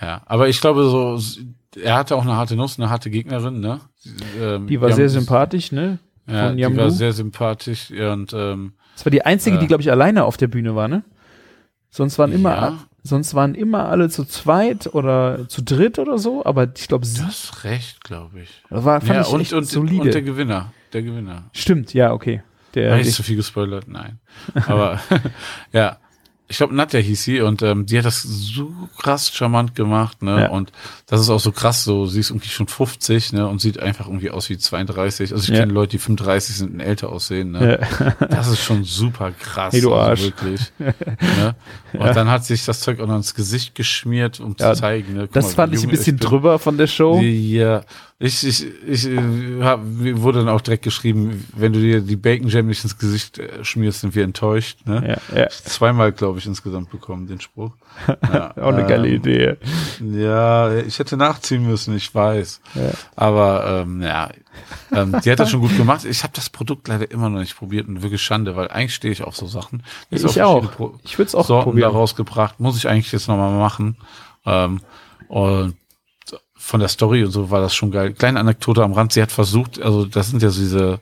ja. 0.00 0.22
Aber 0.26 0.48
ich 0.48 0.60
glaube 0.60 0.84
so, 0.88 1.20
er 1.80 1.96
hatte 1.96 2.16
auch 2.16 2.22
eine 2.22 2.36
harte 2.36 2.56
Nuss, 2.56 2.78
eine 2.78 2.88
harte 2.90 3.10
Gegnerin, 3.10 3.60
ne? 3.60 3.80
Ähm, 4.40 4.66
Die 4.66 4.80
war 4.80 4.92
sehr 4.92 5.08
sympathisch, 5.08 5.70
ne? 5.72 5.98
Ja, 6.26 6.48
von 6.48 6.56
die 6.56 6.62
Yamlu. 6.62 6.82
war 6.82 6.90
sehr 6.90 7.12
sympathisch 7.12 7.90
und 7.90 8.32
ähm, 8.32 8.72
Das 8.94 9.04
war 9.04 9.10
die 9.10 9.24
einzige, 9.24 9.58
die, 9.58 9.64
Ja. 9.64 9.68
glaube 9.68 9.82
ich, 9.82 9.90
alleine 9.90 10.24
auf 10.24 10.36
der 10.36 10.48
Bühne 10.48 10.74
war, 10.74 10.88
ne? 10.88 11.04
Sonst 11.90 12.18
waren 12.18 12.32
immer, 12.32 12.54
Ja. 12.54 12.78
Sonst 13.02 13.34
waren 13.34 13.54
immer 13.54 13.88
alle 13.88 14.08
zu 14.08 14.24
zweit 14.24 14.94
oder 14.94 15.48
zu 15.48 15.62
dritt 15.62 15.98
oder 15.98 16.18
so, 16.18 16.44
aber 16.44 16.68
ich 16.76 16.88
glaube, 16.88 17.06
sie 17.06 17.20
du 17.20 17.26
hast 17.26 17.64
recht, 17.64 18.02
glaube 18.04 18.40
ich. 18.40 18.50
war, 18.68 19.00
fand 19.00 19.14
Ja, 19.14 19.20
ich 19.22 19.28
und, 19.28 19.40
echt 19.40 19.52
und, 19.52 19.64
solide. 19.64 20.02
und 20.02 20.14
der 20.14 20.22
Gewinner. 20.22 20.72
Der 20.92 21.02
Gewinner. 21.02 21.44
Stimmt, 21.52 21.94
ja, 21.94 22.12
okay. 22.12 22.42
Der 22.74 22.96
Nicht 22.96 23.12
zu 23.12 23.22
viel 23.22 23.36
gespoilert, 23.36 23.88
nein. 23.88 24.18
Aber 24.66 25.00
ja, 25.72 25.98
ich 26.50 26.56
glaube 26.56 26.74
Nadja 26.74 26.98
hieß 27.00 27.22
sie 27.22 27.40
und 27.40 27.62
ähm, 27.62 27.86
die 27.86 27.96
hat 27.96 28.04
das 28.04 28.22
so 28.22 28.72
krass 28.98 29.30
charmant 29.32 29.74
gemacht, 29.76 30.20
ne? 30.22 30.42
Ja. 30.42 30.48
Und 30.50 30.72
das 31.06 31.20
ist 31.20 31.30
auch 31.30 31.38
so 31.38 31.52
krass, 31.52 31.84
so 31.84 32.06
sie 32.06 32.18
ist 32.20 32.30
irgendwie 32.30 32.48
schon 32.48 32.66
50, 32.66 33.32
ne? 33.32 33.46
Und 33.46 33.60
sieht 33.60 33.78
einfach 33.78 34.06
irgendwie 34.06 34.30
aus 34.30 34.50
wie 34.50 34.58
32. 34.58 35.32
Also 35.32 35.44
ich 35.44 35.48
Ja. 35.50 35.60
kenne 35.60 35.72
Leute, 35.72 35.92
die 35.92 35.98
35 35.98 36.56
sind 36.56 36.74
und 36.74 36.80
älter 36.80 37.10
aussehen, 37.10 37.52
ne? 37.52 37.78
ja. 37.98 38.14
Das 38.28 38.48
ist 38.48 38.62
schon 38.62 38.82
super 38.84 39.30
krass. 39.30 39.72
Hey, 39.72 39.80
du 39.80 39.94
also 39.94 40.10
Arsch. 40.10 40.22
wirklich. 40.22 40.60
ne? 40.78 41.54
Und 41.92 42.16
dann 42.16 42.28
hat 42.28 42.44
sich 42.44 42.64
das 42.64 42.80
Zeug 42.80 43.00
auch 43.00 43.06
noch 43.06 43.16
ins 43.16 43.34
Gesicht 43.34 43.74
geschmiert, 43.76 44.40
um 44.40 44.58
zu 44.58 44.72
zeigen. 44.74 45.14
Ne? 45.14 45.20
Guck 45.22 45.32
Das 45.32 45.44
mal, 45.46 45.54
fand 45.54 45.74
ich 45.74 45.84
ein 45.84 45.90
bisschen 45.90 46.18
drüber 46.18 46.58
von 46.58 46.76
der 46.76 46.88
Show. 46.88 47.20
Ja, 47.20 47.82
ich, 48.22 48.46
ich, 48.46 48.66
ich 48.86 49.06
äh, 49.06 49.62
hab, 49.62 49.82
mir 49.82 50.20
wurde 50.20 50.40
dann 50.40 50.50
auch 50.50 50.60
direkt 50.60 50.84
geschrieben, 50.84 51.48
wenn 51.56 51.72
du 51.72 51.80
dir 51.80 52.02
die 52.02 52.16
Bacon 52.16 52.48
Jam 52.48 52.66
nicht 52.66 52.84
ins 52.84 52.98
Gesicht 52.98 53.38
äh, 53.38 53.64
schmierst, 53.64 54.02
sind 54.02 54.14
wir 54.14 54.24
enttäuscht. 54.24 54.86
Ne? 54.86 55.18
Ja, 55.32 55.38
ja. 55.38 55.48
Zweimal, 55.48 56.12
glaube 56.12 56.38
ich, 56.38 56.44
insgesamt 56.44 56.90
bekommen, 56.90 57.26
den 57.26 57.40
Spruch. 57.40 57.72
Ja, 58.32 58.50
Auch 58.58 58.72
eine 58.72 58.86
geile 58.86 59.08
ähm, 59.08 59.16
Idee. 59.16 59.56
Ja, 60.00 60.72
ich 60.76 60.98
hätte 60.98 61.16
nachziehen 61.16 61.66
müssen, 61.66 61.96
ich 61.96 62.14
weiß. 62.14 62.60
Ja. 62.74 62.90
Aber 63.16 63.82
ähm, 63.84 64.02
ja, 64.02 64.30
ähm, 64.94 65.16
die 65.24 65.30
hat 65.30 65.40
das 65.40 65.50
schon 65.50 65.60
gut 65.60 65.76
gemacht. 65.76 66.04
Ich 66.04 66.22
habe 66.22 66.32
das 66.36 66.50
Produkt 66.50 66.88
leider 66.88 67.10
immer 67.10 67.30
noch 67.30 67.40
nicht 67.40 67.56
probiert 67.56 67.88
und 67.88 68.02
wirklich 68.02 68.22
Schande, 68.22 68.54
weil 68.54 68.68
eigentlich 68.68 68.94
stehe 68.94 69.12
ich 69.12 69.22
auf 69.24 69.34
so 69.34 69.46
Sachen. 69.46 69.82
Jetzt 70.10 70.24
Ich 70.24 70.42
auch. 70.42 70.70
Pro 70.70 70.98
Ich 71.04 71.18
würde 71.18 71.28
es 71.28 71.34
auch 71.34 71.46
Sorten 71.46 71.70
probieren. 71.70 71.90
daraus 71.90 72.14
gebracht, 72.16 72.60
muss 72.60 72.76
ich 72.76 72.86
eigentlich 72.86 73.10
jetzt 73.12 73.28
nochmal 73.28 73.58
machen. 73.58 73.96
Ähm, 74.44 74.80
und 75.28 75.74
von 76.62 76.78
der 76.80 76.88
Story 76.90 77.24
und 77.24 77.30
so 77.32 77.50
war 77.50 77.60
das 77.60 77.74
schon 77.74 77.90
geil. 77.90 78.12
Kleine 78.12 78.38
Anekdote 78.38 78.84
am 78.84 78.92
Rand, 78.92 79.12
sie 79.12 79.22
hat 79.22 79.32
versucht, 79.32 79.80
also 79.80 80.04
das 80.04 80.28
sind 80.30 80.42
ja 80.42 80.50
so 80.50 80.60
diese, 80.60 81.00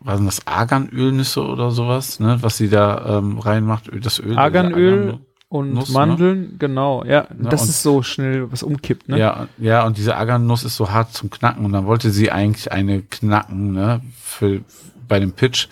was 0.00 0.16
sind 0.18 0.26
das, 0.26 0.46
Arganölnüsse 0.46 1.42
oder 1.44 1.70
sowas, 1.70 2.20
ne, 2.20 2.38
was 2.40 2.56
sie 2.56 2.68
da 2.68 3.18
ähm, 3.18 3.38
reinmacht, 3.38 3.90
das 4.02 4.18
Öl. 4.20 4.38
Arganöl 4.38 5.18
und 5.48 5.72
Nuss, 5.72 5.88
ne? 5.88 5.94
Mandeln, 5.94 6.56
genau. 6.58 7.02
Ja, 7.04 7.10
Ja, 7.10 7.26
das 7.30 7.62
und- 7.62 7.68
ist 7.70 7.82
so 7.82 8.02
schnell 8.02 8.52
was 8.52 8.62
umkippt, 8.62 9.08
ne? 9.08 9.18
Ja, 9.18 9.48
ja, 9.56 9.86
und 9.86 9.96
diese 9.96 10.14
Agarnuss 10.16 10.62
ist 10.62 10.76
so 10.76 10.90
hart 10.90 11.14
zum 11.14 11.30
Knacken 11.30 11.64
und 11.64 11.72
dann 11.72 11.86
wollte 11.86 12.10
sie 12.10 12.30
eigentlich 12.30 12.70
eine 12.70 13.02
knacken, 13.02 13.72
ne, 13.72 14.02
für, 14.22 14.60
bei 15.08 15.18
dem 15.18 15.32
Pitch 15.32 15.68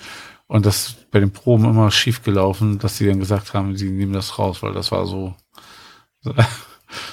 und 0.46 0.64
das 0.64 0.96
bei 1.10 1.20
den 1.20 1.30
Proben 1.30 1.66
immer 1.66 1.90
schief 1.90 2.22
gelaufen, 2.22 2.78
dass 2.78 2.96
sie 2.96 3.06
dann 3.06 3.18
gesagt 3.20 3.52
haben, 3.54 3.76
sie 3.76 3.90
nehmen 3.90 4.14
das 4.14 4.38
raus, 4.38 4.62
weil 4.62 4.72
das 4.72 4.90
war 4.92 5.06
so, 5.06 5.34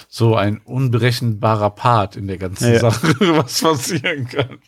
so 0.08 0.36
ein 0.36 0.62
unberechenbarer 0.64 1.72
Part 1.72 2.16
in 2.16 2.28
der 2.28 2.38
ganzen 2.38 2.74
Ja. 2.74 2.80
Sache, 2.80 3.16
was 3.20 3.62
passieren 3.62 4.28
kann. 4.28 4.60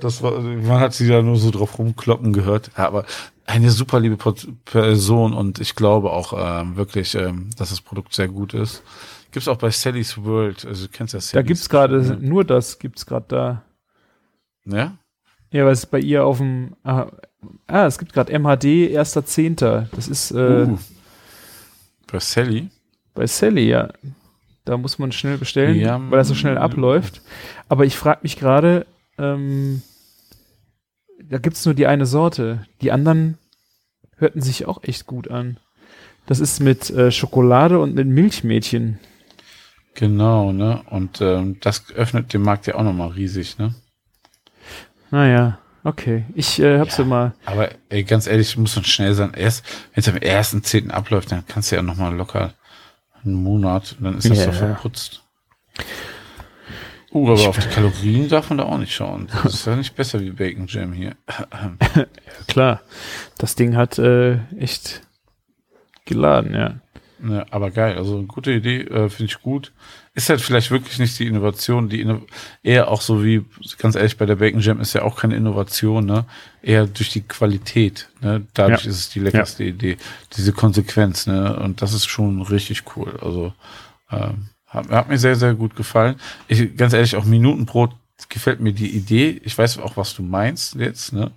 Das 0.00 0.22
war, 0.22 0.40
man 0.40 0.80
hat 0.80 0.94
sie 0.94 1.08
da 1.08 1.22
nur 1.22 1.36
so 1.36 1.50
drauf 1.50 1.78
rumkloppen 1.78 2.32
gehört, 2.32 2.70
ja, 2.76 2.86
aber 2.86 3.04
eine 3.46 3.70
super 3.70 4.00
liebe 4.00 4.16
Person 4.64 5.34
und 5.34 5.60
ich 5.60 5.74
glaube 5.74 6.10
auch 6.10 6.32
ähm, 6.36 6.76
wirklich, 6.76 7.14
ähm, 7.14 7.50
dass 7.56 7.70
das 7.70 7.80
Produkt 7.80 8.14
sehr 8.14 8.28
gut 8.28 8.54
ist. 8.54 8.82
Gibt's 9.32 9.48
auch 9.48 9.58
bei 9.58 9.70
Sally's 9.70 10.16
World, 10.24 10.64
also 10.64 10.86
du 10.86 10.92
kennst 10.92 11.14
ja 11.14 11.20
Sally's. 11.20 11.32
Da 11.32 11.42
gibt's 11.42 11.68
gerade, 11.68 12.00
ne? 12.00 12.18
nur 12.20 12.44
das 12.44 12.78
gibt's 12.78 13.04
gerade 13.04 13.26
da. 13.28 13.62
Ja? 14.64 14.96
Ja, 15.50 15.66
was 15.66 15.86
bei 15.86 16.00
ihr 16.00 16.24
auf 16.24 16.38
dem, 16.38 16.74
ah, 16.84 17.06
ah 17.66 17.86
es 17.86 17.98
gibt 17.98 18.12
gerade 18.12 18.36
MHD, 18.36 18.90
erster 18.90 19.24
Zehnter. 19.24 19.88
Das 19.92 20.08
ist 20.08 20.30
äh, 20.30 20.66
Uh. 20.66 20.78
Bei 22.10 22.20
Sally? 22.20 22.70
Bei 23.14 23.26
Sally, 23.26 23.68
ja. 23.68 23.88
Da 24.64 24.76
muss 24.78 24.98
man 24.98 25.12
schnell 25.12 25.36
bestellen, 25.38 25.76
Ja, 25.78 26.00
weil 26.10 26.18
das 26.18 26.28
so 26.28 26.34
schnell 26.34 26.56
abläuft. 26.56 27.20
Aber 27.68 27.84
ich 27.84 27.96
frage 27.96 28.20
mich 28.22 28.36
gerade, 28.36 28.86
ähm, 29.18 29.82
da 31.22 31.38
gibt's 31.38 31.64
nur 31.66 31.74
die 31.74 31.86
eine 31.86 32.06
Sorte. 32.06 32.66
Die 32.80 32.90
anderen 32.92 33.38
hörten 34.16 34.40
sich 34.40 34.66
auch 34.66 34.82
echt 34.82 35.06
gut 35.06 35.30
an. 35.30 35.58
Das 36.26 36.40
ist 36.40 36.60
mit 36.60 36.88
äh, 36.90 37.10
Schokolade 37.10 37.78
und 37.78 37.94
mit 37.94 38.06
Milchmädchen. 38.08 38.98
Genau, 39.94 40.52
ne? 40.52 40.82
Und 40.88 41.20
ähm, 41.20 41.58
das 41.60 41.90
öffnet 41.94 42.32
den 42.32 42.42
Markt 42.42 42.66
ja 42.66 42.74
auch 42.76 42.82
nochmal 42.82 43.08
riesig, 43.10 43.58
ne? 43.58 43.74
Naja, 45.10 45.58
okay. 45.84 46.24
Ich 46.34 46.58
äh, 46.60 46.78
hab's 46.78 46.96
Ja. 46.96 47.04
immer. 47.04 47.34
Aber 47.44 47.68
ey, 47.90 48.02
ganz 48.02 48.26
ehrlich, 48.26 48.56
muss 48.56 48.74
man 48.74 48.84
schnell 48.84 49.14
sein. 49.14 49.34
Erst, 49.34 49.64
wenn 49.92 50.00
es 50.00 50.08
am 50.08 50.16
ersten 50.16 50.64
Zehnten 50.64 50.90
abläuft, 50.90 51.30
dann 51.30 51.46
kannst 51.46 51.70
du 51.70 51.76
ja 51.76 51.82
nochmal 51.82 52.14
locker 52.14 52.54
einen 53.24 53.42
Monat 53.42 53.96
dann 54.00 54.18
ist 54.18 54.28
das 54.28 54.38
Ja. 54.38 54.46
doch 54.46 54.54
verputzt. 54.54 55.22
Uh, 57.12 57.30
aber 57.30 57.48
auf 57.48 57.58
die 57.58 57.68
Kalorien 57.68 58.28
darf 58.28 58.48
man 58.50 58.58
da 58.58 58.64
auch 58.64 58.78
nicht 58.78 58.92
schauen. 58.92 59.28
Das 59.44 59.54
ist 59.54 59.66
ja 59.66 59.76
nicht 59.76 59.94
besser 59.94 60.20
wie 60.20 60.30
Bacon 60.30 60.66
Jam 60.66 60.92
hier. 60.92 61.14
Klar, 62.48 62.80
das 63.38 63.54
Ding 63.54 63.76
hat 63.76 63.98
äh, 64.00 64.38
echt 64.58 65.02
geladen, 66.06 66.54
ja. 66.54 66.74
Ja, 67.26 67.46
aber 67.50 67.70
geil, 67.70 67.96
also 67.96 68.18
eine 68.18 68.26
gute 68.26 68.50
Idee, 68.52 68.80
äh, 68.82 69.08
finde 69.08 69.32
ich 69.32 69.40
gut. 69.40 69.72
Ist 70.16 70.28
halt 70.30 70.40
vielleicht 70.40 70.70
wirklich 70.70 71.00
nicht 71.00 71.18
die 71.18 71.26
Innovation, 71.26 71.88
die 71.88 72.00
Inno 72.00 72.22
eher 72.62 72.88
auch 72.88 73.00
so 73.00 73.24
wie, 73.24 73.44
ganz 73.78 73.96
ehrlich, 73.96 74.16
bei 74.16 74.26
der 74.26 74.36
Bacon 74.36 74.60
Jam 74.60 74.80
ist 74.80 74.92
ja 74.92 75.02
auch 75.02 75.16
keine 75.16 75.34
Innovation, 75.34 76.06
ne? 76.06 76.24
Eher 76.62 76.86
durch 76.86 77.10
die 77.10 77.22
Qualität, 77.22 78.08
ne? 78.20 78.46
Dadurch 78.54 78.84
Ja. 78.84 78.90
ist 78.90 78.98
es 78.98 79.08
die 79.10 79.18
leckerste 79.18 79.64
Idee. 79.64 79.96
Diese 80.36 80.52
Konsequenz, 80.52 81.26
ne? 81.26 81.56
Und 81.58 81.82
das 81.82 81.92
ist 81.94 82.06
schon 82.06 82.42
richtig 82.42 82.84
cool. 82.96 83.18
Also 83.20 83.52
ähm, 84.12 84.50
hat, 84.68 84.88
hat 84.90 85.08
mir 85.08 85.18
sehr, 85.18 85.34
sehr 85.34 85.54
gut 85.54 85.74
gefallen. 85.74 86.14
Ich, 86.46 86.76
ganz 86.76 86.92
ehrlich, 86.92 87.16
auch 87.16 87.24
Minutenbrot 87.24 87.90
gefällt 88.28 88.60
mir 88.60 88.72
die 88.72 88.90
Idee. 88.96 89.40
Ich 89.44 89.58
weiß 89.58 89.78
auch, 89.78 89.96
was 89.96 90.14
du 90.14 90.22
meinst 90.22 90.76
jetzt, 90.76 91.12
ne? 91.12 91.32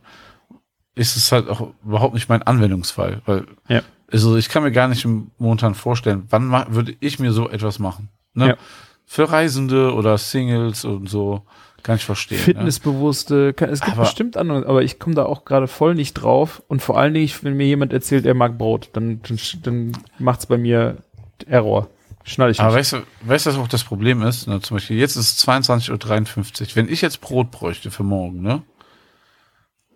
Ist 0.94 1.18
es 1.18 1.32
halt 1.32 1.48
auch 1.50 1.74
überhaupt 1.84 2.14
nicht 2.14 2.30
mein 2.30 2.44
Anwendungsfall, 2.44 3.24
weil 3.26 3.46
Ja. 3.68 3.82
also 4.12 4.38
ich 4.38 4.50
kann 4.50 4.62
mir 4.62 4.72
gar 4.72 4.88
nicht 4.88 5.04
momentan 5.40 5.74
vorstellen, 5.74 6.28
wann 6.30 6.52
würde 6.76 6.96
ich 7.00 7.18
mir 7.18 7.32
so 7.32 7.50
etwas 7.50 7.80
machen. 7.80 8.10
Ne? 8.38 8.48
Ja. 8.50 8.58
Für 9.06 9.32
Reisende 9.32 9.94
oder 9.94 10.18
Singles 10.18 10.84
und 10.86 11.10
so 11.10 11.44
kann 11.84 11.96
ich 11.96 12.04
verstehen. 12.06 12.40
Fitnessbewusste, 12.40 13.54
kann, 13.54 13.70
es 13.70 13.80
gibt 13.80 13.94
Aber- 13.94 14.04
bestimmt 14.04 14.36
andere, 14.36 14.66
aber 14.68 14.84
ich 14.84 15.00
komme 15.00 15.16
da 15.16 15.26
auch 15.26 15.46
gerade 15.46 15.68
voll 15.68 15.96
nicht 15.96 16.14
drauf. 16.16 16.62
Und 16.68 16.82
vor 16.82 16.98
allen 16.98 17.14
Dingen, 17.14 17.32
wenn 17.44 17.56
mir 17.56 17.66
jemand 17.68 17.94
erzählt, 17.94 18.26
er 18.26 18.34
mag 18.34 18.58
Brot, 18.58 18.90
dann, 18.94 19.22
dann, 19.22 19.40
dann 19.64 19.92
macht's 20.20 20.46
bei 20.46 20.58
mir 20.58 20.98
Error. 21.46 21.88
Schnall 22.26 22.52
ich 22.52 22.58
Ne? 22.58 22.66
Aber 22.66 22.76
weißt 22.76 22.94
du, 22.94 22.98
weißt 23.22 23.46
du, 23.46 23.50
was 23.52 23.58
auch 23.58 23.68
das 23.70 23.86
Problem 23.86 24.22
ist? 24.22 24.48
Ne, 24.48 24.60
zum 24.60 24.76
Beispiel, 24.76 24.98
jetzt 24.98 25.16
ist 25.16 25.38
es 25.38 25.48
22.53 25.48 26.62
Uhr. 26.62 26.76
Wenn 26.76 26.90
ich 26.90 27.02
jetzt 27.02 27.22
Brot 27.22 27.52
bräuchte 27.52 27.90
für 27.90 28.04
morgen, 28.04 28.42
ne? 28.42 28.64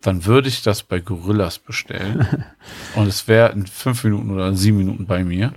Dann 0.01 0.25
würde 0.25 0.47
ich 0.47 0.63
das 0.63 0.81
bei 0.83 0.99
Gorillas 0.99 1.59
bestellen. 1.59 2.45
und 2.95 3.07
es 3.07 3.27
wäre 3.27 3.51
in 3.51 3.67
fünf 3.67 4.03
Minuten 4.03 4.31
oder 4.31 4.47
in 4.47 4.55
sieben 4.55 4.77
Minuten 4.77 5.05
bei 5.05 5.23
mir. 5.23 5.53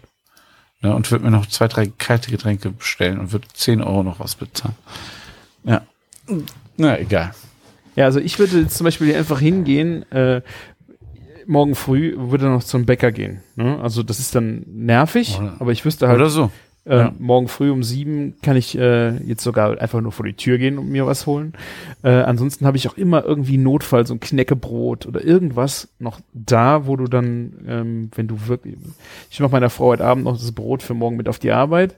Ne, 0.85 0.95
und 0.95 1.11
würde 1.11 1.25
mir 1.25 1.31
noch 1.31 1.47
zwei, 1.47 1.67
drei 1.67 1.91
kalte 1.97 2.31
Getränke 2.31 2.69
bestellen 2.71 3.19
und 3.19 3.33
würde 3.33 3.49
10 3.55 3.81
Euro 3.81 4.03
noch 4.03 4.21
was 4.21 4.35
bezahlen. 4.35 4.75
Ja. 5.65 5.81
Na, 6.77 6.99
egal. 6.99 7.35
Ja, 7.97 8.05
also 8.05 8.21
ich 8.21 8.39
würde 8.39 8.61
jetzt 8.61 8.77
zum 8.77 8.85
Beispiel 8.85 9.07
hier 9.07 9.17
einfach 9.17 9.41
hingehen, 9.41 10.03
äh, 10.13 10.43
morgen 11.47 11.75
früh 11.75 12.15
würde 12.19 12.47
noch 12.51 12.63
zum 12.63 12.85
Bäcker 12.85 13.13
gehen. 13.13 13.41
Ne? 13.57 13.79
Also 13.83 14.03
das 14.03 14.19
ist 14.19 14.35
dann 14.35 14.63
nervig, 14.67 15.39
Oder- 15.39 15.57
aber 15.59 15.73
ich 15.73 15.87
wüsste 15.87 16.07
halt, 16.07 16.17
Oder 16.19 16.29
so. 16.29 16.51
Äh, 16.87 16.97
ja. 16.97 17.13
morgen 17.19 17.49
früh 17.49 17.71
um 17.71 17.83
sieben 17.83 18.35
kann 18.43 18.57
ich 18.57 18.77
äh, 18.77 19.17
jetzt 19.25 19.43
sogar 19.43 19.81
einfach 19.81 20.01
nur 20.01 20.13
vor 20.13 20.27
die 20.27 20.35
Tür 20.35 20.59
gehen 20.59 20.79
und 20.79 20.89
mir 20.89 21.07
was 21.07 21.27
holen. 21.27 21.55
Äh, 22.03 22.11
ansonsten 22.11 22.67
habe 22.67 22.77
ich 22.77 22.89
auch 22.89 22.97
immer 22.97 23.25
irgendwie 23.25 23.57
Notfall, 23.57 24.07
so 24.07 24.15
ein 24.15 24.21
Knäckebrot 24.21 25.07
oder 25.07 25.25
irgendwas 25.25 25.89
noch 25.99 26.21
da, 26.33 26.87
wo 26.87 26.97
du 26.97 27.07
dann, 27.07 27.65
ähm, 27.67 28.11
wenn 28.15 28.29
du 28.29 28.47
wirklich, 28.47 28.77
ich 29.31 29.41
mache 29.41 29.53
meiner 29.53 29.71
Frau 29.71 29.87
heute 29.87 30.05
Abend 30.05 30.25
noch 30.25 30.37
das 30.37 30.53
Brot 30.53 30.83
für 30.83 30.95
morgen 30.95 31.17
mit 31.17 31.29
auf 31.29 31.39
die 31.39 31.53
Arbeit, 31.53 31.97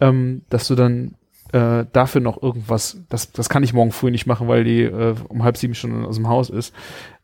ähm, 0.00 0.42
dass 0.50 0.68
du 0.68 0.74
dann 0.74 1.14
äh, 1.52 1.86
dafür 1.92 2.20
noch 2.20 2.42
irgendwas, 2.42 2.98
das, 3.08 3.32
das 3.32 3.48
kann 3.48 3.62
ich 3.62 3.72
morgen 3.72 3.92
früh 3.92 4.10
nicht 4.10 4.26
machen, 4.26 4.48
weil 4.48 4.64
die 4.64 4.82
äh, 4.82 5.14
um 5.28 5.44
halb 5.44 5.56
sieben 5.56 5.74
schon 5.74 6.04
aus 6.04 6.16
dem 6.16 6.28
Haus 6.28 6.50
ist. 6.50 6.74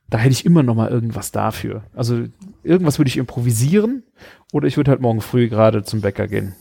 Da 0.09 0.19
hätte 0.19 0.33
ich 0.33 0.45
immer 0.45 0.63
noch 0.63 0.75
mal 0.75 0.91
irgendwas 0.91 1.33
dafür. 1.33 1.83
Also 1.95 2.25
irgendwas 2.63 2.99
würde 2.99 3.09
ich 3.09 3.17
improvisieren 3.17 4.03
oder 4.53 4.67
ich 4.67 4.77
würde 4.77 4.91
halt 4.91 5.01
morgen 5.01 5.23
früh 5.23 5.49
gerade 5.49 5.85
zum 5.85 6.01
Bäcker 6.01 6.29
gehen. 6.29 6.55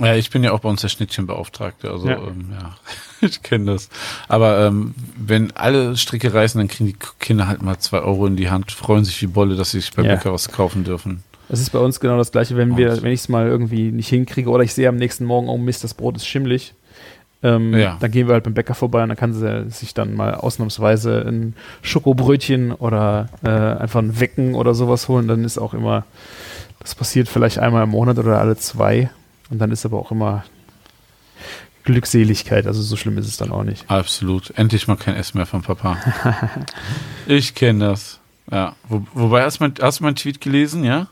Ja, 0.00 0.14
ich 0.14 0.30
bin 0.30 0.44
ja 0.44 0.52
auch 0.52 0.60
bei 0.60 0.68
uns 0.68 0.80
der 0.80 0.88
Schnittchenbeauftragte, 0.88 1.90
also 1.90 2.08
Ja. 2.08 2.16
ähm, 2.18 2.52
ja. 2.52 2.76
ich 3.26 3.42
kenne 3.42 3.72
das. 3.72 3.88
Aber 4.28 4.66
ähm, 4.66 4.94
wenn 5.16 5.50
alle 5.56 5.96
Stricke 5.96 6.32
reißen, 6.32 6.58
dann 6.60 6.68
kriegen 6.68 6.86
die 6.90 6.96
Kinder 7.18 7.48
halt 7.48 7.62
mal 7.62 7.78
zwei 7.78 7.98
Euro 8.00 8.26
in 8.26 8.36
die 8.36 8.50
Hand, 8.50 8.70
freuen 8.72 9.04
sich 9.04 9.20
wie 9.22 9.26
Bolle, 9.26 9.56
dass 9.56 9.72
sie 9.72 9.80
sich 9.80 9.92
beim 9.92 10.04
Ja. 10.04 10.14
Bäcker 10.14 10.32
was 10.32 10.48
kaufen 10.50 10.84
dürfen. 10.84 11.22
Das 11.48 11.60
ist 11.60 11.70
bei 11.70 11.78
uns 11.78 11.98
genau 11.98 12.18
das 12.18 12.30
gleiche, 12.30 12.56
wenn 12.56 12.76
wir, 12.76 13.02
wenn 13.02 13.10
ich 13.12 13.20
es 13.20 13.28
mal 13.30 13.46
irgendwie 13.46 13.90
nicht 13.90 14.08
hinkriege 14.08 14.50
oder 14.50 14.62
ich 14.64 14.74
sehe 14.74 14.88
am 14.88 14.96
nächsten 14.96 15.24
Morgen, 15.24 15.48
oh 15.48 15.56
Mist, 15.56 15.82
das 15.82 15.94
Brot 15.94 16.16
ist 16.16 16.26
schimmlig. 16.26 16.74
Ähm, 17.42 17.72
Ja. 17.74 17.96
Dann 18.00 18.10
gehen 18.10 18.26
wir 18.28 18.34
halt 18.34 18.44
beim 18.44 18.54
Bäcker 18.54 18.74
vorbei 18.74 19.02
und 19.02 19.08
dann 19.08 19.16
kann 19.16 19.32
sie 19.32 19.70
sich 19.70 19.94
dann 19.94 20.14
mal 20.14 20.34
ausnahmsweise 20.34 21.24
ein 21.26 21.54
Schokobrötchen 21.82 22.72
oder 22.72 23.28
äh, 23.42 23.48
einfach 23.48 24.00
ein 24.00 24.20
Wecken 24.20 24.54
oder 24.54 24.74
sowas 24.74 25.08
holen. 25.08 25.26
Dann 25.28 25.42
ist 25.44 25.56
auch 25.58 25.72
immer, 25.72 26.04
das 26.80 26.94
passiert 26.94 27.28
vielleicht 27.28 27.58
einmal 27.58 27.84
im 27.84 27.90
Monat 27.90 28.18
oder 28.18 28.38
alle 28.40 28.56
zwei. 28.56 29.10
Und 29.50 29.58
dann 29.58 29.70
ist 29.70 29.84
aber 29.84 29.98
auch 29.98 30.10
immer 30.10 30.44
Glückseligkeit. 31.84 32.66
Also 32.66 32.82
so 32.82 32.96
schlimm 32.96 33.16
ist 33.18 33.26
es 33.26 33.36
dann 33.38 33.50
auch 33.50 33.64
nicht. 33.64 33.90
Absolut. 33.90 34.50
Endlich 34.56 34.88
mal 34.88 34.96
kein 34.96 35.14
Essen 35.16 35.38
mehr 35.38 35.46
vom 35.46 35.62
Papa. 35.62 35.96
ich 37.26 37.54
kenne 37.54 37.86
das. 37.86 38.20
Ja. 38.50 38.74
Wo, 38.88 39.06
wobei, 39.14 39.42
hast 39.42 39.60
du, 39.60 39.64
mein, 39.64 39.74
hast 39.80 40.00
du 40.00 40.04
meinen 40.04 40.16
Tweet 40.16 40.40
gelesen, 40.40 40.84
ja? 40.84 41.08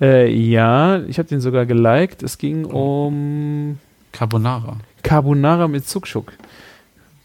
Äh, 0.00 0.30
ja, 0.32 1.00
ich 1.02 1.18
habe 1.18 1.28
den 1.28 1.40
sogar 1.40 1.66
geliked. 1.66 2.22
Es 2.22 2.38
ging 2.38 2.64
um 2.64 3.78
Carbonara. 4.12 4.76
Carbonara 5.02 5.68
mit 5.68 5.86
Zuckschuk. 5.86 6.32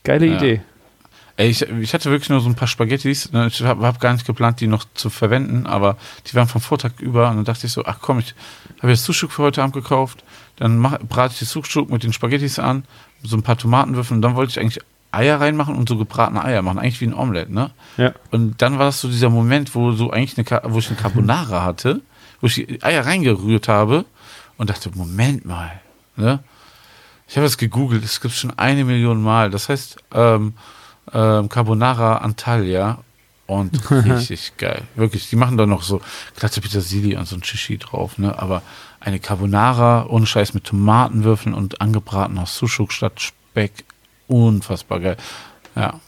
Geile 0.03 0.25
Ja. 0.27 0.35
Idee. 0.37 0.61
Ey, 1.37 1.49
ich, 1.49 1.61
ich 1.63 1.93
hatte 1.93 2.09
wirklich 2.11 2.29
nur 2.29 2.39
so 2.39 2.47
ein 2.47 2.55
paar 2.55 2.67
Spaghettis. 2.67 3.31
ne, 3.33 3.47
Ich 3.47 3.61
habe 3.61 3.85
hab 3.85 3.99
gar 3.99 4.13
nicht 4.13 4.25
geplant, 4.25 4.61
die 4.61 4.67
noch 4.67 4.85
zu 4.93 5.09
verwenden, 5.09 5.65
aber 5.67 5.97
die 6.27 6.33
waren 6.35 6.47
vom 6.47 6.61
Vortag 6.61 6.91
über. 6.99 7.29
Und 7.29 7.35
dann 7.37 7.45
dachte 7.45 7.67
ich 7.67 7.73
so, 7.73 7.83
ach 7.85 7.97
komm, 8.01 8.19
ich 8.19 8.33
habe 8.79 8.89
jetzt 8.91 9.03
Sushuk 9.03 9.31
für 9.31 9.43
heute 9.43 9.61
Abend 9.61 9.73
gekauft. 9.75 10.23
Dann 10.55 10.77
mach, 10.77 10.97
brate 10.99 11.33
ich 11.33 11.39
die 11.39 11.45
Sushuk 11.45 11.89
mit 11.89 12.03
den 12.03 12.13
Spaghettis 12.13 12.57
an, 12.57 12.85
so 13.21 13.35
ein 13.35 13.43
paar 13.43 13.57
Tomatenwürfel. 13.57 14.15
Und 14.15 14.21
dann 14.21 14.35
wollte 14.35 14.51
ich 14.51 14.59
eigentlich 14.59 14.79
Eier 15.11 15.41
reinmachen 15.41 15.75
und 15.75 15.89
so 15.89 15.97
gebratene 15.97 16.43
Eier 16.43 16.61
machen. 16.61 16.79
Eigentlich 16.79 17.01
wie 17.01 17.07
ein 17.07 17.13
Omelette, 17.13 17.53
ne? 17.53 17.71
Ja. 17.97 18.13
Und 18.31 18.61
dann 18.61 18.79
war 18.79 18.85
das 18.85 19.01
so 19.01 19.09
dieser 19.09 19.29
Moment, 19.29 19.75
wo 19.75 19.91
so 19.91 20.11
eigentlich 20.11 20.37
eine, 20.37 20.73
wo 20.73 20.79
ich 20.79 20.87
eine 20.87 20.97
Carbonara 20.97 21.63
hatte, 21.63 22.01
wo 22.39 22.47
ich 22.47 22.55
die 22.55 22.81
Eier 22.83 23.05
reingerührt 23.05 23.67
habe 23.67 24.05
und 24.57 24.69
dachte, 24.69 24.89
Moment 24.93 25.45
mal, 25.45 25.81
ne? 26.15 26.39
Ich 27.27 27.35
habe 27.37 27.45
es 27.47 27.57
gegoogelt, 27.57 28.03
es 28.05 28.21
gibt 28.21 28.35
schon 28.35 28.57
eine 28.57 28.85
Million 28.85 29.21
Mal. 29.21 29.49
Das 29.49 29.67
heißt, 29.67 29.97
ähm, 30.13 30.53
ähm, 31.13 31.49
Carbonara 31.49 32.17
Antalya 32.17 32.99
und 33.47 33.91
richtig 33.91 34.57
geil. 34.57 34.83
Wirklich, 34.95 35.29
die 35.29 35.35
machen 35.35 35.57
da 35.57 35.65
noch 35.65 35.83
so 35.83 36.01
glatte 36.35 36.61
Petersilie 36.61 37.17
und 37.17 37.27
so 37.27 37.35
ein 37.35 37.43
Shishi 37.43 37.77
drauf, 37.77 38.17
ne? 38.17 38.37
Aber 38.39 38.61
eine 38.99 39.19
Carbonara 39.19 40.07
ohne 40.07 40.25
Scheiß 40.25 40.53
mit 40.53 40.63
Tomatenwürfeln 40.63 41.53
und 41.53 41.79
angebratener 41.79 42.47
Sushuk 42.47 42.91
statt 42.91 43.21
Speck. 43.21 43.71
Unfassbar 44.27 44.99
geil. 44.99 45.17
Ja. 45.75 45.99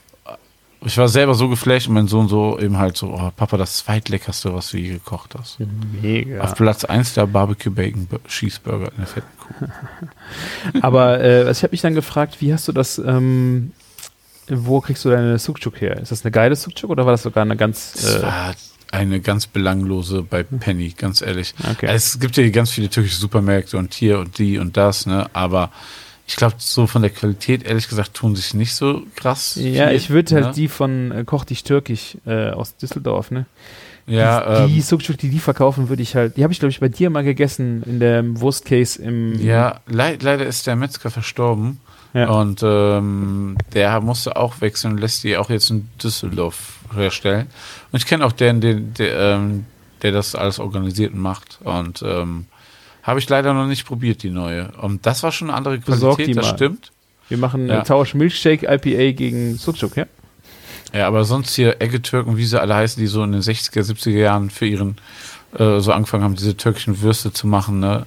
Ich 0.84 0.96
war 0.96 1.08
selber 1.08 1.34
so 1.34 1.48
geflasht 1.48 1.88
und 1.88 1.94
mein 1.94 2.06
Sohn 2.06 2.28
so 2.28 2.58
eben 2.58 2.78
halt 2.78 2.96
so, 2.96 3.08
oh, 3.08 3.32
Papa, 3.34 3.56
das 3.56 3.78
zweitleckerste, 3.78 4.54
was 4.54 4.70
du 4.70 4.78
je 4.78 4.90
gekocht 4.90 5.34
hast. 5.36 5.58
Mega. 6.00 6.40
Auf 6.40 6.54
Platz 6.54 6.84
1 6.84 7.14
der 7.14 7.26
Barbecue 7.26 7.70
Bacon 7.70 8.06
Cheeseburger 8.28 8.92
in 8.92 8.98
der 8.98 9.06
fetten 9.06 9.38
Kuh. 9.38 10.80
Aber 10.82 11.20
äh, 11.20 11.38
also 11.46 11.50
ich 11.50 11.62
habe 11.64 11.72
mich 11.72 11.80
dann 11.80 11.94
gefragt, 11.94 12.40
wie 12.40 12.52
hast 12.52 12.68
du 12.68 12.72
das, 12.72 12.98
ähm, 12.98 13.72
wo 14.50 14.80
kriegst 14.80 15.04
du 15.04 15.10
deine 15.10 15.38
Sucuk 15.38 15.80
her? 15.80 15.98
Ist 16.00 16.12
das 16.12 16.24
eine 16.24 16.30
geile 16.30 16.56
Sucuk 16.56 16.90
oder 16.90 17.04
war 17.04 17.12
das 17.12 17.22
sogar 17.22 17.42
eine 17.42 17.56
ganz, 17.56 17.94
Es 17.96 18.16
äh, 18.16 18.22
war 18.22 18.54
eine 18.90 19.20
ganz 19.20 19.46
belanglose 19.46 20.22
bei 20.22 20.42
Penny, 20.42 20.94
ganz 20.96 21.20
ehrlich. 21.20 21.54
okay. 21.70 21.86
Es 21.90 22.18
gibt 22.18 22.36
ja 22.36 22.48
ganz 22.50 22.70
viele 22.70 22.88
türkische 22.88 23.18
Supermärkte 23.18 23.76
und 23.76 23.94
hier 23.94 24.18
und 24.18 24.38
die 24.38 24.58
und 24.58 24.76
das, 24.76 25.06
ne? 25.06 25.26
Aber 25.32 25.70
ich 26.26 26.36
glaube, 26.36 26.56
so 26.58 26.86
von 26.86 27.02
der 27.02 27.10
Qualität, 27.10 27.64
ehrlich 27.64 27.88
gesagt, 27.88 28.14
tun 28.14 28.36
sich 28.36 28.54
nicht 28.54 28.74
so 28.74 29.02
krass. 29.16 29.56
ja, 29.56 29.88
viel, 29.88 29.96
ich 29.96 30.10
würde 30.10 30.34
halt 30.34 30.46
ne? 30.46 30.52
die 30.52 30.68
von 30.68 31.10
äh, 31.10 31.24
Koch 31.24 31.44
dich 31.44 31.64
türkisch 31.64 32.16
äh, 32.26 32.50
aus 32.50 32.76
Düsseldorf, 32.76 33.30
ne? 33.30 33.46
ja, 34.08 34.66
die, 34.66 34.72
die 34.72 34.78
ähm, 34.78 34.82
Sucuk, 34.82 35.18
die 35.18 35.28
die 35.28 35.38
verkaufen, 35.38 35.88
würde 35.88 36.02
ich 36.02 36.14
halt, 36.14 36.36
die 36.36 36.42
habe 36.42 36.52
ich 36.52 36.58
glaube 36.58 36.70
ich 36.70 36.80
bei 36.80 36.88
dir 36.88 37.10
mal 37.10 37.24
gegessen 37.24 37.82
in 37.84 38.00
der 38.00 38.24
Wurstcase 38.40 39.02
im, 39.02 39.40
ja 39.40 39.80
leid, 39.86 40.22
leider 40.22 40.46
ist 40.46 40.66
der 40.66 40.76
Metzger 40.76 41.10
verstorben. 41.10 41.80
Ja. 42.14 42.30
Und 42.30 42.62
ähm, 42.62 43.56
der 43.74 44.00
musste 44.00 44.36
auch 44.36 44.60
wechseln 44.60 44.98
lässt 44.98 45.24
die 45.24 45.36
auch 45.36 45.50
jetzt 45.50 45.70
in 45.70 45.88
Düsseldorf 46.02 46.78
herstellen. 46.94 47.46
Und 47.92 47.98
ich 47.98 48.06
kenne 48.06 48.24
auch 48.24 48.32
den, 48.32 48.60
den, 48.60 48.94
der, 48.94 49.18
ähm, 49.36 49.66
der 50.02 50.12
das 50.12 50.34
alles 50.34 50.58
organisiert 50.58 51.12
und 51.12 51.20
macht. 51.20 51.58
Und 51.62 52.02
ähm, 52.02 52.46
habe 53.02 53.18
ich 53.18 53.28
leider 53.28 53.52
noch 53.54 53.66
nicht 53.66 53.86
probiert, 53.86 54.22
die 54.22 54.30
neue. 54.30 54.70
Und 54.80 55.06
das 55.06 55.22
war 55.22 55.32
schon 55.32 55.48
eine 55.48 55.56
andere 55.56 55.78
Qualität, 55.80 56.36
das 56.36 56.46
mal. 56.46 56.54
stimmt. 56.54 56.92
wir 57.28 57.38
machen 57.38 57.68
Ja. 57.68 57.80
äh, 57.80 57.84
Tausch 57.84 58.14
Milchshake 58.14 58.64
IPA 58.64 59.12
gegen 59.12 59.56
Sucuk, 59.56 59.96
ja? 59.96 60.06
Ja, 60.94 61.06
aber 61.06 61.24
sonst 61.24 61.54
hier 61.54 61.82
Eggetürken, 61.82 62.38
wie 62.38 62.46
sie 62.46 62.58
alle 62.60 62.74
heißen, 62.74 62.98
die 63.00 63.06
so 63.06 63.22
in 63.22 63.32
den 63.32 63.42
60er, 63.42 63.82
70er 63.82 64.10
Jahren 64.10 64.48
für 64.48 64.66
ihren 64.66 64.96
äh, 65.58 65.80
so 65.80 65.92
angefangen 65.92 66.24
haben, 66.24 66.34
diese 66.36 66.56
türkischen 66.56 67.02
Würste 67.02 67.32
zu 67.32 67.46
machen, 67.46 67.80
ne? 67.80 68.06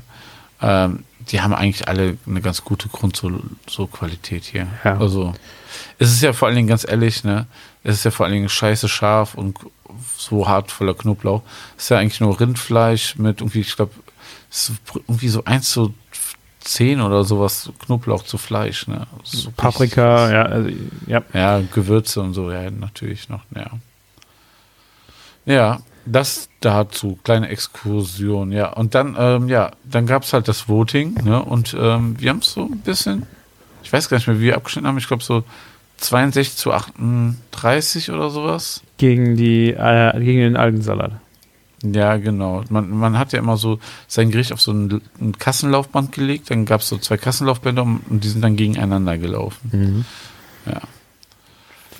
Ähm, 0.61 1.03
die 1.29 1.41
haben 1.41 1.53
eigentlich 1.53 1.87
alle 1.87 2.17
eine 2.27 2.41
ganz 2.41 2.63
gute 2.63 2.89
Grund 2.89 3.15
so, 3.15 3.31
so 3.67 3.87
Qualität 3.87 4.43
hier. 4.43 4.67
Ja. 4.83 4.97
Also 4.97 5.33
es 5.99 6.11
ist 6.11 6.21
ja 6.21 6.33
vor 6.33 6.47
allen 6.47 6.55
Dingen 6.55 6.67
ganz 6.67 6.85
ehrlich, 6.87 7.23
ne? 7.23 7.47
Es 7.83 7.95
ist 7.95 8.03
ja 8.05 8.11
vor 8.11 8.25
allen 8.25 8.33
Dingen 8.33 8.49
scheiße 8.49 8.87
scharf 8.89 9.35
und 9.35 9.57
so 10.17 10.47
hart 10.47 10.71
voller 10.71 10.93
Knoblauch. 10.93 11.41
Es 11.77 11.85
ist 11.85 11.89
ja 11.89 11.97
eigentlich 11.97 12.19
nur 12.21 12.39
Rindfleisch 12.39 13.17
mit 13.17 13.41
irgendwie, 13.41 13.61
ich 13.61 13.75
glaube, 13.75 13.93
irgendwie 15.07 15.29
so 15.29 15.43
eins 15.45 15.71
zu 15.71 15.93
zehn 16.59 17.01
oder 17.01 17.23
sowas 17.23 17.71
Knoblauch 17.79 18.23
zu 18.23 18.37
Fleisch, 18.37 18.87
ne? 18.87 19.07
So 19.23 19.51
Paprika, 19.51 20.25
richtig- 20.25 20.33
ja, 20.33 20.43
also, 20.43 20.69
ja. 21.07 21.23
ja, 21.33 21.61
Gewürze 21.73 22.21
und 22.21 22.33
so, 22.33 22.51
ja, 22.51 22.69
natürlich 22.69 23.29
noch, 23.29 23.41
ja. 23.55 23.71
Ja, 25.45 25.81
das 26.05 26.49
dazu, 26.61 27.19
kleine 27.23 27.49
Exkursion, 27.49 28.51
ja. 28.51 28.71
Und 28.73 28.95
dann, 28.95 29.15
ähm, 29.17 29.47
ja, 29.49 29.71
dann 29.83 30.05
gab's 30.05 30.33
halt 30.33 30.47
das 30.47 30.67
Voting, 30.67 31.15
ne? 31.23 31.41
Und 31.43 31.75
ähm, 31.79 32.15
wir 32.19 32.29
haben 32.29 32.39
es 32.39 32.53
so 32.53 32.65
ein 32.65 32.79
bisschen, 32.79 33.23
ich 33.83 33.91
weiß 33.91 34.09
gar 34.09 34.17
nicht 34.17 34.27
mehr, 34.27 34.39
wie 34.39 34.45
wir 34.45 34.55
abgeschnitten 34.55 34.87
haben, 34.87 34.97
ich 34.97 35.07
glaube 35.07 35.23
so 35.23 35.43
62 35.97 36.55
zu 36.55 36.71
38 36.73 38.11
oder 38.11 38.29
sowas. 38.29 38.81
Gegen 38.97 39.37
die, 39.37 39.71
äh, 39.71 40.19
gegen 40.19 40.39
den 40.39 40.57
Algensalat. 40.57 41.11
Ja, 41.83 42.17
genau. 42.17 42.63
Man, 42.69 42.89
man 42.91 43.17
hat 43.17 43.33
ja 43.33 43.39
immer 43.39 43.57
so 43.57 43.79
sein 44.07 44.29
Gericht 44.29 44.53
auf 44.53 44.61
so 44.61 44.71
ein, 44.71 45.01
ein 45.19 45.37
Kassenlaufband 45.37 46.11
gelegt, 46.11 46.51
dann 46.51 46.65
gab's 46.65 46.89
so 46.89 46.97
zwei 46.97 47.17
Kassenlaufbänder 47.17 47.83
und 47.83 48.23
die 48.23 48.27
sind 48.27 48.41
dann 48.41 48.55
gegeneinander 48.55 49.17
gelaufen. 49.17 50.05
Ja. 50.65 50.81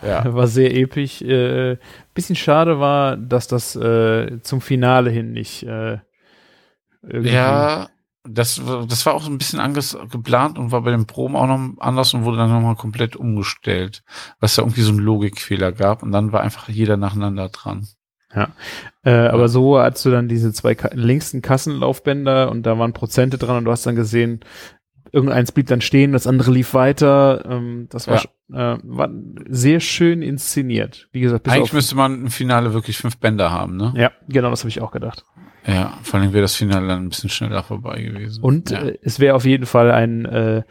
Ja. 0.04 0.34
War 0.34 0.48
sehr 0.48 0.76
episch. 0.76 1.22
Äh, 1.22 1.78
bisschen 2.14 2.36
schade 2.36 2.80
war, 2.80 3.18
dass 3.18 3.48
das 3.48 3.76
äh, 3.76 4.40
zum 4.42 4.62
Finale 4.62 5.10
hin 5.10 5.32
nicht 5.32 5.64
äh, 5.64 6.00
irgendwie. 7.04 7.30
Ja, 7.32 7.90
das, 8.24 8.66
war- 8.66 8.86
das 8.86 9.06
war 9.06 9.14
auch 9.16 9.24
so 9.24 9.32
ein 9.32 9.38
bisschen 9.38 9.60
anges 9.60 9.98
geplant 10.12 10.58
und 10.60 10.72
war 10.72 10.82
bei 10.82 10.92
den 10.92 11.08
Proben 11.08 11.36
auch 11.36 11.48
noch 11.48 11.78
anders 11.80 12.14
und 12.14 12.24
wurde 12.24 12.38
dann 12.38 12.52
nochmal 12.52 12.76
komplett 12.76 13.16
umgestellt, 13.16 14.04
was 14.40 14.56
da 14.56 14.62
irgendwie 14.62 14.82
so 14.82 14.92
einen 14.92 15.00
Logikfehler 15.00 15.72
gab 15.72 16.04
und 16.04 16.12
dann 16.12 16.32
war 16.32 16.42
einfach 16.42 16.70
jeder 16.70 16.98
nacheinander 16.98 17.50
dran. 17.50 17.88
Äh, 19.04 19.12
aber 19.28 19.50
so 19.50 19.80
hattest 19.80 20.06
du 20.06 20.12
dann 20.12 20.28
diese 20.30 20.54
zwei 20.54 20.76
Ka 20.76 20.90
linksten 20.94 21.42
Kassenlaufbänder 21.42 22.50
und 22.52 22.64
da 22.64 22.78
waren 22.78 22.94
Prozente 22.94 23.38
dran 23.38 23.58
und 23.58 23.66
du 23.66 23.72
hast 23.72 23.86
dann 23.86 23.96
gesehen, 23.96 24.42
irgendeins 25.12 25.52
blieb 25.52 25.68
dann 25.68 25.82
stehen, 25.82 26.14
das 26.14 26.28
andere 26.28 26.52
lief 26.52 26.74
weiter. 26.74 27.44
Ähm, 27.48 27.88
das 27.90 28.08
war, 28.08 28.24
Ja. 28.50 28.74
äh, 28.76 28.80
war 28.84 29.10
sehr 29.50 29.80
schön 29.80 30.22
inszeniert. 30.22 31.10
Wie 31.12 31.22
gesagt, 31.22 31.48
Eigentlich 31.48 31.74
müsste 31.74 31.96
man 31.96 32.22
im 32.22 32.32
Finale 32.32 32.74
wirklich 32.74 32.98
fünf 32.98 33.18
Bänder 33.18 33.52
haben, 33.52 33.78
ne? 33.78 33.94
ja, 33.96 34.12
genau, 34.28 34.50
das 34.50 34.62
habe 34.62 34.70
ich 34.70 34.82
auch 34.82 34.92
gedacht. 34.92 35.26
Ja, 35.68 36.00
vor 36.02 36.20
allem 36.20 36.34
wäre 36.34 36.42
das 36.42 36.56
Finale 36.56 36.88
dann 36.88 37.04
ein 37.06 37.10
bisschen 37.10 37.30
schneller 37.30 37.62
vorbei 37.62 38.02
gewesen. 38.02 38.44
Und 38.44 38.72
ja. 38.72 38.80
äh, 38.80 38.98
es 39.04 39.20
wäre 39.20 39.36
auf 39.36 39.46
jeden 39.46 39.66
Fall 39.68 39.92
ein 39.92 40.26
äh, 40.26 40.64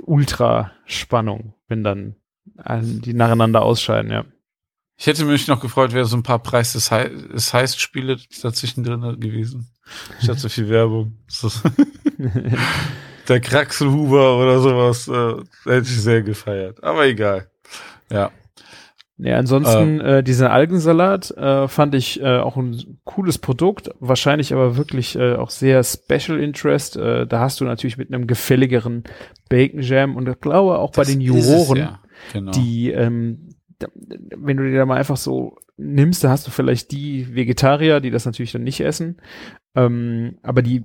Ultra-Spannung, 0.00 1.54
wenn 1.68 1.84
dann 1.84 2.16
äh, 2.64 2.80
die 2.82 3.12
nacheinander 3.12 3.62
ausscheiden, 3.62 4.10
ja. 4.10 4.24
ich 4.96 5.06
hätte 5.06 5.24
mich 5.26 5.48
noch 5.48 5.60
gefreut, 5.60 5.92
wäre 5.92 6.06
so 6.06 6.16
ein 6.16 6.22
paar 6.22 6.38
Preis 6.38 6.72
des, 6.72 6.90
Hei 6.90 7.08
des 7.08 7.52
Heist-Spiele 7.52 8.16
dazwischen 8.42 8.84
drin 8.84 9.20
gewesen. 9.20 9.68
Statt 10.22 10.38
so 10.38 10.48
viel 10.48 10.68
Werbung. 10.68 11.18
Der 13.28 13.40
Kraxelhuber 13.40 14.38
oder 14.38 14.58
sowas, 14.58 15.08
äh, 15.08 15.70
hätte 15.70 15.86
ich 15.86 16.00
sehr 16.00 16.22
gefeiert. 16.22 16.82
Aber 16.82 17.06
egal. 17.06 17.48
Ja. 18.10 18.30
Ja, 19.18 19.36
ansonsten 19.36 20.00
äh, 20.00 20.24
dieser 20.24 20.50
Algensalat 20.50 21.30
äh, 21.32 21.68
fand 21.68 21.94
ich 21.94 22.20
äh, 22.20 22.38
auch 22.38 22.56
ein 22.56 22.98
cooles 23.04 23.38
Produkt, 23.38 23.90
wahrscheinlich 24.00 24.52
aber 24.52 24.76
wirklich 24.76 25.14
äh, 25.14 25.36
auch 25.36 25.50
sehr 25.50 25.84
Special 25.84 26.40
Interest. 26.40 26.96
Äh, 26.96 27.26
da 27.28 27.38
hast 27.38 27.60
du 27.60 27.64
natürlich 27.64 27.98
mit 27.98 28.12
einem 28.12 28.26
gefälligeren 28.26 29.04
Bacon 29.48 29.80
Jam 29.80 30.16
und 30.16 30.28
ich 30.28 30.40
glaube 30.40 30.78
auch 30.78 30.90
bei 30.90 31.02
Das 31.02 31.12
den 31.12 31.20
ist 31.20 31.36
es 31.36 31.46
Juroren, 31.46 31.78
ja. 31.78 32.00
Genau. 32.32 32.50
die, 32.50 32.90
ähm, 32.90 33.50
da, 33.78 33.86
wenn 33.94 34.56
du 34.56 34.64
dir 34.68 34.78
da 34.78 34.86
mal 34.86 34.98
einfach 34.98 35.16
so 35.16 35.56
nimmst, 35.76 36.24
da 36.24 36.30
hast 36.30 36.46
du 36.48 36.50
vielleicht 36.50 36.90
die 36.90 37.32
Vegetarier, 37.32 38.00
die 38.00 38.10
das 38.10 38.24
natürlich 38.24 38.52
dann 38.52 38.64
nicht 38.64 38.80
essen, 38.80 39.20
ähm, 39.76 40.38
aber 40.42 40.62
die 40.62 40.84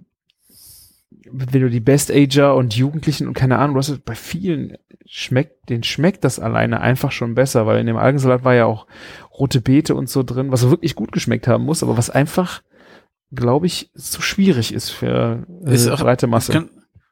wenn 1.09 1.61
du 1.61 1.69
die 1.69 1.79
Best 1.79 2.11
Ager 2.11 2.55
und 2.55 2.75
Jugendlichen 2.75 3.27
und 3.27 3.33
keine 3.33 3.57
Ahnung, 3.59 3.77
hast 3.77 4.03
bei 4.05 4.15
vielen 4.15 4.77
schmeckt, 5.05 5.69
den 5.69 5.83
schmeckt 5.83 6.23
das 6.23 6.39
alleine 6.39 6.81
einfach 6.81 7.11
schon 7.11 7.33
besser, 7.35 7.65
weil 7.65 7.79
in 7.79 7.87
dem 7.87 7.97
Algensalat 7.97 8.43
war 8.43 8.53
ja 8.55 8.65
auch 8.65 8.87
rote 9.37 9.61
Beete 9.61 9.95
und 9.95 10.09
so 10.09 10.23
drin, 10.23 10.51
was 10.51 10.69
wirklich 10.69 10.95
gut 10.95 11.11
geschmeckt 11.11 11.47
haben 11.47 11.63
muss, 11.63 11.81
aber 11.83 11.97
was 11.97 12.09
einfach, 12.09 12.61
glaube 13.31 13.67
ich, 13.67 13.89
zu 13.95 14.21
schwierig 14.21 14.73
ist 14.73 14.89
für 14.89 15.45
äh, 15.65 15.73
Ist 15.73 15.87
auch- 15.89 15.99
breite 16.01 16.27
Masse. 16.27 16.51
kann, 16.51 16.69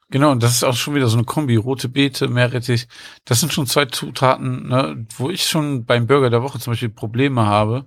genau, 0.10 0.32
und 0.32 0.44
das 0.44 0.52
ist 0.52 0.64
auch 0.64 0.76
schon 0.76 0.96
wieder 0.96 1.08
so 1.08 1.18
eine 1.18 1.26
Kombi. 1.26 1.56
Rote 1.56 1.88
Beete, 1.88 2.28
Meerrettich. 2.28 2.88
Das 3.24 3.40
sind 3.40 3.54
schon 3.54 3.66
zwei 3.68 3.86
Zutaten, 3.86 4.68
ne, 4.68 5.06
wo 5.18 5.30
ich 5.30 5.46
schon 5.46 5.86
beim 5.86 6.06
Burger 6.08 6.30
der 6.30 6.44
Woche 6.44 6.60
zum 6.60 6.72
Beispiel 6.74 6.90
Probleme 6.90 7.46
habe, 7.46 7.86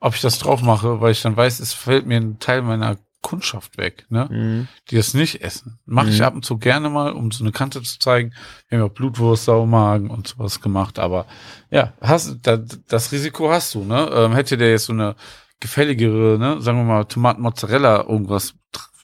ob 0.00 0.14
ich 0.14 0.20
das 0.22 0.38
drauf 0.38 0.62
mache, 0.62 1.00
weil 1.02 1.12
ich 1.12 1.20
dann 1.22 1.36
weiß, 1.36 1.60
es 1.60 1.74
fällt 1.74 2.06
mir 2.06 2.16
ein 2.16 2.38
Teil 2.38 2.62
meiner 2.62 2.96
Kundschaft 3.24 3.78
weg, 3.78 4.04
ne? 4.10 4.28
Mhm. 4.30 4.68
Die 4.90 4.96
das 4.96 5.14
nicht 5.14 5.42
essen. 5.42 5.78
Mache 5.86 6.10
ich 6.10 6.18
Mhm. 6.20 6.24
ab 6.26 6.34
und 6.34 6.44
zu 6.44 6.58
gerne 6.58 6.88
mal, 6.90 7.12
um 7.12 7.30
so 7.32 7.42
eine 7.42 7.50
Kante 7.52 7.82
zu 7.82 7.98
zeigen. 7.98 8.32
Wir 8.68 8.78
haben 8.78 8.84
ja 8.86 8.90
auch 8.90 8.94
Blutwurst, 8.94 9.46
Saumagen 9.46 10.10
und 10.10 10.28
sowas 10.28 10.60
gemacht, 10.60 10.98
aber 10.98 11.26
ja, 11.70 11.94
hast, 12.00 12.38
da, 12.42 12.58
das 12.88 13.10
Risiko 13.12 13.50
hast 13.50 13.74
du, 13.74 13.82
ne? 13.84 14.08
Ähm, 14.12 14.32
hätte 14.34 14.56
der 14.56 14.70
jetzt 14.70 14.84
so 14.84 14.92
eine 14.92 15.16
gefälligere, 15.58 16.38
ne, 16.38 16.60
sagen 16.60 16.78
wir 16.78 16.84
mal, 16.84 17.04
Tomaten 17.04 17.40
Mozzarella 17.42 18.02
irgendwas 18.02 18.54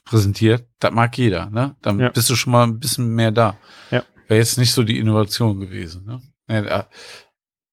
präsentiert, 0.05 0.67
das 0.79 0.91
mag 0.91 1.17
jeder, 1.17 1.49
ne? 1.49 1.75
Dann 1.81 1.99
Ja. 1.99 2.09
bist 2.09 2.29
du 2.29 2.35
schon 2.35 2.51
mal 2.53 2.63
ein 2.63 2.79
bisschen 2.79 3.09
mehr 3.15 3.31
da. 3.31 3.57
Ja. 3.89 4.03
Wäre 4.27 4.39
jetzt 4.39 4.57
nicht 4.59 4.71
so 4.73 4.83
die 4.83 4.99
Innovation 4.99 5.59
gewesen, 5.59 6.05
ne? 6.05 6.21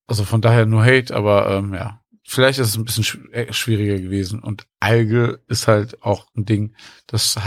Also 0.07 0.25
von 0.25 0.41
daher 0.41 0.65
nur 0.65 0.85
Hate, 0.85 1.15
aber 1.15 1.51
ähm, 1.51 1.75
ja, 1.75 2.01
vielleicht 2.29 2.59
ist 2.59 2.69
es 2.69 2.77
ein 2.77 2.85
bisschen 2.85 3.33
äh, 3.33 3.53
schwieriger 3.53 3.99
gewesen. 3.99 4.41
Und 4.41 4.67
Alge 4.81 5.41
ist 5.49 5.67
halt 5.69 6.03
auch 6.03 6.27
ein 6.37 6.45
Ding, 6.45 6.75
das 7.07 7.39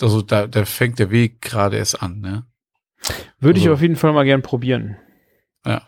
also 0.00 0.22
da, 0.22 0.46
da 0.46 0.64
fängt 0.66 0.98
der 0.98 1.10
Weg 1.10 1.40
gerade 1.40 1.76
erst 1.78 2.02
an, 2.02 2.20
ne? 2.20 2.46
Würde 3.40 3.58
ich 3.58 3.64
Also- 3.64 3.74
auf 3.74 3.82
jeden 3.82 3.96
Fall 3.96 4.12
mal 4.12 4.24
gern 4.24 4.42
probieren. 4.42 4.96
Ja. 5.64 5.82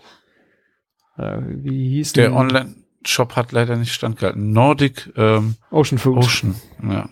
Äh, 1.16 1.40
wie 1.62 1.90
hieß 1.96 2.12
Der 2.14 2.28
denn? 2.28 2.36
Online-Shop 2.36 3.36
hat 3.36 3.52
leider 3.52 3.76
nicht 3.76 3.92
standgehalten. 3.92 4.52
Nordic 4.52 5.12
ähm, 5.16 5.56
Ocean 5.70 5.98
Food. 5.98 6.18
Ocean, 6.18 6.54
ja. 6.82 7.08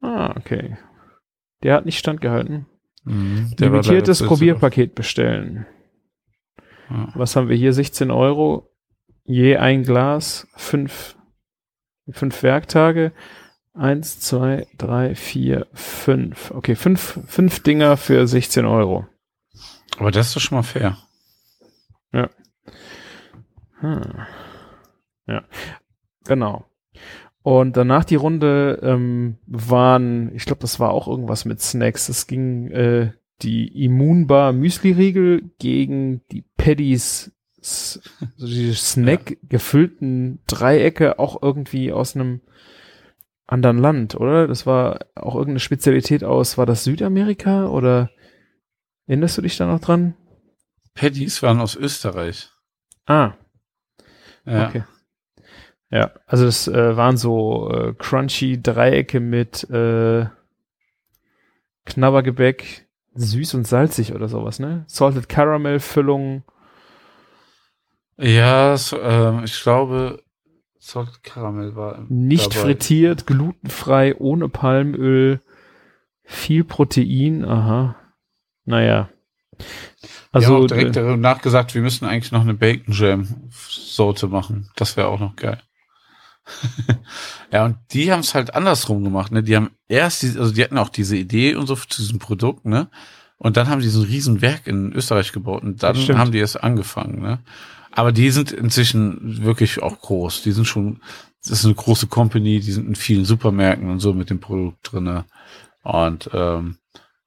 Ah, 0.00 0.34
okay. 0.36 0.76
Der 1.62 1.74
hat 1.74 1.84
nicht 1.86 1.98
standgehalten. 1.98 2.66
Mhm, 3.04 3.54
der 3.58 3.68
Limitiertes 3.70 4.22
Probierpaket 4.24 4.94
bestellen. 4.94 5.66
Ja. 6.90 7.12
Was 7.14 7.36
haben 7.36 7.48
wir 7.48 7.56
hier? 7.56 7.72
16 7.72 8.10
Euro. 8.10 8.71
Je 9.24 9.56
ein 9.56 9.82
Glas. 9.82 10.48
Fünf, 10.56 11.16
fünf 12.10 12.42
Werktage. 12.42 13.12
Eins, 13.74 14.20
zwei, 14.20 14.66
drei, 14.76 15.14
vier, 15.14 15.66
fünf. 15.72 16.50
Okay, 16.50 16.74
fünf, 16.74 17.20
fünf 17.26 17.62
Dinger 17.62 17.96
für 17.96 18.26
16 18.26 18.66
Euro. 18.66 19.06
Aber 19.98 20.10
das 20.10 20.28
ist 20.28 20.36
doch 20.36 20.40
schon 20.40 20.56
mal 20.56 20.62
fair. 20.62 20.98
Hm. 23.82 24.26
Ja, 25.26 25.44
genau. 26.24 26.64
Und 27.42 27.76
danach 27.76 28.04
die 28.04 28.14
Runde 28.14 28.78
ähm, 28.82 29.38
waren, 29.46 30.32
ich 30.34 30.44
glaube, 30.44 30.60
das 30.60 30.78
war 30.78 30.92
auch 30.92 31.08
irgendwas 31.08 31.44
mit 31.44 31.60
Snacks. 31.60 32.08
Es 32.08 32.28
ging 32.28 32.70
äh, 32.70 33.12
die 33.42 33.84
Immunbar 33.84 34.52
Müsli-Riegel 34.52 35.50
gegen 35.58 36.22
die 36.30 36.44
Paddies, 36.56 37.31
so 37.62 38.46
die 38.46 38.74
Snack 38.74 39.38
gefüllten 39.48 40.40
Dreiecke, 40.46 41.18
auch 41.18 41.42
irgendwie 41.42 41.92
aus 41.92 42.14
einem 42.16 42.40
anderen 43.46 43.78
Land, 43.78 44.14
oder? 44.16 44.48
Das 44.48 44.66
war 44.66 45.00
auch 45.14 45.34
irgendeine 45.34 45.60
Spezialität 45.60 46.24
aus, 46.24 46.58
war 46.58 46.66
das 46.66 46.84
Südamerika 46.84 47.66
oder 47.66 48.10
erinnerst 49.06 49.38
du 49.38 49.42
dich 49.42 49.56
da 49.56 49.66
noch 49.66 49.80
dran? 49.80 50.14
Paddies 50.94 51.42
waren 51.42 51.60
aus 51.60 51.76
Österreich. 51.76 52.50
Ah, 53.06 53.32
Ja. 54.44 54.68
Okay. 54.68 54.84
Ja, 55.90 56.10
also 56.26 56.46
das 56.46 56.68
äh, 56.68 56.96
waren 56.96 57.18
so 57.18 57.70
äh, 57.70 57.92
crunchy 57.98 58.60
Dreiecke 58.62 59.20
mit 59.20 59.68
äh, 59.70 60.26
Knabbergebäck, 61.84 62.88
süß 63.14 63.54
und 63.54 63.66
salzig 63.66 64.14
oder 64.14 64.28
sowas, 64.28 64.58
ne? 64.58 64.84
Salted 64.86 65.28
Caramel 65.28 65.80
Füllung. 65.80 66.44
Ja, 68.18 68.76
so, 68.76 69.00
ähm, 69.00 69.42
ich 69.44 69.60
glaube, 69.62 70.22
Salted 70.78 71.22
Caramel 71.22 71.74
war 71.76 71.96
im- 71.98 72.06
Nicht 72.08 72.54
dabei. 72.54 72.64
frittiert, 72.66 73.26
glutenfrei, 73.26 74.16
ohne 74.16 74.48
Palmöl, 74.48 75.40
viel 76.24 76.64
Protein, 76.64 77.44
aha. 77.44 77.96
Naja. 78.64 79.08
Also 80.30 80.56
auch 80.56 80.66
direkt 80.66 80.96
äh, 80.96 81.16
nachgesagt, 81.16 81.74
wir 81.74 81.82
müssen 81.82 82.04
eigentlich 82.06 82.32
noch 82.32 82.40
eine 82.42 82.54
Bacon 82.54 82.94
Jam 82.94 83.28
Sorte 83.50 84.28
machen. 84.28 84.70
Das 84.76 84.96
wäre 84.96 85.08
auch 85.08 85.20
noch 85.20 85.36
geil. 85.36 85.60
ja, 87.52 87.64
und 87.64 87.76
die 87.92 88.10
haben 88.12 88.20
es 88.20 88.34
halt 88.34 88.54
andersrum 88.54 89.04
gemacht, 89.04 89.30
ne? 89.30 89.42
Die 89.42 89.54
haben 89.56 89.70
erst, 89.88 90.22
die, 90.22 90.38
also 90.38 90.52
die 90.52 90.62
hatten 90.64 90.78
auch 90.78 90.88
diese 90.88 91.16
Idee 91.16 91.54
und 91.54 91.66
so 91.66 91.76
zu 91.76 92.02
diesem 92.02 92.18
Produkt, 92.18 92.64
ne? 92.64 92.88
Und 93.36 93.56
dann 93.56 93.68
haben 93.68 93.80
die 93.80 93.88
so 93.88 94.00
ein 94.00 94.06
Riesenwerk 94.06 94.66
in 94.66 94.92
Österreich 94.92 95.32
gebaut 95.32 95.62
und 95.62 95.82
dann 95.82 95.96
haben 96.18 96.32
die 96.32 96.38
erst 96.38 96.62
angefangen, 96.62 97.20
ne? 97.20 97.40
Aber 97.92 98.12
die 98.12 98.30
sind 98.30 98.52
inzwischen 98.52 99.44
wirklich 99.44 99.82
auch 99.82 100.00
groß. 100.00 100.42
Die 100.42 100.52
sind 100.52 100.66
schon, 100.66 101.00
das 101.42 101.50
ist 101.52 101.64
eine 101.64 101.74
große 101.74 102.06
Company, 102.06 102.60
die 102.60 102.72
sind 102.72 102.88
in 102.88 102.94
vielen 102.94 103.24
Supermärkten 103.24 103.90
und 103.90 104.00
so 104.00 104.14
mit 104.14 104.30
dem 104.30 104.40
Produkt 104.40 104.78
drinne. 104.92 105.24
Und 105.82 106.30
ähm, 106.32 106.76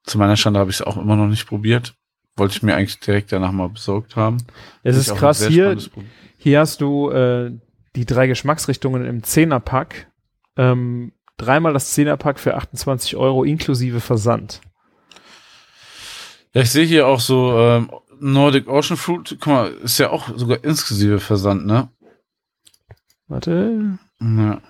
zu 0.03 0.17
meiner 0.17 0.37
Schande 0.37 0.59
habe 0.59 0.69
ich 0.69 0.77
es 0.77 0.81
auch 0.81 0.97
immer 0.97 1.15
noch 1.15 1.27
nicht 1.27 1.47
probiert. 1.47 1.95
Wollte 2.35 2.55
ich 2.55 2.63
mir 2.63 2.75
eigentlich 2.75 2.99
direkt 2.99 3.31
danach 3.31 3.51
mal 3.51 3.69
besorgt 3.69 4.15
haben. 4.15 4.37
es 4.83 4.97
Ist 4.97 5.15
krass 5.15 5.45
hier. 5.45 5.77
Hier 6.37 6.59
hast 6.59 6.81
du 6.81 7.09
äh, 7.09 7.51
die 7.95 8.05
drei 8.05 8.27
Geschmacksrichtungen 8.27 9.05
im 9.05 9.23
Zehnerpack. 9.23 10.11
Ähm, 10.57 11.13
dreimal 11.37 11.73
das 11.73 11.93
Zehnerpack 11.93 12.39
für 12.39 12.55
28 12.55 13.15
Euro 13.15 13.43
inklusive 13.43 13.99
Versand. 13.99 14.61
Ja, 16.55 16.61
ich 16.61 16.71
sehe 16.71 16.85
hier 16.85 17.05
auch 17.05 17.19
so 17.19 17.55
ähm, 17.59 17.91
Nordic 18.19 18.67
Ocean 18.69 18.95
Fruit. 18.97 19.29
Guck 19.41 19.47
mal, 19.47 19.71
ist 19.83 19.97
ja 19.99 20.09
auch 20.09 20.29
sogar 20.37 20.63
inklusive 20.63 21.19
Versand, 21.19 21.65
ne? 21.65 21.89
Warte. 23.27 23.97
Ja. 24.21 24.61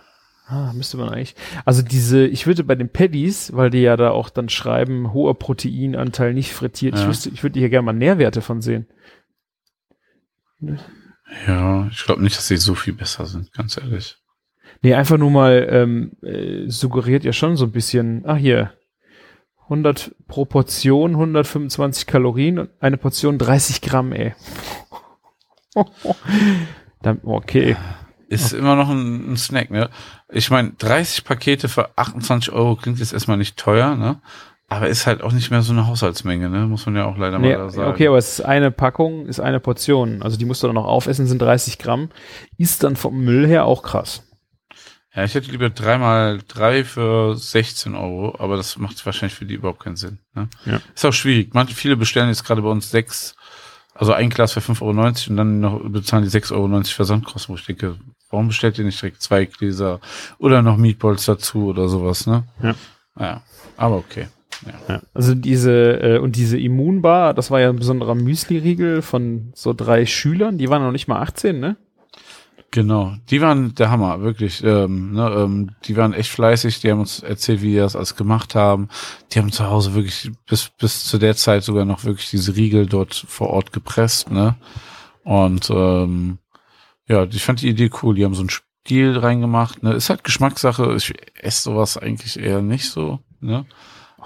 Ah, 0.48 0.74
müsste 0.74 0.98
man 0.98 1.10
eigentlich. 1.10 1.36
Also 1.64 1.82
diese, 1.84 2.26
ich 2.26 2.48
würde 2.48 2.64
bei 2.64 2.76
den 2.76 2.90
Paddies, 2.91 3.53
weil 3.56 3.70
die 3.70 3.82
ja 3.82 3.98
da 3.98 4.10
auch 4.12 4.30
dann 4.30 4.49
schreiben, 4.49 5.14
hoher 5.14 5.38
Proteinanteil 5.38 6.34
nicht 6.34 6.53
frittiert, 6.53 6.95
ich 6.95 7.02
Ja. 7.02 7.07
wüsste, 7.07 7.30
ich 7.30 7.44
würde 7.44 7.60
hier 7.60 7.70
gerne 7.70 7.86
mal 7.86 7.94
Nährwerte 7.94 8.41
von 8.41 8.62
sehen. 8.62 8.88
Ja, 11.48 11.88
ich 11.91 12.03
glaube 12.06 12.24
nicht, 12.24 12.38
dass 12.38 12.48
sie 12.48 12.57
so 12.57 12.76
viel 12.76 12.94
besser 12.94 13.26
sind, 13.26 13.52
ganz 13.53 13.78
ehrlich. 13.78 14.18
Nee, 14.82 14.94
einfach 14.94 15.18
nur 15.18 15.32
mal 15.32 15.68
ähm, 15.70 16.12
äh, 16.22 16.70
suggeriert 16.70 17.24
ja 17.24 17.34
schon 17.34 17.56
so 17.57 17.66
ein 17.66 17.72
bisschen, 17.72 18.24
ah 18.26 18.36
hier, 18.36 18.74
100 19.66 20.16
pro 20.28 20.46
Portion, 20.46 21.12
125 21.12 22.06
Kalorien 22.08 22.60
und 22.60 22.70
eine 22.80 22.98
Portion 22.98 23.38
30 23.38 23.82
Gramm, 23.82 24.12
ey. 24.14 24.34
Okay. 27.24 27.76
Ist 28.30 28.54
immer 28.54 28.76
noch 28.76 28.90
ein, 28.90 29.34
ein 29.34 29.38
Snack, 29.38 29.70
ne? 29.70 29.90
Ich 30.30 30.50
meine, 30.50 30.72
30 30.80 31.24
Pakete 31.24 31.70
für 31.70 31.96
28 31.98 32.52
Euro 32.52 32.76
klingt 32.76 32.98
jetzt 33.00 33.14
erstmal 33.14 33.38
nicht 33.38 33.58
teuer, 33.58 33.96
ne? 33.96 34.20
Aber 34.68 34.88
ist 34.88 35.06
halt 35.06 35.22
auch 35.22 35.32
nicht 35.32 35.52
mehr 35.52 35.62
so 35.62 35.74
eine 35.74 35.86
Haushaltsmenge, 35.86 36.50
ne? 36.50 36.66
Muss 36.66 36.86
man 36.88 36.96
ja 36.96 37.06
auch 37.06 37.18
leider 37.18 37.38
Nee, 37.38 37.56
mal 37.56 37.70
sagen. 37.70 37.92
okay, 37.92 38.08
aber 38.08 38.18
es 38.18 38.40
ist 38.40 38.46
eine 38.46 38.72
Packung, 38.72 39.28
ist 39.28 39.40
eine 39.40 39.60
Portion. 39.60 40.24
Also 40.24 40.38
die 40.38 40.46
musst 40.46 40.64
du 40.64 40.68
dann 40.68 40.74
noch 40.76 40.88
aufessen, 40.88 41.28
sind 41.28 41.40
30 41.40 41.78
Gramm. 41.78 42.10
Ist 42.58 42.84
dann 42.84 42.96
vom 42.96 43.24
Müll 43.24 43.46
her 43.46 43.66
auch 43.66 43.84
krass. 43.84 44.24
Ja, 45.16 45.24
ich 45.24 45.34
hätte 45.34 45.52
lieber 45.52 45.70
dreimal 45.70 46.40
drei 46.48 46.84
für 46.84 47.38
16 47.38 47.96
Euro, 47.96 48.36
aber 48.38 48.58
das 48.58 48.78
macht 48.78 49.06
wahrscheinlich 49.06 49.38
für 49.38 49.46
die 49.46 49.54
überhaupt 49.54 49.80
keinen 49.80 49.96
Sinn. 49.96 50.20
Ne? 50.34 50.50
Ja. 50.66 50.82
Ist 50.94 51.06
auch 51.06 51.14
schwierig. 51.14 51.54
Manche, 51.54 51.74
viele 51.74 51.96
bestellen 51.96 52.28
jetzt 52.28 52.44
gerade 52.44 52.62
bei 52.62 52.70
uns 52.70 52.92
sechs, 52.92 53.36
also 53.94 54.12
ein 54.12 54.30
Glas 54.30 54.52
für 54.52 54.60
5,90 54.60 54.82
Euro 54.82 55.30
und 55.30 55.38
dann 55.38 55.60
noch 55.62 55.80
bezahlen 55.90 56.24
die 56.24 56.30
6,90 56.30 56.52
Euro 56.52 56.84
Versandkosten, 56.84 57.54
wo 57.54 57.58
ich 57.58 57.66
denke, 57.66 57.96
warum 58.30 58.50
bestellt 58.50 58.78
ihr 58.78 58.84
nicht 58.84 59.02
direkt 59.02 59.22
zwei 59.22 59.46
Gläser 59.46 60.02
oder 60.38 60.62
noch 60.62 60.76
Meatballs 60.76 61.26
dazu 61.26 61.68
oder 61.68 61.88
sowas, 61.88 62.28
ne? 62.28 62.44
Ja. 62.62 62.76
Ja, 63.18 63.44
aber 63.78 63.96
okay. 63.96 64.28
Ja. 64.90 65.02
Also 65.14 65.36
diese, 65.36 66.02
äh, 66.02 66.20
und 66.20 66.36
diese 66.36 66.60
Immunbar, 66.60 67.34
das 67.34 67.52
war 67.52 67.60
ja 67.62 67.70
ein 67.70 67.76
besonderer 67.78 68.16
Müsli-Riegel 68.16 69.02
von 69.02 69.52
so 69.56 69.74
drei 69.74 70.06
Schülern, 70.06 70.58
die 70.58 70.70
waren 70.70 70.82
noch 70.82 70.92
nicht 70.92 71.08
mal 71.08 71.22
18, 71.22 71.60
ne? 71.60 71.78
Genau, 72.72 73.14
die 73.30 73.40
waren 73.42 73.74
der 73.76 73.90
Hammer, 73.90 74.22
wirklich. 74.22 74.62
Ähm, 74.64 75.14
ne, 75.14 75.30
ähm, 75.30 75.72
die 75.86 75.96
waren 75.96 76.12
echt 76.14 76.30
fleißig, 76.32 76.82
die 76.82 76.92
haben 76.92 77.00
uns 77.00 77.22
erzählt, 77.22 77.62
wie 77.62 77.70
die 77.72 77.78
das 77.78 77.96
alles 77.96 78.16
gemacht 78.18 78.54
haben. 78.54 78.90
Die 79.32 79.40
haben 79.40 79.52
zu 79.52 79.66
Hause 79.70 79.94
wirklich 79.94 80.32
bis, 80.46 80.72
bis 80.78 81.06
zu 81.06 81.18
der 81.18 81.36
Zeit 81.38 81.64
sogar 81.64 81.86
noch 81.86 82.04
wirklich 82.04 82.30
diese 82.30 82.56
Riegel 82.56 82.86
dort 82.86 83.14
vor 83.30 83.50
Ort 83.52 83.72
gepresst, 83.72 84.30
ne? 84.30 84.56
Und 85.24 85.70
ähm, 85.70 86.40
ja, 87.08 87.24
ich 87.24 87.44
fand 87.46 87.62
die 87.62 87.70
Idee 87.70 87.90
cool. 88.04 88.16
Die 88.16 88.26
haben 88.26 88.34
so 88.36 88.42
einen 88.42 88.50
Stiel 88.50 89.18
reingemacht, 89.18 89.82
ne? 89.82 89.94
Ist 89.94 90.10
halt 90.10 90.26
Geschmackssache. 90.26 90.96
Ich 90.96 91.14
esse 91.42 91.62
sowas 91.64 91.98
eigentlich 91.98 92.38
eher 92.38 92.62
nicht 92.62 92.90
so, 92.90 93.20
ne? 93.40 93.66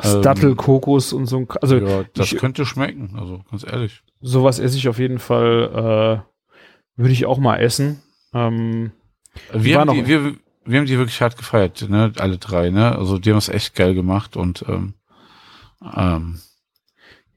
Ähm, 0.02 0.22
Dattel, 0.24 0.56
Kokos 0.56 1.14
und 1.14 1.28
so 1.28 1.38
ein, 1.38 1.48
also 1.62 1.76
ja, 1.78 2.04
das 2.16 2.32
ich- 2.32 2.40
könnte 2.40 2.66
schmecken, 2.66 3.16
also 3.20 3.42
ganz 3.52 3.64
ehrlich. 3.64 4.02
sowas 4.22 4.58
esse 4.58 4.78
ich 4.78 4.88
auf 4.88 4.98
jeden 4.98 5.20
Fall, 5.20 6.24
äh, 6.26 7.00
würde 7.00 7.12
ich 7.14 7.26
auch 7.26 7.38
mal 7.38 7.58
essen. 7.58 8.02
Ähm, 8.34 8.92
Wir 9.54 9.80
haben, 9.80 9.94
die, 9.94 10.08
wir, 10.08 10.36
wir 10.66 10.80
haben 10.80 10.86
die 10.86 10.98
wirklich 10.98 11.22
hart 11.22 11.38
gefeiert, 11.38 11.88
ne? 11.90 12.12
Alle 12.18 12.38
drei, 12.38 12.70
ne? 12.70 12.96
Also 12.96 13.18
die 13.18 13.32
haben 13.32 13.38
es 13.38 13.50
echt 13.50 13.76
geil 13.76 13.94
gemacht 13.94 14.36
und 14.36 14.64
ähm, 14.68 14.94
ähm, 15.96 16.40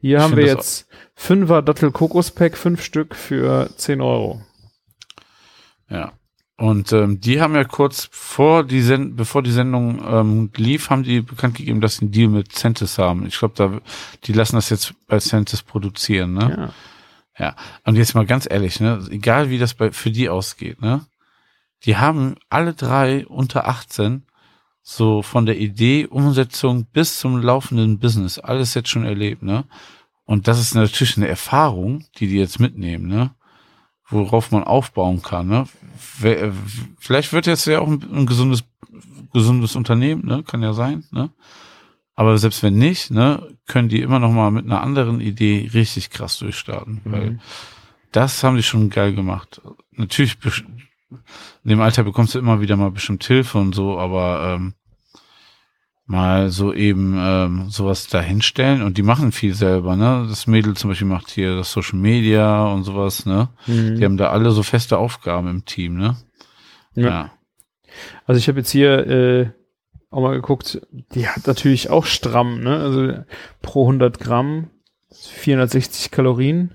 hier 0.01 0.20
haben 0.20 0.36
wir 0.36 0.47
jetzt 0.47 0.89
Fünfer 1.14 1.62
Dattel 1.62 1.93
Kokos 1.93 2.32
Pack, 2.32 2.56
fünf 2.56 2.82
Stück 2.82 3.14
für 3.14 3.70
10 3.77 4.01
Euro. 4.01 4.43
ja. 5.89 6.12
Und 6.59 6.93
ähm, 6.93 7.20
die 7.20 7.40
haben 7.40 7.56
ja 7.56 7.64
kurz 7.64 8.09
vor 8.12 8.62
die 8.62 8.82
Send 8.82 9.16
bevor 9.16 9.43
die 9.43 9.51
Sendung 9.51 10.01
ähm, 10.06 10.51
lief, 10.56 10.90
haben 10.90 11.02
die 11.02 11.20
bekannt 11.20 11.56
gegeben, 11.56 11.81
dass 11.81 11.97
sie 11.97 12.02
einen 12.02 12.12
Deal 12.12 12.28
mit 12.28 12.52
Centis 12.52 12.98
haben. 12.98 13.27
Ich 13.27 13.36
glaube, 13.39 13.55
da 13.56 13.81
die 14.24 14.32
lassen 14.32 14.55
das 14.56 14.70
jetzt 14.70 14.94
bei 15.09 15.19
Centis 15.19 15.62
produzieren, 15.62 16.35
ne? 16.35 16.55
Ja. 16.56 16.74
Ja. 17.39 17.57
Und 17.85 17.97
jetzt 17.97 18.15
mal 18.15 18.27
ganz 18.27 18.47
ehrlich, 18.51 18.81
ne, 18.81 19.05
egal 19.11 19.51
wie 19.51 19.59
das 19.59 19.75
bei 19.75 19.91
für 19.93 20.11
die 20.11 20.29
ausgeht, 20.29 20.81
ne? 20.81 21.07
Die 21.85 21.97
haben 21.97 22.37
alle 22.49 22.75
drei 22.75 23.27
unter 23.27 23.67
18 23.67 24.25
so 24.83 25.23
von 25.23 25.47
der 25.47 25.59
Idee, 25.59 26.07
Umsetzung 26.07 26.87
bis 26.87 27.19
zum 27.19 27.41
laufenden 27.41 27.99
Business 27.99 28.39
alles 28.39 28.75
jetzt 28.75 28.89
schon 28.89 29.05
erlebt, 29.05 29.43
ne? 29.43 29.65
Und 30.25 30.49
das 30.49 30.61
ist 30.61 30.75
natürlich 30.75 31.17
eine 31.17 31.29
Erfahrung, 31.29 32.05
die 32.19 32.27
die 32.27 32.37
jetzt 32.37 32.61
mitnehmen, 32.61 33.07
ne? 33.07 33.35
Worauf 34.09 34.51
man 34.51 34.65
aufbauen 34.65 35.23
kann, 35.23 35.47
ne? 35.49 35.67
Äh, 36.23 36.51
Vielleicht 36.99 37.33
wird 37.33 37.47
jetzt 37.47 37.67
ja 37.67 37.81
auch 37.81 37.89
ein, 37.89 38.03
ein 38.13 38.27
gesundes, 38.27 38.65
gesundes 39.33 39.77
Unternehmen, 39.77 40.27
ne? 40.27 40.43
Kann 40.43 40.63
ja 40.63 40.73
sein, 40.73 41.05
ne? 41.11 41.31
Aber 42.14 42.36
selbst 42.39 42.62
wenn 42.62 42.76
nicht, 42.76 43.10
ne, 43.10 43.56
können 43.66 43.89
die 43.89 44.02
immer 44.02 44.18
noch 44.18 44.32
mal 44.32 44.51
mit 44.51 44.66
einer 44.66 44.82
anderen 44.82 45.20
Idee 45.20 45.70
richtig 45.72 46.10
krass 46.10 46.39
durchstarten, 46.39 47.01
weil 47.05 47.30
Mhm. 47.32 47.40
das 48.12 48.44
haben 48.44 48.56
die 48.56 48.62
schon 48.62 48.90
geil 48.90 49.14
gemacht. 49.14 49.60
Natürlich, 49.93 50.36
in 51.10 51.70
dem 51.70 51.80
Alter 51.80 52.02
bekommst 52.05 52.34
du 52.34 52.39
immer 52.39 52.60
wieder 52.60 52.76
mal 52.76 52.90
bestimmt 52.90 53.24
Hilfe 53.24 53.59
und 53.59 53.74
so, 53.74 53.98
aber 53.98 54.55
ähm, 54.55 54.74
mal 56.05 56.51
so 56.51 56.74
eben 56.74 57.16
ähm, 57.18 57.70
sowas 57.70 58.09
dahinstellen 58.09 58.82
und 58.82 58.98
die 58.98 59.02
machen 59.02 59.32
viel 59.32 59.55
selber, 59.55 59.97
ne? 59.97 60.26
Das 60.28 60.47
Mädel 60.47 60.74
zum 60.76 60.90
Beispiel 60.90 61.06
macht 61.09 61.30
hier 61.30 61.56
das 61.56 61.72
Social 61.72 61.98
Media 61.98 62.66
und 62.66 62.84
sowas, 62.84 63.24
ne? 63.24 63.48
Mhm. 63.66 63.97
Die 63.97 64.05
haben 64.05 64.16
da 64.18 64.30
alle 64.30 64.51
so 64.51 64.62
feste 64.62 64.98
Aufgaben 64.98 65.48
im 65.48 65.64
Team, 65.64 65.94
ne? 65.97 66.16
Ja. 66.94 67.30
Also 68.26 68.39
ich 68.39 68.48
habe 68.48 68.59
jetzt 68.59 68.70
hier 68.70 69.06
äh, 69.06 69.51
auch 70.12 70.20
mal 70.22 70.34
geguckt, 70.34 70.80
die 71.14 71.26
hat 71.28 71.47
natürlich 71.47 71.90
auch 71.90 72.05
stramm, 72.05 72.60
ne? 72.60 72.76
Also 72.78 73.24
pro 73.62 73.82
100 73.86 74.20
Gramm 74.20 74.70
460 75.12 76.10
Kalorien 76.10 76.74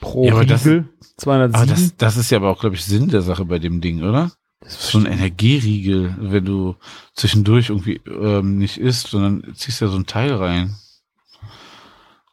pro 0.00 0.24
Ja, 0.24 0.32
aber 0.34 0.44
das- 0.46 0.64
Riegel 0.64 0.88
207. 1.18 1.54
Aber 1.54 1.66
das, 1.66 1.96
das 1.96 2.16
ist 2.16 2.30
ja 2.30 2.38
aber 2.38 2.50
auch, 2.50 2.60
glaube 2.60 2.76
ich, 2.76 2.84
Sinn 2.84 3.08
der 3.08 3.22
Sache 3.22 3.44
bei 3.44 3.58
dem 3.58 3.80
Ding, 3.80 4.02
oder? 4.02 4.32
So 4.64 4.98
ein 4.98 5.06
Energieriegel, 5.06 6.14
wenn 6.20 6.44
du 6.44 6.76
zwischendurch 7.14 7.68
irgendwie 7.70 8.00
ähm, 8.06 8.58
nicht 8.58 8.78
isst, 8.78 9.08
sondern 9.08 9.54
ziehst 9.54 9.80
ja 9.80 9.88
so 9.88 9.96
ein 9.96 10.06
Teil 10.06 10.32
rein. 10.34 10.76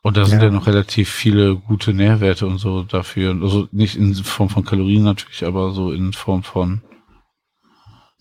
Und 0.01 0.15
da 0.15 0.25
sind 0.25 0.39
Ja. 0.39 0.45
ja 0.45 0.51
noch 0.51 0.67
relativ 0.67 1.09
viele 1.09 1.55
gute 1.55 1.93
Nährwerte 1.93 2.45
und 2.47 2.57
so 2.59 2.83
dafür. 2.83 3.31
Also 3.41 3.67
nicht 3.71 3.95
in 3.95 4.13
Form 4.15 4.49
von 4.49 4.63
Kalorien 4.63 5.03
natürlich, 5.03 5.43
aber 5.45 5.71
so 5.71 5.91
in 5.91 6.13
Form 6.13 6.43
von 6.43 6.81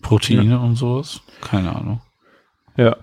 Proteine 0.01 0.59
und 0.59 0.75
sowas. 0.75 1.21
Keine 1.41 1.75
Ahnung. 1.75 2.01
Ja, 2.77 2.95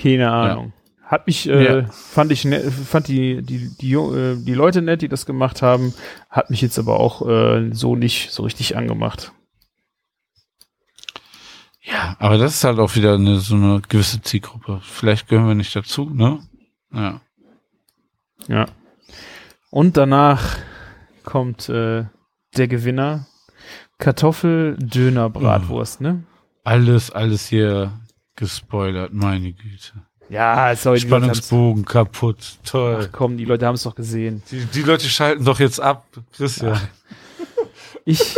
keine 0.00 0.30
Ahnung. 0.30 0.72
Hat 1.04 1.26
mich, 1.26 1.48
äh, 1.48 1.80
Ja. 1.82 1.86
fand 1.90 2.30
ich, 2.30 2.44
ne, 2.44 2.70
fand 2.70 3.08
die, 3.08 3.42
die, 3.42 3.76
die, 3.80 3.96
Ju- 3.96 4.14
äh, 4.16 4.36
die 4.44 4.54
Leute 4.54 4.80
nett, 4.82 5.02
die 5.02 5.08
das 5.08 5.26
gemacht 5.26 5.60
haben, 5.62 5.92
hat 6.28 6.50
mich 6.50 6.60
jetzt 6.60 6.78
aber 6.78 7.00
auch 7.00 7.26
äh, 7.28 7.70
so 7.72 7.96
nicht 7.96 8.30
so 8.30 8.44
richtig 8.44 8.76
angemacht. 8.76 9.32
Ja, 11.82 12.14
aber 12.18 12.38
das 12.38 12.54
ist 12.54 12.64
halt 12.64 12.78
auch 12.78 12.94
wieder 12.94 13.14
eine, 13.14 13.40
so 13.40 13.54
eine 13.56 13.80
gewisse 13.88 14.20
Zielgruppe. 14.20 14.80
Vielleicht 14.84 15.28
gehören 15.28 15.48
wir 15.48 15.54
nicht 15.54 15.74
dazu, 15.74 16.10
ne? 16.10 16.40
Ja. 16.92 17.20
Ja. 18.46 18.66
Und 19.70 19.96
danach 19.96 20.58
kommt 21.24 21.68
äh, 21.68 22.04
der 22.56 22.68
Gewinner. 22.68 23.26
Kartoffel-Döner-Bratwurst, 24.00 26.00
ne? 26.00 26.24
Alles, 26.64 27.10
alles 27.10 27.46
hier 27.48 27.92
gespoilert, 28.36 29.12
meine 29.12 29.52
Güte. 29.52 29.92
Ja, 30.28 30.74
sorry, 30.76 31.00
Spannungsbogen 31.00 31.84
kaputt. 31.84 32.58
Toll. 32.64 32.98
Ach 33.02 33.08
komm, 33.12 33.36
die 33.36 33.44
Leute 33.44 33.66
haben 33.66 33.74
es 33.74 33.82
doch 33.82 33.96
gesehen. 33.96 34.42
Die, 34.50 34.64
die 34.64 34.82
Leute 34.82 35.06
schalten 35.08 35.44
doch 35.44 35.58
jetzt 35.60 35.80
ab, 35.80 36.06
Christian. 36.36 36.78
Ich, 38.06 38.34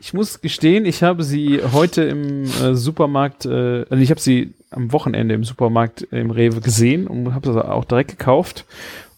ich 0.00 0.14
muss 0.14 0.40
gestehen, 0.40 0.86
ich 0.86 1.02
habe 1.02 1.24
sie 1.24 1.60
heute 1.72 2.04
im 2.04 2.44
äh, 2.44 2.74
Supermarkt, 2.76 3.44
äh, 3.44 3.84
also 3.90 3.96
ich 4.02 4.10
habe 4.10 4.20
sie 4.20 4.54
am 4.70 4.92
Wochenende 4.92 5.34
im 5.34 5.42
Supermarkt 5.42 6.02
im 6.12 6.30
Rewe 6.30 6.60
gesehen 6.60 7.08
und 7.08 7.34
habe 7.34 7.52
sie 7.52 7.68
auch 7.68 7.84
direkt 7.84 8.12
gekauft 8.12 8.64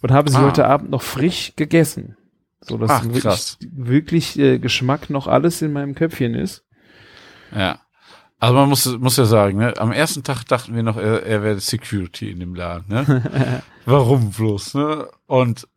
und 0.00 0.12
habe 0.12 0.30
sie 0.30 0.38
Ah. 0.38 0.46
heute 0.46 0.66
Abend 0.66 0.90
noch 0.90 1.02
frisch 1.02 1.52
gegessen. 1.56 2.16
So 2.62 2.76
dass 2.76 2.90
Ach, 2.90 3.04
wirklich, 3.04 3.22
krass. 3.22 3.58
wirklich 3.60 4.38
äh, 4.38 4.58
Geschmack 4.58 5.10
noch 5.10 5.26
alles 5.26 5.62
in 5.62 5.72
meinem 5.72 5.94
Köpfchen 5.94 6.34
ist. 6.34 6.64
Ja. 7.54 7.80
Also 8.38 8.54
man 8.54 8.68
muss, 8.70 8.86
muss 8.98 9.16
ja 9.18 9.26
sagen, 9.26 9.58
ne, 9.58 9.74
am 9.76 9.92
ersten 9.92 10.22
Tag 10.22 10.44
dachten 10.44 10.74
wir 10.74 10.82
noch, 10.82 10.96
er, 10.96 11.24
er 11.24 11.42
wäre 11.42 11.60
Security 11.60 12.30
in 12.30 12.40
dem 12.40 12.54
Laden, 12.54 12.86
ne? 12.88 13.62
Warum 13.84 14.30
bloß, 14.30 14.74
ne? 14.74 15.08
Und 15.26 15.68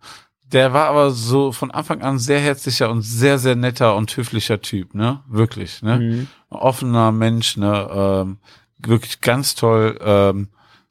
der 0.54 0.72
war 0.72 0.88
aber 0.88 1.12
so 1.12 1.52
von 1.52 1.72
Anfang 1.72 2.02
an 2.02 2.20
sehr 2.20 2.40
herzlicher 2.40 2.90
und 2.90 3.02
sehr, 3.02 3.38
sehr 3.38 3.56
netter 3.56 3.96
und 3.96 4.16
höflicher 4.16 4.62
Typ, 4.62 4.94
ne? 4.94 5.22
Wirklich, 5.28 5.82
ne? 5.82 6.00
Mhm. 6.00 6.28
offener 6.50 7.12
Mensch, 7.12 7.58
ne, 7.58 7.90
ähm, 7.92 8.38
wirklich 8.78 9.20
ganz 9.20 9.56
toll, 9.56 10.00
ähm, 10.02 10.50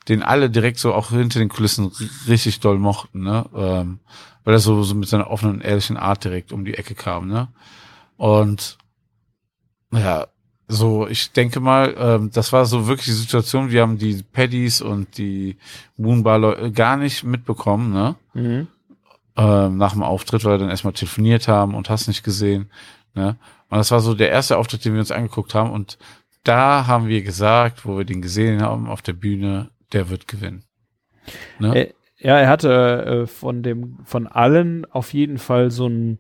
den 0.09 0.23
alle 0.23 0.51
direkt 0.51 0.79
so 0.79 0.93
auch 0.93 1.11
hinter 1.11 1.39
den 1.39 1.49
Kulissen 1.49 1.91
richtig 2.27 2.61
doll 2.61 2.79
mochten, 2.79 3.23
ne, 3.23 3.47
ähm, 3.55 4.01
weil 4.45 4.55
er 4.55 4.61
so, 4.61 4.83
so 4.83 4.95
mit 4.95 5.09
seiner 5.09 5.31
offenen, 5.31 5.61
ehrlichen 5.61 5.97
Art 5.97 6.25
direkt 6.25 6.53
um 6.53 6.65
die 6.65 6.75
Ecke 6.75 6.95
kam, 6.95 7.29
ne, 7.29 7.49
und 8.17 8.79
ja, 9.93 10.27
so, 10.69 11.07
ich 11.07 11.33
denke 11.33 11.61
mal, 11.61 11.95
ähm, 11.99 12.31
das 12.33 12.53
war 12.53 12.65
so 12.65 12.87
wirklich 12.87 13.07
die 13.07 13.13
Situation, 13.13 13.71
wir 13.71 13.83
haben 13.83 13.99
die 13.99 14.23
Paddies 14.23 14.81
und 14.81 15.19
die 15.19 15.59
Moonbar 15.97 16.71
gar 16.71 16.97
nicht 16.97 17.25
mitbekommen, 17.25 17.93
ne, 17.93 18.15
Mhm. 18.33 18.69
ähm, 19.37 19.77
nach 19.77 19.93
dem 19.93 20.03
Auftritt, 20.03 20.45
weil 20.45 20.55
wir 20.55 20.59
dann 20.59 20.71
erstmal 20.71 20.95
telefoniert 20.95 21.47
haben 21.49 21.75
und 21.75 21.91
hast 21.91 22.09
nicht 22.09 22.23
gesehen. 22.23 22.71
Ne? 23.15 23.37
Und 23.69 23.79
das 23.79 23.91
war 23.91 24.01
so 24.01 24.15
der 24.15 24.31
erste 24.31 24.57
Auftritt, 24.57 24.85
den 24.85 24.95
wir 24.95 25.01
uns 25.01 25.11
angeguckt 25.11 25.55
haben. 25.55 25.71
Und 25.71 25.99
da 26.45 26.87
haben 26.87 27.07
wir 27.07 27.23
gesagt, 27.23 27.85
wo 27.85 27.99
wir 27.99 28.05
den 28.05 28.23
gesehen 28.23 28.63
haben 28.63 28.89
auf 28.89 29.03
der 29.03 29.13
Bühne, 29.13 29.71
der 29.93 30.09
wird 30.09 30.29
gewinnen. 30.29 30.65
Ne? 31.59 31.77
Äh, 31.89 31.95
ja, 32.23 32.39
er 32.39 32.49
hatte 32.49 33.05
äh, 33.05 33.27
von 33.27 33.63
dem, 33.63 33.99
von 34.05 34.27
allen 34.27 34.85
auf 34.91 35.13
jeden 35.13 35.39
Fall 35.39 35.71
so 35.71 35.89
ein, 35.89 36.19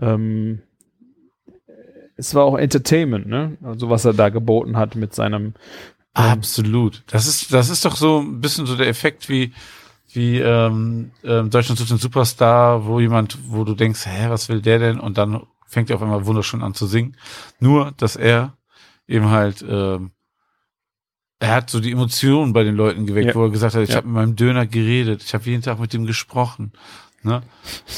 ähm, 0.00 0.62
es 2.16 2.34
war 2.34 2.44
auch 2.44 2.56
Entertainment, 2.56 3.26
ne? 3.26 3.56
Also 3.62 3.90
was 3.90 4.04
er 4.04 4.14
da 4.14 4.28
geboten 4.28 4.76
hat 4.76 4.94
mit 4.94 5.14
seinem, 5.14 5.54
Absolut. 6.14 7.02
Das 7.08 7.26
ist, 7.26 7.52
das 7.52 7.68
ist 7.68 7.84
doch 7.84 7.96
so 7.96 8.20
ein 8.20 8.40
bisschen 8.40 8.66
so 8.66 8.76
der 8.76 8.86
Effekt 8.86 9.28
wie, 9.28 9.52
wie 10.12 10.38
ähm, 10.38 11.10
ähm, 11.24 11.50
Deutschland 11.50 11.76
sucht 11.76 11.90
den 11.90 11.98
Superstar, 11.98 12.86
wo 12.86 13.00
jemand, 13.00 13.36
wo 13.48 13.64
du 13.64 13.74
denkst, 13.74 14.06
hä, 14.06 14.26
was 14.28 14.48
will 14.48 14.62
der 14.62 14.78
denn? 14.78 15.00
Und 15.00 15.18
dann 15.18 15.42
fängt 15.66 15.90
er 15.90 15.96
auf 15.96 16.02
einmal 16.02 16.24
wunderschön 16.24 16.62
an 16.62 16.72
zu 16.72 16.86
singen. 16.86 17.16
Nur, 17.58 17.92
dass 17.96 18.14
er 18.14 18.56
eben 19.08 19.30
halt, 19.30 19.64
ähm, 19.68 20.12
er 21.40 21.54
hat 21.54 21.70
so 21.70 21.80
die 21.80 21.92
Emotionen 21.92 22.52
bei 22.52 22.62
den 22.64 22.74
Leuten 22.74 23.06
geweckt, 23.06 23.28
Ja. 23.28 23.34
wo 23.34 23.44
er 23.44 23.50
gesagt 23.50 23.74
hat, 23.74 23.82
ich 23.82 23.90
Ja. 23.90 23.96
habe 23.96 24.06
mit 24.06 24.14
meinem 24.16 24.36
Döner 24.36 24.66
geredet, 24.66 25.22
ich 25.22 25.34
habe 25.34 25.44
jeden 25.44 25.62
Tag 25.62 25.78
mit 25.78 25.92
ihm 25.94 26.06
gesprochen. 26.06 26.72
Ne? 27.22 27.42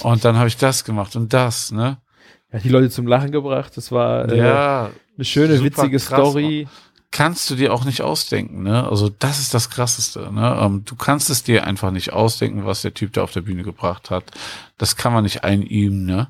Und 0.03 0.25
dann 0.25 0.37
habe 0.37 0.49
ich 0.49 0.57
das 0.57 0.85
gemacht 0.85 1.17
und 1.17 1.33
das, 1.33 1.73
ne? 1.73 1.99
er 2.51 2.59
hat 2.59 2.65
die 2.65 2.69
Leute 2.69 2.91
zum 2.91 3.07
Lachen 3.07 3.33
gebracht. 3.33 3.77
Das 3.77 3.91
war 3.93 4.29
äh, 4.31 4.39
ja, 4.39 4.91
eine 5.17 5.25
schöne, 5.25 5.63
witzige 5.65 5.99
krass, 5.99 6.07
Story. 6.07 6.69
kannst 7.11 7.51
du 7.51 7.57
dir 7.57 7.75
auch 7.75 7.85
nicht 7.85 8.03
ausdenken, 8.03 8.63
ne? 8.63 8.89
Also 8.89 9.09
das 9.09 9.41
ist 9.41 9.53
das 9.53 9.69
Krasseste, 9.71 10.33
ne? 10.33 10.59
Ähm, 10.61 10.85
du 10.85 10.95
kannst 10.95 11.29
es 11.31 11.43
dir 11.43 11.67
einfach 11.67 11.91
nicht 11.91 12.13
ausdenken, 12.13 12.65
was 12.65 12.83
der 12.83 12.95
Typ 12.95 13.13
da 13.15 13.23
auf 13.23 13.33
der 13.33 13.41
Bühne 13.43 13.65
gebracht 13.65 14.11
hat. 14.11 14.25
Das 14.79 14.97
kann 14.97 15.13
man 15.13 15.25
nicht 15.25 15.43
einüben, 15.45 16.05
ne? 16.05 16.29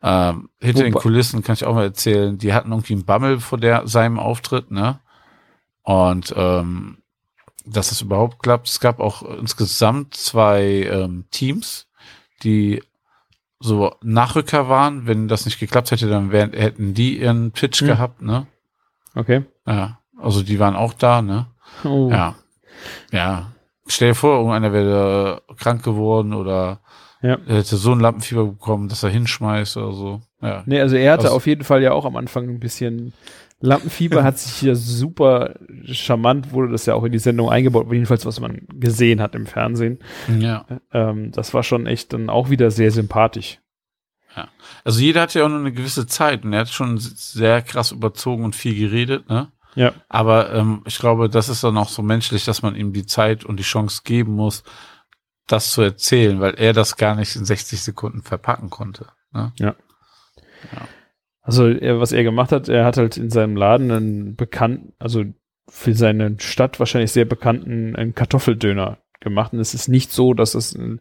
Ähm, 0.00 0.48
hinter 0.60 0.84
den 0.84 0.94
Wobei- 0.94 1.02
Kulissen 1.02 1.42
kann 1.42 1.54
ich 1.54 1.64
auch 1.64 1.74
mal 1.74 1.82
erzählen, 1.84 2.38
die 2.38 2.52
hatten 2.54 2.70
irgendwie 2.70 2.92
einen 2.94 3.04
Bammel 3.04 3.40
vor 3.40 3.58
der, 3.58 3.88
seinem 3.88 4.18
Auftritt, 4.20 4.70
ne? 4.70 5.00
Und 5.88 6.34
ähm, 6.36 6.98
dass 7.64 7.92
es 7.92 8.02
überhaupt 8.02 8.42
klappt. 8.42 8.68
Es 8.68 8.78
gab 8.78 9.00
auch 9.00 9.22
insgesamt 9.22 10.14
zwei 10.14 10.86
ähm, 10.90 11.24
Teams, 11.30 11.86
die 12.42 12.82
so 13.58 13.94
Nachrücker 14.02 14.68
waren. 14.68 15.06
Wenn 15.06 15.28
das 15.28 15.46
nicht 15.46 15.58
geklappt 15.58 15.90
hätte, 15.90 16.08
dann 16.10 16.30
wären, 16.30 16.52
hätten 16.52 16.92
die 16.92 17.18
ihren 17.18 17.52
Pitch 17.52 17.80
Hm. 17.80 17.86
gehabt, 17.88 18.20
ne? 18.20 18.46
Okay. 19.14 19.44
Ja, 19.66 19.98
also 20.18 20.42
die 20.42 20.58
waren 20.58 20.76
auch 20.76 20.92
da, 20.92 21.22
ne? 21.22 21.46
Oh. 21.84 22.10
Ja. 22.10 22.34
Ja. 23.10 23.52
Stell 23.86 24.10
dir 24.10 24.14
vor, 24.14 24.36
irgendeiner 24.36 24.74
wäre 24.74 25.42
krank 25.56 25.82
geworden 25.82 26.34
oder 26.34 26.80
Ja. 27.22 27.38
hätte 27.46 27.78
so 27.78 27.92
ein 27.92 28.00
Lampenfieber 28.00 28.44
bekommen, 28.44 28.88
dass 28.88 29.02
er 29.04 29.08
hinschmeißt 29.10 29.78
oder 29.78 29.92
so. 29.94 30.20
Ja. 30.42 30.62
Nee, 30.66 30.80
also 30.82 30.96
er 30.96 31.12
hatte 31.14 31.24
Also- 31.24 31.36
auf 31.36 31.46
jeden 31.46 31.64
Fall 31.64 31.82
ja 31.82 31.92
auch 31.92 32.04
am 32.04 32.16
Anfang 32.16 32.44
ein 32.48 32.60
bisschen 32.60 33.14
Lampenfieber, 33.60 34.22
hat 34.22 34.38
sich 34.38 34.54
hier 34.54 34.76
super 34.76 35.54
charmant, 35.84 36.52
wurde 36.52 36.70
das 36.70 36.86
ja 36.86 36.94
auch 36.94 37.04
in 37.04 37.12
die 37.12 37.18
Sendung 37.18 37.50
eingebaut, 37.50 37.88
jedenfalls 37.90 38.24
was 38.24 38.38
man 38.38 38.66
gesehen 38.68 39.20
hat 39.20 39.34
im 39.34 39.46
Fernsehen. 39.46 39.98
Ja. 40.38 40.66
Ähm, 40.92 41.32
das 41.32 41.54
war 41.54 41.64
schon 41.64 41.86
echt 41.86 42.12
dann 42.12 42.30
auch 42.30 42.50
wieder 42.50 42.70
sehr 42.70 42.92
sympathisch. 42.92 43.58
Ja. 44.36 44.48
Also 44.84 45.00
jeder 45.00 45.22
hat 45.22 45.34
ja 45.34 45.44
auch 45.44 45.48
nur 45.48 45.58
eine 45.58 45.72
gewisse 45.72 46.06
Zeit 46.06 46.44
und 46.44 46.52
er 46.52 46.60
hat 46.60 46.68
schon 46.68 46.98
sehr 46.98 47.62
krass 47.62 47.90
überzogen 47.90 48.44
und 48.44 48.54
viel 48.54 48.76
geredet, 48.76 49.28
ne? 49.28 49.50
Ja. 49.74 49.92
Aber 50.08 50.52
ähm, 50.52 50.82
ich 50.86 50.98
glaube, 50.98 51.28
das 51.28 51.48
ist 51.48 51.62
dann 51.62 51.76
auch 51.76 51.88
so 51.88 52.02
menschlich, 52.02 52.44
dass 52.44 52.62
man 52.62 52.74
ihm 52.74 52.92
die 52.92 53.06
Zeit 53.06 53.44
und 53.44 53.58
die 53.58 53.64
Chance 53.64 54.02
geben 54.04 54.32
muss, 54.32 54.64
das 55.46 55.72
zu 55.72 55.82
erzählen, 55.82 56.40
weil 56.40 56.54
er 56.54 56.72
das 56.72 56.96
gar 56.96 57.14
nicht 57.14 57.34
in 57.36 57.44
60 57.44 57.80
Sekunden 57.80 58.22
verpacken 58.22 58.70
konnte. 58.70 59.06
Ne? 59.32 59.52
Also 61.48 61.66
er, 61.66 61.98
was 61.98 62.12
er 62.12 62.24
gemacht 62.24 62.52
hat, 62.52 62.68
er 62.68 62.84
hat 62.84 62.98
halt 62.98 63.16
in 63.16 63.30
seinem 63.30 63.56
Laden 63.56 63.90
einen 63.90 64.36
bekannten, 64.36 64.92
also 64.98 65.24
für 65.66 65.94
seine 65.94 66.36
Stadt 66.40 66.78
wahrscheinlich 66.78 67.10
sehr 67.12 67.24
bekannten 67.24 67.96
einen 67.96 68.14
Kartoffeldöner 68.14 68.98
gemacht. 69.20 69.54
Und 69.54 69.60
es 69.60 69.72
ist 69.72 69.88
nicht 69.88 70.12
so, 70.12 70.34
dass 70.34 70.54
es 70.54 70.74
ein 70.74 71.00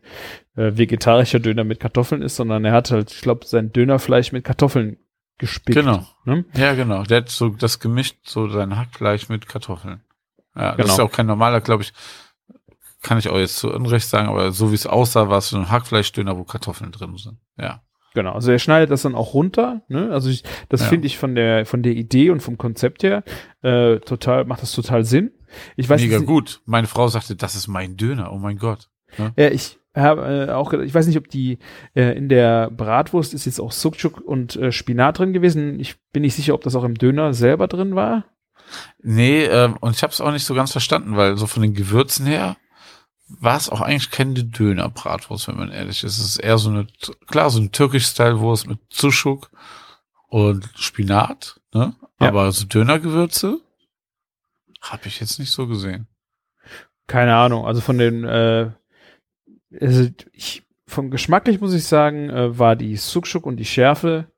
äh, 0.56 0.78
vegetarischer 0.78 1.40
Döner 1.40 1.66
mit 1.66 1.82
Kartoffeln 1.82 2.22
ist, 2.22 2.38
sondern 2.38 2.64
er 2.64 2.72
hat 2.72 2.92
halt, 2.92 3.12
ich 3.12 3.22
glaube, 3.22 3.46
sein 3.46 3.74
Dönerfleisch 3.74 4.32
mit 4.32 4.46
Kartoffeln 4.46 4.98
gespickt. 5.38 5.78
Genau. 5.78 6.08
Ne? 6.24 6.46
Ja, 6.56 6.74
genau. 6.76 7.04
Der 7.04 7.18
hat 7.18 7.30
so 7.30 7.50
das 7.50 7.80
gemischt, 7.80 8.16
so 8.24 8.48
sein 8.48 8.78
Hackfleisch 8.78 9.28
mit 9.28 9.48
Kartoffeln. 9.50 10.00
Ja, 10.56 10.70
das 10.72 10.78
Genau. 10.78 10.94
ist 10.94 11.00
auch 11.02 11.12
kein 11.12 11.26
normaler, 11.28 11.60
glaube 11.60 11.84
ich, 11.84 11.92
kann 13.02 13.18
ich 13.20 13.28
auch 13.30 13.38
jetzt 13.38 13.58
zu 13.58 13.72
Unrecht 13.72 14.08
sagen, 14.08 14.30
aber 14.30 14.52
so 14.54 14.72
wie 14.72 14.76
es 14.76 14.88
aussah, 14.88 15.30
war 15.30 15.38
es 15.40 15.50
so 15.50 15.58
ein 15.58 15.70
Hackfleischdöner, 15.70 16.38
wo 16.38 16.46
Kartoffeln 16.46 16.92
drin 16.92 17.16
sind. 17.18 17.38
Ja. 17.58 17.84
Genau, 18.18 18.32
also 18.32 18.52
er 18.52 18.58
schneidet 18.58 18.90
das 18.90 19.04
dann 19.04 19.14
auch 19.14 19.36
runter. 19.36 19.84
Ne? 19.90 20.10
Also 20.12 20.32
ich, 20.32 20.44
das 20.70 20.82
Ja. 20.82 20.88
finde 20.88 21.06
ich 21.06 21.20
von 21.20 21.36
der 21.36 21.68
von 21.68 21.84
der 21.84 21.92
Idee 21.94 22.32
und 22.32 22.42
vom 22.42 22.58
Konzept 22.58 23.04
her 23.04 23.24
äh, 23.62 23.98
total 24.00 24.46
macht 24.46 24.64
das 24.64 24.72
total 24.72 25.06
Sinn. 25.06 25.30
Ich 25.76 25.88
weiß 25.88 26.02
Mega 26.02 26.18
gut. 26.18 26.62
Meine 26.66 26.88
Frau 26.88 27.08
sagte, 27.10 27.36
das 27.36 27.54
ist 27.54 27.68
mein 27.68 27.96
Döner. 27.96 28.34
Oh 28.34 28.40
mein 28.40 28.58
Gott. 28.58 28.90
Ja, 29.38 29.50
ich 29.52 29.78
habe 29.96 30.48
äh, 30.50 30.52
auch, 30.52 30.74
ich 30.74 30.96
weiß 30.96 31.06
nicht, 31.06 31.18
ob 31.20 31.28
die 31.30 31.60
äh, 31.96 32.18
in 32.18 32.28
der 32.28 32.72
Bratwurst 32.72 33.36
ist 33.36 33.46
jetzt 33.46 33.60
auch 33.60 33.72
Sucuk 33.72 34.20
und 34.20 34.56
äh, 34.56 34.72
Spinat 34.72 35.20
drin 35.20 35.32
gewesen. 35.32 35.80
Ich 35.80 35.96
bin 36.12 36.24
nicht 36.24 36.34
sicher, 36.36 36.56
ob 36.56 36.62
das 36.64 36.76
auch 36.76 36.84
im 36.86 36.96
Döner 36.96 37.36
selber 37.36 37.68
drin 37.68 37.94
war. 37.94 38.26
Nee, 39.04 39.44
ähm, 39.44 39.78
und 39.80 39.96
ich 39.96 40.02
habe 40.02 40.12
es 40.12 40.22
auch 40.22 40.32
nicht 40.32 40.44
so 40.46 40.56
ganz 40.56 40.72
verstanden, 40.72 41.16
weil 41.16 41.38
so 41.38 41.46
von 41.46 41.62
den 41.62 41.76
Gewürzen 41.76 42.26
her 42.26 42.58
war 43.28 43.58
es 43.58 43.70
auch 43.70 43.82
eigentlich 43.82 44.12
keine 44.12 44.44
Döner-Bratwurst, 44.44 45.48
wenn 45.48 45.58
man 45.58 45.72
ehrlich 45.72 46.04
ist. 46.04 46.18
Es 46.18 46.26
ist 46.26 46.38
eher 46.38 46.58
so 46.58 46.70
eine, 46.70 46.88
klar, 47.28 47.50
so 47.50 47.60
eine 47.60 47.72
türkisch-Style-Wurst 47.72 48.68
mit 48.68 48.80
Zuschuk 48.90 49.52
und 50.28 50.70
Spinat, 50.76 51.60
ne? 51.74 51.96
Ja. 52.20 52.28
Aber 52.30 52.52
so 52.52 52.66
Dönergewürze 52.66 53.60
habe 54.82 55.08
ich 55.08 55.20
jetzt 55.20 55.40
nicht 55.40 55.52
so 55.52 55.68
gesehen. 55.68 56.08
Keine 57.06 57.36
Ahnung. 57.36 57.66
Also 57.66 57.82
von 57.82 57.98
den, 57.98 58.24
äh, 58.24 58.72
also 59.80 60.10
ich, 60.34 60.64
vom 60.88 61.12
geschmacklich 61.12 61.62
muss 61.62 61.74
ich 61.74 61.86
sagen, 61.86 62.30
äh, 62.30 62.58
war 62.58 62.76
die 62.76 62.96
Sucuk 62.96 63.46
und 63.46 63.58
die 63.58 63.66
Schärfe, 63.66 64.32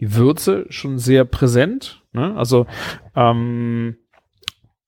die 0.00 0.14
Würze 0.14 0.66
schon 0.70 0.98
sehr 0.98 1.24
präsent. 1.24 2.02
Ne? 2.12 2.34
Also 2.36 2.66
ähm, 3.14 3.96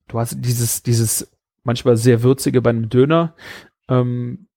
du 0.08 0.18
hast 0.18 0.36
dieses, 0.38 0.82
dieses 0.82 1.30
manchmal 1.68 1.96
sehr 1.96 2.22
würzige 2.22 2.62
bei 2.62 2.70
einem 2.70 2.88
Döner. 2.88 3.34
Ähm, 3.88 4.48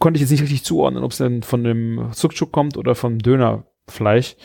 konnte 0.00 0.18
ich 0.18 0.22
jetzt 0.22 0.30
nicht 0.30 0.42
richtig 0.42 0.64
zuordnen, 0.64 1.04
ob 1.04 1.12
es 1.12 1.18
denn 1.18 1.42
von 1.42 1.62
dem 1.64 2.10
Sucuk 2.12 2.52
kommt 2.52 2.76
oder 2.76 2.94
vom 2.94 3.18
Dönerfleisch. 3.18 4.36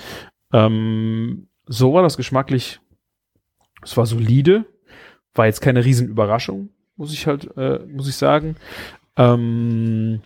Ähm, 0.54 1.48
so 1.66 1.94
war 1.94 2.04
das 2.04 2.18
geschmacklich. 2.18 2.80
Es 3.82 3.98
war 3.98 4.06
solide, 4.06 4.66
war 5.34 5.48
jetzt 5.48 5.62
keine 5.62 5.84
Riesenüberraschung, 5.84 6.70
muss 6.96 7.14
ich 7.14 7.28
halt, 7.28 7.50
äh, 7.58 7.80
muss 7.88 8.08
ich 8.08 8.16
sagen. 8.16 8.56
Ähm, 9.16 10.22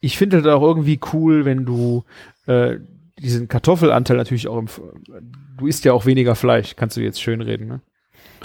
ich 0.00 0.18
finde 0.18 0.36
halt 0.36 0.46
auch 0.48 0.62
irgendwie 0.62 1.00
cool, 1.12 1.44
wenn 1.44 1.64
du 1.64 2.04
äh, 2.46 2.78
diesen 3.18 3.48
Kartoffelanteil 3.48 4.16
natürlich 4.16 4.48
auch 4.48 4.58
im, 4.58 4.66
du 5.56 5.66
isst 5.66 5.84
ja 5.84 5.92
auch 5.92 6.06
weniger 6.06 6.34
Fleisch, 6.34 6.76
kannst 6.76 6.96
du 6.96 7.00
jetzt 7.00 7.22
schön 7.22 7.40
reden, 7.40 7.68
ne? 7.68 7.80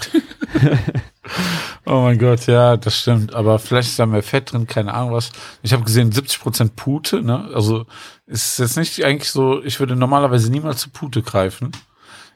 Oh 1.90 2.02
mein 2.02 2.18
Gott, 2.18 2.46
ja, 2.46 2.76
das 2.76 2.98
stimmt. 2.98 3.34
Aber 3.34 3.58
vielleicht 3.58 3.88
ist 3.88 3.98
da 3.98 4.04
mehr 4.04 4.22
Fett 4.22 4.52
drin, 4.52 4.66
keine 4.66 4.92
Ahnung 4.92 5.12
was. 5.12 5.30
Ich 5.62 5.72
habe 5.72 5.84
gesehen, 5.84 6.12
70% 6.12 6.72
Pute, 6.76 7.22
ne? 7.22 7.48
Also 7.54 7.86
ist 8.26 8.58
jetzt 8.58 8.76
nicht 8.76 9.02
eigentlich 9.04 9.30
so, 9.30 9.62
ich 9.62 9.80
würde 9.80 9.96
normalerweise 9.96 10.50
niemals 10.50 10.80
zu 10.80 10.90
Pute 10.90 11.22
greifen. 11.22 11.72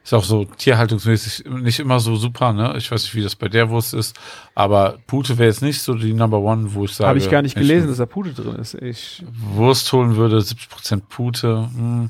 Ist 0.03 0.13
auch 0.13 0.23
so 0.23 0.45
tierhaltungsmäßig 0.45 1.45
nicht 1.45 1.79
immer 1.79 1.99
so 1.99 2.15
super, 2.15 2.51
ne? 2.51 2.73
Ich 2.77 2.91
weiß 2.91 3.03
nicht, 3.03 3.13
wie 3.13 3.21
das 3.21 3.35
bei 3.35 3.47
der 3.47 3.69
Wurst 3.69 3.93
ist, 3.93 4.19
aber 4.55 4.97
Pute 5.05 5.37
wäre 5.37 5.49
jetzt 5.49 5.61
nicht 5.61 5.81
so 5.81 5.93
die 5.93 6.13
Number 6.13 6.39
One, 6.39 6.73
wo 6.73 6.85
ich 6.85 6.95
sage. 6.95 7.09
Habe 7.09 7.19
ich 7.19 7.29
gar 7.29 7.43
nicht 7.43 7.55
gelesen, 7.55 7.87
dass 7.87 7.97
da 7.97 8.07
Pute 8.07 8.33
drin 8.33 8.55
ist. 8.55 8.73
Ich, 8.73 9.23
Wurst 9.31 9.93
holen 9.93 10.15
würde, 10.15 10.39
70% 10.39 11.03
Pute, 11.07 11.69
hm, 11.73 12.09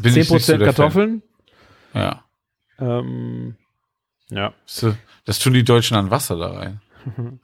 bin 0.00 0.16
ich 0.16 0.30
nicht 0.30 0.44
10% 0.44 0.58
so 0.58 0.64
Kartoffeln. 0.64 1.22
Fan. 1.92 2.02
Ja. 2.02 2.24
Ähm, 2.80 3.56
ja. 4.30 4.52
Das 5.26 5.38
tun 5.38 5.52
die 5.52 5.64
Deutschen 5.64 5.96
an 5.96 6.10
Wasser 6.10 6.36
da 6.36 6.52
rein. 6.52 6.80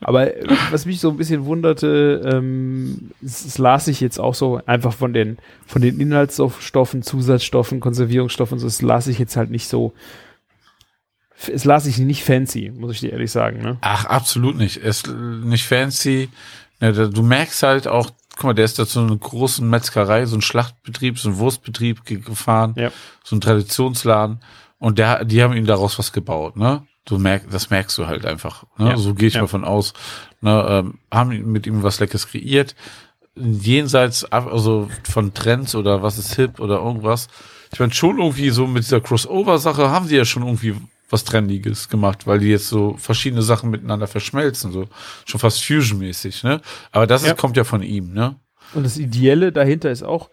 Aber 0.00 0.34
äh, 0.36 0.46
was 0.70 0.84
mich 0.86 1.00
so 1.00 1.08
ein 1.10 1.16
bisschen 1.16 1.44
wunderte, 1.46 2.22
ähm, 2.30 3.10
es, 3.24 3.44
es 3.44 3.56
las 3.58 3.86
sich 3.86 4.00
jetzt 4.00 4.18
auch 4.20 4.34
so 4.34 4.60
einfach 4.66 4.92
von 4.92 5.12
den 5.12 5.38
von 5.66 5.80
den 5.82 5.98
Inhaltsstoffen, 6.00 7.02
Zusatzstoffen, 7.02 7.80
Konservierungsstoffen, 7.80 8.58
so 8.58 8.66
es 8.66 8.82
las 8.82 9.06
sich 9.06 9.18
jetzt 9.18 9.36
halt 9.36 9.50
nicht 9.50 9.66
so. 9.68 9.94
Es 11.46 11.64
las 11.64 11.84
sich 11.84 11.98
nicht 11.98 12.24
fancy, 12.24 12.70
muss 12.76 12.92
ich 12.92 13.00
dir 13.00 13.12
ehrlich 13.12 13.30
sagen. 13.30 13.62
Ne? 13.62 13.78
Ach, 13.80 14.04
absolut 14.06 14.56
nicht. 14.56 14.76
Es 14.78 14.98
ist 15.02 15.08
nicht 15.08 15.64
fancy. 15.64 16.28
Ja, 16.80 16.90
da- 16.92 17.06
du 17.06 17.22
merkst 17.22 17.62
halt 17.62 17.86
auch, 17.86 18.10
guck 18.34 18.44
mal, 18.44 18.54
der 18.54 18.64
ist 18.64 18.78
da 18.78 18.86
zu 18.86 19.00
einer 19.00 19.16
großen 19.16 19.68
Metzgerei, 19.68 20.26
so 20.26 20.36
ein 20.36 20.42
Schlachtbetrieb, 20.42 21.18
so 21.18 21.28
ein 21.30 21.38
Wurstbetrieb 21.38 22.04
ge- 22.04 22.18
gefahren, 22.20 22.74
Ja. 22.76 22.90
so 23.24 23.36
ein 23.36 23.40
Traditionsladen. 23.40 24.40
Und 24.78 24.98
der, 24.98 25.24
die 25.24 25.42
haben 25.42 25.54
ihm 25.54 25.66
daraus 25.66 25.98
was 25.98 26.12
gebaut, 26.12 26.56
ne? 26.56 26.86
Du 27.04 27.18
merkst, 27.18 27.48
das 27.52 27.70
merkst 27.70 27.96
du 27.98 28.06
halt 28.06 28.26
einfach. 28.26 28.64
Ne? 28.76 28.90
Ja. 28.90 28.96
So 28.98 29.14
gehe 29.14 29.28
ich 29.28 29.34
Ja. 29.34 29.40
mal 29.40 29.46
von 29.48 29.64
aus. 29.64 29.94
Ne? 30.42 30.66
Ähm, 30.68 30.98
haben 31.10 31.50
mit 31.50 31.66
ihm 31.66 31.82
was 31.82 32.00
Leckeres 32.00 32.28
kreiert. 32.28 32.74
Jenseits 33.34 34.24
ab- 34.24 34.48
also 34.52 34.88
von 35.08 35.32
Trends 35.32 35.74
oder 35.74 36.02
was 36.02 36.18
ist 36.18 36.34
hip 36.34 36.60
oder 36.60 36.76
irgendwas. 36.78 37.28
Ich 37.72 37.78
meine, 37.80 37.92
schon 37.92 38.18
irgendwie 38.18 38.50
so 38.50 38.66
mit 38.66 38.84
dieser 38.84 39.00
Crossover-Sache 39.00 39.90
haben 39.90 40.08
die 40.08 40.16
ja 40.16 40.24
schon 40.24 40.42
irgendwie 40.42 40.74
was 41.10 41.24
Trendiges 41.24 41.88
gemacht, 41.88 42.26
weil 42.26 42.40
die 42.40 42.48
jetzt 42.48 42.68
so 42.68 42.94
verschiedene 42.98 43.42
Sachen 43.42 43.70
miteinander 43.70 44.06
verschmelzen, 44.06 44.72
so 44.72 44.86
schon 45.24 45.40
fast 45.40 45.64
Fusion-mäßig, 45.64 46.42
ne? 46.44 46.60
Aber 46.92 47.06
das 47.06 47.24
Ja. 47.24 47.32
ist, 47.32 47.38
kommt 47.38 47.56
ja 47.56 47.64
von 47.64 47.82
ihm, 47.82 48.12
ne? 48.12 48.36
Und 48.74 48.84
das 48.84 48.98
Ideelle 48.98 49.50
dahinter 49.52 49.90
ist 49.90 50.02
auch 50.02 50.28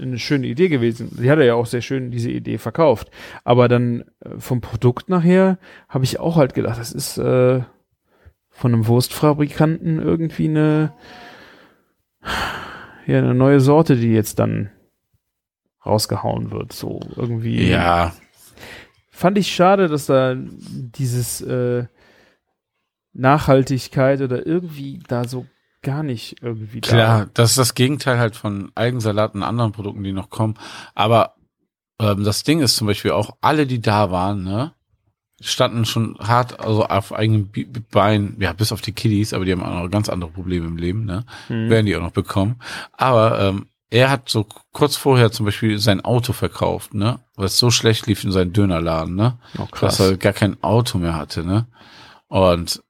eine 0.00 0.18
schöne 0.18 0.46
Idee 0.46 0.68
gewesen. 0.68 1.10
Sie 1.16 1.30
hat 1.30 1.38
er 1.38 1.44
ja 1.44 1.54
auch 1.54 1.66
sehr 1.66 1.82
schön 1.82 2.10
diese 2.10 2.30
Idee 2.30 2.58
verkauft. 2.58 3.10
Aber 3.44 3.68
dann 3.68 4.04
äh, 4.20 4.38
vom 4.38 4.60
Produkt 4.60 5.08
nachher 5.08 5.58
habe 5.88 6.04
ich 6.04 6.20
auch 6.20 6.36
halt 6.36 6.54
gedacht, 6.54 6.78
das 6.78 6.92
ist 6.92 7.18
äh, 7.18 7.60
von 8.48 8.72
einem 8.72 8.86
Wurstfabrikanten 8.86 10.00
irgendwie 10.00 10.48
eine 10.48 10.92
ja 13.06 13.18
eine 13.18 13.34
neue 13.34 13.60
Sorte, 13.60 13.96
die 13.96 14.12
jetzt 14.12 14.38
dann 14.38 14.70
rausgehauen 15.84 16.50
wird. 16.50 16.72
So 16.72 17.00
irgendwie. 17.16 17.68
Ja, 17.68 18.12
Fand 19.16 19.38
ich 19.38 19.54
schade, 19.54 19.88
dass 19.88 20.04
da 20.04 20.36
dieses 20.36 21.40
äh, 21.40 21.86
Nachhaltigkeit 23.14 24.20
oder 24.20 24.46
irgendwie 24.46 25.00
da 25.08 25.24
so 25.24 25.46
gar 25.86 26.02
nicht 26.02 26.42
irgendwie 26.42 26.80
da 26.80 26.88
Klar, 26.88 27.26
das 27.32 27.50
ist 27.50 27.58
das 27.58 27.74
Gegenteil 27.74 28.18
halt 28.18 28.34
von 28.34 28.72
Algensalat 28.74 29.34
und 29.34 29.44
anderen 29.44 29.70
Produkten, 29.70 30.02
die 30.02 30.12
noch 30.12 30.30
kommen. 30.30 30.54
Aber 30.96 31.36
ähm, 32.00 32.24
das 32.24 32.42
Ding 32.42 32.60
ist 32.60 32.76
zum 32.76 32.88
Beispiel 32.88 33.12
auch, 33.12 33.36
alle, 33.40 33.66
die 33.66 33.80
da 33.80 34.10
waren, 34.10 34.42
ne, 34.42 34.72
standen 35.40 35.84
schon 35.84 36.16
hart, 36.18 36.58
also 36.58 36.84
auf 36.86 37.12
eigenen 37.12 37.52
Beinen, 37.92 38.36
ja, 38.40 38.52
bis 38.52 38.72
auf 38.72 38.80
die 38.80 38.92
Kiddies, 38.92 39.32
aber 39.32 39.44
die 39.44 39.52
haben 39.52 39.62
auch 39.62 39.84
noch 39.84 39.90
ganz 39.90 40.08
andere 40.08 40.30
Probleme 40.30 40.66
im 40.66 40.76
Leben, 40.76 41.04
ne? 41.04 41.24
Mhm. 41.48 41.70
Werden 41.70 41.86
die 41.86 41.94
auch 41.94 42.02
noch 42.02 42.10
bekommen. 42.10 42.56
Aber 42.92 43.40
ähm, 43.40 43.66
er 43.88 44.10
hat 44.10 44.28
so 44.28 44.44
kurz 44.72 44.96
vorher 44.96 45.30
zum 45.30 45.46
Beispiel 45.46 45.78
sein 45.78 46.04
Auto 46.04 46.32
verkauft, 46.32 46.94
ne? 46.94 47.20
Weil 47.36 47.46
es 47.46 47.58
so 47.58 47.70
schlecht 47.70 48.08
lief 48.08 48.24
in 48.24 48.32
seinem 48.32 48.52
Dönerladen, 48.52 49.14
ne? 49.14 49.38
Oh, 49.56 49.68
dass 49.80 50.00
er 50.00 50.16
gar 50.16 50.32
kein 50.32 50.60
Auto 50.64 50.98
mehr 50.98 51.14
hatte, 51.14 51.44
ne? 51.44 51.66
Und 52.26 52.82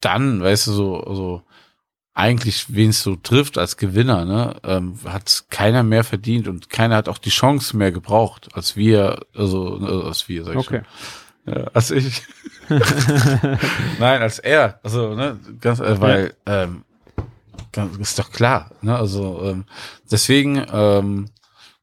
dann, 0.00 0.42
weißt 0.42 0.66
du, 0.66 0.72
so, 0.72 1.14
so 1.14 1.42
eigentlich, 2.14 2.66
wen 2.74 2.90
es 2.90 3.02
so 3.02 3.16
trifft 3.16 3.58
als 3.58 3.76
Gewinner, 3.76 4.24
ne, 4.24 4.56
ähm, 4.62 4.98
hat 5.04 5.44
keiner 5.50 5.82
mehr 5.82 6.04
verdient 6.04 6.46
und 6.48 6.70
keiner 6.70 6.96
hat 6.96 7.08
auch 7.08 7.18
die 7.18 7.30
Chance 7.30 7.76
mehr 7.76 7.90
gebraucht, 7.92 8.48
als 8.54 8.76
wir, 8.76 9.26
also 9.34 9.80
äh, 9.84 10.06
als 10.06 10.28
wir, 10.28 10.44
sag 10.44 10.52
ich 10.54 10.58
Okay. 10.60 10.82
schon. 11.44 11.54
Ja, 11.54 11.64
als 11.74 11.90
ich. 11.90 12.22
Nein, 13.98 14.22
als 14.22 14.38
er. 14.38 14.80
Also, 14.82 15.14
ne, 15.14 15.38
ganz, 15.60 15.80
äh, 15.80 16.00
weil, 16.00 16.34
ähm, 16.46 16.84
ist 17.98 18.18
doch 18.18 18.30
klar, 18.30 18.70
ne? 18.82 18.96
Also, 18.96 19.42
ähm, 19.44 19.64
deswegen, 20.10 20.64
ähm, 20.72 21.26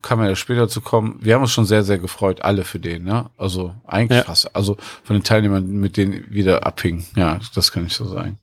kann 0.02 0.18
man 0.18 0.28
ja 0.30 0.36
später 0.36 0.68
zu 0.68 0.82
kommen. 0.82 1.20
Wir 1.22 1.36
haben 1.36 1.42
uns 1.44 1.52
schon 1.52 1.66
sehr, 1.66 1.84
sehr 1.84 2.00
gefreut, 2.00 2.42
alle 2.42 2.64
für 2.64 2.80
den, 2.80 3.04
ne? 3.04 3.30
Also 3.38 3.76
eigentlich 3.86 4.18
Ja. 4.20 4.24
fast, 4.24 4.56
also 4.56 4.78
von 5.04 5.16
den 5.16 5.24
Teilnehmern, 5.24 5.68
mit 5.68 5.96
denen 5.96 6.26
wieder 6.32 6.66
abhingen. 6.66 7.06
Ja, 7.16 7.40
das 7.54 7.72
kann 7.72 7.86
ich 7.86 7.94
so 7.94 8.06
sagen. 8.08 8.40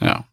Ja. 0.00 0.24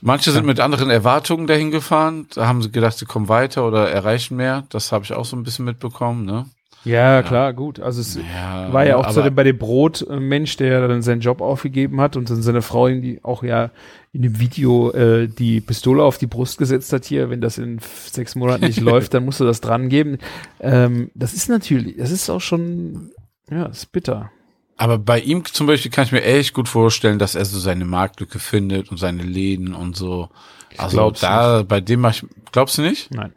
Manche 0.00 0.30
sind 0.30 0.46
mit 0.46 0.60
anderen 0.60 0.90
Erwartungen 0.90 1.46
dahin 1.46 1.70
gefahren. 1.70 2.28
Da 2.34 2.46
haben 2.46 2.62
sie 2.62 2.70
gedacht, 2.70 2.96
sie 2.98 3.04
kommen 3.06 3.28
weiter 3.28 3.66
oder 3.66 3.90
erreichen 3.90 4.36
mehr. 4.36 4.64
Das 4.70 4.92
habe 4.92 5.04
ich 5.04 5.12
auch 5.12 5.24
so 5.24 5.36
ein 5.36 5.42
bisschen 5.42 5.64
mitbekommen. 5.64 6.24
Ne? 6.24 6.46
Ja, 6.84 7.22
klar, 7.24 7.52
gut. 7.52 7.80
Also 7.80 8.00
es 8.00 8.14
Ja, 8.14 8.72
war 8.72 8.86
ja 8.86 8.96
auch 8.96 9.04
aber- 9.04 9.12
zu 9.14 9.22
dem, 9.22 9.34
bei 9.34 9.42
dem 9.42 9.58
Brot-Mensch, 9.58 10.56
der 10.56 10.86
dann 10.86 11.02
seinen 11.02 11.20
Job 11.20 11.40
aufgegeben 11.40 12.00
hat 12.00 12.16
und 12.16 12.30
dann 12.30 12.40
seine 12.42 12.62
Frau, 12.62 12.86
ihm 12.86 13.02
die 13.02 13.22
auch 13.24 13.42
ja 13.42 13.70
in 14.12 14.22
dem 14.22 14.38
Video 14.38 14.92
äh, 14.92 15.26
die 15.26 15.60
Pistole 15.60 16.04
auf 16.04 16.16
die 16.16 16.26
Brust 16.28 16.58
gesetzt 16.58 16.92
hat 16.92 17.04
hier, 17.04 17.28
wenn 17.28 17.40
das 17.40 17.58
in 17.58 17.80
sechs 18.06 18.36
Monaten 18.36 18.64
nicht 18.66 18.80
läuft, 18.80 19.12
dann 19.14 19.24
musst 19.24 19.40
du 19.40 19.44
das 19.44 19.60
dran 19.60 19.88
geben. 19.88 20.18
Ähm, 20.60 21.10
das 21.14 21.34
ist 21.34 21.48
natürlich, 21.48 21.96
das 21.96 22.12
ist 22.12 22.30
auch 22.30 22.40
schon, 22.40 23.10
ja, 23.50 23.66
ist 23.66 23.90
bitter. 23.90 24.30
Aber 24.78 24.96
bei 24.98 25.20
ihm 25.20 25.44
zum 25.44 25.66
Beispiel 25.66 25.90
kann 25.90 26.04
ich 26.06 26.12
mir 26.12 26.22
echt 26.22 26.54
gut 26.54 26.68
vorstellen, 26.68 27.18
dass 27.18 27.34
er 27.34 27.44
so 27.44 27.58
seine 27.58 27.84
Marktlücke 27.84 28.38
findet 28.38 28.90
und 28.90 28.96
seine 28.96 29.22
Läden 29.24 29.74
und 29.74 29.96
so. 29.96 30.30
Also 30.76 30.96
glaub's 30.96 31.20
da, 31.20 31.62
bei 31.64 31.80
dem 31.80 32.00
mach 32.00 32.14
ich, 32.14 32.24
glaubst 32.52 32.78
du 32.78 32.82
nicht? 32.82 33.10
Nein. 33.10 33.32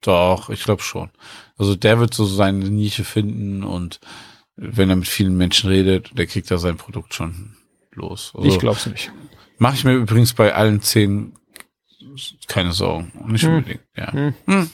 Doch, 0.00 0.48
ich 0.48 0.62
glaube 0.62 0.82
schon. 0.82 1.10
Also 1.58 1.74
der 1.74 1.98
wird 1.98 2.14
so 2.14 2.24
seine 2.24 2.68
Nische 2.70 3.04
finden 3.04 3.64
und 3.64 4.00
wenn 4.56 4.90
er 4.90 4.96
mit 4.96 5.08
vielen 5.08 5.36
Menschen 5.36 5.68
redet, 5.70 6.16
der 6.16 6.26
kriegt 6.26 6.50
da 6.50 6.58
sein 6.58 6.76
Produkt 6.76 7.14
schon 7.14 7.56
los. 7.92 8.32
Also, 8.34 8.46
ich 8.48 8.58
glaub's 8.58 8.86
nicht. 8.86 9.10
Mache 9.58 9.74
ich 9.74 9.84
mir 9.84 9.94
übrigens 9.94 10.34
bei 10.34 10.54
allen 10.54 10.80
zehn 10.82 11.32
keine 12.46 12.72
Sorgen. 12.72 13.12
Nicht 13.26 13.44
Hm. 13.44 13.56
unbedingt, 13.56 13.82
ja. 13.96 14.12
Hm. 14.12 14.34
Hm. 14.46 14.70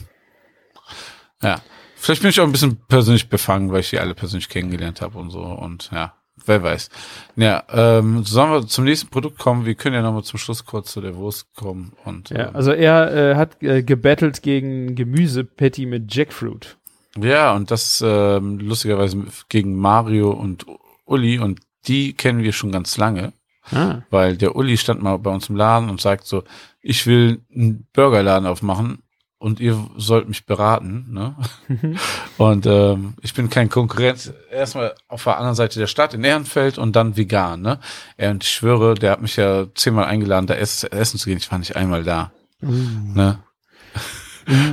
Ja. 1.41 1.61
Vielleicht 1.99 2.21
bin 2.21 2.29
ich 2.29 2.39
auch 2.39 2.45
ein 2.45 2.51
bisschen 2.51 2.77
persönlich 2.87 3.29
befangen, 3.29 3.71
weil 3.71 3.81
ich 3.81 3.89
die 3.89 3.99
alle 3.99 4.13
persönlich 4.15 4.49
kennengelernt 4.49 5.01
habe 5.01 5.17
und 5.17 5.29
so. 5.31 5.41
Und 5.41 5.89
ja, 5.91 6.13
wer 6.45 6.61
weiß. 6.63 6.89
Ja, 7.35 7.63
ähm, 7.71 8.23
sollen 8.23 8.51
wir 8.51 8.67
zum 8.67 8.85
nächsten 8.85 9.09
Produkt 9.09 9.39
kommen? 9.39 9.65
Wir 9.65 9.75
können 9.75 9.95
ja 9.95 10.01
nochmal 10.01 10.23
zum 10.23 10.39
Schluss 10.39 10.65
kurz 10.65 10.91
zu 10.93 11.01
der 11.01 11.15
Wurst 11.15 11.47
kommen. 11.55 11.93
Und 12.05 12.29
Ja, 12.29 12.49
ähm, 12.49 12.55
also 12.55 12.71
er 12.71 13.13
äh, 13.31 13.35
hat 13.35 13.61
äh, 13.63 13.83
gebettelt 13.83 14.41
gegen 14.43 14.95
Gemüsepatty 14.95 15.85
mit 15.85 16.13
Jackfruit. 16.13 16.77
Ja, 17.19 17.53
und 17.55 17.71
das 17.71 18.03
ähm, 18.05 18.59
lustigerweise 18.59 19.23
gegen 19.49 19.75
Mario 19.75 20.31
und 20.31 20.65
Uli 21.05 21.39
und 21.39 21.59
die 21.87 22.13
kennen 22.13 22.43
wir 22.43 22.51
schon 22.53 22.71
ganz 22.71 22.97
lange, 22.97 23.33
Ah. 23.71 24.01
weil 24.11 24.37
der 24.37 24.55
Uli 24.55 24.77
stand 24.77 25.01
mal 25.01 25.17
bei 25.17 25.31
uns 25.31 25.49
im 25.49 25.55
Laden 25.55 25.89
und 25.89 25.99
sagt 25.99 26.25
so, 26.25 26.43
ich 26.81 27.05
will 27.07 27.41
einen 27.53 27.87
Burgerladen 27.91 28.47
aufmachen 28.47 28.99
und 29.39 29.59
ihr 29.59 29.87
sollt 29.97 30.27
mich 30.27 30.45
beraten, 30.45 31.07
ne? 31.11 31.35
Und 32.37 32.65
ähm, 32.65 33.13
ich 33.21 33.33
bin 33.33 33.49
kein 33.49 33.69
Konkurrent. 33.69 34.33
Erstmal 34.51 34.95
auf 35.07 35.23
der 35.23 35.37
anderen 35.37 35.55
Seite 35.55 35.79
der 35.79 35.87
Stadt 35.87 36.13
in 36.13 36.23
Ehrenfeld 36.23 36.77
und 36.77 36.95
dann 36.95 37.17
vegan, 37.17 37.61
ne? 37.61 37.79
Und 38.17 38.43
ich 38.43 38.49
schwöre, 38.49 38.95
der 38.95 39.11
hat 39.11 39.21
mich 39.21 39.35
ja 39.35 39.67
zehnmal 39.75 40.05
eingeladen, 40.05 40.47
da 40.47 40.55
ess 40.55 40.83
essen 40.83 41.19
zu 41.19 41.29
gehen. 41.29 41.37
Ich 41.37 41.51
war 41.51 41.59
nicht 41.59 41.75
einmal 41.75 42.03
da, 42.03 42.31
ne? 42.61 43.39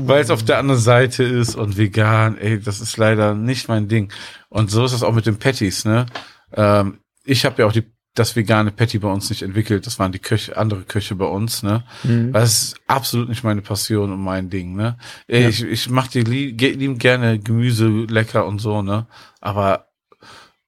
Weil 0.07 0.23
es 0.23 0.31
auf 0.31 0.45
der 0.45 0.59
anderen 0.59 0.81
Seite 0.81 1.25
ist 1.25 1.57
und 1.57 1.77
vegan, 1.77 2.39
ey, 2.39 2.61
das 2.61 2.81
ist 2.81 2.97
leider 2.97 3.35
nicht 3.35 3.69
mein 3.69 3.89
Ding. 3.89 4.13
Und 4.49 4.71
so 4.71 4.85
ist 4.85 4.93
es 4.93 5.03
auch 5.03 5.13
mit 5.13 5.27
den 5.27 5.39
Patties, 5.39 5.85
ne? 5.85 6.07
Ähm, 6.53 7.01
ich 7.25 7.45
habe 7.45 7.61
ja 7.61 7.67
auch 7.67 7.73
die, 7.73 7.85
das 8.15 8.37
vegane 8.37 8.71
Patty 8.71 8.99
bei 9.01 9.09
uns 9.11 9.29
nicht 9.29 9.43
entwickelt. 9.43 9.87
Das 9.87 9.99
waren 9.99 10.13
die 10.13 10.21
Köche, 10.21 10.57
andere 10.57 10.83
Köche 10.83 11.17
bei 11.17 11.27
uns, 11.27 11.63
ne? 11.63 11.83
Mhm. 12.05 12.33
Das 12.33 12.53
ist 12.53 12.77
absolut 12.87 13.29
nicht 13.29 13.43
meine 13.43 13.61
Passion 13.63 14.13
und 14.13 14.21
mein 14.21 14.51
Ding, 14.51 14.77
ne? 14.77 14.97
Ey, 15.27 15.43
Ja. 15.43 15.49
Ich, 15.49 15.63
ich 15.65 15.91
mach 15.91 16.07
dir 16.07 16.23
lieb, 16.25 16.61
lieb 16.61 16.99
gerne 16.99 17.39
Gemüse 17.41 17.89
lecker 17.89 18.47
und 18.47 18.61
so, 18.61 18.83
ne? 18.83 19.07
Aber 19.41 19.89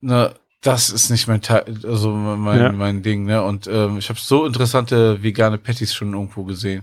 ne, 0.01 0.35
das 0.61 0.91
ist 0.91 1.11
nicht 1.11 1.29
mein 1.29 1.41
Teil, 1.43 1.65
also 1.85 2.13
mein, 2.13 2.59
Ja. 2.61 2.73
mein 2.73 3.03
Ding, 3.05 3.25
ne? 3.25 3.43
Und 3.43 3.69
ähm, 3.69 3.99
ich 3.99 4.09
habe 4.09 4.19
so 4.19 4.45
interessante 4.45 5.23
vegane 5.23 5.59
Patties 5.59 5.95
schon 5.95 6.13
irgendwo 6.15 6.43
gesehen. 6.45 6.83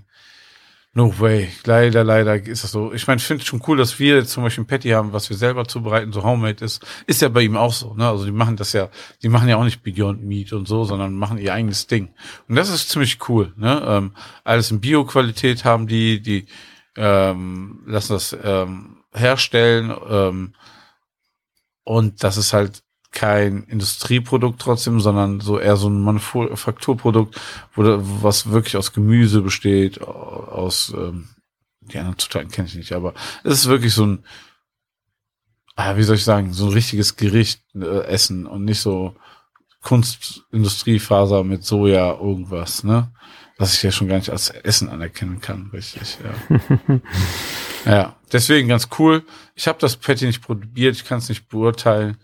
No 0.95 1.11
way. 1.19 1.49
Leider, 1.65 2.03
leider 2.03 2.35
ist 2.35 2.63
das 2.63 2.71
so. 2.71 2.93
Ich 2.93 3.07
meine, 3.07 3.17
ich 3.17 3.25
finde 3.25 3.43
schon 3.43 3.63
cool, 3.67 3.77
dass 3.77 3.97
wir 3.97 4.17
jetzt 4.17 4.29
zum 4.31 4.43
Beispiel 4.43 4.63
ein 4.63 4.67
Patty 4.67 4.89
haben, 4.89 5.11
was 5.11 5.27
wir 5.27 5.35
selber 5.35 5.65
zubereiten, 5.65 6.13
so 6.13 6.23
homemade 6.23 6.63
ist. 6.63 6.85
Ist 7.07 7.21
ja 7.21 7.29
bei 7.29 7.41
ihm 7.41 7.57
auch 7.57 7.73
so, 7.73 7.95
ne? 7.95 8.07
Also 8.07 8.25
die 8.25 8.31
machen 8.31 8.57
das 8.57 8.73
ja, 8.73 8.89
die 9.23 9.29
machen 9.29 9.49
ja 9.49 9.57
auch 9.57 9.63
nicht 9.63 9.81
Beyond 9.81 10.23
Meat 10.23 10.53
und 10.53 10.67
so, 10.67 10.83
sondern 10.83 11.15
machen 11.15 11.39
ihr 11.39 11.51
eigenes 11.51 11.87
Ding. 11.87 12.09
Und 12.47 12.55
das 12.55 12.69
ist 12.69 12.89
ziemlich 12.89 13.17
cool, 13.27 13.53
ne? 13.57 13.83
Ähm, 13.87 14.11
alles 14.43 14.69
in 14.69 14.81
Bio-Qualität 14.81 15.65
haben 15.65 15.87
die, 15.87 16.21
die 16.21 16.45
ähm, 16.95 17.81
lassen 17.87 18.13
das 18.13 18.37
ähm, 18.43 18.97
herstellen 19.15 19.91
ähm, 20.07 20.53
und 21.83 22.23
das 22.23 22.37
ist 22.37 22.53
halt 22.53 22.83
kein 23.13 23.63
Industrieprodukt 23.63 24.59
trotzdem, 24.59 24.99
sondern 24.99 25.39
so 25.39 25.59
eher 25.59 25.77
so 25.77 25.87
ein 25.87 26.01
Manufakturprodukt, 26.01 27.39
wo 27.75 27.83
was 28.21 28.49
wirklich 28.49 28.75
aus 28.75 28.91
Gemüse 28.91 29.41
besteht, 29.41 30.01
aus 30.01 30.93
ähm, 30.97 31.29
die 31.81 31.97
anderen 31.97 32.17
Zutaten 32.17 32.49
kenne 32.49 32.67
ich 32.67 32.75
nicht, 32.75 32.93
aber 32.93 33.13
es 33.43 33.53
ist 33.53 33.67
wirklich 33.67 33.93
so 33.93 34.05
ein, 34.05 34.25
ah, 35.75 35.95
wie 35.95 36.03
soll 36.03 36.15
ich 36.15 36.23
sagen, 36.23 36.53
so 36.53 36.67
ein 36.67 36.73
richtiges 36.73 37.15
Gericht 37.15 37.61
äh, 37.75 38.05
essen 38.05 38.45
und 38.47 38.65
nicht 38.65 38.79
so 38.79 39.15
Kunstindustriefaser 39.81 41.43
mit 41.43 41.63
Soja 41.63 42.13
irgendwas, 42.13 42.83
ne? 42.83 43.11
Was 43.57 43.75
ich 43.75 43.83
ja 43.83 43.91
schon 43.91 44.07
gar 44.07 44.17
nicht 44.17 44.31
als 44.31 44.49
Essen 44.49 44.89
anerkennen 44.89 45.39
kann, 45.39 45.69
richtig, 45.71 46.17
ja. 46.23 46.99
ja, 47.85 48.15
deswegen 48.31 48.69
ganz 48.69 48.87
cool. 48.97 49.23
Ich 49.55 49.67
habe 49.67 49.77
das 49.79 49.97
Patty 49.97 50.25
nicht 50.25 50.41
probiert, 50.41 50.95
ich 50.95 51.05
kann 51.05 51.19
es 51.19 51.29
nicht 51.29 51.49
beurteilen. 51.49 52.17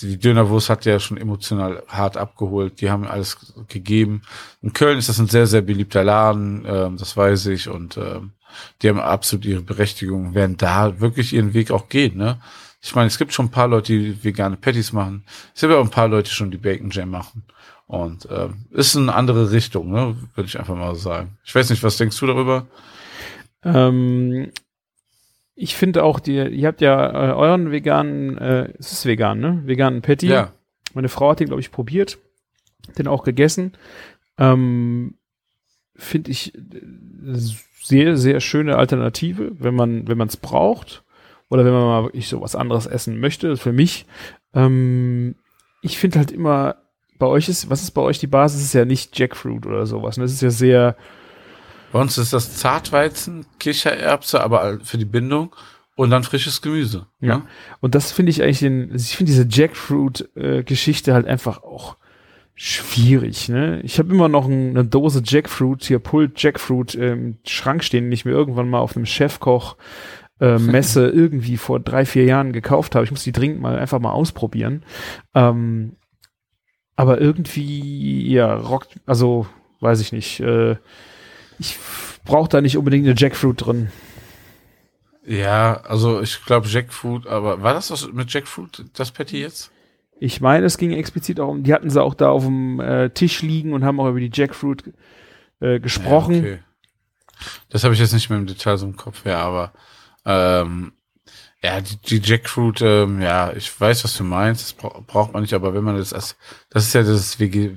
Die 0.00 0.18
Dönerwurst 0.18 0.68
hat 0.68 0.84
ja 0.84 1.00
schon 1.00 1.16
emotional 1.16 1.82
hart 1.88 2.16
abgeholt. 2.16 2.80
Die 2.80 2.90
haben 2.90 3.06
alles 3.06 3.38
gegeben. 3.68 4.22
In 4.62 4.72
Köln 4.72 4.98
ist 4.98 5.08
das 5.08 5.18
ein 5.18 5.28
sehr, 5.28 5.46
sehr 5.46 5.62
beliebter 5.62 6.04
Laden, 6.04 6.64
ähm, 6.66 6.96
das 6.96 7.16
weiß 7.16 7.46
ich. 7.46 7.68
Und 7.68 7.96
ähm, 7.96 8.32
die 8.82 8.88
haben 8.88 9.00
absolut 9.00 9.44
ihre 9.44 9.62
Berechtigung, 9.62 10.34
werden 10.34 10.56
da 10.56 11.00
wirklich 11.00 11.32
ihren 11.32 11.54
Weg 11.54 11.70
auch 11.70 11.88
gehen. 11.88 12.16
Ne? 12.16 12.38
Ich 12.82 12.94
meine, 12.94 13.08
es 13.08 13.18
gibt 13.18 13.32
schon 13.32 13.46
ein 13.46 13.50
paar 13.50 13.68
Leute, 13.68 13.92
die 13.92 14.24
vegane 14.24 14.56
Patties 14.56 14.92
machen. 14.92 15.24
Es 15.54 15.62
gibt 15.62 15.72
auch 15.72 15.84
ein 15.84 15.90
paar 15.90 16.08
Leute 16.08 16.30
schon, 16.30 16.50
die 16.50 16.58
Bacon 16.58 16.90
Jam 16.90 17.10
machen. 17.10 17.44
Und 17.86 18.28
ähm, 18.30 18.66
ist 18.72 18.96
eine 18.96 19.14
andere 19.14 19.50
Richtung, 19.50 19.90
ne? 19.90 20.16
würde 20.34 20.48
ich 20.48 20.58
einfach 20.58 20.76
mal 20.76 20.94
sagen. 20.96 21.38
Ich 21.44 21.54
weiß 21.54 21.70
nicht, 21.70 21.82
was 21.82 21.96
denkst 21.96 22.18
du 22.18 22.26
darüber? 22.26 22.66
Ähm, 23.64 24.50
ich 25.56 25.74
finde 25.74 26.04
auch, 26.04 26.20
die, 26.20 26.36
ihr 26.36 26.68
habt 26.68 26.82
ja 26.82 27.30
äh, 27.30 27.32
euren 27.32 27.72
veganen, 27.72 28.36
äh, 28.36 28.72
es 28.78 28.92
ist 28.92 29.06
vegan, 29.06 29.40
ne? 29.40 29.62
Veganen 29.64 30.02
Patty. 30.02 30.28
Ja. 30.28 30.52
Meine 30.92 31.08
Frau 31.08 31.30
hat 31.30 31.40
den, 31.40 31.46
glaube 31.46 31.60
ich, 31.60 31.72
probiert, 31.72 32.18
den 32.98 33.08
auch 33.08 33.24
gegessen. 33.24 33.72
Ähm, 34.38 35.14
finde 35.96 36.30
ich 36.30 36.54
äh, 36.54 36.60
sehr, 37.82 38.18
sehr 38.18 38.40
schöne 38.40 38.76
Alternative, 38.76 39.52
wenn 39.58 39.74
man, 39.74 40.06
wenn 40.06 40.18
man 40.18 40.28
es 40.28 40.36
braucht. 40.36 41.04
Oder 41.48 41.64
wenn 41.64 41.72
man 41.72 41.84
mal 41.84 42.04
wirklich 42.04 42.28
so 42.28 42.42
was 42.42 42.54
anderes 42.54 42.86
essen 42.86 43.18
möchte, 43.18 43.56
für 43.56 43.72
mich. 43.72 44.04
Ähm, 44.52 45.36
ich 45.80 45.96
finde 45.96 46.18
halt 46.18 46.32
immer, 46.32 46.76
bei 47.18 47.26
euch 47.26 47.48
ist, 47.48 47.70
was 47.70 47.82
ist 47.82 47.92
bei 47.92 48.02
euch 48.02 48.18
die 48.18 48.26
Basis? 48.26 48.60
Es 48.60 48.66
ist 48.66 48.72
ja 48.74 48.84
nicht 48.84 49.18
Jackfruit 49.18 49.64
oder 49.64 49.86
sowas. 49.86 50.18
Ne? 50.18 50.24
Das 50.24 50.32
ist 50.32 50.42
ja 50.42 50.50
sehr, 50.50 50.96
Bei 51.92 52.00
uns 52.00 52.18
ist 52.18 52.32
das 52.32 52.56
Zartweizen, 52.56 53.46
Kichererbse, 53.58 54.42
aber 54.42 54.80
für 54.82 54.98
die 54.98 55.04
Bindung 55.04 55.54
und 55.94 56.10
dann 56.10 56.24
frisches 56.24 56.62
Gemüse. 56.62 57.06
Ja. 57.20 57.38
Ne? 57.38 57.42
Und 57.80 57.94
das 57.94 58.12
finde 58.12 58.30
ich 58.30 58.42
eigentlich 58.42 58.60
den, 58.60 58.94
ich 58.94 59.16
finde 59.16 59.32
diese 59.32 59.46
Jackfruit-Geschichte 59.48 61.14
halt 61.14 61.26
einfach 61.26 61.62
auch 61.62 61.96
schwierig, 62.54 63.50
ne? 63.50 63.80
Ich 63.82 63.98
habe 63.98 64.12
immer 64.12 64.28
noch 64.28 64.46
ein, 64.46 64.70
eine 64.70 64.84
Dose 64.84 65.22
Jackfruit, 65.22 65.84
hier 65.84 65.98
Pulled 65.98 66.40
Jackfruit 66.42 66.94
im 66.94 67.36
Schrank 67.46 67.84
stehen, 67.84 68.04
den 68.04 68.12
ich 68.12 68.24
mir 68.24 68.30
irgendwann 68.30 68.70
mal 68.70 68.78
auf 68.78 68.96
einem 68.96 69.04
Chefkoch 69.04 69.76
äh, 70.40 70.58
Messe 70.58 71.08
irgendwie 71.08 71.58
vor 71.58 71.80
drei, 71.80 72.06
vier 72.06 72.24
Jahren 72.24 72.52
gekauft 72.52 72.94
habe. 72.94 73.04
Ich 73.04 73.10
muss 73.10 73.24
die 73.24 73.32
dringend 73.32 73.60
mal 73.60 73.78
einfach 73.78 74.00
mal 74.00 74.12
ausprobieren. 74.12 74.84
Ähm, 75.34 75.96
aber 76.96 77.20
irgendwie, 77.20 78.26
ja, 78.32 78.54
rockt, 78.54 78.96
also 79.04 79.46
weiß 79.80 80.00
ich 80.00 80.12
nicht. 80.12 80.40
Äh, 80.40 80.76
ich 81.58 81.78
brauche 82.24 82.48
da 82.48 82.60
nicht 82.60 82.76
unbedingt 82.76 83.06
eine 83.06 83.14
Jackfruit 83.16 83.64
drin. 83.64 83.90
Ja, 85.26 85.80
also 85.82 86.20
ich 86.20 86.44
glaube 86.44 86.68
Jackfruit, 86.68 87.26
aber 87.26 87.62
war 87.62 87.74
das 87.74 87.90
was 87.90 88.10
mit 88.12 88.32
Jackfruit, 88.32 88.84
das 88.94 89.10
Patty 89.10 89.40
jetzt? 89.40 89.72
Ich 90.20 90.40
meine, 90.40 90.66
es 90.66 90.78
ging 90.78 90.92
explizit 90.92 91.40
auch 91.40 91.48
um, 91.48 91.62
die 91.62 91.74
hatten 91.74 91.90
sie 91.90 92.02
auch 92.02 92.14
da 92.14 92.30
auf 92.30 92.44
dem 92.44 92.80
äh, 92.80 93.10
Tisch 93.10 93.42
liegen 93.42 93.72
und 93.72 93.84
haben 93.84 94.00
auch 94.00 94.08
über 94.08 94.20
die 94.20 94.30
Jackfruit 94.32 94.84
äh, 95.60 95.80
gesprochen. 95.80 96.34
Ja, 96.34 96.40
okay. 96.40 96.58
Das 97.68 97.84
habe 97.84 97.92
ich 97.92 98.00
jetzt 98.00 98.14
nicht 98.14 98.30
mehr 98.30 98.38
im 98.38 98.46
Detail 98.46 98.78
so 98.78 98.86
im 98.86 98.96
Kopf, 98.96 99.26
ja, 99.26 99.40
aber 99.40 99.72
ähm, 100.24 100.92
ja, 101.62 101.80
die, 101.80 101.96
die 101.96 102.20
Jackfruit, 102.26 102.80
ähm, 102.80 103.20
ja, 103.20 103.52
ich 103.52 103.78
weiß, 103.78 104.04
was 104.04 104.16
du 104.16 104.24
meinst, 104.24 104.62
das 104.62 104.72
bra 104.74 105.00
braucht 105.06 105.32
man 105.32 105.42
nicht, 105.42 105.54
aber 105.54 105.74
wenn 105.74 105.84
man 105.84 105.96
das 105.96 106.12
als, 106.12 106.36
das 106.70 106.84
ist 106.84 106.94
ja 106.94 107.02
das 107.02 107.40
WG 107.40 107.72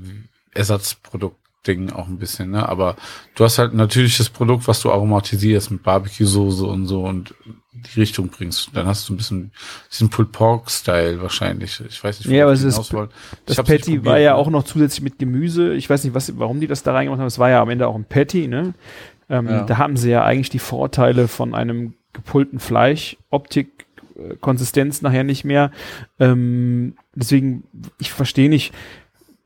Ersatzprodukt 0.53 1.38
Ding 1.67 1.91
auch 1.91 2.07
ein 2.07 2.17
bisschen, 2.17 2.51
ne? 2.51 2.67
Aber 2.67 2.95
du 3.35 3.43
hast 3.43 3.57
halt 3.59 3.73
ein 3.73 3.77
natürliches 3.77 4.29
Produkt, 4.29 4.67
was 4.67 4.81
du 4.81 4.91
aromatisierst 4.91 5.71
mit 5.71 5.83
Barbecue-Soße 5.83 6.65
und 6.65 6.85
so 6.87 7.03
und 7.03 7.33
die 7.73 7.99
Richtung 7.99 8.29
bringst. 8.29 8.69
Dann 8.73 8.87
hast 8.87 9.07
du 9.07 9.13
ein 9.13 9.17
bisschen 9.17 9.51
diesen 9.91 10.09
Pulled 10.09 10.31
Pork-Style 10.31 11.21
wahrscheinlich. 11.21 11.81
Ich 11.87 12.03
weiß 12.03 12.19
nicht, 12.19 12.29
Ja, 12.29 12.43
aber 12.45 12.53
es 12.53 12.63
ist-. 12.63 12.93
Das 13.45 13.57
Patty 13.57 14.03
war 14.05 14.19
ja 14.19 14.31
ne? 14.31 14.35
auch 14.37 14.49
noch 14.49 14.63
zusätzlich 14.63 15.01
mit 15.01 15.19
Gemüse. 15.19 15.73
Ich 15.75 15.89
weiß 15.89 16.03
nicht, 16.03 16.13
was, 16.13 16.37
warum 16.39 16.59
die 16.59 16.67
das 16.67 16.83
da 16.83 16.93
reingemacht 16.93 17.19
haben. 17.19 17.27
Es 17.27 17.39
war 17.39 17.49
ja 17.49 17.61
am 17.61 17.69
Ende 17.69 17.87
auch 17.87 17.95
ein 17.95 18.05
Patty, 18.05 18.47
ne? 18.47 18.73
Ähm, 19.29 19.47
Ja. 19.47 19.63
Da 19.63 19.77
haben 19.77 19.97
sie 19.97 20.09
ja 20.09 20.23
eigentlich 20.23 20.49
die 20.49 20.59
Vorteile 20.59 21.27
von 21.27 21.53
einem 21.53 21.93
gepullten 22.13 22.59
Fleisch, 22.59 23.17
Optik, 23.29 23.85
äh, 24.15 24.35
Konsistenz 24.39 25.01
nachher 25.01 25.23
nicht 25.23 25.43
mehr. 25.43 25.71
Ähm, 26.19 26.95
deswegen, 27.15 27.63
ich 27.99 28.11
verstehe 28.11 28.49
nicht, 28.49 28.73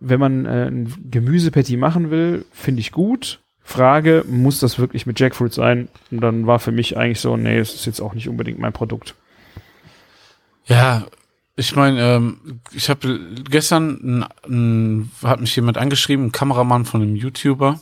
wenn 0.03 0.19
man 0.19 0.45
äh, 0.45 0.67
ein 0.67 0.93
Gemüsepatty 1.09 1.77
machen 1.77 2.11
will, 2.11 2.45
finde 2.51 2.81
ich 2.81 2.91
gut. 2.91 3.39
Frage, 3.61 4.25
muss 4.27 4.59
das 4.59 4.77
wirklich 4.77 5.05
mit 5.05 5.19
Jackfruit 5.19 5.53
sein? 5.53 5.87
Und 6.11 6.21
dann 6.21 6.45
war 6.45 6.59
für 6.59 6.71
mich 6.71 6.97
eigentlich 6.97 7.21
so, 7.21 7.37
nee, 7.37 7.57
es 7.57 7.73
ist 7.73 7.85
jetzt 7.85 8.01
auch 8.01 8.13
nicht 8.13 8.27
unbedingt 8.27 8.59
mein 8.59 8.73
Produkt. 8.73 9.15
Ja, 10.65 11.05
ich 11.55 11.75
meine, 11.75 12.01
ähm, 12.01 12.59
ich 12.73 12.89
habe 12.89 13.19
gestern 13.49 13.99
n, 14.03 14.25
n, 14.45 15.11
hat 15.23 15.39
mich 15.39 15.55
jemand 15.55 15.77
angeschrieben, 15.77 16.25
ein 16.25 16.31
Kameramann 16.31 16.85
von 16.85 17.01
einem 17.01 17.15
YouTuber, 17.15 17.79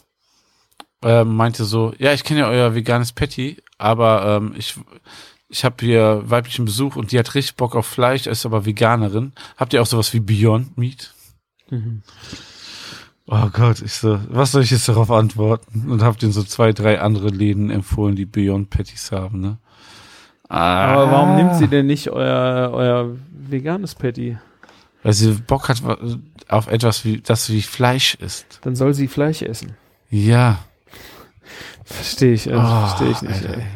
ähm, 1.04 1.36
meinte 1.36 1.64
so, 1.64 1.94
ja, 1.98 2.14
ich 2.14 2.24
kenne 2.24 2.42
ja 2.42 2.50
euer 2.50 2.76
veganes 2.76 3.12
Patty, 3.12 3.58
aber 3.78 4.38
ähm, 4.38 4.54
ich 4.58 4.76
ich 5.52 5.66
habe 5.66 5.76
hier 5.86 6.24
weiblichen 6.26 6.64
Besuch 6.64 6.96
und 6.96 7.12
die 7.12 7.20
hat 7.20 7.36
richtig 7.36 7.58
Bock 7.58 7.76
auf 7.76 7.86
Fleisch, 7.86 8.26
ist 8.26 8.46
aber 8.46 8.66
Veganerin. 8.66 9.34
Habt 9.58 9.74
ihr 9.74 9.82
auch 9.82 9.86
sowas 9.86 10.14
wie 10.14 10.22
Beyond 10.22 10.78
Meat? 10.78 11.14
Oh 13.28 13.50
Gott, 13.54 13.82
ich 13.82 13.94
so, 13.94 14.20
was 14.30 14.52
soll 14.52 14.64
ich 14.64 14.72
jetzt 14.72 14.90
darauf 14.90 15.10
antworten? 15.12 15.90
Und 15.90 16.02
hab 16.04 16.20
den 16.20 16.32
so 16.32 16.44
zwei, 16.44 16.74
drei 16.74 17.00
andere 17.00 17.30
Läden 17.30 17.70
empfohlen, 17.70 18.16
die 18.16 18.26
Beyond 18.26 18.70
Patties 18.70 19.12
haben, 19.12 19.40
ne? 19.40 19.58
Ah, 20.50 20.88
Aber 20.94 21.12
warum 21.12 21.36
nimmt 21.38 21.56
sie 21.56 21.68
denn 21.68 21.86
nicht 21.86 22.10
euer, 22.10 22.72
euer 22.74 23.16
veganes 23.32 23.96
Patty? 23.96 24.38
Weil 25.02 25.14
sie 25.14 25.32
Bock 25.32 25.70
hat 25.70 25.82
auf 26.50 26.68
etwas, 26.68 27.06
wie, 27.06 27.22
das 27.22 27.50
wie 27.50 27.62
Fleisch 27.62 28.16
ist. 28.16 28.60
Dann 28.64 28.76
soll 28.76 28.94
sie 28.94 29.08
Fleisch 29.08 29.42
essen. 29.42 29.76
Ja. 30.10 30.60
Verstehe 31.86 32.34
ich, 32.34 32.48
äh, 32.48 32.54
Oh, 32.56 32.62
verstehe 32.88 33.12
ich 33.12 33.22
nicht. 33.22 33.46
Alter, 33.46 33.58
ey. 33.58 33.68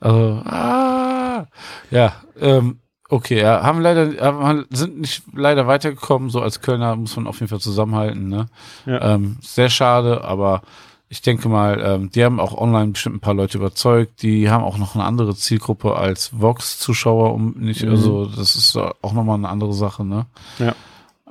Also, 0.00 0.42
ah, 0.44 1.46
ja, 1.90 2.16
ähm, 2.40 2.80
okay, 3.08 3.40
ja, 3.40 3.62
haben 3.62 3.80
leider, 3.80 4.20
haben, 4.24 4.66
sind 4.70 5.00
nicht 5.00 5.22
leider 5.34 5.66
weitergekommen, 5.66 6.30
so 6.30 6.40
als 6.40 6.60
Kölner 6.60 6.96
muss 6.96 7.16
man 7.16 7.26
auf 7.26 7.40
jeden 7.40 7.48
Fall 7.48 7.60
zusammenhalten, 7.60 8.28
ne? 8.28 8.46
Ja. 8.86 9.14
Ähm, 9.14 9.36
sehr 9.40 9.70
schade, 9.70 10.24
aber 10.24 10.62
ich 11.08 11.22
denke 11.22 11.48
mal, 11.48 11.80
ähm, 11.84 12.10
die 12.10 12.24
haben 12.24 12.40
auch 12.40 12.52
online 12.58 12.88
bestimmt 12.92 13.16
ein 13.16 13.20
paar 13.20 13.34
Leute 13.34 13.58
überzeugt, 13.58 14.22
die 14.22 14.50
haben 14.50 14.64
auch 14.64 14.76
noch 14.76 14.96
eine 14.96 15.04
andere 15.04 15.36
Zielgruppe 15.36 15.94
als 15.94 16.40
Vox-Zuschauer, 16.40 17.32
um 17.32 17.52
nicht, 17.58 17.84
Mhm. 17.84 17.90
also 17.90 18.26
das 18.26 18.56
ist 18.56 18.76
auch 18.76 19.12
nochmal 19.12 19.36
eine 19.36 19.48
andere 19.48 19.72
Sache, 19.72 20.04
ne? 20.04 20.26
Ja. 20.58 20.74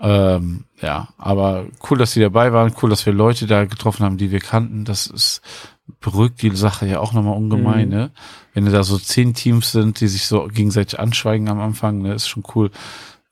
Ähm, 0.01 0.65
ja, 0.81 1.07
aber 1.17 1.65
cool, 1.89 1.97
dass 1.97 2.11
sie 2.11 2.19
dabei 2.21 2.51
waren, 2.53 2.73
cool, 2.81 2.89
dass 2.89 3.05
wir 3.05 3.13
Leute 3.13 3.47
da 3.47 3.65
getroffen 3.65 4.05
haben, 4.05 4.17
die 4.17 4.29
wir 4.31 4.39
kannten. 4.39 4.83
Das 4.85 5.07
ist 5.07 5.41
beruhigt 6.01 6.41
die 6.41 6.55
Sache 6.55 6.85
ja 6.87 6.99
auch 6.99 7.13
nochmal 7.13 7.37
ungemein, 7.37 7.89
Mhm. 7.89 7.93
ne? 7.95 8.11
Wenn 8.55 8.65
da 8.65 8.83
so 8.83 8.97
zehn 8.97 9.35
Teams 9.35 9.71
sind, 9.71 9.99
die 9.99 10.07
sich 10.07 10.25
so 10.25 10.47
gegenseitig 10.47 10.99
anschweigen 10.99 11.47
am 11.49 11.59
Anfang, 11.59 12.01
ne, 12.01 12.15
ist 12.15 12.27
schon 12.27 12.43
cool. 12.55 12.71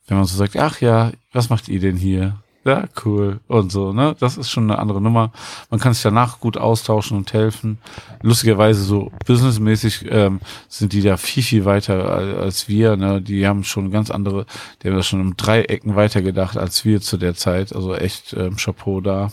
Wenn 0.08 0.18
man 0.18 0.28
so 0.28 0.38
sagt, 0.38 0.56
ach 0.58 0.82
ja, 0.82 1.12
was 1.32 1.50
macht 1.50 1.70
ihr 1.70 1.80
denn 1.80 1.98
hier? 1.98 2.36
Ja, 2.66 2.86
cool. 3.04 3.42
Und 3.48 3.74
so, 3.74 3.92
ne? 3.92 4.16
Das 4.20 4.38
ist 4.38 4.50
schon 4.50 4.72
eine 4.72 4.80
andere 4.80 5.02
Nummer. 5.02 5.34
Man 5.70 5.82
kann 5.82 5.94
sich 5.94 6.02
danach 6.04 6.40
gut 6.40 6.56
austauschen 6.56 7.18
und 7.18 7.34
helfen. 7.34 7.78
Lustigerweise 8.22 8.84
so 8.84 9.12
businessmäßig 9.26 10.06
ähm, 10.10 10.40
sind 10.70 10.94
die 10.94 11.02
da 11.02 11.18
viel, 11.18 11.44
viel 11.44 11.66
weiter 11.66 12.10
al- 12.10 12.38
als 12.38 12.70
wir. 12.70 12.96
Ne? 12.96 13.22
Die 13.22 13.46
haben 13.48 13.66
schon 13.66 13.92
ganz 13.92 14.10
andere, 14.12 14.46
die 14.82 14.88
haben 14.88 14.96
das 14.96 15.08
schon 15.08 15.20
um 15.20 15.36
drei 15.36 15.64
Ecken 15.64 15.96
weiter 15.98 16.22
gedacht 16.22 16.56
als 16.56 16.86
wir 16.86 17.02
zu 17.02 17.18
der 17.18 17.36
Zeit. 17.36 17.76
Also 17.76 17.96
echt 17.96 18.34
ähm, 18.34 18.56
Chapeau 18.56 19.02
da. 19.02 19.32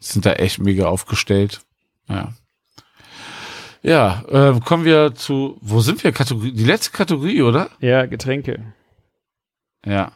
Sind 0.00 0.26
da 0.26 0.32
echt 0.32 0.58
mega 0.58 0.86
aufgestellt. 0.86 1.60
Ja. 2.08 2.32
Ja, 3.84 4.24
ähm, 4.30 4.64
kommen 4.64 4.86
wir 4.86 5.14
zu, 5.14 5.58
wo 5.60 5.80
sind 5.80 6.02
wir? 6.02 6.10
Kategorie, 6.10 6.52
die 6.52 6.64
letzte 6.64 6.90
Kategorie, 6.90 7.42
oder? 7.42 7.68
Ja, 7.80 8.06
Getränke. 8.06 8.72
Ja. 9.84 10.12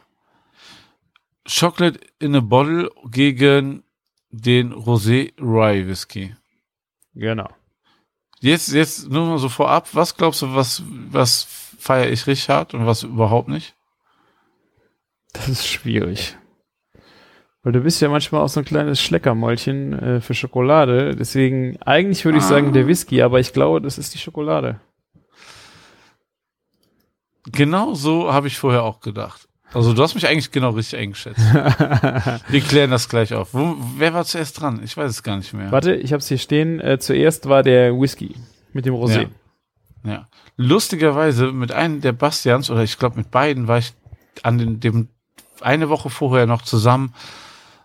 Chocolate 1.47 1.99
in 2.17 2.35
a 2.35 2.39
Bottle 2.39 2.89
gegen 3.11 3.83
den 4.31 4.73
Rosé 4.73 5.33
Rye 5.39 5.87
Whisky. 5.87 6.35
Genau. 7.13 7.47
Jetzt, 8.39 8.73
jetzt 8.73 9.07
nur 9.07 9.27
mal 9.27 9.37
so 9.37 9.49
vorab, 9.49 9.87
was 9.93 10.17
glaubst 10.17 10.41
du, 10.41 10.55
was, 10.55 10.81
was 11.11 11.43
feiere 11.77 12.09
ich 12.09 12.25
richtig 12.25 12.49
hart 12.49 12.73
und 12.73 12.87
was 12.87 13.03
überhaupt 13.03 13.49
nicht? 13.49 13.75
Das 15.33 15.47
ist 15.47 15.67
schwierig. 15.67 16.38
Weil 17.63 17.73
du 17.73 17.81
bist 17.81 18.01
ja 18.01 18.07
manchmal 18.09 18.41
auch 18.41 18.47
so 18.49 18.61
ein 18.61 18.65
kleines 18.65 19.01
Schleckermäulchen 19.01 19.93
äh, 19.99 20.21
für 20.21 20.33
Schokolade. 20.33 21.15
Deswegen, 21.15 21.77
eigentlich 21.81 22.23
würde 22.23 22.37
ich 22.37 22.43
Ah. 22.45 22.47
sagen 22.47 22.71
der 22.73 22.87
Whisky, 22.87 23.21
aber 23.21 23.39
ich 23.39 23.51
glaube, 23.51 23.81
das 23.81 23.97
ist 23.97 24.13
die 24.13 24.17
Schokolade. 24.17 24.79
Genau 27.51 27.93
so 27.95 28.31
habe 28.31 28.47
ich 28.47 28.57
vorher 28.57 28.83
auch 28.83 28.99
gedacht. 29.01 29.47
Also 29.73 29.93
du 29.93 30.01
hast 30.01 30.15
mich 30.15 30.27
eigentlich 30.27 30.51
genau 30.51 30.71
richtig 30.71 30.99
eingeschätzt. 30.99 31.39
Wir 32.49 32.61
klären 32.61 32.89
das 32.89 33.07
gleich 33.07 33.33
auf. 33.33 33.53
Wo, 33.53 33.75
wer 33.97 34.13
war 34.13 34.25
zuerst 34.25 34.59
dran? 34.59 34.81
Ich 34.83 34.97
weiß 34.97 35.11
es 35.11 35.21
gar 35.23 35.37
nicht 35.37 35.53
mehr. 35.53 35.71
Warte, 35.71 35.93
ich 35.95 36.11
habe 36.11 36.19
es 36.21 36.27
hier 36.27 36.39
stehen. 36.39 36.79
Äh, 36.79 36.97
zuerst 36.99 37.47
war 37.47 37.61
der 37.61 37.93
Whisky 37.99 38.35
mit 38.73 38.85
dem 38.85 38.95
Rosé. 38.95 39.27
Ja. 40.03 40.11
Ja. 40.11 40.27
Lustigerweise 40.57 41.51
mit 41.51 41.71
einem 41.71 42.01
der 42.01 42.13
Bastians, 42.13 42.71
oder 42.71 42.83
ich 42.83 42.97
glaube 42.97 43.17
mit 43.17 43.29
beiden, 43.31 43.67
war 43.67 43.77
ich 43.77 43.93
an 44.43 44.57
den, 44.57 44.79
dem 44.79 45.09
eine 45.61 45.89
Woche 45.89 46.09
vorher 46.09 46.45
noch 46.47 46.61
zusammen 46.63 47.13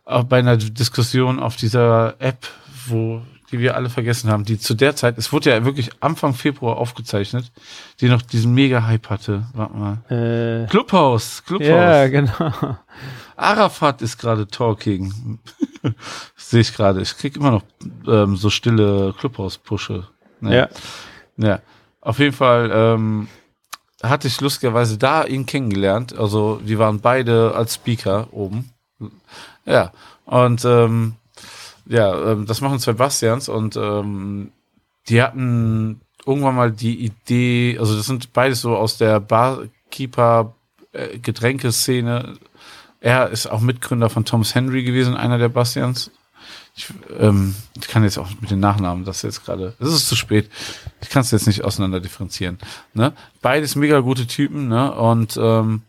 äh, 0.07 0.23
bei 0.25 0.39
einer 0.39 0.57
Diskussion 0.57 1.41
auf 1.41 1.57
dieser 1.57 2.15
App, 2.21 2.47
wo 2.87 3.23
die 3.51 3.61
wir 3.61 3.77
alle 3.77 3.89
vergessen 3.89 4.31
haben, 4.31 4.45
die 4.45 4.59
zu 4.59 4.75
der 4.75 4.97
Zeit, 4.97 5.17
es 5.17 5.33
wurde 5.33 5.51
ja 5.51 5.65
wirklich 5.65 5.91
Anfang 6.01 6.35
Februar 6.35 6.77
aufgezeichnet, 6.77 7.53
die 8.01 8.09
noch 8.09 8.21
diesen 8.21 8.53
Mega-Hype 8.53 9.09
hatte. 9.09 9.47
Warte 9.53 9.77
mal. 9.77 10.65
Äh, 10.65 10.67
Clubhouse, 10.67 11.45
Clubhouse. 11.47 11.69
ja, 11.69 12.09
genau. 12.09 12.77
Arafat 13.37 14.03
ist 14.03 14.19
gerade 14.19 14.49
talking. 14.49 15.39
Sehe 16.37 16.63
ich 16.63 16.75
gerade. 16.75 17.01
Ich 17.01 17.17
krieg 17.17 17.37
immer 17.37 17.53
noch 17.53 17.63
ähm, 18.09 18.37
so 18.37 18.51
stille 18.51 19.15
Clubhouse-Pusche. 19.19 20.09
Ne? 20.41 20.57
Ja. 20.57 20.69
Ja, 21.37 21.61
auf 22.01 22.19
jeden 22.19 22.35
Fall 22.35 22.71
ähm, 22.73 23.29
hatte 24.03 24.29
ich 24.29 24.41
lustigerweise 24.41 24.99
da 24.99 25.25
ihn 25.25 25.47
kennengelernt. 25.47 26.17
Also 26.17 26.61
die 26.65 26.79
waren 26.79 27.01
beide 27.01 27.55
als 27.55 27.75
Speaker 27.75 28.29
oben. 28.33 28.71
Ja, 29.67 29.93
und 30.25 30.65
ähm, 30.65 31.15
ja, 31.87 32.33
ähm, 32.33 32.47
das 32.47 32.61
machen 32.61 32.79
zwei 32.79 32.93
Bastians 32.93 33.49
und 33.49 33.77
ähm, 33.77 34.53
die 35.09 35.23
hatten 35.23 36.01
irgendwann 36.27 36.55
mal 36.55 36.73
die 36.73 37.05
Idee, 37.05 37.79
also 37.79 37.97
das 37.97 38.07
sind 38.07 38.33
beides 38.33 38.61
so 38.61 38.77
aus 38.77 38.97
der 38.97 39.21
Barkeeper 39.21 40.55
äh, 40.93 41.19
Getränkeszene. 41.19 42.39
Er 43.01 43.29
ist 43.29 43.47
auch 43.47 43.61
Mitgründer 43.61 44.09
von 44.09 44.25
Thomas 44.25 44.55
Henry 44.55 44.83
gewesen, 44.83 45.15
einer 45.15 45.37
der 45.37 45.51
Bastians. 45.51 46.11
Ich, 46.77 46.89
ähm, 47.19 47.55
ich 47.79 47.87
kann 47.87 48.03
jetzt 48.03 48.19
auch 48.19 48.29
mit 48.41 48.51
den 48.51 48.61
Nachnamen, 48.61 49.05
das 49.05 49.23
jetzt 49.23 49.45
gerade, 49.45 49.75
es 49.79 49.89
ist 49.89 50.09
zu 50.09 50.17
spät. 50.17 50.51
Ich 51.03 51.11
kann 51.11 51.23
es 51.23 51.31
jetzt 51.31 51.47
nicht 51.47 51.63
auseinander 51.63 52.01
differenzieren. 52.01 52.59
Ne? 52.95 53.13
Beides 53.43 53.77
mega 53.77 54.01
gute 54.01 54.27
Typen, 54.27 54.69
ne? 54.69 54.93
Und 54.93 55.39
ähm, 55.41 55.83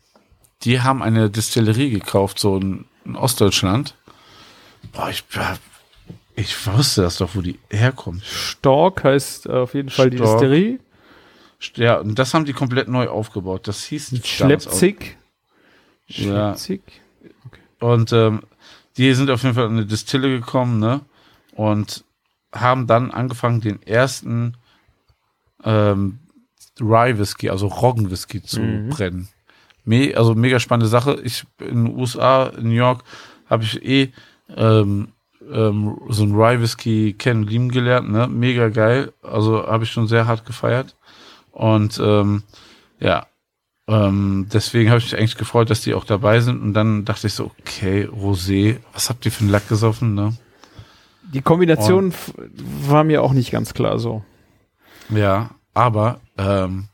die 0.64 0.82
haben 0.82 1.02
eine 1.02 1.30
Distillerie 1.30 1.90
gekauft, 1.90 2.38
so 2.38 2.58
in, 2.58 2.86
in 3.06 3.16
Ostdeutschland. 3.16 3.96
Boah, 4.92 5.10
ich, 5.10 5.24
ich 6.36 6.68
wusste 6.68 7.02
das 7.04 7.18
doch, 7.18 7.36
wo 7.36 7.42
die 7.42 7.60
herkommt. 7.70 8.24
Stork 8.24 9.04
heißt 9.04 9.50
auf 9.50 9.74
jeden 9.74 9.90
Fall 9.90 10.10
die 10.10 10.18
Stork. 10.18 10.40
Distillerie. 10.40 10.80
Ja, 11.76 11.98
und 11.98 12.20
das 12.20 12.34
haben 12.34 12.46
die 12.46 12.54
komplett 12.54 12.88
neu 12.88 13.08
aufgebaut. 13.08 13.68
Das 13.68 13.86
hieß 13.86 14.22
Schleppzig. 14.26 15.18
Ja. 16.08 16.56
Schleppzig. 16.56 16.82
Und 17.80 18.12
ähm, 18.14 18.44
die 18.98 19.14
sind 19.14 19.30
auf 19.30 19.44
jeden 19.44 19.56
Fall 19.56 19.66
in 19.66 19.72
eine 19.74 19.86
Distille 19.86 20.30
gekommen, 20.30 20.80
ne? 20.80 21.02
Und 21.54 22.04
haben 22.54 22.88
dann 22.88 23.12
angefangen, 23.12 23.62
den 23.62 23.82
ersten 23.84 24.56
ähm, 25.64 26.20
Rye 26.80 27.18
Whisky, 27.18 27.50
also 27.50 27.68
Roggen 27.68 28.12
Whisky 28.12 28.42
zu 28.44 28.60
Mhm. 28.62 28.90
brennen. 28.90 29.28
Me 29.86 30.14
also 30.16 30.36
mega 30.36 30.60
spannende 30.60 30.88
Sache. 30.88 31.20
Ich 31.24 31.46
in 31.60 31.86
den 31.86 31.96
USA, 31.96 32.48
in 32.48 32.70
New 32.70 32.76
York, 32.76 33.04
habe 33.50 33.64
ich 33.64 33.84
eh 33.86 34.12
ähm, 34.56 35.10
ähm, 35.52 35.98
so 36.10 36.24
ein 36.24 36.34
Rye 36.34 36.60
Whisky 36.62 37.14
kennen 37.14 37.44
und 37.44 37.50
lieben 37.50 37.70
gelernt, 37.70 38.12
ne? 38.12 38.28
Mega 38.28 38.70
geil. 38.70 39.14
Also 39.22 39.66
habe 39.68 39.84
ich 39.84 39.92
schon 39.92 40.08
sehr 40.08 40.26
hart 40.28 40.46
gefeiert. 40.46 40.96
Und 41.52 42.00
ähm, 42.04 42.44
ja, 43.00 43.28
ähm, 43.88 44.48
deswegen 44.52 44.90
habe 44.90 44.98
ich 45.00 45.06
mich 45.06 45.18
eigentlich 45.18 45.38
gefreut, 45.38 45.70
dass 45.70 45.82
die 45.82 45.94
auch 45.94 46.06
dabei 46.06 46.40
sind. 46.40 46.62
Und 46.62 46.74
dann 46.74 47.06
dachte 47.06 47.28
ich 47.28 47.34
so, 47.34 47.52
okay, 47.60 48.08
Rosé, 48.12 48.78
was 48.94 49.10
habt 49.10 49.26
ihr 49.26 49.32
für 49.32 49.42
einen 49.42 49.52
Lack 49.52 49.70
gesoffen, 49.70 50.16
ne? 50.16 50.36
Die 51.34 51.42
Kombination 51.42 52.10
f- 52.10 52.34
war 52.88 53.04
mir 53.04 53.22
auch 53.24 53.34
nicht 53.34 53.52
ganz 53.52 53.74
klar 53.74 54.00
so. 54.00 54.24
Ja, 55.10 55.52
aber 55.74 56.20
ähm, 56.38 56.88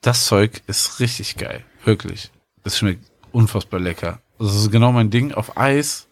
das 0.00 0.26
Zeug 0.26 0.62
ist 0.66 1.00
richtig 1.00 1.36
geil. 1.36 1.64
Wirklich. 1.84 2.30
Es 2.64 2.78
schmeckt 2.78 3.04
unfassbar 3.32 3.80
lecker. 3.80 4.20
Das 4.38 4.54
ist 4.54 4.70
genau 4.70 4.92
mein 4.92 5.10
Ding. 5.10 5.32
Auf 5.32 5.56
Eis, 5.56 6.08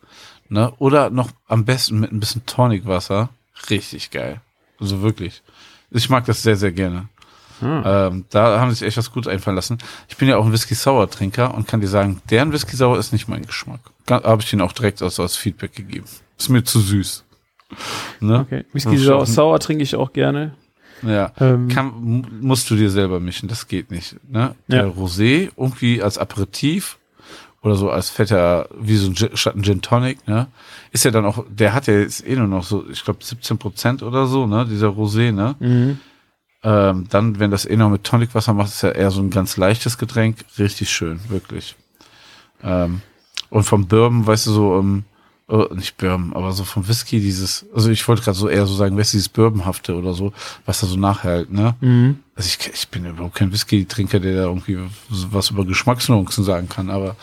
ne? 0.48 0.73
Oder 0.78 1.10
noch 1.10 1.31
am 1.47 1.65
besten 1.65 2.01
mit 2.01 2.12
ein 2.12 2.20
bisschen 2.20 2.44
Tonicwasser. 2.47 3.31
Richtig 3.70 4.10
geil. 4.10 4.40
Also 4.78 5.02
wirklich. 5.02 5.43
Ich 5.90 6.10
mag 6.10 6.27
das 6.27 6.43
sehr, 6.43 6.56
sehr 6.56 6.73
gerne. 6.73 7.09
Ähm, 7.60 8.24
da 8.31 8.60
haben 8.60 8.70
sie 8.70 8.77
sich 8.77 8.89
echt 8.89 8.97
was 8.98 9.10
gut 9.10 9.27
einfallen 9.27 9.56
lassen. 9.56 9.78
Ich 10.09 10.16
bin 10.16 10.28
ja 10.28 10.36
auch 10.36 10.47
ein 10.47 10.52
Whisky-Sauer-Trinker 10.52 11.55
und 11.55 11.66
kann 11.66 11.81
dir 11.81 11.89
sagen, 11.89 12.23
deren 12.31 12.52
Whisky-Sauer 12.52 12.98
ist 12.98 13.12
nicht 13.12 13.28
mein 13.28 13.44
Geschmack. 13.44 13.81
Habe 14.09 14.43
ich 14.43 14.52
ihnen 14.52 14.62
auch 14.62 14.73
direkt 14.73 15.02
als, 15.02 15.19
als 15.19 15.36
Feedback 15.36 15.74
gegeben. 15.74 16.06
Ist 16.39 16.51
mir 16.51 16.62
zu 16.62 16.81
süß. 16.81 17.24
Ne? 18.20 18.40
Okay. 18.40 18.65
Whisky 18.73 18.97
sauer 18.97 19.59
trinke 19.60 19.82
ich 19.82 19.97
auch 19.97 20.12
gerne. 20.12 20.55
Ja. 21.02 21.32
Ähm, 21.40 21.68
Kann, 21.68 21.92
mu- 22.00 22.22
musst 22.40 22.68
du 22.70 22.76
dir 22.76 22.90
selber 22.90 23.20
mischen, 23.20 23.48
das 23.48 23.68
geht 23.68 23.90
nicht. 23.90 24.16
Ne? 24.30 24.54
Der 24.66 24.86
Ja. 24.86 24.90
Rosé 24.92 25.50
irgendwie 25.56 26.02
als 26.02 26.18
Aperitif 26.18 26.98
oder 27.62 27.74
so 27.76 27.90
als 27.90 28.08
fetter, 28.10 28.68
wie 28.80 28.96
so 28.96 29.08
ein 29.10 29.14
Gin, 29.14 29.30
statt 29.36 29.56
ein 29.56 29.62
Gin 29.64 29.82
Tonic, 29.82 30.26
ne? 30.28 30.46
Ist 30.92 31.04
ja 31.04 31.10
dann 31.10 31.26
auch, 31.26 31.44
der 31.50 31.74
hat 31.74 31.86
ja 31.88 31.94
jetzt 31.94 32.26
eh 32.26 32.36
nur 32.36 32.46
noch 32.46 32.62
so, 32.64 32.84
ich 32.88 33.04
glaube 33.04 33.22
17 33.24 33.58
Prozent 33.58 34.02
oder 34.02 34.26
so, 34.26 34.46
ne? 34.46 34.64
Dieser 34.68 34.88
Rosé, 34.88 35.32
ne? 35.32 35.56
mhm. 35.58 35.98
Ähm, 36.64 37.06
dann, 37.10 37.38
wenn 37.38 37.52
das 37.52 37.66
eh 37.66 37.76
noch 37.76 37.88
mit 37.88 38.02
Tonicwasser 38.02 38.52
macht, 38.52 38.68
ist 38.70 38.82
ja 38.82 38.90
eher 38.90 39.12
so 39.12 39.20
ein 39.20 39.30
ganz 39.30 39.56
leichtes 39.56 39.96
Getränk. 39.96 40.38
Richtig 40.58 40.90
schön, 40.90 41.20
wirklich. 41.28 41.76
Ähm, 42.64 43.00
und 43.50 43.62
vom 43.62 43.86
Bourbon, 43.86 44.26
weißt 44.26 44.46
du, 44.48 44.50
so, 44.52 44.78
ähm, 44.80 45.04
äh, 45.48 45.74
nicht 45.74 45.96
Bourbon, 45.96 46.32
aber 46.34 46.52
so 46.52 46.64
vom 46.64 46.86
Whisky 46.88 47.20
dieses, 47.20 47.66
also 47.74 47.90
ich 47.90 48.06
wollte 48.06 48.22
gerade 48.22 48.38
so 48.38 48.48
eher 48.48 48.66
so 48.66 48.74
sagen, 48.74 48.96
weißt 48.96 49.12
du, 49.12 49.16
dieses 49.16 49.28
Bourbonhafte 49.28 49.94
oder 49.94 50.12
so, 50.14 50.32
was 50.66 50.80
da 50.80 50.86
so 50.86 50.96
nachhält, 50.96 51.50
ne? 51.50 51.74
Mhm. 51.80 52.20
Also 52.34 52.48
ich, 52.48 52.70
ich 52.72 52.88
bin 52.88 53.06
überhaupt 53.06 53.34
kein 53.34 53.52
Whisky-Trinker, 53.52 54.20
der 54.20 54.36
da 54.36 54.42
irgendwie 54.44 54.78
was 55.08 55.50
über 55.50 55.64
Geschmacksnuancen 55.64 56.44
sagen 56.44 56.68
kann, 56.68 56.90
aber 56.90 57.16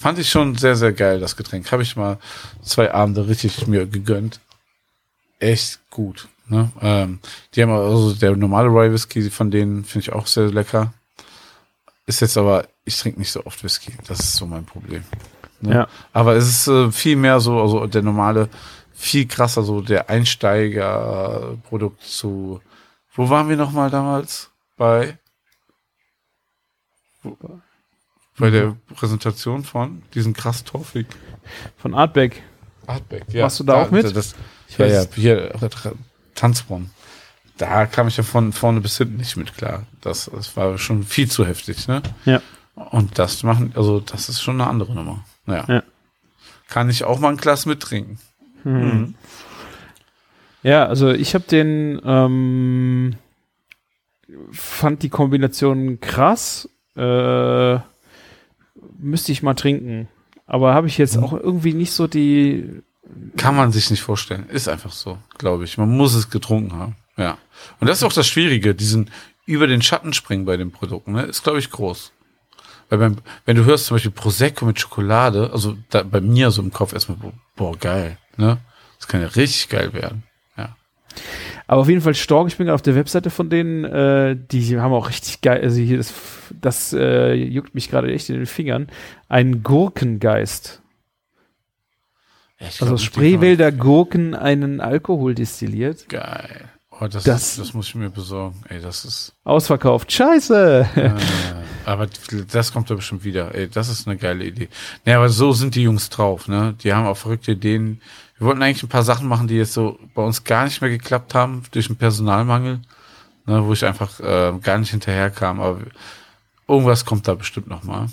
fand 0.00 0.18
ich 0.18 0.30
schon 0.30 0.56
sehr, 0.56 0.76
sehr 0.76 0.92
geil, 0.92 1.20
das 1.20 1.36
Getränk. 1.36 1.70
Habe 1.70 1.82
ich 1.82 1.96
mal 1.96 2.18
zwei 2.62 2.92
Abende 2.92 3.28
richtig 3.28 3.66
mir 3.66 3.86
gegönnt. 3.86 4.40
Echt 5.38 5.80
gut. 5.90 6.28
Ne? 6.48 6.70
Ähm, 6.80 7.20
die 7.54 7.62
haben 7.62 7.70
also 7.70 8.14
der 8.14 8.34
normale 8.34 8.68
Rye 8.68 8.92
Whisky 8.92 9.30
von 9.30 9.50
denen 9.50 9.84
finde 9.84 10.06
ich 10.06 10.12
auch 10.12 10.26
sehr 10.26 10.50
lecker. 10.50 10.92
Ist 12.06 12.20
jetzt 12.20 12.36
aber, 12.36 12.66
ich 12.84 12.98
trinke 12.98 13.20
nicht 13.20 13.30
so 13.30 13.44
oft 13.44 13.62
Whisky. 13.62 13.92
Das 14.08 14.20
ist 14.20 14.36
so 14.36 14.46
mein 14.46 14.64
Problem. 14.64 15.04
Ne? 15.60 15.74
Ja. 15.74 15.88
Aber 16.12 16.34
es 16.36 16.48
ist 16.48 16.68
äh, 16.68 16.90
viel 16.90 17.16
mehr 17.16 17.40
so, 17.40 17.60
also 17.60 17.86
der 17.86 18.02
normale, 18.02 18.48
viel 18.92 19.26
krasser, 19.26 19.62
so 19.62 19.80
der 19.80 20.10
Einsteiger-Produkt 20.10 22.02
zu. 22.02 22.60
Wo 23.14 23.28
waren 23.28 23.48
wir 23.48 23.56
nochmal 23.56 23.90
damals? 23.90 24.50
Bei. 24.76 25.18
Wo, 27.22 27.36
bei 28.38 28.50
der 28.50 28.76
Präsentation 28.94 29.64
von 29.64 30.02
diesen 30.14 30.32
krass 30.32 30.64
Torfig. 30.64 31.06
Von 31.76 31.94
Artback. 31.94 32.42
Artback, 32.86 33.24
ja. 33.28 33.44
Warst 33.44 33.60
du 33.60 33.64
da 33.64 33.82
auch 33.82 33.90
mit? 33.90 34.16
Das, 34.16 34.34
Ich 34.68 34.78
ja, 34.78 34.86
ja, 34.86 35.04
hier, 35.14 35.52
Tanzbrunnen. 36.34 36.90
Da 37.58 37.84
kam 37.84 38.08
ich 38.08 38.16
ja 38.16 38.22
von 38.22 38.52
vorne 38.52 38.80
bis 38.80 38.96
hinten 38.96 39.18
nicht 39.18 39.36
mit 39.36 39.54
klar. 39.54 39.86
Das, 40.00 40.30
das 40.32 40.56
war 40.56 40.78
schon 40.78 41.04
viel 41.04 41.30
zu 41.30 41.46
heftig, 41.46 41.86
ne? 41.86 42.02
Ja. 42.24 42.40
Und 42.74 43.18
das 43.18 43.42
machen, 43.42 43.72
also 43.76 44.00
das 44.00 44.30
ist 44.30 44.40
schon 44.40 44.58
eine 44.60 44.70
andere 44.70 44.94
Nummer. 44.94 45.24
Ja. 45.50 45.64
Ja. 45.68 45.82
Kann 46.68 46.88
ich 46.90 47.04
auch 47.04 47.18
mal 47.18 47.28
ein 47.30 47.36
Glas 47.36 47.66
mittrinken. 47.66 48.18
Mhm. 48.64 49.14
Ja, 50.62 50.86
also 50.86 51.10
ich 51.10 51.34
habe 51.34 51.44
den, 51.44 52.00
ähm, 52.04 53.14
fand 54.52 55.02
die 55.02 55.08
Kombination 55.08 56.00
krass. 56.00 56.68
Äh, 56.96 57.78
müsste 58.98 59.32
ich 59.32 59.42
mal 59.42 59.54
trinken. 59.54 60.08
Aber 60.46 60.74
habe 60.74 60.86
ich 60.88 60.98
jetzt 60.98 61.16
Mhm. 61.16 61.24
auch 61.24 61.32
irgendwie 61.32 61.72
nicht 61.74 61.92
so 61.92 62.06
die. 62.06 62.82
Kann 63.36 63.56
man 63.56 63.72
sich 63.72 63.90
nicht 63.90 64.02
vorstellen. 64.02 64.48
Ist 64.48 64.68
einfach 64.68 64.92
so, 64.92 65.18
glaube 65.38 65.64
ich. 65.64 65.78
Man 65.78 65.96
muss 65.96 66.14
es 66.14 66.30
getrunken 66.30 66.74
haben. 66.76 66.96
Ja. 67.16 67.38
Und 67.80 67.88
das 67.88 67.98
ist 67.98 68.04
auch 68.04 68.12
das 68.12 68.28
Schwierige, 68.28 68.74
diesen 68.74 69.10
über 69.46 69.66
den 69.66 69.82
Schatten 69.82 70.12
springen 70.12 70.44
bei 70.44 70.56
den 70.56 70.70
Produkten, 70.70 71.12
ne? 71.12 71.22
Ist, 71.22 71.42
glaube 71.42 71.58
ich, 71.58 71.70
groß. 71.70 72.12
Weil 72.90 72.98
beim, 72.98 73.16
wenn 73.46 73.56
du 73.56 73.64
hörst 73.64 73.86
zum 73.86 73.94
Beispiel 73.94 74.10
Prosecco 74.10 74.66
mit 74.66 74.78
Schokolade, 74.80 75.50
also 75.52 75.76
da, 75.88 76.02
bei 76.02 76.20
mir 76.20 76.50
so 76.50 76.60
im 76.60 76.72
Kopf 76.72 76.92
erstmal, 76.92 77.18
boah, 77.56 77.76
geil, 77.78 78.18
ne? 78.36 78.58
Das 78.98 79.06
kann 79.06 79.22
ja 79.22 79.28
richtig 79.28 79.68
geil 79.70 79.94
werden. 79.94 80.24
Ja. 80.58 80.76
Aber 81.68 81.80
auf 81.82 81.88
jeden 81.88 82.00
Fall 82.00 82.14
Stork, 82.14 82.48
ich 82.48 82.56
bin 82.56 82.66
gerade 82.66 82.74
auf 82.74 82.82
der 82.82 82.96
Webseite 82.96 83.30
von 83.30 83.48
denen, 83.48 83.84
äh, 83.84 84.36
die 84.36 84.78
haben 84.78 84.92
auch 84.92 85.08
richtig 85.08 85.40
geil, 85.40 85.62
also 85.62 85.80
hier 85.80 85.98
das, 85.98 86.12
das 86.60 86.92
äh, 86.92 87.32
juckt 87.32 87.74
mich 87.76 87.88
gerade 87.90 88.12
echt 88.12 88.28
in 88.28 88.36
den 88.36 88.46
Fingern. 88.46 88.88
Ein 89.28 89.62
Gurkengeist. 89.62 90.82
Ja, 92.58 92.66
Also 92.80 92.98
Spreewälder 92.98 93.70
Gurken 93.70 94.34
einen 94.34 94.80
Alkohol 94.80 95.34
destilliert. 95.34 96.08
Geil. 96.08 96.68
Oh, 97.00 97.06
das, 97.08 97.24
Das- 97.24 97.56
das 97.56 97.72
muss 97.72 97.88
ich 97.88 97.94
mir 97.94 98.10
besorgen. 98.10 98.62
Ey, 98.68 98.80
das 98.80 99.04
ist. 99.04 99.32
Ausverkauft. 99.44 100.12
Scheiße! 100.12 100.88
Äh, 100.96 101.10
aber 101.86 102.06
das 102.52 102.72
kommt 102.72 102.90
da 102.90 102.94
bestimmt 102.94 103.24
wieder. 103.24 103.54
Ey, 103.54 103.68
das 103.68 103.88
ist 103.88 104.06
eine 104.06 104.16
geile 104.18 104.44
Idee. 104.44 104.68
Naja, 105.04 105.18
aber 105.18 105.28
so 105.30 105.52
sind 105.52 105.74
die 105.74 105.82
Jungs 105.82 106.10
drauf, 106.10 106.46
ne? 106.46 106.74
Die 106.82 106.92
haben 106.92 107.06
auch 107.06 107.16
verrückte 107.16 107.52
Ideen. 107.52 108.00
Wir 108.38 108.46
wollten 108.46 108.62
eigentlich 108.62 108.82
ein 108.82 108.88
paar 108.88 109.02
Sachen 109.02 109.28
machen, 109.28 109.48
die 109.48 109.56
jetzt 109.56 109.72
so 109.72 109.98
bei 110.14 110.22
uns 110.22 110.44
gar 110.44 110.64
nicht 110.64 110.80
mehr 110.80 110.90
geklappt 110.90 111.34
haben, 111.34 111.62
durch 111.72 111.86
den 111.86 111.96
Personalmangel, 111.96 112.80
ne, 113.46 113.64
wo 113.66 113.72
ich 113.72 113.84
einfach 113.84 114.20
äh, 114.20 114.52
gar 114.62 114.78
nicht 114.78 114.90
hinterherkam. 114.90 115.60
Aber 115.60 115.80
irgendwas 116.68 117.04
kommt 117.04 117.26
da 117.28 117.34
bestimmt 117.34 117.68
noch 117.68 117.82
mal. 117.82 118.08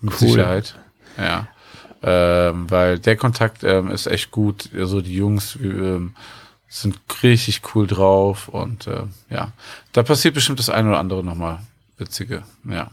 Mit 0.00 0.14
Cool. 0.20 0.28
Sicherheit. 0.30 0.74
Ja. 1.18 1.46
Ähm, 2.04 2.68
weil 2.68 2.98
der 2.98 3.16
Kontakt 3.16 3.62
ähm, 3.62 3.90
ist 3.90 4.06
echt 4.08 4.32
gut. 4.32 4.70
Also 4.76 5.00
die 5.00 5.14
Jungs 5.14 5.56
ähm, 5.62 6.14
sind 6.72 6.98
richtig 7.22 7.60
cool 7.74 7.86
drauf 7.86 8.48
und 8.48 8.86
äh, 8.86 9.02
ja, 9.28 9.52
da 9.92 10.02
passiert 10.02 10.34
bestimmt 10.34 10.58
das 10.58 10.70
eine 10.70 10.88
oder 10.88 10.98
andere 10.98 11.22
nochmal 11.22 11.58
witzige. 11.98 12.44
Ja. 12.64 12.90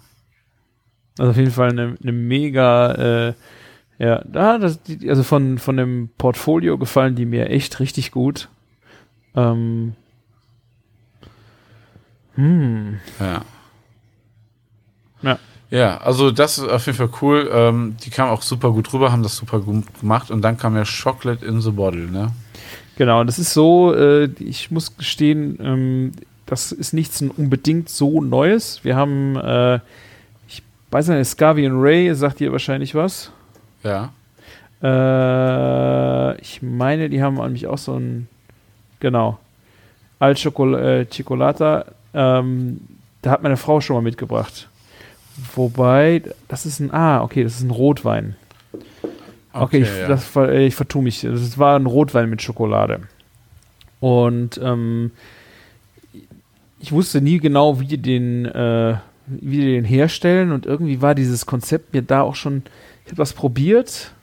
Also 1.18 1.31
auf 1.31 1.38
jeden 1.38 1.51
Fall 1.51 1.69
eine, 1.69 1.97
eine 2.01 2.11
mega, 2.11 3.27
äh, 3.30 3.34
ja, 3.97 4.22
da, 4.26 4.57
das, 4.57 4.80
also 5.07 5.23
von, 5.23 5.57
von 5.60 5.77
dem 5.77 6.10
Portfolio 6.18 6.77
gefallen 6.77 7.15
die 7.15 7.26
mir 7.26 7.49
echt 7.49 7.80
richtig 7.80 8.11
gut. 8.11 8.49
Ähm, 9.34 9.93
hm, 12.35 12.99
Ja. 13.19 13.45
Ja. 15.22 15.39
Ja, 15.72 15.97
also 15.99 16.31
das 16.31 16.57
ist 16.57 16.68
auf 16.68 16.85
jeden 16.88 16.97
Fall 16.97 17.11
cool. 17.22 17.49
Ähm, 17.53 17.95
die 18.03 18.10
kamen 18.10 18.31
auch 18.31 18.41
super 18.41 18.72
gut 18.72 18.91
rüber, 18.91 19.11
haben 19.11 19.23
das 19.23 19.38
super 19.38 19.60
gut 19.60 19.85
gemacht 19.99 20.31
und 20.31 20.41
dann 20.41 20.57
kam 20.57 20.76
ja 20.76 20.84
Chocolate 20.84 21.45
in 21.45 21.61
the 21.61 21.72
Bottle, 21.72 22.07
ne? 22.10 22.34
Genau, 22.99 23.23
das 23.23 23.39
ist 23.39 23.53
so, 23.53 23.95
äh, 23.95 24.26
ich 24.39 24.69
muss 24.69 24.95
gestehen, 24.97 25.57
ähm, 25.61 26.11
das 26.45 26.71
ist 26.71 26.93
nichts 26.93 27.21
unbedingt 27.21 27.89
so 27.89 28.21
Neues. 28.21 28.84
Wir 28.84 28.95
haben, 28.95 29.35
äh, 29.38 29.80
ich 30.47 30.61
weiß 30.91 31.07
nicht, 31.07 31.26
Scavi 31.27 31.65
und 31.65 31.81
Ray, 31.81 32.13
sagt 32.13 32.41
ihr 32.41 32.51
wahrscheinlich 32.51 32.93
was. 32.93 33.31
Ja. 33.84 34.11
Äh, 34.84 36.41
ich 36.41 36.61
meine, 36.61 37.09
die 37.09 37.23
haben 37.23 37.35
nämlich 37.35 37.67
auch 37.67 37.77
so 37.77 37.95
ein, 37.95 38.27
genau, 38.99 39.39
Al 40.19 40.35
Chocol 40.35 40.76
äh. 40.76 41.84
Ähm, 42.13 42.81
da 43.21 43.31
hat 43.31 43.43
meine 43.43 43.57
Frau 43.57 43.80
schon 43.80 43.95
mal 43.95 44.01
mitgebracht. 44.01 44.67
Wobei, 45.55 46.21
das 46.49 46.65
ist 46.65 46.81
ein, 46.81 46.93
ah, 46.93 47.21
okay, 47.23 47.43
das 47.43 47.55
ist 47.55 47.63
ein 47.63 47.71
Rotwein. 47.71 48.35
Okay, 49.53 49.81
ich, 49.81 49.97
ja. 49.97 50.07
das, 50.07 50.35
äh, 50.35 50.65
ich 50.65 50.76
vertue 50.76 51.01
mich. 51.01 51.21
Das 51.21 51.57
war 51.57 51.77
ein 51.77 51.85
Rotwein 51.85 52.30
mit 52.30 52.41
Schokolade. 52.41 53.01
Und 53.99 54.59
ähm, 54.63 55.11
ich 56.80 56.91
wusste 56.91 57.21
nie 57.21 57.39
genau, 57.39 57.80
wie 57.80 57.88
die 57.88 58.01
den, 58.01 58.45
äh, 58.45 58.97
wie 59.27 59.57
die 59.57 59.71
den 59.73 59.85
herstellen. 59.85 60.51
Und 60.51 60.65
irgendwie 60.65 61.01
war 61.01 61.15
dieses 61.15 61.45
Konzept 61.45 61.93
mir 61.93 62.01
da 62.01 62.21
auch 62.21 62.35
schon. 62.35 62.63
Ich 63.05 63.11
habe 63.11 63.17
das 63.17 63.34
probiert. 63.34 64.13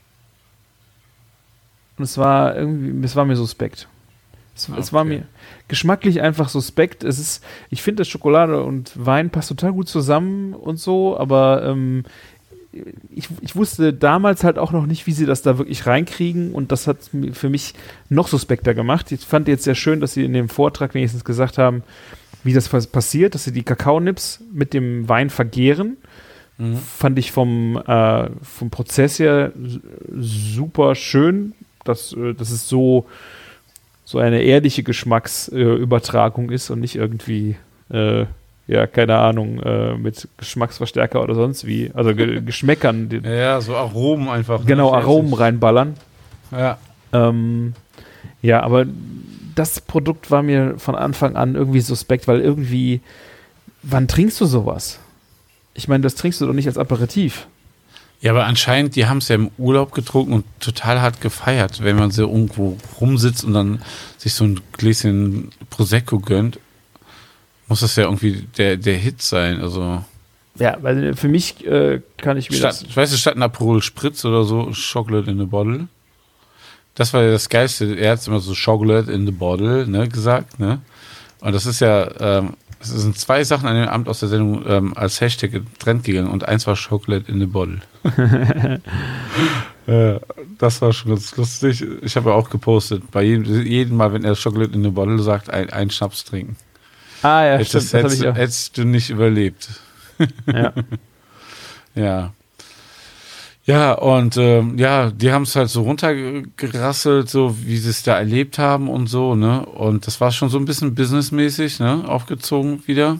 Und 1.98 2.05
es 2.05 2.19
war 2.19 2.57
irgendwie, 2.57 3.05
es 3.05 3.16
war 3.16 3.24
mir 3.24 3.36
suspekt. 3.36 3.89
Es, 4.55 4.69
es 4.69 4.93
war 4.93 5.03
Okay. 5.03 5.19
mir 5.19 5.23
geschmacklich 5.69 6.23
einfach 6.23 6.48
suspekt. 6.48 7.05
Es 7.05 7.19
ist, 7.19 7.44
ich 7.69 7.82
finde, 7.82 8.03
dass 8.03 8.09
Schokolade 8.09 8.62
und 8.62 8.93
Wein 8.94 9.31
passt 9.31 9.48
total 9.48 9.73
gut 9.73 9.89
zusammen 9.89 10.55
und 10.55 10.78
so, 10.78 11.19
aber 11.19 11.62
ähm, 11.65 12.05
ich, 13.11 13.28
ich 13.40 13.57
wusste 13.57 13.93
damals 13.93 14.44
halt 14.44 14.59
auch 14.59 14.73
noch 14.73 14.86
nicht, 14.86 15.07
wie 15.07 15.12
sie 15.12 15.27
das 15.27 15.43
da 15.43 15.59
wirklich 15.59 15.86
reinkriegen 15.86 16.53
und 16.53 16.73
das 16.73 16.86
hat 16.86 16.98
für 17.32 17.48
mich 17.48 17.74
noch 18.09 18.28
suspekter 18.28 18.74
gemacht. 18.74 19.12
Ich 19.12 19.20
fand 19.24 19.48
jetzt 19.48 19.65
sehr 19.65 19.74
schön, 19.74 20.01
dass 20.01 20.15
sie 20.15 20.24
in 20.24 20.32
dem 20.32 20.48
Vortrag 20.48 20.94
wenigstens 20.94 21.24
gesagt 21.24 21.59
haben, 21.59 21.82
wie 22.44 22.53
das 22.53 22.69
pas- 22.69 22.86
passiert, 22.86 23.35
dass 23.35 23.44
sie 23.44 23.53
die 23.53 23.62
Kakaonips 23.62 24.40
mit 24.53 24.74
dem 24.74 25.09
Wein 25.09 25.31
vergehren. 25.31 25.97
Mhm. 26.59 26.77
Fand 26.77 27.19
ich 27.19 27.32
vom, 27.32 27.77
äh, 27.86 28.31
vom 28.43 28.70
Prozess 28.70 29.19
her 29.19 29.53
super 30.19 30.94
schön 30.94 31.53
dass, 31.86 32.12
äh, 32.12 32.35
dass 32.35 32.51
es 32.51 32.69
so, 32.69 33.07
so 34.05 34.19
eine 34.19 34.43
ehrliche 34.43 34.82
Geschmacksübertragung 34.82 36.51
ist 36.51 36.70
und 36.70 36.81
nicht 36.81 36.97
irgendwie, 36.97 37.57
äh, 37.90 38.27
ja, 38.66 38.86
keine 38.86 39.18
Ahnung, 39.18 39.60
äh, 39.60 39.97
mit 39.97 40.28
Geschmacksverstärker 40.38 41.22
oder 41.22 41.34
sonst 41.34 41.66
wie, 41.66 41.90
also 41.94 42.14
Ge 42.14 42.40
Geschmäckern, 42.44 43.09
die, 43.09 43.18
Ja, 43.18 43.30
ja, 43.34 43.60
so 43.60 43.76
Aromen 43.76 44.28
einfach. 44.28 44.60
ne? 44.60 44.66
genau, 44.66 44.93
weiß 44.93 45.05
Aromen 45.05 45.32
reinballern. 45.34 45.94
Ja. 46.51 46.78
Ähm, 47.12 47.74
ja, 48.43 48.62
aber 48.62 48.86
das 49.55 49.80
Produkt 49.80 50.30
war 50.30 50.43
mir 50.43 50.74
von 50.78 50.94
Anfang 50.94 51.36
an 51.36 51.55
irgendwie 51.55 51.80
suspekt, 51.80 52.28
weil 52.28 52.40
irgendwie, 52.40 53.01
wann 53.82 54.09
trinkst 54.09 54.40
du 54.40 54.47
sowas? 54.47 54.98
Ich 55.74 55.88
meine, 55.88 56.02
das 56.02 56.14
trinkst 56.14 56.40
du 56.40 56.47
doch 56.47 56.52
nicht 56.52 56.66
als 56.66 56.78
Aperitif. 56.78 57.47
Ja, 58.20 58.32
aber 58.32 58.44
anscheinend, 58.47 58.97
die 58.97 59.06
haben 59.06 59.18
es 59.18 59.28
ja 59.28 59.34
im 59.34 59.51
Urlaub 59.59 59.93
getrunken 59.93 60.32
und 60.32 60.44
total 60.59 61.02
hart 61.02 61.20
gefeiert, 61.20 61.84
wenn 61.84 61.97
man 61.97 62.10
so 62.10 62.22
irgendwo 62.22 62.76
rumsitzt 63.01 63.44
und 63.44 63.52
dann 63.52 63.82
sich 64.16 64.32
so 64.34 64.44
ein 64.44 64.60
Gläschen 64.72 65.51
Prosecco 65.68 66.18
gönnt, 66.18 66.59
muss 67.68 67.80
das 67.80 67.97
ja 67.97 68.05
irgendwie 68.05 68.47
der, 68.56 68.76
der 68.76 68.97
Hit 68.97 69.22
sein. 69.22 69.60
Also 69.60 70.02
Ja, 70.59 70.76
weil 70.80 71.14
für 71.14 71.28
mich 71.28 71.66
äh, 71.66 72.01
kann 72.16 72.36
ich 72.36 72.51
mir 72.51 72.56
statt, 72.56 72.70
das. 72.70 72.82
ich 72.82 72.97
weiß 72.97 73.10
nicht, 73.10 73.20
statt 73.20 73.36
ein 73.36 73.43
Aperol 73.43 73.82
Spritz 73.82 74.24
oder 74.24 74.44
so, 74.44 74.70
Chocolate 74.72 75.30
in 75.30 75.40
a 75.40 75.44
Bottle. 75.44 75.88
Das 76.94 77.12
war 77.12 77.22
ja 77.22 77.30
das 77.30 77.48
Geilste. 77.48 77.94
Er 77.94 78.12
hat 78.12 78.26
immer 78.26 78.40
so 78.40 78.55
Chocolate 78.55 79.12
in 79.12 79.26
the 79.26 79.32
Bottle, 79.32 79.86
ne, 79.86 80.09
gesagt, 80.09 80.59
ne? 80.59 80.80
Und 81.40 81.55
das 81.55 81.66
ist 81.66 81.80
ja, 81.80 82.09
ähm, 82.18 82.55
es 82.80 82.88
sind 82.88 83.18
zwei 83.18 83.44
Sachen 83.44 83.68
an 83.68 83.76
dem 83.76 83.88
Abend 83.88 84.09
aus 84.09 84.20
der 84.20 84.28
Sendung 84.28 84.64
ähm, 84.66 84.97
als 84.97 85.20
Hashtag 85.20 85.52
getrennt 85.52 86.05
gegangen 86.05 86.28
und 86.28 86.48
eins 86.48 86.66
war 86.66 86.76
Chocolate 86.76 87.30
in 87.30 87.38
the 87.38 87.47
Bottle. 87.47 87.80
äh, 89.86 90.18
das 90.59 90.80
war 90.80 90.93
schon 90.93 91.12
ganz 91.12 91.36
lustig. 91.36 91.84
Ich 92.02 92.16
habe 92.16 92.30
ja 92.30 92.36
auch 92.36 92.48
gepostet, 92.48 93.10
bei 93.10 93.22
jedem, 93.22 93.66
jedem 93.66 93.97
Mal, 93.97 94.12
wenn 94.12 94.24
er 94.24 94.34
Chocolate 94.34 94.72
in 94.72 94.82
the 94.82 94.90
Bottle 94.90 95.18
sagt, 95.18 95.51
ein, 95.51 95.70
ein 95.70 95.90
Schnaps 95.90 96.24
trinken. 96.24 96.56
Ah 97.22 97.44
ja, 97.44 97.52
Hättest, 97.59 97.70
stimmt, 97.70 97.84
das 97.84 98.12
hättest, 98.12 98.26
auch. 98.26 98.34
hättest 98.36 98.78
du 98.78 98.84
nicht 98.84 99.10
überlebt. 99.10 99.68
Ja. 100.47 100.72
Ja. 101.94 102.32
Ja, 103.64 103.93
und 103.94 104.36
ähm, 104.36 104.76
ja, 104.78 105.10
die 105.10 105.32
haben 105.32 105.44
es 105.44 105.56
halt 105.56 105.70
so 105.70 105.82
runtergerasselt, 105.82 107.30
so 107.30 107.56
wie 107.64 107.78
sie 107.78 107.88
es 107.88 108.02
da 108.02 108.18
erlebt 108.18 108.59
haben 108.59 108.88
und 108.90 109.06
so, 109.06 109.34
ne? 109.34 109.64
Und 109.64 110.06
das 110.06 110.20
war 110.20 110.30
schon 110.30 110.51
so 110.51 110.59
ein 110.59 110.66
bisschen 110.66 110.94
businessmäßig, 110.94 111.80
ne? 111.80 112.05
Aufgezogen 112.06 112.82
wieder. 112.86 113.18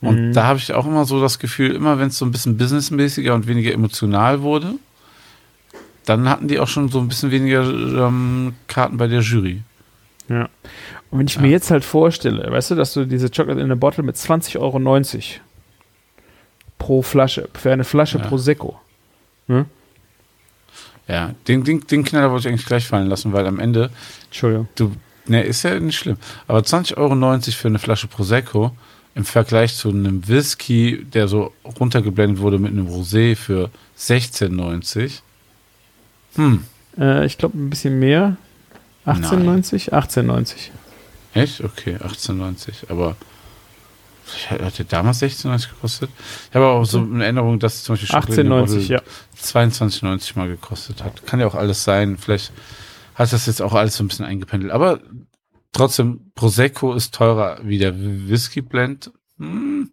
Und 0.00 0.28
Mhm. 0.28 0.32
da 0.32 0.44
habe 0.46 0.58
ich 0.60 0.72
auch 0.72 0.86
immer 0.86 1.04
so 1.06 1.20
das 1.20 1.38
Gefühl, 1.40 1.74
immer 1.74 1.98
wenn 1.98 2.08
es 2.08 2.18
so 2.18 2.24
ein 2.24 2.30
bisschen 2.30 2.56
businessmäßiger 2.56 3.34
und 3.34 3.46
weniger 3.48 3.72
emotional 3.72 4.42
wurde, 4.42 4.74
dann 6.06 6.28
hatten 6.28 6.46
die 6.48 6.58
auch 6.60 6.68
schon 6.68 6.88
so 6.88 7.00
ein 7.00 7.08
bisschen 7.08 7.30
weniger 7.32 7.64
ähm, 7.64 8.54
Karten 8.68 8.96
bei 8.96 9.08
der 9.08 9.20
Jury. 9.20 9.60
Ja. 10.30 10.48
Und 11.10 11.18
wenn 11.18 11.26
ich 11.26 11.40
mir 11.40 11.50
jetzt 11.50 11.70
halt 11.72 11.84
vorstelle, 11.84 12.50
weißt 12.50 12.70
du, 12.70 12.74
dass 12.76 12.94
du 12.94 13.04
diese 13.04 13.28
Chocolate 13.30 13.60
in 13.60 13.72
a 13.72 13.74
Bottle 13.74 14.04
mit 14.04 14.14
20,90 14.16 14.58
Euro 14.60 14.78
pro 16.78 17.02
Flasche, 17.02 17.48
für 17.52 17.72
eine 17.72 17.84
Flasche 17.84 18.18
Ja. 18.18 18.26
Prosecco. 18.26 18.78
Ja, 21.08 21.34
den, 21.48 21.64
den, 21.64 21.80
den 21.80 22.04
Knaller 22.04 22.30
wollte 22.30 22.46
ich 22.46 22.52
eigentlich 22.52 22.66
gleich 22.66 22.86
fallen 22.86 23.08
lassen, 23.08 23.32
weil 23.32 23.44
am 23.46 23.58
Ende 23.58 23.90
Entschuldigung. 24.26 24.68
Du, 24.76 24.92
ne, 25.26 25.42
ist 25.42 25.64
ja 25.64 25.78
nicht 25.80 25.98
schlimm. 25.98 26.16
Aber 26.46 26.60
20,90 26.60 26.96
Euro 26.96 27.40
für 27.40 27.68
eine 27.68 27.80
Flasche 27.80 28.06
Prosecco 28.06 28.70
im 29.16 29.24
Vergleich 29.24 29.74
zu 29.74 29.88
einem 29.88 30.28
Whisky, 30.28 31.04
der 31.04 31.26
so 31.26 31.52
runtergeblendet 31.80 32.38
wurde 32.40 32.60
mit 32.60 32.70
einem 32.70 32.86
Rosé 32.86 33.34
für 33.34 33.70
16,90. 33.98 35.20
Hm, 36.36 36.64
Äh, 36.96 37.26
ich 37.26 37.36
glaube 37.38 37.58
ein 37.58 37.70
bisschen 37.70 37.98
mehr. 37.98 38.36
18,90? 39.10 39.92
18,90. 39.92 40.70
echt? 41.34 41.62
Okay, 41.62 41.96
18,90. 41.96 42.90
Aber 42.90 43.16
hat 44.48 44.78
der 44.78 44.84
damals 44.84 45.22
16,90 45.22 45.70
gekostet? 45.70 46.10
Ich 46.48 46.54
habe 46.54 46.66
auch 46.66 46.84
so 46.84 46.98
in 46.98 47.20
Erinnerung, 47.20 47.58
dass 47.58 47.82
zum 47.82 47.94
Beispiel 47.94 48.08
the 48.08 48.42
18,90, 48.42 48.48
Bottle 48.48 48.80
ja. 48.80 49.02
22,90 49.36 50.38
mal 50.38 50.48
gekostet 50.48 51.02
hat. 51.02 51.26
Kann 51.26 51.40
ja 51.40 51.46
auch 51.46 51.54
alles 51.54 51.84
sein. 51.84 52.16
Vielleicht 52.16 52.52
hat 53.14 53.32
das 53.32 53.46
jetzt 53.46 53.62
auch 53.62 53.74
alles 53.74 53.96
so 53.96 54.04
ein 54.04 54.08
bisschen 54.08 54.26
eingependelt. 54.26 54.72
Aber 54.72 55.00
trotzdem, 55.72 56.32
Prosecco 56.34 56.94
ist 56.94 57.14
teurer 57.14 57.60
wie 57.62 57.78
der 57.78 57.94
Whisky 57.98 58.62
Blend. 58.62 59.10
Hm, 59.38 59.90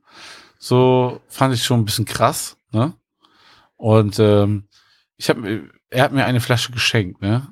so 0.60 1.22
fand 1.28 1.54
ich 1.54 1.64
schon 1.64 1.82
ein 1.82 1.86
bisschen 1.86 2.06
krass. 2.06 2.58
Ne? 2.72 2.94
Und 3.76 4.20
ähm, 4.20 4.68
ich 5.18 5.30
habe, 5.30 5.70
er 5.90 6.04
hat 6.04 6.12
mir 6.12 6.26
eine 6.26 6.42
Flasche 6.42 6.72
geschenkt. 6.72 7.22
Ne? 7.22 7.48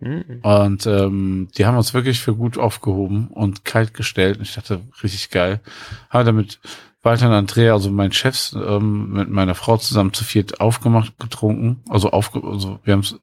Mhm. 0.00 0.40
Und 0.42 0.86
ähm, 0.86 1.48
die 1.56 1.66
haben 1.66 1.76
uns 1.76 1.94
wirklich 1.94 2.20
für 2.20 2.34
gut 2.34 2.58
aufgehoben 2.58 3.28
und 3.28 3.64
kalt 3.64 3.94
gestellt. 3.94 4.38
Und 4.38 4.42
ich 4.44 4.54
dachte, 4.54 4.80
richtig 5.02 5.30
geil. 5.30 5.60
Habe 6.08 6.24
damit 6.24 6.58
Walter 7.02 7.28
und 7.28 7.34
Andrea, 7.34 7.72
also 7.72 7.90
meinen 7.90 8.12
Chefs, 8.12 8.52
ähm, 8.52 9.12
mit 9.12 9.30
meiner 9.30 9.54
Frau 9.54 9.76
zusammen 9.76 10.12
zu 10.12 10.24
viert 10.24 10.60
aufgemacht, 10.60 11.18
getrunken. 11.18 11.82
Also, 11.88 12.10
aufge 12.10 12.42
also 12.44 12.80
wir 12.84 12.92
haben 12.92 13.00
es 13.00 13.18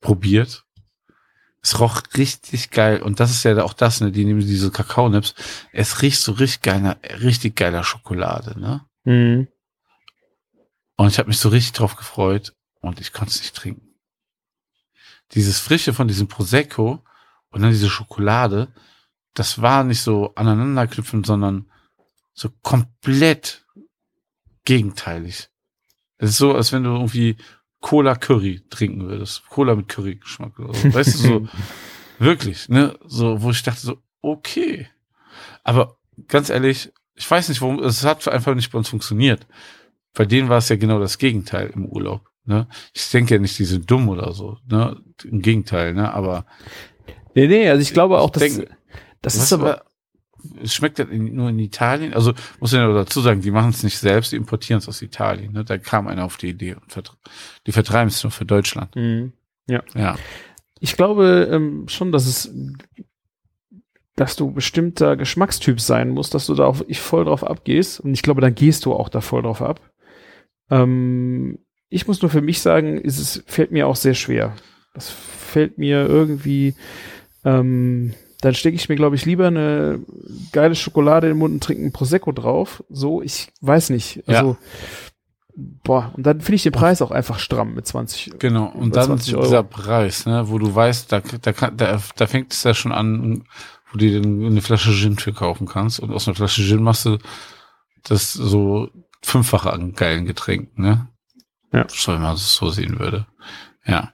probiert. 0.00 0.64
Es 1.62 1.78
roch 1.78 2.02
richtig 2.16 2.70
geil. 2.70 3.00
Und 3.02 3.20
das 3.20 3.30
ist 3.30 3.44
ja 3.44 3.62
auch 3.62 3.74
das, 3.74 4.00
ne? 4.00 4.10
Die 4.10 4.24
nehmen 4.24 4.40
diese 4.40 4.70
Kakaonips. 4.70 5.34
Es 5.72 6.02
riecht 6.02 6.20
so 6.20 6.32
richtig 6.32 6.62
geiler, 6.62 6.96
richtig 7.22 7.56
geiler 7.56 7.84
Schokolade, 7.84 8.58
ne? 8.58 8.84
Mhm. 9.04 9.48
Und 10.96 11.08
ich 11.08 11.18
habe 11.18 11.28
mich 11.28 11.38
so 11.38 11.48
richtig 11.48 11.72
drauf 11.72 11.96
gefreut 11.96 12.52
und 12.80 13.00
ich 13.00 13.12
konnte 13.12 13.30
es 13.30 13.40
nicht 13.40 13.54
trinken. 13.54 13.91
Dieses 15.34 15.58
Frische 15.58 15.92
von 15.94 16.08
diesem 16.08 16.28
Prosecco 16.28 17.02
und 17.50 17.62
dann 17.62 17.70
diese 17.70 17.90
Schokolade, 17.90 18.68
das 19.34 19.62
war 19.62 19.84
nicht 19.84 20.00
so 20.00 20.34
aneinanderknüpfend, 20.34 21.26
sondern 21.26 21.70
so 22.34 22.50
komplett 22.62 23.66
gegenteilig. 24.64 25.48
Es 26.18 26.30
ist 26.30 26.38
so, 26.38 26.54
als 26.54 26.72
wenn 26.72 26.84
du 26.84 26.90
irgendwie 26.90 27.36
Cola 27.80 28.14
Curry 28.14 28.62
trinken 28.70 29.08
würdest. 29.08 29.46
Cola 29.48 29.74
mit 29.74 29.88
Curry-Geschmack 29.88 30.58
oder 30.58 30.72
so. 30.72 30.94
Weißt 30.94 31.14
du, 31.14 31.18
so 31.18 31.48
wirklich, 32.18 32.68
ne? 32.68 32.96
So, 33.04 33.42
wo 33.42 33.50
ich 33.50 33.62
dachte 33.62 33.80
so, 33.80 33.98
okay. 34.20 34.88
Aber 35.64 35.98
ganz 36.28 36.48
ehrlich, 36.48 36.92
ich 37.14 37.30
weiß 37.30 37.48
nicht, 37.48 37.60
warum, 37.60 37.82
es 37.82 38.04
hat 38.04 38.26
einfach 38.28 38.54
nicht 38.54 38.70
bei 38.70 38.78
uns 38.78 38.88
funktioniert. 38.88 39.46
Bei 40.14 40.24
denen 40.24 40.48
war 40.48 40.58
es 40.58 40.68
ja 40.68 40.76
genau 40.76 41.00
das 41.00 41.18
Gegenteil 41.18 41.70
im 41.74 41.86
Urlaub. 41.86 42.30
Ne? 42.44 42.66
Ich 42.92 43.10
denke 43.10 43.34
ja 43.34 43.40
nicht, 43.40 43.58
die 43.58 43.64
sind 43.64 43.90
dumm 43.90 44.08
oder 44.08 44.32
so. 44.32 44.58
Ne? 44.68 45.00
Im 45.24 45.40
Gegenteil, 45.42 45.94
ne? 45.94 46.12
Aber 46.12 46.46
Nee, 47.34 47.46
nee, 47.46 47.68
also 47.68 47.80
ich 47.80 47.94
glaube 47.94 48.18
auch, 48.20 48.30
dass 48.30 48.42
denke- 48.42 48.68
das 49.22 49.36
ist 49.36 49.52
aber, 49.52 49.84
es 50.60 50.74
schmeckt 50.74 50.98
ja 50.98 51.04
in, 51.06 51.34
nur 51.34 51.48
in 51.50 51.58
Italien. 51.60 52.12
Also 52.14 52.34
muss 52.60 52.72
ich 52.72 52.78
ja 52.78 52.92
dazu 52.92 53.20
sagen, 53.20 53.40
die 53.40 53.50
machen 53.52 53.70
es 53.70 53.82
nicht 53.84 53.98
selbst, 53.98 54.32
die 54.32 54.36
importieren 54.36 54.78
es 54.78 54.88
aus 54.88 55.00
Italien. 55.00 55.52
Ne? 55.52 55.64
Da 55.64 55.78
kam 55.78 56.08
einer 56.08 56.24
auf 56.24 56.36
die 56.36 56.48
Idee 56.48 56.74
und 56.74 56.90
vertre 56.92 57.16
die 57.66 57.72
vertreiben 57.72 58.08
es 58.08 58.22
nur 58.22 58.32
für 58.32 58.44
Deutschland. 58.44 58.94
Mhm. 58.96 59.32
Ja. 59.68 60.16
ich 60.80 60.96
glaube 60.96 61.48
ähm, 61.50 61.86
schon, 61.88 62.10
dass 62.10 62.26
es, 62.26 62.52
dass 64.16 64.34
du 64.36 64.52
bestimmter 64.52 65.16
Geschmackstyp 65.16 65.80
sein 65.80 66.10
musst, 66.10 66.34
dass 66.34 66.46
du 66.46 66.54
da 66.54 66.66
auch 66.66 66.82
voll 66.94 67.24
drauf 67.24 67.44
abgehst. 67.44 68.00
Und 68.00 68.12
ich 68.12 68.22
glaube, 68.22 68.40
dann 68.40 68.54
gehst 68.54 68.84
du 68.84 68.92
auch 68.92 69.08
da 69.08 69.20
voll 69.20 69.42
drauf 69.42 69.62
ab. 69.62 69.80
Ähm, 70.70 71.58
ich 71.92 72.06
muss 72.08 72.22
nur 72.22 72.30
für 72.30 72.40
mich 72.42 72.60
sagen, 72.60 72.98
ist 72.98 73.18
es 73.18 73.42
fällt 73.46 73.70
mir 73.72 73.86
auch 73.86 73.96
sehr 73.96 74.14
schwer. 74.14 74.54
Das 74.94 75.10
fällt 75.10 75.78
mir 75.78 76.06
irgendwie. 76.06 76.74
Ähm, 77.44 78.14
dann 78.40 78.54
stecke 78.54 78.74
ich 78.76 78.88
mir, 78.88 78.96
glaube 78.96 79.14
ich, 79.16 79.24
lieber 79.24 79.46
eine 79.46 80.00
geile 80.52 80.74
Schokolade 80.74 81.28
in 81.28 81.34
den 81.34 81.38
Mund 81.38 81.54
und 81.54 81.62
trinke 81.62 81.82
einen 81.82 81.92
Prosecco 81.92 82.32
drauf. 82.32 82.82
So, 82.90 83.22
ich 83.22 83.52
weiß 83.60 83.90
nicht. 83.90 84.24
Also, 84.26 84.56
boah, 85.54 86.12
und 86.16 86.26
dann 86.26 86.40
finde 86.40 86.56
ich 86.56 86.62
den 86.64 86.72
Preis 86.72 87.02
auch 87.02 87.10
einfach 87.10 87.38
stramm 87.38 87.74
mit 87.74 87.86
20. 87.86 88.38
Genau, 88.38 88.66
und 88.66 88.96
dann 88.96 89.06
20 89.06 89.34
Euro. 89.36 89.44
dieser 89.44 89.62
Preis, 89.62 90.26
ne, 90.26 90.48
wo 90.48 90.58
du 90.58 90.74
weißt, 90.74 91.12
da, 91.12 91.20
da, 91.20 91.52
kann- 91.52 91.76
da, 91.76 92.00
da 92.16 92.26
fängt 92.26 92.52
es 92.52 92.64
ja 92.64 92.74
schon 92.74 92.90
an, 92.92 93.44
wo 93.92 93.98
du 93.98 94.06
dir 94.08 94.20
eine 94.22 94.60
Flasche 94.62 94.92
Gin 94.92 95.18
für 95.18 95.32
kaufen 95.32 95.66
kannst. 95.68 96.00
Und 96.00 96.10
aus 96.12 96.26
einer 96.26 96.34
Flasche 96.34 96.62
Gin 96.62 96.82
machst 96.82 97.04
du 97.06 97.18
das 98.02 98.32
so 98.32 98.88
fünffache 99.22 99.72
an 99.72 99.92
geilen 99.92 100.24
Getränken, 100.24 100.82
ne? 100.82 101.08
Ja. 101.72 101.86
So, 101.88 102.12
wenn 102.12 102.22
man 102.22 102.34
es 102.34 102.54
so 102.54 102.70
sehen 102.70 102.98
würde. 102.98 103.26
Ja. 103.86 104.12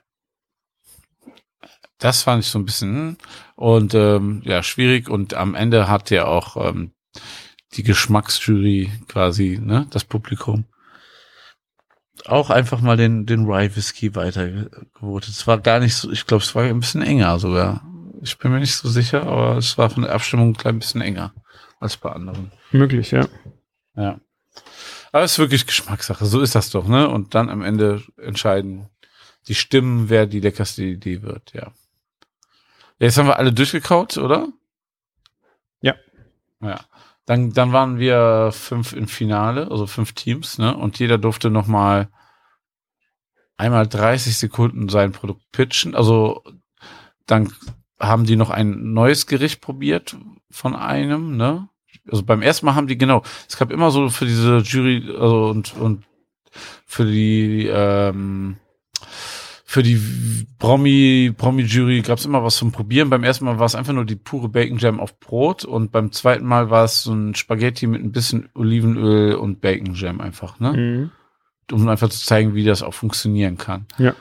Das 1.97 2.23
fand 2.23 2.43
ich 2.43 2.49
so 2.49 2.57
ein 2.57 2.65
bisschen 2.65 3.17
und 3.55 3.93
ähm, 3.93 4.41
ja 4.45 4.63
schwierig 4.63 5.09
und 5.09 5.33
am 5.33 5.53
Ende 5.53 5.89
hat 5.89 6.09
ja 6.11 6.25
auch 6.25 6.55
ähm, 6.55 6.93
die 7.73 7.83
Geschmacksjury 7.83 8.89
quasi 9.09 9.59
ne 9.61 9.85
das 9.89 10.05
Publikum 10.05 10.65
auch 12.25 12.49
einfach 12.49 12.79
mal 12.79 12.95
den 12.95 13.25
den 13.25 13.45
Rye 13.45 13.75
Whisky 13.75 14.15
weitergevotet. 14.15 15.29
Es 15.29 15.45
war 15.45 15.57
gar 15.57 15.79
nicht 15.79 15.95
so, 15.95 16.09
ich 16.11 16.25
glaube, 16.25 16.43
es 16.43 16.55
war 16.55 16.63
ein 16.63 16.79
bisschen 16.79 17.01
enger 17.01 17.37
sogar. 17.39 17.83
Ich 18.21 18.37
bin 18.37 18.51
mir 18.51 18.59
nicht 18.59 18.75
so 18.75 18.89
sicher, 18.89 19.23
aber 19.23 19.57
es 19.57 19.77
war 19.77 19.89
von 19.89 20.03
der 20.03 20.13
Abstimmung 20.13 20.49
ein 20.49 20.57
klein 20.57 20.79
bisschen 20.79 21.01
enger 21.01 21.33
als 21.79 21.97
bei 21.97 22.11
anderen. 22.11 22.51
Möglich, 22.71 23.11
ja. 23.11 23.27
Ja. 23.95 24.19
Aber 25.11 25.23
es 25.23 25.33
ist 25.33 25.39
wirklich 25.39 25.65
Geschmackssache. 25.65 26.25
So 26.25 26.41
ist 26.41 26.55
das 26.55 26.69
doch, 26.69 26.87
ne? 26.87 27.09
Und 27.09 27.35
dann 27.35 27.49
am 27.49 27.61
Ende 27.61 28.03
entscheiden 28.17 28.89
die 29.47 29.55
stimmen, 29.55 30.09
wer 30.09 30.27
die 30.27 30.39
leckerste 30.39 30.83
Idee 30.83 31.21
wird, 31.23 31.53
ja. 31.53 31.71
Jetzt 32.99 33.17
haben 33.17 33.27
wir 33.27 33.39
alle 33.39 33.53
durchgekaut, 33.53 34.17
oder? 34.17 34.49
Ja. 35.81 35.95
Ja. 36.61 36.81
Dann, 37.25 37.53
dann 37.53 37.71
waren 37.71 37.97
wir 37.97 38.51
fünf 38.51 38.93
im 38.93 39.07
Finale, 39.07 39.71
also 39.71 39.87
fünf 39.87 40.13
Teams, 40.13 40.57
ne? 40.57 40.75
Und 40.75 40.99
jeder 40.99 41.17
durfte 41.17 41.49
noch 41.49 41.67
mal 41.67 42.09
einmal 43.55 43.87
30 43.87 44.37
Sekunden 44.37 44.89
sein 44.89 45.11
Produkt 45.11 45.51
pitchen. 45.51 45.95
Also 45.95 46.43
dann 47.25 47.53
haben 47.99 48.25
die 48.25 48.35
noch 48.35 48.49
ein 48.49 48.93
neues 48.93 49.27
Gericht 49.27 49.61
probiert 49.61 50.17
von 50.49 50.75
einem, 50.75 51.37
ne? 51.37 51.69
Also 52.11 52.23
beim 52.23 52.41
ersten 52.41 52.65
Mal 52.65 52.75
haben 52.75 52.87
die 52.87 52.97
genau, 52.97 53.23
es 53.47 53.57
gab 53.57 53.71
immer 53.71 53.91
so 53.91 54.09
für 54.09 54.25
diese 54.25 54.57
Jury, 54.59 55.03
also 55.09 55.47
und, 55.49 55.75
und 55.77 56.03
für 56.85 57.05
die 57.05 57.67
ähm, 57.71 58.57
für 59.69 59.83
die 59.83 60.47
Promi, 60.57 61.31
Promi-Jury 61.37 62.01
gab 62.01 62.17
es 62.17 62.25
immer 62.25 62.43
was 62.43 62.55
zum 62.55 62.71
Probieren. 62.71 63.11
Beim 63.11 63.23
ersten 63.23 63.45
Mal 63.45 63.59
war 63.59 63.67
es 63.67 63.75
einfach 63.75 63.93
nur 63.93 64.03
die 64.03 64.15
pure 64.15 64.49
Bacon 64.49 64.79
Jam 64.79 64.99
auf 64.99 65.19
Brot 65.19 65.63
und 65.63 65.91
beim 65.91 66.11
zweiten 66.11 66.43
Mal 66.45 66.71
war 66.71 66.85
es 66.85 67.03
so 67.03 67.13
ein 67.13 67.35
Spaghetti 67.35 67.85
mit 67.85 68.01
ein 68.03 68.11
bisschen 68.11 68.49
Olivenöl 68.55 69.35
und 69.35 69.61
Bacon 69.61 69.93
Jam 69.93 70.21
einfach, 70.21 70.59
ne? 70.59 70.73
Mhm. 70.73 71.11
Um 71.71 71.87
einfach 71.87 72.09
zu 72.09 72.25
zeigen, 72.25 72.55
wie 72.55 72.63
das 72.63 72.81
auch 72.81 72.95
funktionieren 72.95 73.57
kann. 73.57 73.85
Ja. 73.99 74.15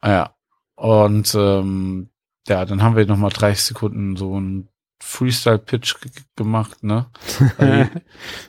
Ah, 0.00 0.10
Ja. 0.10 0.34
Und 0.74 1.34
ähm, 1.36 2.10
ja, 2.46 2.66
dann 2.66 2.82
haben 2.82 2.94
wir 2.96 3.06
nochmal 3.06 3.30
30 3.30 3.64
Sekunden 3.64 4.16
so 4.16 4.38
ein 4.38 4.68
Freestyle-Pitch 5.02 5.96
gemacht, 6.36 6.82
ne? 6.82 7.06
Also, 7.58 7.90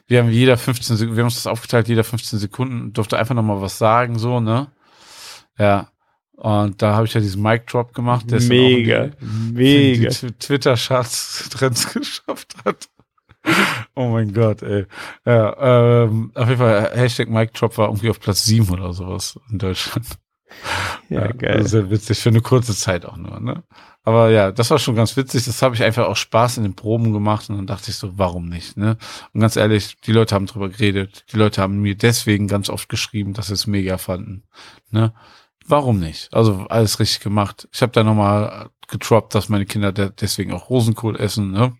wir 0.07 0.19
haben 0.19 0.29
jeder 0.29 0.55
15 0.55 0.97
Sekunden, 0.97 1.17
wir 1.17 1.23
haben 1.23 1.27
uns 1.27 1.35
das 1.35 1.47
aufgeteilt, 1.47 1.87
jeder 1.87 2.03
15 2.03 2.39
Sekunden 2.39 2.93
durfte 2.93 3.17
einfach 3.17 3.35
nochmal 3.35 3.61
was 3.61 3.77
sagen, 3.77 4.19
so, 4.19 4.39
ne? 4.39 4.67
Ja. 5.57 5.89
Und 6.35 6.81
da 6.81 6.95
habe 6.95 7.05
ich 7.05 7.13
ja 7.13 7.21
diesen 7.21 7.41
Mic 7.41 7.65
Drop 7.67 7.93
gemacht, 7.93 8.29
der 8.29 8.41
Mega, 8.41 9.07
die, 9.07 9.53
mega. 9.53 10.09
Twitter-Charts-Trends 10.09 11.93
geschafft 11.93 12.55
hat. 12.65 12.89
Oh 13.95 14.07
mein 14.09 14.33
Gott, 14.33 14.61
ey. 14.61 14.85
Ja, 15.25 16.03
ähm, 16.03 16.31
auf 16.33 16.47
jeden 16.47 16.59
Fall, 16.59 16.91
Hashtag 16.95 17.29
Mic 17.29 17.51
Drop 17.53 17.77
war 17.77 17.87
irgendwie 17.87 18.09
auf 18.09 18.19
Platz 18.19 18.45
7 18.45 18.69
oder 18.69 18.93
sowas 18.93 19.39
in 19.51 19.59
Deutschland. 19.59 20.07
Ja, 21.09 21.27
geil. 21.27 21.67
Sehr 21.67 21.89
witzig, 21.89 22.19
für 22.19 22.29
eine 22.29 22.41
kurze 22.41 22.75
Zeit 22.75 23.05
auch 23.05 23.17
nur, 23.17 23.39
ne? 23.39 23.63
Aber 24.03 24.31
ja, 24.31 24.51
das 24.51 24.69
war 24.69 24.79
schon 24.79 24.95
ganz 24.95 25.15
witzig. 25.15 25.45
Das 25.45 25.61
habe 25.61 25.75
ich 25.75 25.83
einfach 25.83 26.07
auch 26.07 26.17
Spaß 26.17 26.57
in 26.57 26.63
den 26.63 26.75
Proben 26.75 27.13
gemacht 27.13 27.49
und 27.49 27.55
dann 27.55 27.67
dachte 27.67 27.89
ich 27.89 27.97
so, 27.97 28.17
warum 28.17 28.49
nicht, 28.49 28.75
ne? 28.75 28.97
Und 29.33 29.41
ganz 29.41 29.55
ehrlich, 29.55 29.95
die 30.01 30.11
Leute 30.11 30.35
haben 30.35 30.45
drüber 30.45 30.69
geredet. 30.69 31.25
Die 31.31 31.37
Leute 31.37 31.61
haben 31.61 31.81
mir 31.81 31.95
deswegen 31.95 32.47
ganz 32.47 32.69
oft 32.69 32.89
geschrieben, 32.89 33.33
dass 33.33 33.47
sie 33.47 33.53
es 33.53 33.67
mega 33.67 33.97
fanden, 33.97 34.43
ne? 34.89 35.13
Warum 35.65 35.99
nicht? 35.99 36.33
Also 36.33 36.65
alles 36.69 36.99
richtig 36.99 37.21
gemacht. 37.21 37.69
Ich 37.71 37.81
habe 37.81 37.93
da 37.93 38.03
nochmal 38.03 38.69
getroppt, 38.89 39.33
dass 39.33 39.47
meine 39.47 39.65
Kinder 39.65 39.93
de 39.93 40.11
deswegen 40.19 40.51
auch 40.51 40.69
Rosenkohl 40.69 41.19
essen, 41.19 41.51
ne? 41.51 41.77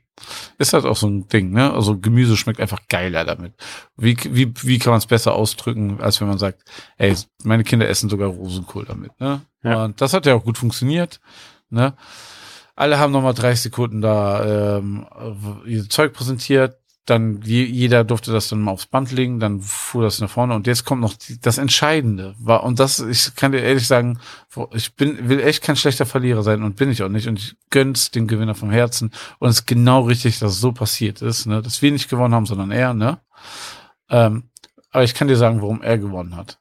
Ist 0.57 0.73
halt 0.73 0.85
auch 0.85 0.95
so 0.95 1.07
ein 1.07 1.27
Ding, 1.27 1.52
ne? 1.52 1.73
Also 1.73 1.98
Gemüse 1.98 2.38
schmeckt 2.38 2.60
einfach 2.60 2.81
geiler 2.88 3.26
damit. 3.26 3.53
Wie, 3.98 4.15
wie, 4.30 4.53
wie 4.61 4.80
kann 4.80 4.91
man 4.91 4.99
es 4.99 5.07
besser 5.07 5.34
ausdrücken, 5.34 5.99
als 6.02 6.22
wenn 6.22 6.27
man 6.27 6.38
sagt, 6.38 6.64
ey, 6.98 7.15
meine 7.44 7.64
Kinder 7.64 7.90
essen 7.90 8.10
sogar 8.10 8.30
Rosenkohl 8.30 8.85
damit, 8.85 9.19
ne? 9.19 9.41
Ja. 9.64 9.85
Und 9.85 10.02
das 10.02 10.14
hat 10.14 10.26
ja 10.26 10.35
auch 10.35 10.44
gut 10.44 10.57
funktioniert, 10.57 11.19
ne? 11.69 11.95
Alle 12.76 12.98
haben 12.98 13.11
nochmal 13.11 13.35
30 13.35 13.61
Sekunden 13.61 14.02
da 14.02 14.77
ähm, 14.77 15.06
ihr 15.65 15.88
Zeug 15.90 16.14
präsentiert, 16.14 16.80
dann 17.06 17.42
je, 17.42 17.64
jeder 17.66 18.06
durfte 18.06 18.32
das 18.32 18.48
dann 18.48 18.62
mal 18.62 18.72
aufs 18.72 18.86
Band 18.86 19.12
legen, 19.12 19.40
dann 19.40 19.60
fuhr 19.60 20.04
das 20.04 20.22
nach 20.22 20.30
vorne 20.30 20.56
und 20.56 20.68
jetzt 20.68 20.86
kommt 20.86 21.02
noch 21.02 21.16
die, 21.16 21.40
das 21.40 21.58
Entscheidende. 21.58 22.34
War, 22.40 22.64
und 22.64 22.80
das, 22.80 23.00
ich 23.00 23.36
kann 23.36 23.52
dir 23.52 23.60
ehrlich 23.60 23.88
sagen, 23.88 24.20
ich 24.72 24.96
bin, 24.96 25.28
will 25.28 25.42
echt 25.42 25.64
kein 25.64 25.76
schlechter 25.76 26.06
Verlierer 26.06 26.44
sein 26.44 26.64
und 26.64 26.78
bin 26.78 26.90
ich 26.90 27.04
auch 27.04 27.10
nicht 27.10 27.28
und 27.28 27.40
ich 27.40 27.56
gönn's 27.70 28.12
dem 28.12 28.28
Gewinner 28.28 28.56
vom 28.56 28.72
Herzen 28.72 29.12
und 29.40 29.50
es 29.50 29.60
ist 29.60 29.66
genau 29.68 30.02
richtig, 30.04 30.40
dass 30.40 30.54
es 30.54 30.62
so 30.62 30.72
passiert 30.72 31.22
ist, 31.22 31.46
ne? 31.46 31.62
dass 31.62 31.82
wir 31.82 31.92
nicht 31.92 32.10
gewonnen 32.10 32.34
haben, 32.34 32.46
sondern 32.46 32.72
er, 32.72 32.94
ne? 32.94 33.20
Ähm, 34.10 34.50
aber 34.92 35.04
ich 35.04 35.14
kann 35.14 35.28
dir 35.28 35.38
sagen, 35.38 35.62
warum 35.62 35.82
er 35.82 35.98
gewonnen 35.98 36.38
hat. 36.38 36.60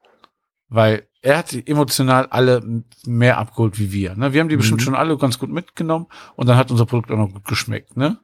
Weil 0.68 1.06
er 1.20 1.38
hat 1.38 1.52
die 1.52 1.64
emotional 1.66 2.26
alle 2.26 2.82
mehr 3.04 3.38
abgeholt 3.38 3.78
wie 3.78 3.92
wir. 3.92 4.16
Ne? 4.16 4.32
Wir 4.32 4.40
haben 4.40 4.48
die 4.48 4.56
bestimmt 4.56 4.80
Mhm. 4.80 4.84
schon 4.84 4.94
alle 4.96 5.16
ganz 5.18 5.38
gut 5.38 5.50
mitgenommen 5.50 6.06
und 6.34 6.48
dann 6.48 6.56
hat 6.56 6.70
unser 6.70 6.86
Produkt 6.86 7.12
auch 7.12 7.18
noch 7.18 7.32
gut 7.32 7.44
geschmeckt. 7.44 7.96
Ne? 7.96 8.18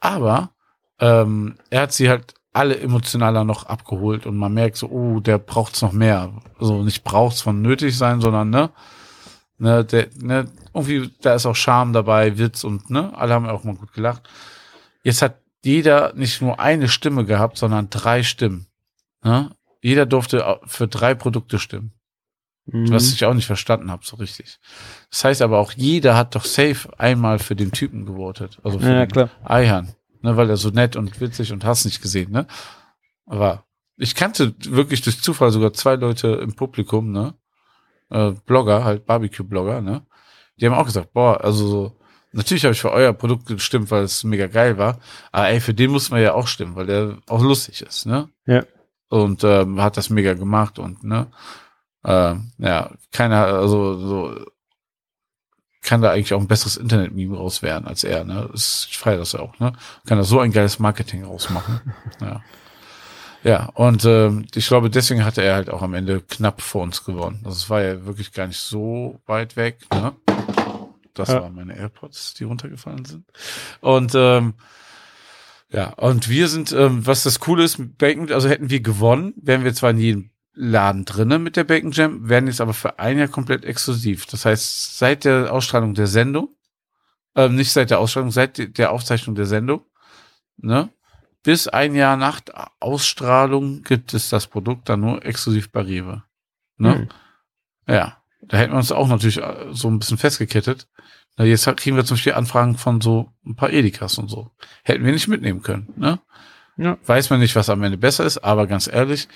Aber 0.00 0.50
ähm, 1.00 1.56
er 1.70 1.82
hat 1.82 1.92
sie 1.92 2.08
halt 2.08 2.34
alle 2.52 2.78
emotionaler 2.80 3.44
noch 3.44 3.66
abgeholt 3.66 4.26
und 4.26 4.36
man 4.36 4.52
merkt 4.54 4.76
so, 4.76 4.88
oh, 4.88 5.20
der 5.20 5.38
braucht's 5.38 5.82
noch 5.82 5.92
mehr. 5.92 6.32
Also 6.58 6.82
nicht 6.82 7.04
braucht's 7.04 7.40
von 7.40 7.62
nötig 7.62 7.96
sein, 7.96 8.20
sondern 8.20 8.50
ne, 8.50 8.70
ne, 9.58 9.84
der, 9.84 10.08
ne, 10.20 10.46
irgendwie, 10.74 11.10
da 11.20 11.34
ist 11.34 11.46
auch 11.46 11.54
Charme 11.56 11.92
dabei, 11.92 12.38
Witz 12.38 12.64
und 12.64 12.90
ne, 12.90 13.12
alle 13.16 13.34
haben 13.34 13.46
auch 13.46 13.64
mal 13.64 13.76
gut 13.76 13.92
gelacht. 13.92 14.28
Jetzt 15.04 15.22
hat 15.22 15.36
jeder 15.62 16.12
nicht 16.14 16.40
nur 16.42 16.58
eine 16.58 16.88
Stimme 16.88 17.24
gehabt, 17.24 17.58
sondern 17.58 17.90
drei 17.90 18.22
Stimmen. 18.22 18.66
Ne? 19.22 19.50
Jeder 19.82 20.06
durfte 20.06 20.58
für 20.66 20.88
drei 20.88 21.14
Produkte 21.14 21.58
stimmen 21.58 21.92
Mhm. 22.70 22.90
was 22.92 23.12
ich 23.12 23.24
auch 23.24 23.32
nicht 23.32 23.46
verstanden 23.46 23.90
habe 23.90 24.04
so 24.04 24.16
richtig. 24.16 24.58
Das 25.10 25.24
heißt 25.24 25.40
aber 25.42 25.58
auch, 25.58 25.72
jeder 25.72 26.16
hat 26.16 26.34
doch 26.34 26.44
safe 26.44 26.88
einmal 26.98 27.38
für 27.38 27.56
den 27.56 27.72
Typen 27.72 28.04
gewotet. 28.04 28.58
Also 28.62 28.78
für 28.78 28.90
Ja, 28.90 29.06
den 29.06 29.10
klar. 29.10 29.30
Eihan. 29.42 29.94
Ne, 30.20 30.36
weil 30.36 30.50
er 30.50 30.56
so 30.56 30.70
nett 30.70 30.96
und 30.96 31.20
witzig 31.20 31.52
und 31.52 31.64
hast 31.64 31.84
nicht 31.84 32.02
gesehen, 32.02 32.32
ne? 32.32 32.46
Aber 33.26 33.64
ich 33.96 34.14
kannte 34.14 34.54
wirklich 34.68 35.02
durch 35.02 35.20
Zufall 35.20 35.50
sogar 35.50 35.72
zwei 35.72 35.96
Leute 35.96 36.28
im 36.28 36.54
Publikum, 36.54 37.12
ne? 37.12 37.34
Äh, 38.10 38.32
Blogger, 38.46 38.84
halt 38.84 39.06
Barbecue-Blogger, 39.06 39.80
ne? 39.80 40.06
Die 40.56 40.66
haben 40.66 40.74
auch 40.74 40.86
gesagt, 40.86 41.12
boah, 41.12 41.42
also 41.44 41.68
so, 41.68 41.96
natürlich 42.32 42.64
habe 42.64 42.72
ich 42.72 42.80
für 42.80 42.90
euer 42.90 43.12
Produkt 43.12 43.46
gestimmt, 43.46 43.90
weil 43.90 44.04
es 44.04 44.24
mega 44.24 44.46
geil 44.46 44.78
war. 44.78 44.98
Aber 45.30 45.48
ey, 45.48 45.60
für 45.60 45.74
den 45.74 45.90
muss 45.90 46.10
man 46.10 46.20
ja 46.20 46.34
auch 46.34 46.48
stimmen, 46.48 46.74
weil 46.74 46.86
der 46.86 47.18
auch 47.28 47.42
lustig 47.42 47.82
ist, 47.82 48.06
ne? 48.06 48.28
Ja. 48.46 48.64
Und 49.08 49.44
ähm, 49.44 49.80
hat 49.80 49.96
das 49.96 50.10
mega 50.10 50.34
gemacht 50.34 50.78
und 50.78 51.04
ne? 51.04 51.28
Ähm, 52.04 52.52
ja, 52.58 52.90
keiner, 53.12 53.46
also 53.46 53.98
so 53.98 54.44
kann 55.88 56.02
da 56.02 56.10
eigentlich 56.10 56.34
auch 56.34 56.40
ein 56.40 56.46
besseres 56.48 56.76
Internet-Meme 56.76 57.36
raus 57.36 57.62
werden 57.62 57.88
als 57.88 58.04
er, 58.04 58.24
ne? 58.24 58.48
Das- 58.52 58.86
Ich 58.90 58.98
feiere 58.98 59.18
das 59.18 59.32
ja 59.32 59.40
auch, 59.40 59.58
ne? 59.58 59.72
Kann 60.06 60.18
da 60.18 60.24
so 60.24 60.38
ein 60.40 60.52
geiles 60.52 60.78
Marketing 60.78 61.24
rausmachen. 61.24 61.80
ja. 62.20 62.42
Ja, 63.44 63.66
und 63.74 64.04
ähm, 64.04 64.46
ich 64.54 64.66
glaube, 64.66 64.90
deswegen 64.90 65.24
hatte 65.24 65.42
er 65.42 65.54
halt 65.54 65.70
auch 65.70 65.80
am 65.82 65.94
Ende 65.94 66.20
knapp 66.20 66.60
vor 66.60 66.82
uns 66.82 67.04
gewonnen. 67.04 67.40
Also 67.44 67.56
es 67.56 67.70
war 67.70 67.80
ja 67.82 68.04
wirklich 68.04 68.32
gar 68.32 68.46
nicht 68.48 68.58
so 68.58 69.20
weit 69.26 69.56
weg, 69.56 69.78
ne? 69.94 70.12
Das 71.14 71.28
Ja. 71.30 71.42
waren 71.42 71.54
meine 71.54 71.76
AirPods, 71.76 72.34
die 72.34 72.44
runtergefallen 72.44 73.04
sind. 73.04 73.24
Und 73.80 74.12
ähm, 74.14 74.54
ja, 75.70 75.90
und 75.94 76.28
wir 76.28 76.48
sind, 76.48 76.72
ähm, 76.72 77.06
was 77.06 77.22
das 77.22 77.40
Coole 77.40 77.62
ist, 77.64 77.78
mit 77.78 77.96
Bacon, 77.98 78.30
also 78.32 78.48
hätten 78.48 78.70
wir 78.70 78.80
gewonnen, 78.80 79.34
wären 79.36 79.64
wir 79.64 79.74
zwar 79.74 79.90
in 79.90 79.98
jedem 79.98 80.30
Laden 80.60 81.04
drinnen 81.04 81.42
mit 81.42 81.56
der 81.56 81.62
Bacon 81.62 81.92
Jam, 81.92 82.28
werden 82.28 82.48
jetzt 82.48 82.60
aber 82.60 82.74
für 82.74 82.98
ein 82.98 83.16
Jahr 83.16 83.28
komplett 83.28 83.64
exklusiv. 83.64 84.26
Das 84.26 84.44
heißt, 84.44 84.98
seit 84.98 85.24
der 85.24 85.52
Ausstrahlung 85.52 85.94
der 85.94 86.08
Sendung, 86.08 86.48
ähm, 87.36 87.54
nicht 87.54 87.70
seit 87.70 87.90
der 87.90 88.00
Ausstrahlung, 88.00 88.32
seit 88.32 88.58
de- 88.58 88.66
der 88.68 88.90
Aufzeichnung 88.90 89.36
der 89.36 89.46
Sendung, 89.46 89.82
ne, 90.56 90.88
bis 91.44 91.68
ein 91.68 91.94
Jahr 91.94 92.16
nach 92.16 92.40
Ausstrahlung 92.80 93.82
gibt 93.84 94.12
es 94.14 94.30
das 94.30 94.48
Produkt 94.48 94.88
dann 94.88 95.00
nur 95.00 95.24
exklusiv 95.24 95.70
bei 95.70 95.82
Rewe. 95.82 96.24
Ne? 96.76 96.94
Hm. 96.96 97.08
Ja, 97.86 98.16
da 98.42 98.56
hätten 98.56 98.72
wir 98.72 98.78
uns 98.78 98.90
auch 98.90 99.06
natürlich 99.06 99.38
äh, 99.38 99.66
so 99.70 99.88
ein 99.88 100.00
bisschen 100.00 100.18
festgekettet. 100.18 100.88
Na, 101.36 101.44
jetzt 101.44 101.64
kriegen 101.76 101.94
wir 101.94 102.04
zum 102.04 102.16
Beispiel 102.16 102.34
Anfragen 102.34 102.76
von 102.76 103.00
so 103.00 103.32
ein 103.46 103.54
paar 103.54 103.70
Edikas 103.70 104.18
und 104.18 104.28
so. 104.28 104.50
Hätten 104.82 105.04
wir 105.04 105.12
nicht 105.12 105.28
mitnehmen 105.28 105.62
können. 105.62 105.92
Ne? 105.96 106.18
Ja. 106.76 106.98
Weiß 107.06 107.30
man 107.30 107.38
nicht, 107.38 107.54
was 107.54 107.70
am 107.70 107.82
Ende 107.84 107.96
besser 107.96 108.24
ist, 108.24 108.38
aber 108.38 108.66
ganz 108.66 108.88
ehrlich, 108.88 109.28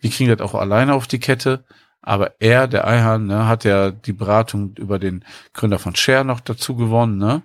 wir 0.00 0.10
kriegen 0.10 0.30
das 0.30 0.40
auch 0.40 0.54
alleine 0.54 0.94
auf 0.94 1.06
die 1.06 1.18
Kette. 1.20 1.64
Aber 2.02 2.40
er, 2.40 2.66
der 2.66 2.86
Eihahn, 2.86 3.26
ne, 3.26 3.46
hat 3.46 3.64
ja 3.64 3.90
die 3.90 4.14
Beratung 4.14 4.74
über 4.78 4.98
den 4.98 5.22
Gründer 5.52 5.78
von 5.78 5.94
Share 5.94 6.24
noch 6.24 6.40
dazu 6.40 6.74
gewonnen. 6.74 7.18
Ne? 7.18 7.42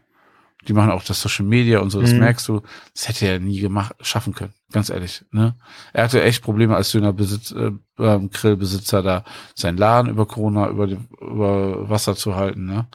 Die 0.67 0.73
machen 0.73 0.91
auch 0.91 1.03
das 1.03 1.21
Social 1.21 1.45
Media 1.45 1.79
und 1.79 1.89
so, 1.89 2.01
das 2.01 2.13
Mhm. 2.13 2.19
merkst 2.19 2.47
du. 2.47 2.61
Das 2.93 3.09
hätte 3.09 3.27
er 3.27 3.39
nie 3.39 3.59
gemacht, 3.59 3.93
schaffen 3.99 4.33
können, 4.33 4.53
ganz 4.71 4.89
ehrlich. 4.89 5.25
Ne? 5.31 5.55
Er 5.91 6.05
hatte 6.05 6.23
echt 6.23 6.41
Probleme 6.41 6.75
als 6.75 6.91
Dönerbesitz, 6.91 7.51
äh, 7.51 7.71
Grillbesitzer 7.97 9.03
da, 9.03 9.25
seinen 9.55 9.77
Laden 9.77 10.09
über 10.09 10.25
Corona 10.25 10.69
über, 10.69 10.87
die, 10.87 10.99
über 11.19 11.89
Wasser 11.89 12.15
zu 12.15 12.35
halten. 12.35 12.65
Ne? 12.65 12.87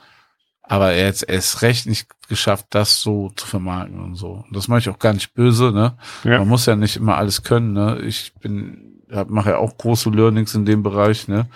Aber 0.63 0.93
er 0.93 1.09
hat 1.09 1.23
es 1.29 1.61
recht 1.63 1.87
nicht 1.87 2.09
geschafft, 2.29 2.67
das 2.71 3.03
so 3.03 3.31
zu 3.37 3.47
vermarkten 3.47 4.01
und 4.01 4.15
so. 4.15 4.45
Und 4.47 4.57
das 4.57 4.67
mache 4.69 4.79
ich 4.79 4.89
auch 4.89 4.99
gar 4.99 5.13
nicht 5.13 5.35
böse. 5.35 5.73
Ne? 5.73 5.97
Ja. 6.25 6.39
Man 6.39 6.49
muss 6.49 6.65
ja 6.67 6.75
nicht 6.75 6.97
immer 6.97 7.17
alles 7.19 7.43
können. 7.43 7.73
Ne? 7.73 7.99
Ich 8.03 8.33
bin, 8.41 8.90
mache 9.29 9.51
ja 9.51 9.59
auch 9.59 9.77
große 9.77 10.11
Learnings 10.11 10.55
in 10.55 10.65
dem 10.65 10.83
Bereich. 10.83 11.29
Ne? 11.29 11.49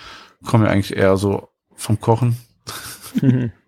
Komme 0.45 0.67
ja 0.67 0.73
eigentlich 0.73 0.97
eher 0.97 1.17
so 1.17 1.49
vom 1.75 2.01
Kochen. 2.01 2.37
Mhm. 3.21 3.53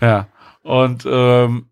Ja. 0.00 0.28
Und 0.62 1.04
ähm, 1.08 1.66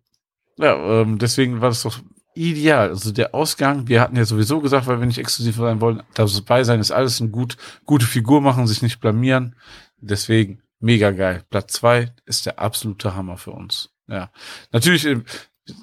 ja, 0.57 1.01
ähm, 1.01 1.17
deswegen 1.19 1.59
war 1.59 1.69
das 1.69 1.83
doch 1.83 1.99
ideal. 2.33 2.89
Also 2.89 3.11
der 3.11 3.35
Ausgang, 3.35 3.87
wir 3.87 4.01
hatten 4.01 4.15
ja 4.15 4.25
sowieso 4.25 4.61
gesagt, 4.61 4.87
weil 4.87 4.99
wir 4.99 5.05
nicht 5.05 5.17
exklusiv 5.17 5.55
sein 5.55 5.81
wollen, 5.81 6.03
dabei 6.13 6.63
sein 6.63 6.79
ist 6.79 6.91
alles 6.91 7.19
ein 7.19 7.31
gut, 7.31 7.57
gute 7.85 8.05
Figur 8.05 8.41
machen, 8.41 8.67
sich 8.67 8.81
nicht 8.81 8.99
blamieren. 8.99 9.55
Deswegen 9.97 10.61
mega 10.79 11.11
geil. 11.11 11.43
Platz 11.49 11.73
zwei 11.73 12.13
ist 12.25 12.45
der 12.45 12.59
absolute 12.59 13.15
Hammer 13.15 13.37
für 13.37 13.51
uns. 13.51 13.89
Ja. 14.07 14.29
Natürlich 14.71 15.05
im, 15.05 15.25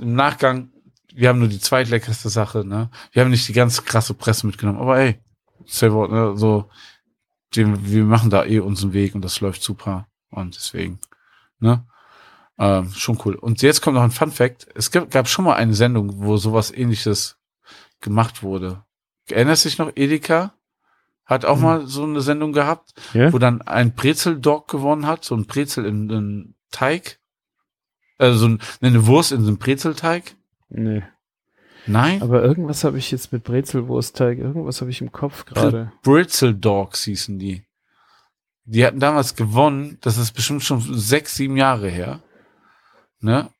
im 0.00 0.14
Nachgang, 0.14 0.70
wir 1.14 1.28
haben 1.28 1.38
nur 1.38 1.48
die 1.48 1.60
zweitleckerste 1.60 2.30
Sache, 2.30 2.64
ne? 2.64 2.90
Wir 3.12 3.22
haben 3.22 3.30
nicht 3.30 3.48
die 3.48 3.52
ganz 3.52 3.84
krasse 3.84 4.14
Presse 4.14 4.46
mitgenommen, 4.46 4.78
aber 4.78 4.98
ey, 4.98 5.18
Silver, 5.66 6.08
ne, 6.08 6.36
so, 6.36 6.70
den, 7.54 7.86
wir 7.90 8.04
machen 8.04 8.30
da 8.30 8.44
eh 8.44 8.60
unseren 8.60 8.92
Weg 8.92 9.14
und 9.14 9.22
das 9.22 9.40
läuft 9.40 9.62
super. 9.62 10.06
Und 10.30 10.56
deswegen, 10.56 10.98
ne? 11.58 11.86
Ähm, 12.58 12.90
schon 12.94 13.18
cool. 13.24 13.34
Und 13.34 13.60
jetzt 13.62 13.80
kommt 13.80 13.94
noch 13.96 14.02
ein 14.02 14.10
Fun 14.10 14.30
Fact. 14.30 14.66
Es 14.74 14.90
gab, 14.90 15.10
gab 15.10 15.28
schon 15.28 15.44
mal 15.44 15.54
eine 15.54 15.74
Sendung, 15.74 16.22
wo 16.22 16.36
sowas 16.36 16.70
ähnliches 16.70 17.38
gemacht 18.00 18.42
wurde. 18.42 18.84
Erinnerst 19.28 19.64
du 19.64 19.68
dich 19.68 19.78
noch, 19.78 19.90
Edeka? 19.94 20.52
Hat 21.24 21.44
auch 21.44 21.56
Hm. 21.56 21.62
mal 21.62 21.86
so 21.86 22.04
eine 22.04 22.20
Sendung 22.20 22.52
gehabt, 22.52 22.94
Ja? 23.14 23.32
wo 23.32 23.38
dann 23.38 23.62
ein 23.62 23.94
Brezel-Dog 23.94 24.68
gewonnen 24.68 25.06
hat, 25.06 25.24
so 25.24 25.34
ein 25.34 25.46
Brezel 25.46 25.84
in 25.86 26.10
einem 26.10 26.54
Teig. 26.70 27.20
Also 28.18 28.38
so 28.38 28.48
ein, 28.48 28.58
eine 28.80 29.06
Wurst 29.06 29.32
in 29.32 29.42
so 29.42 29.48
einem 29.48 29.58
Brezelteig. 29.58 30.36
Nee. 30.68 31.02
Nein? 31.86 32.22
Aber 32.22 32.42
irgendwas 32.42 32.84
habe 32.84 32.98
ich 32.98 33.10
jetzt 33.10 33.32
mit 33.32 33.44
Brezelwurstteig, 33.44 34.38
irgendwas 34.38 34.80
habe 34.80 34.90
ich 34.90 35.00
im 35.00 35.12
Kopf 35.12 35.44
gerade. 35.44 35.92
Britzel 36.02 36.54
Dogs 36.54 37.04
hießen 37.04 37.38
die. 37.38 37.64
Die 38.64 38.86
hatten 38.86 39.00
damals 39.00 39.34
gewonnen, 39.34 39.98
das 40.02 40.18
ist 40.18 40.32
bestimmt 40.32 40.62
schon 40.62 40.80
sechs, 40.80 41.34
sieben 41.34 41.56
Jahre 41.56 41.88
her. 41.88 42.20
Ne? 43.20 43.50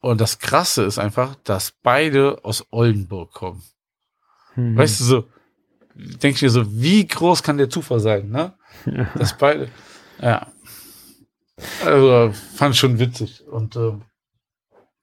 Und 0.00 0.20
das 0.20 0.38
Krasse 0.38 0.82
ist 0.84 0.98
einfach, 0.98 1.36
dass 1.44 1.72
beide 1.82 2.44
aus 2.44 2.66
Oldenburg 2.70 3.32
kommen. 3.32 3.62
Mhm. 4.56 4.76
Weißt 4.76 5.00
du 5.00 5.04
so, 5.04 5.28
denk 5.94 6.36
ich 6.36 6.42
mir 6.42 6.50
so, 6.50 6.64
wie 6.80 7.06
groß 7.06 7.42
kann 7.42 7.58
der 7.58 7.70
Zufall 7.70 8.00
sein, 8.00 8.30
ne? 8.30 8.54
Ja. 8.86 9.08
Dass 9.14 9.36
beide, 9.36 9.68
ja. 10.20 10.50
Also, 11.84 12.32
fand 12.54 12.76
schon 12.76 12.98
witzig. 12.98 13.46
Und 13.46 13.76
ähm, 13.76 14.02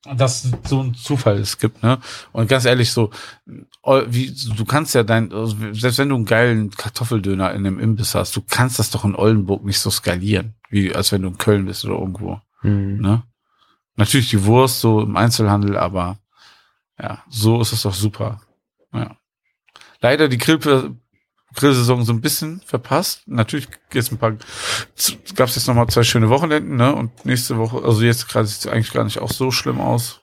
dass 0.06 0.46
es 0.46 0.52
so 0.70 0.82
ein 0.82 0.94
Zufall 0.94 1.38
es 1.40 1.58
gibt, 1.58 1.84
ne? 1.84 2.00
Und 2.32 2.48
ganz 2.48 2.66
ehrlich, 2.66 2.92
so, 2.92 3.10
oh, 3.82 4.02
wie, 4.08 4.34
du 4.56 4.64
kannst 4.66 4.96
ja 4.96 5.04
dein, 5.04 5.34
also 5.34 5.56
selbst 5.74 5.98
wenn 5.98 6.10
du 6.10 6.16
einen 6.16 6.26
geilen 6.26 6.70
Kartoffeldöner 6.72 7.52
in 7.54 7.66
einem 7.66 7.80
Imbiss 7.80 8.16
hast, 8.16 8.36
du 8.36 8.42
kannst 8.42 8.80
das 8.80 8.90
doch 8.92 9.04
in 9.06 9.16
Oldenburg 9.16 9.66
nicht 9.66 9.80
so 9.80 9.90
skalieren, 9.90 10.56
wie 10.70 10.94
als 10.94 11.12
wenn 11.12 11.24
du 11.24 11.30
in 11.30 11.38
Köln 11.38 11.66
bist 11.66 11.84
oder 11.86 11.96
irgendwo, 12.00 12.40
Mhm. 12.62 13.02
ne? 13.02 13.24
Natürlich 13.96 14.30
die 14.30 14.46
Wurst 14.46 14.80
so 14.80 15.02
im 15.02 15.18
Einzelhandel, 15.18 15.76
aber 15.78 16.20
ja, 17.00 17.24
so 17.30 17.60
ist 17.62 17.74
es 17.74 17.82
doch 17.82 17.94
super. 17.94 18.42
Ja. 18.94 19.18
Leider 20.02 20.28
die 20.30 20.38
Grill, 20.38 20.60
Grillsaison 21.58 22.04
so 22.04 22.14
ein 22.14 22.22
bisschen 22.22 22.62
verpasst. 22.66 23.24
Natürlich 23.26 23.68
jetzt 23.92 24.12
ein 24.12 24.18
paar, 24.18 24.32
gab 25.36 25.50
es 25.50 25.56
jetzt 25.56 25.68
noch 25.68 25.76
mal 25.76 25.88
zwei 25.88 26.04
schöne 26.04 26.30
Wochenenden, 26.30 26.78
ne? 26.78 26.96
Und 26.96 27.26
nächste 27.26 27.58
Woche, 27.58 27.84
also 27.84 28.02
jetzt 28.04 28.30
gerade 28.30 28.48
sieht 28.48 28.60
es 28.60 28.68
eigentlich 28.68 28.94
gar 28.94 29.04
nicht 29.04 29.20
auch 29.20 29.32
so 29.32 29.52
schlimm 29.52 29.82
aus. 29.82 30.22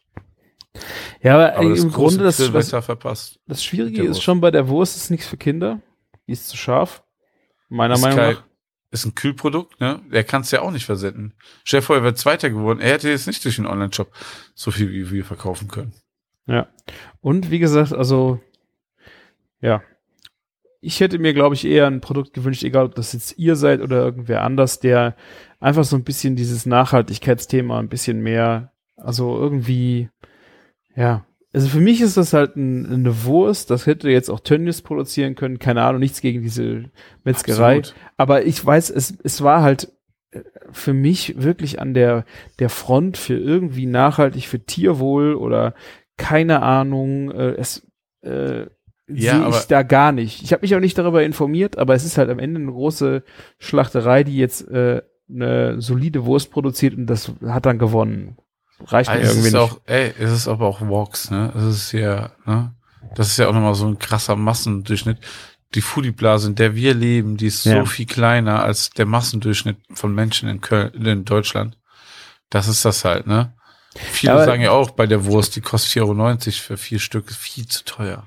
Ja, 1.23 1.35
aber, 1.35 1.57
Aber 1.57 1.77
im 1.77 1.93
Grunde 1.93 2.25
das, 2.25 2.53
was, 2.53 2.71
verpasst. 2.71 3.39
das 3.47 3.63
Schwierige 3.63 4.03
ist 4.05 4.23
schon 4.23 4.41
bei 4.41 4.51
der 4.51 4.69
Wurst 4.69 4.97
ist 4.97 5.11
nichts 5.11 5.27
für 5.27 5.37
Kinder. 5.37 5.81
Die 6.27 6.33
ist 6.33 6.49
zu 6.49 6.57
scharf. 6.57 7.03
Meiner 7.69 7.95
Ist 7.95 8.01
Meinung 8.01 8.17
geil. 8.17 8.35
nach. 8.35 8.45
Ist 8.91 9.05
ein 9.05 9.15
Kühlprodukt, 9.15 9.81
ne? 9.81 10.01
Der 10.13 10.23
kann 10.23 10.43
es 10.43 10.53
ja 10.53 10.63
auch 10.63 10.71
nicht 10.71 10.87
versenden. 10.87 11.35
Stell 11.65 11.81
dir 11.81 11.87
vor, 11.87 11.97
er 11.97 12.03
wäre 12.05 12.15
Zweiter 12.15 12.49
geworden. 12.49 12.81
Er 12.81 12.93
hätte 12.93 13.09
jetzt 13.09 13.27
nicht 13.27 13.45
durch 13.45 13.57
den 13.57 13.67
Online-Shop 13.67 14.13
so 14.55 14.71
viel 14.71 14.91
wie 14.93 15.11
wir 15.11 15.25
verkaufen 15.25 15.67
können. 15.67 15.95
Ja. 16.47 16.69
Und 17.21 17.51
wie 17.51 17.59
gesagt, 17.59 17.93
also, 17.93 18.41
ja. 19.61 19.83
Ich 20.85 21.01
hätte 21.01 21.19
mir, 21.19 21.33
glaube 21.35 21.55
ich, 21.55 21.65
eher 21.65 21.87
ein 21.87 22.01
Produkt 22.01 22.35
gewünscht, 22.35 22.63
egal 22.63 22.87
ob 22.87 22.95
das 22.95 23.13
jetzt 23.13 23.39
ihr 23.39 23.57
seid 23.57 23.81
oder 23.81 24.03
irgendwer 24.05 24.43
anders, 24.43 24.81
der 24.81 25.17
einfach 25.61 25.85
so 25.85 25.97
ein 25.97 26.05
bisschen 26.05 26.37
dieses 26.37 26.67
Nachhaltigkeitsthema 26.67 27.79
ein 27.79 27.89
bisschen 27.89 28.21
mehr, 28.23 28.73
also 28.97 29.39
irgendwie, 29.39 30.11
ja. 30.95 31.25
Also 31.53 31.69
für 31.69 31.81
mich 31.81 32.01
ist 32.01 32.17
das 32.17 32.33
halt 32.33 32.57
ein, 32.57 32.85
eine 32.93 33.25
Wurst, 33.25 33.71
das 33.71 33.87
hätte 33.87 34.11
jetzt 34.11 34.29
auch 34.29 34.41
Tönnies 34.41 34.83
produzieren 34.83 35.37
können, 35.37 35.59
keine 35.59 35.83
Ahnung, 35.83 36.01
nichts 36.01 36.21
gegen 36.21 36.43
diese 36.43 36.91
Metzgerei. 37.23 37.79
Absolut. 37.79 38.01
Aber 38.17 38.45
ich 38.45 38.65
weiß, 38.65 38.91
es, 38.91 39.17
es 39.23 39.41
war 39.41 39.63
halt 39.63 39.93
äh, 40.33 40.41
für 40.73 40.93
mich 40.93 41.41
wirklich 41.41 41.81
an 41.81 41.95
der, 41.95 42.25
der 42.59 42.69
Front 42.69 43.17
für 43.17 43.39
irgendwie 43.39 43.87
nachhaltig 43.87 44.49
für 44.49 44.61
Tierwohl 44.61 45.35
oder 45.35 45.75
keine 46.17 46.63
Ahnung, 46.63 47.31
äh, 47.31 47.55
es 47.55 47.87
äh, 48.23 48.67
Ja, 49.07 49.51
sehe 49.51 49.61
ich 49.61 49.67
da 49.67 49.83
gar 49.83 50.13
nicht. 50.13 50.43
Ich 50.43 50.53
habe 50.53 50.63
mich 50.63 50.75
auch 50.75 50.81
nicht 50.81 50.97
darüber 50.97 51.23
informiert, 51.23 51.77
aber 51.79 51.95
es 51.95 52.05
ist 52.05 52.17
halt 52.19 52.31
am 52.31 52.39
Ende 52.39 52.61
eine 52.61 52.71
große 52.73 53.23
Schlachterei, 53.59 54.25
die 54.25 54.37
jetzt 54.37 54.67
äh, 54.69 55.03
eine 55.29 55.81
solide 55.81 56.25
Wurst 56.25 56.51
produziert 56.51 56.97
und 56.97 57.07
das 57.07 57.33
hat 57.47 57.67
dann 57.67 57.79
gewonnen. 57.79 58.37
Reicht 58.87 59.11
mir 59.11 59.17
Ah, 59.17 59.21
es 59.21 59.29
irgendwie 59.31 59.49
ist 59.49 59.53
nicht. 59.55 59.63
auch, 59.63 59.81
ey, 59.87 60.13
es 60.19 60.33
ist 60.33 60.49
aber 60.49 60.67
auch 60.67 60.81
Vox, 60.81 61.31
ne? 61.31 61.53
Es 61.57 61.63
ist 61.65 61.93
ja, 61.93 62.33
ne? 62.47 62.75
Das 63.15 63.29
ist 63.29 63.37
ja 63.39 63.49
auch 63.49 63.53
nochmal 63.53 63.75
so 63.75 63.87
ein 63.87 63.99
krasser 63.99 64.37
Massendurchschnitt. 64.37 65.19
Die 65.75 65.81
Foodie-Blase, 65.81 66.49
in 66.49 66.55
der 66.55 66.75
wir 66.75 66.95
leben, 66.95 67.37
die 67.37 67.47
ist 67.47 67.65
Ja. 67.65 67.81
so 67.81 67.87
viel 67.87 68.07
kleiner 68.07 68.63
als 68.63 68.91
der 68.91 69.07
Massendurchschnitt 69.07 69.77
von 69.93 70.15
Menschen 70.15 70.49
in 70.49 70.61
Köln, 70.61 70.93
in 70.95 71.25
Deutschland. 71.25 71.79
Das 72.51 72.69
ist 72.69 72.85
das 72.85 73.05
halt, 73.05 73.27
ne? 73.27 73.53
Viele 73.95 74.33
Aber- 74.35 74.45
sagen 74.45 74.63
ja 74.63 74.71
auch 74.73 74.91
bei 74.93 75.07
der 75.07 75.25
Wurst, 75.27 75.57
die 75.57 75.61
kostet 75.61 75.93
4,90 75.93 76.03
Euro 76.47 76.63
für 76.67 76.77
vier 76.77 76.99
Stück, 76.99 77.29
ist 77.31 77.37
viel 77.39 77.67
zu 77.67 77.85
teuer? 77.85 78.27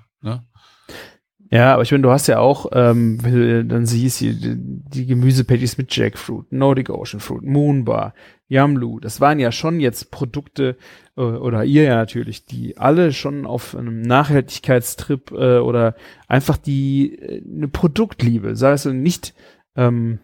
Ja, 1.50 1.74
aber 1.74 1.84
ich 1.84 1.92
meine, 1.92 2.04
du 2.04 2.12
hast 2.12 2.28
ja 2.28 2.40
auch, 2.40 2.68
ähm, 2.74 3.24
wenn 3.24 3.34
du 3.34 3.66
dann 3.66 3.86
siehst, 3.86 4.20
die, 4.20 4.36
die 4.36 5.06
Gemüsepatties 5.06 5.78
mit 5.78 5.96
Jackfruit, 5.96 6.52
Nordic 6.52 6.90
Ocean 6.90 7.22
Fruit, 7.22 7.44
Moonbar, 7.44 8.14
Yamlu, 8.50 9.00
das 9.00 9.22
waren 9.22 9.40
ja 9.40 9.52
schon 9.52 9.80
jetzt 9.80 10.12
Produkte, 10.12 10.76
äh, 11.16 11.22
oder 11.22 11.64
ihr 11.64 11.84
ja 11.84 11.96
natürlich, 11.96 12.46
die 12.46 12.78
alle 12.78 13.14
schon 13.14 13.46
auf 13.46 13.76
einem 13.76 14.02
Nachhaltigkeitstrip 14.02 15.32
äh, 15.32 15.60
oder 15.60 15.96
einfach 16.28 16.58
die 16.58 17.16
äh, 17.16 17.42
eine 17.46 17.70
Produktliebe, 17.70 18.58
sei 18.58 18.72
es 18.72 18.86
nicht 18.86 19.34
ähm, 19.78 20.20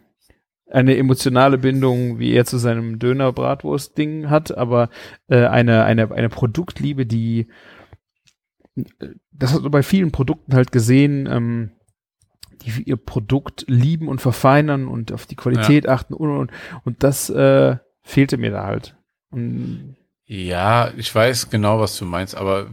eine 0.69 0.97
emotionale 0.97 1.57
Bindung, 1.57 2.19
wie 2.19 2.33
er 2.33 2.45
zu 2.45 2.57
seinem 2.57 2.99
Döner-Bratwurst-Ding 2.99 4.29
hat, 4.29 4.57
aber 4.57 4.89
äh, 5.29 5.45
eine, 5.45 5.83
eine, 5.85 6.11
eine 6.11 6.29
Produktliebe, 6.29 7.05
die 7.05 7.47
das 9.31 9.53
hast 9.53 9.63
du 9.63 9.69
bei 9.69 9.83
vielen 9.83 10.11
Produkten 10.11 10.53
halt 10.55 10.71
gesehen, 10.71 11.27
ähm, 11.27 11.71
die 12.61 12.83
ihr 12.83 12.97
Produkt 12.97 13.65
lieben 13.67 14.07
und 14.07 14.21
verfeinern 14.21 14.87
und 14.87 15.11
auf 15.11 15.25
die 15.25 15.35
Qualität 15.35 15.87
achten 15.87 16.13
und, 16.13 16.29
und, 16.37 16.51
und 16.85 17.03
das 17.03 17.29
äh, 17.29 17.77
fehlte 18.01 18.37
mir 18.37 18.51
da 18.51 18.65
halt. 18.65 18.95
Und, 19.31 19.95
Ja, 20.25 20.91
ich 20.97 21.13
weiß 21.13 21.49
genau, 21.49 21.79
was 21.79 21.97
du 21.97 22.05
meinst, 22.05 22.35
aber 22.35 22.67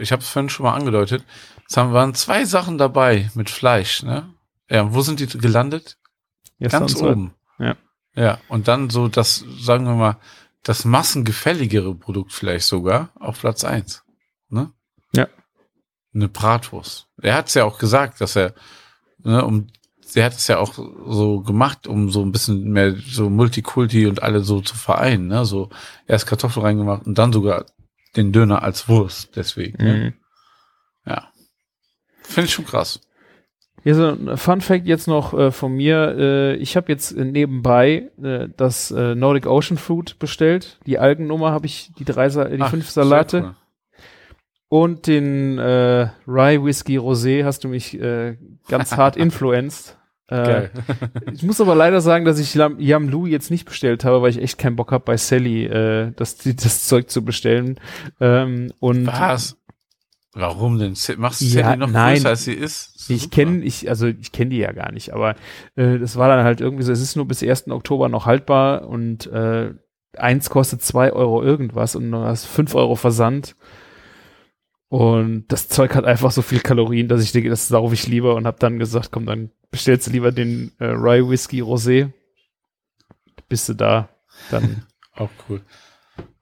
ich 0.00 0.12
habe 0.12 0.22
es 0.22 0.28
vorhin 0.28 0.48
schon 0.48 0.64
mal 0.64 0.74
angedeutet. 0.74 1.24
Es 1.68 1.76
haben, 1.76 1.92
waren 1.92 2.14
zwei 2.14 2.44
Sachen 2.44 2.78
dabei 2.78 3.30
mit 3.34 3.50
Fleisch, 3.50 4.02
ne? 4.02 4.28
Ja, 4.70 4.94
wo 4.94 5.00
sind 5.02 5.20
die 5.20 5.26
gelandet? 5.26 5.98
ja, 6.58 6.68
Ganz 6.68 6.94
halt- 6.94 7.12
oben. 7.12 7.34
Ja. 7.58 7.76
Ja, 8.14 8.38
und 8.48 8.68
dann 8.68 8.90
so 8.90 9.08
das, 9.08 9.44
sagen 9.60 9.84
wir 9.86 9.94
mal, 9.94 10.18
das 10.62 10.84
massengefälligere 10.84 11.94
Produkt 11.94 12.32
vielleicht 12.32 12.66
sogar 12.66 13.10
auf 13.18 13.40
Platz 13.40 13.64
eins, 13.64 14.04
Ne? 14.48 14.70
Eine 16.14 16.28
Bratwurst. 16.28 17.06
Er 17.20 17.34
hat 17.34 17.48
es 17.48 17.54
ja 17.54 17.64
auch 17.64 17.78
gesagt, 17.78 18.20
dass 18.20 18.36
er, 18.36 18.54
ne, 19.22 19.44
um, 19.44 19.68
er 20.14 20.24
hat 20.24 20.34
es 20.34 20.46
ja 20.46 20.58
auch 20.58 20.74
so 20.74 21.40
gemacht, 21.40 21.86
um 21.86 22.10
so 22.10 22.22
ein 22.22 22.32
bisschen 22.32 22.70
mehr 22.70 22.94
so 22.96 23.30
Multikulti 23.30 24.06
und 24.06 24.22
alle 24.22 24.40
so 24.40 24.60
zu 24.60 24.76
vereinen, 24.76 25.28
ne? 25.28 25.44
So 25.46 25.70
erst 26.06 26.26
Kartoffeln 26.26 26.66
reingemacht 26.66 27.06
und 27.06 27.16
dann 27.16 27.32
sogar 27.32 27.64
den 28.16 28.32
Döner 28.32 28.62
als 28.62 28.88
Wurst, 28.88 29.36
deswegen. 29.36 29.82
Ne? 29.82 29.94
Mhm. 29.94 30.12
Ja. 31.10 31.28
Finde 32.22 32.46
ich 32.46 32.52
schon 32.52 32.66
krass. 32.66 33.00
Hier 33.82 33.94
so 33.96 34.08
ein 34.10 34.36
Fun 34.36 34.60
Fact 34.60 34.86
jetzt 34.86 35.08
noch 35.08 35.34
äh, 35.34 35.50
von 35.50 35.72
mir. 35.72 36.14
Äh, 36.16 36.56
ich 36.56 36.76
habe 36.76 36.92
jetzt 36.92 37.16
nebenbei 37.16 38.10
äh, 38.22 38.48
das 38.56 38.92
äh, 38.92 39.14
Nordic 39.16 39.46
Ocean 39.46 39.76
Fruit 39.76 40.18
bestellt. 40.20 40.78
Die 40.86 40.98
Algennummer 40.98 41.50
habe 41.50 41.66
ich, 41.66 41.90
die 41.98 42.04
drei, 42.04 42.28
Sa 42.28 42.44
die 42.44 42.60
Ach, 42.60 42.70
fünf 42.70 42.90
Salate. 42.90 43.56
Und 44.72 45.06
den 45.06 45.58
äh, 45.58 46.08
Rye 46.26 46.64
Whiskey 46.64 46.98
Rosé 46.98 47.44
hast 47.44 47.62
du 47.62 47.68
mich 47.68 47.92
äh, 48.00 48.38
ganz 48.68 48.92
hart 48.96 49.18
influenced. 49.18 49.98
Äh, 50.28 50.70
ich 51.30 51.42
muss 51.42 51.60
aber 51.60 51.74
leider 51.74 52.00
sagen, 52.00 52.24
dass 52.24 52.38
ich 52.38 52.54
Yam 52.54 53.10
Lu 53.10 53.26
jetzt 53.26 53.50
nicht 53.50 53.66
bestellt 53.66 54.06
habe, 54.06 54.22
weil 54.22 54.30
ich 54.30 54.40
echt 54.40 54.56
keinen 54.56 54.76
Bock 54.76 54.90
habe, 54.90 55.04
bei 55.04 55.18
Sally 55.18 55.66
äh, 55.66 56.12
das, 56.16 56.38
das 56.38 56.86
Zeug 56.86 57.10
zu 57.10 57.22
bestellen. 57.22 57.78
Ähm, 58.18 58.72
und 58.80 59.08
Was? 59.08 59.58
Warum 60.32 60.78
denn? 60.78 60.94
Machst 61.18 61.42
du 61.42 61.44
Ja, 61.44 61.64
Sally 61.64 61.76
noch 61.76 61.90
nein. 61.90 62.14
größer 62.14 62.28
als 62.30 62.44
sie 62.44 62.54
ist? 62.54 62.96
Ist 62.96 63.10
ich 63.10 63.30
kenne, 63.30 63.62
ich, 63.62 63.90
also 63.90 64.06
ich 64.06 64.32
kenne 64.32 64.52
die 64.52 64.58
ja 64.58 64.72
gar 64.72 64.90
nicht, 64.90 65.12
aber 65.12 65.34
äh, 65.76 65.98
das 65.98 66.16
war 66.16 66.34
dann 66.34 66.46
halt 66.46 66.62
irgendwie 66.62 66.84
so, 66.84 66.92
es 66.92 67.02
ist 67.02 67.14
nur 67.14 67.28
bis 67.28 67.42
1. 67.42 67.68
Oktober 67.68 68.08
noch 68.08 68.24
haltbar 68.24 68.88
und 68.88 69.26
äh, 69.26 69.74
eins 70.16 70.48
kostet 70.48 70.80
zwei 70.80 71.12
Euro 71.12 71.42
irgendwas 71.42 71.94
und 71.94 72.10
du 72.10 72.16
hast 72.20 72.46
fünf 72.46 72.74
Euro 72.74 72.94
Versand. 72.94 73.54
Und 74.92 75.46
das 75.48 75.68
Zeug 75.68 75.94
hat 75.94 76.04
einfach 76.04 76.32
so 76.32 76.42
viel 76.42 76.60
Kalorien, 76.60 77.08
dass 77.08 77.22
ich 77.22 77.32
denke, 77.32 77.48
das 77.48 77.66
saufe 77.66 77.94
ich 77.94 78.06
lieber 78.08 78.34
und 78.34 78.46
habe 78.46 78.58
dann 78.58 78.78
gesagt, 78.78 79.10
komm, 79.10 79.24
dann 79.24 79.48
bestellst 79.70 80.06
du 80.06 80.10
lieber 80.10 80.32
den 80.32 80.70
äh, 80.80 80.84
Rye 80.84 81.26
Whiskey 81.26 81.62
Rosé. 81.62 82.12
bist 83.48 83.70
du 83.70 83.72
da. 83.72 84.10
Dann 84.50 84.86
Auch 85.16 85.30
cool. 85.48 85.62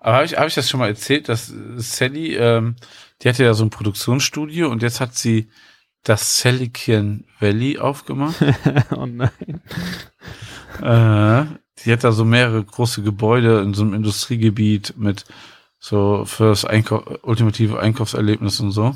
Aber 0.01 0.17
habe 0.17 0.25
ich, 0.25 0.37
hab 0.37 0.49
ich 0.49 0.57
das 0.57 0.69
schon 0.69 0.81
mal 0.81 0.89
erzählt, 0.89 1.29
dass 1.29 1.53
äh, 1.53 1.55
Sally, 1.77 2.35
ähm, 2.35 2.75
die 3.23 3.29
hatte 3.29 3.45
ja 3.45 3.55
so 3.55 3.63
ein 3.63 3.71
Produktionsstudio 3.71 4.69
und 4.69 4.83
jetzt 4.83 5.01
hat 5.01 5.15
sie 5.15 5.49
das 6.03 6.39
Silicon 6.39 7.27
Valley 7.39 7.79
aufgemacht. 7.79 8.43
oh 8.97 9.07
nein. 9.07 9.31
äh, 10.83 11.47
die 11.85 11.93
hat 11.93 12.03
da 12.03 12.11
so 12.11 12.25
mehrere 12.25 12.65
große 12.65 13.03
Gebäude 13.03 13.61
in 13.61 13.75
so 13.75 13.85
einem 13.85 13.95
Industriegebiet 13.95 14.95
mit 14.97 15.25
so 15.81 16.25
fürs 16.27 16.65
Einkau 16.65 17.03
ultimative 17.23 17.81
Einkaufserlebnis 17.81 18.61
und 18.61 18.71
so. 18.71 18.95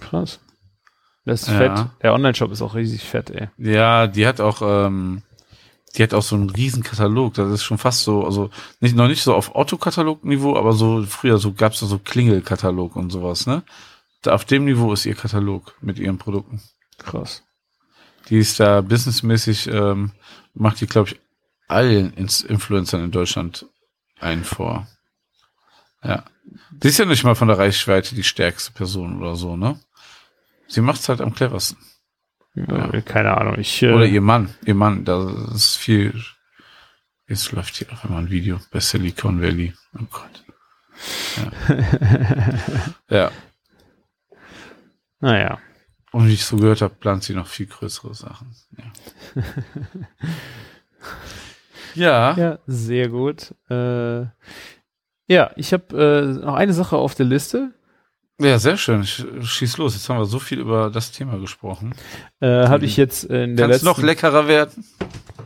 Krass. 0.00 0.40
Das 1.24 1.42
ist 1.42 1.48
Ja. 1.48 1.58
fett. 1.58 1.86
Der 2.02 2.14
Online-Shop 2.14 2.50
ist 2.50 2.62
auch 2.62 2.74
riesig 2.74 3.02
fett, 3.04 3.30
ey. 3.30 3.48
Ja, 3.58 4.06
die 4.06 4.26
hat 4.26 4.40
auch, 4.40 4.62
ähm, 4.62 5.22
die 5.96 6.02
hat 6.02 6.14
auch 6.14 6.22
so 6.22 6.36
einen 6.36 6.50
riesen 6.50 6.82
Katalog. 6.82 7.34
Das 7.34 7.50
ist 7.52 7.62
schon 7.64 7.78
fast 7.78 8.02
so, 8.02 8.24
also 8.24 8.50
nicht 8.80 8.96
noch 8.96 9.08
nicht 9.08 9.22
so 9.22 9.34
auf 9.34 9.54
Autokatalog-Niveau, 9.54 10.56
aber 10.56 10.72
so 10.72 11.02
früher 11.04 11.38
so 11.38 11.52
gab's 11.52 11.80
da 11.80 11.86
so 11.86 11.98
Klingelkatalog 11.98 12.96
und 12.96 13.10
sowas, 13.10 13.46
ne? 13.46 13.62
Da, 14.22 14.32
auf 14.34 14.44
dem 14.44 14.64
Niveau 14.64 14.92
ist 14.92 15.04
ihr 15.06 15.14
Katalog 15.16 15.74
mit 15.80 15.98
ihren 15.98 16.18
Produkten. 16.18 16.62
Krass. 16.98 17.42
Die 18.28 18.38
ist 18.38 18.58
da 18.60 18.80
businessmäßig, 18.80 19.66
ähm, 19.68 20.12
macht 20.54 20.80
die, 20.80 20.86
glaube 20.86 21.10
ich, 21.10 21.20
allen 21.68 22.12
Influencern 22.14 23.04
in 23.04 23.10
Deutschland 23.10 23.66
einen 24.20 24.44
vor. 24.44 24.86
Ja. 26.02 26.24
Die 26.70 26.88
ist 26.88 26.98
ja 26.98 27.04
nicht 27.04 27.24
mal 27.24 27.34
von 27.34 27.48
der 27.48 27.58
Reichweite 27.58 28.14
die 28.14 28.24
stärkste 28.24 28.72
Person 28.72 29.20
oder 29.20 29.36
so, 29.36 29.56
ne? 29.56 29.78
Sie 30.66 30.80
macht's 30.80 31.08
halt 31.08 31.20
am 31.20 31.34
cleversten. 31.34 31.78
Äh, 32.54 33.02
Keine 33.02 33.36
Ahnung. 33.36 33.58
Ich, 33.58 33.82
äh, 33.82 33.92
Oder 33.92 34.06
ihr 34.06 34.20
Mann. 34.20 34.54
Ihr 34.64 34.74
Mann, 34.74 35.04
da 35.04 35.30
ist 35.54 35.76
viel. 35.76 36.22
Jetzt 37.26 37.52
läuft 37.52 37.76
hier 37.76 37.90
auf 37.92 38.04
einmal 38.04 38.22
ein 38.22 38.30
Video 38.30 38.58
bei 38.70 38.80
Silicon 38.80 39.40
Valley. 39.40 39.74
Oh 39.98 40.04
Gott. 40.10 40.44
Ja. 43.08 43.08
ja. 43.16 43.30
naja. 45.20 45.58
Und 46.10 46.28
wie 46.28 46.34
ich 46.34 46.44
so 46.44 46.56
gehört 46.56 46.82
habe, 46.82 46.94
plant 46.94 47.24
sie 47.24 47.34
noch 47.34 47.46
viel 47.46 47.66
größere 47.66 48.14
Sachen. 48.14 48.54
Ja. 48.76 49.42
ja. 51.94 52.36
Ja, 52.36 52.58
sehr 52.66 53.08
gut. 53.08 53.54
Äh, 53.70 54.26
ja, 55.32 55.50
ich 55.56 55.72
habe 55.72 56.36
äh, 56.40 56.44
noch 56.44 56.54
eine 56.54 56.72
Sache 56.72 56.96
auf 56.96 57.14
der 57.14 57.26
Liste. 57.26 57.70
Ja, 58.40 58.58
sehr 58.58 58.76
schön. 58.76 59.02
Sch- 59.04 59.44
Schieß 59.44 59.76
los. 59.78 59.94
Jetzt 59.94 60.08
haben 60.08 60.18
wir 60.18 60.24
so 60.24 60.38
viel 60.38 60.58
über 60.58 60.90
das 60.90 61.12
Thema 61.12 61.38
gesprochen. 61.38 61.94
Äh, 62.40 62.46
Habe 62.66 62.86
ich 62.86 62.96
jetzt 62.96 63.28
äh, 63.30 63.44
in 63.44 63.56
der 63.56 63.66
Kann 63.66 63.70
es 63.70 63.82
letzten... 63.82 63.86
noch 63.86 64.02
leckerer 64.02 64.48
werden? 64.48 64.84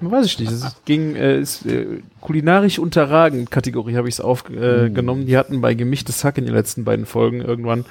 Weiß 0.01 0.25
ich 0.27 0.39
nicht. 0.39 0.51
Es 0.53 0.77
ging 0.85 1.15
äh, 1.17 1.39
ist, 1.41 1.67
äh, 1.67 2.01
kulinarisch 2.21 2.79
unterragend 2.79 3.51
Kategorie 3.51 3.97
habe 3.97 4.09
ich 4.09 4.15
es 4.15 4.21
aufgenommen. 4.21 4.87
Äh, 4.87 4.91
genommen. 4.91 5.27
Die 5.27 5.37
hatten 5.37 5.61
bei 5.61 5.75
gemischtes 5.75 6.25
Hack 6.25 6.39
in 6.39 6.47
den 6.47 6.55
letzten 6.55 6.85
beiden 6.85 7.05
Folgen 7.07 7.41
irgendwann 7.43 7.85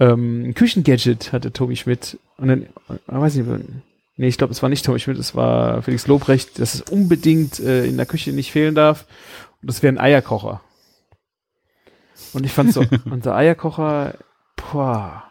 ähm, 0.00 0.42
ein 0.48 0.54
Küchengadget 0.54 1.32
hatte 1.32 1.52
Tobi 1.52 1.76
Schmidt 1.76 2.18
und 2.36 2.48
dann 2.48 2.62
äh, 2.62 2.66
weiß 3.06 3.36
nicht, 3.36 3.48
nee, 4.16 4.26
ich 4.26 4.36
glaube, 4.36 4.52
es 4.52 4.62
war 4.62 4.68
nicht 4.68 4.84
Tobi 4.84 4.98
Schmidt, 4.98 5.18
es 5.18 5.34
war 5.36 5.82
Felix 5.82 6.06
Lobrecht, 6.08 6.58
dass 6.58 6.74
es 6.74 6.80
unbedingt 6.82 7.60
äh, 7.60 7.86
in 7.86 7.96
der 7.96 8.06
Küche 8.06 8.32
nicht 8.32 8.50
fehlen 8.50 8.74
darf 8.74 9.06
und 9.62 9.70
das 9.70 9.82
wäre 9.82 9.94
ein 9.94 9.98
Eierkocher. 10.00 10.60
Und 12.34 12.44
ich 12.44 12.52
fand 12.52 12.72
so, 12.72 12.84
und 13.10 13.24
der 13.24 13.34
Eierkocher, 13.34 14.14
boah. 14.56 15.24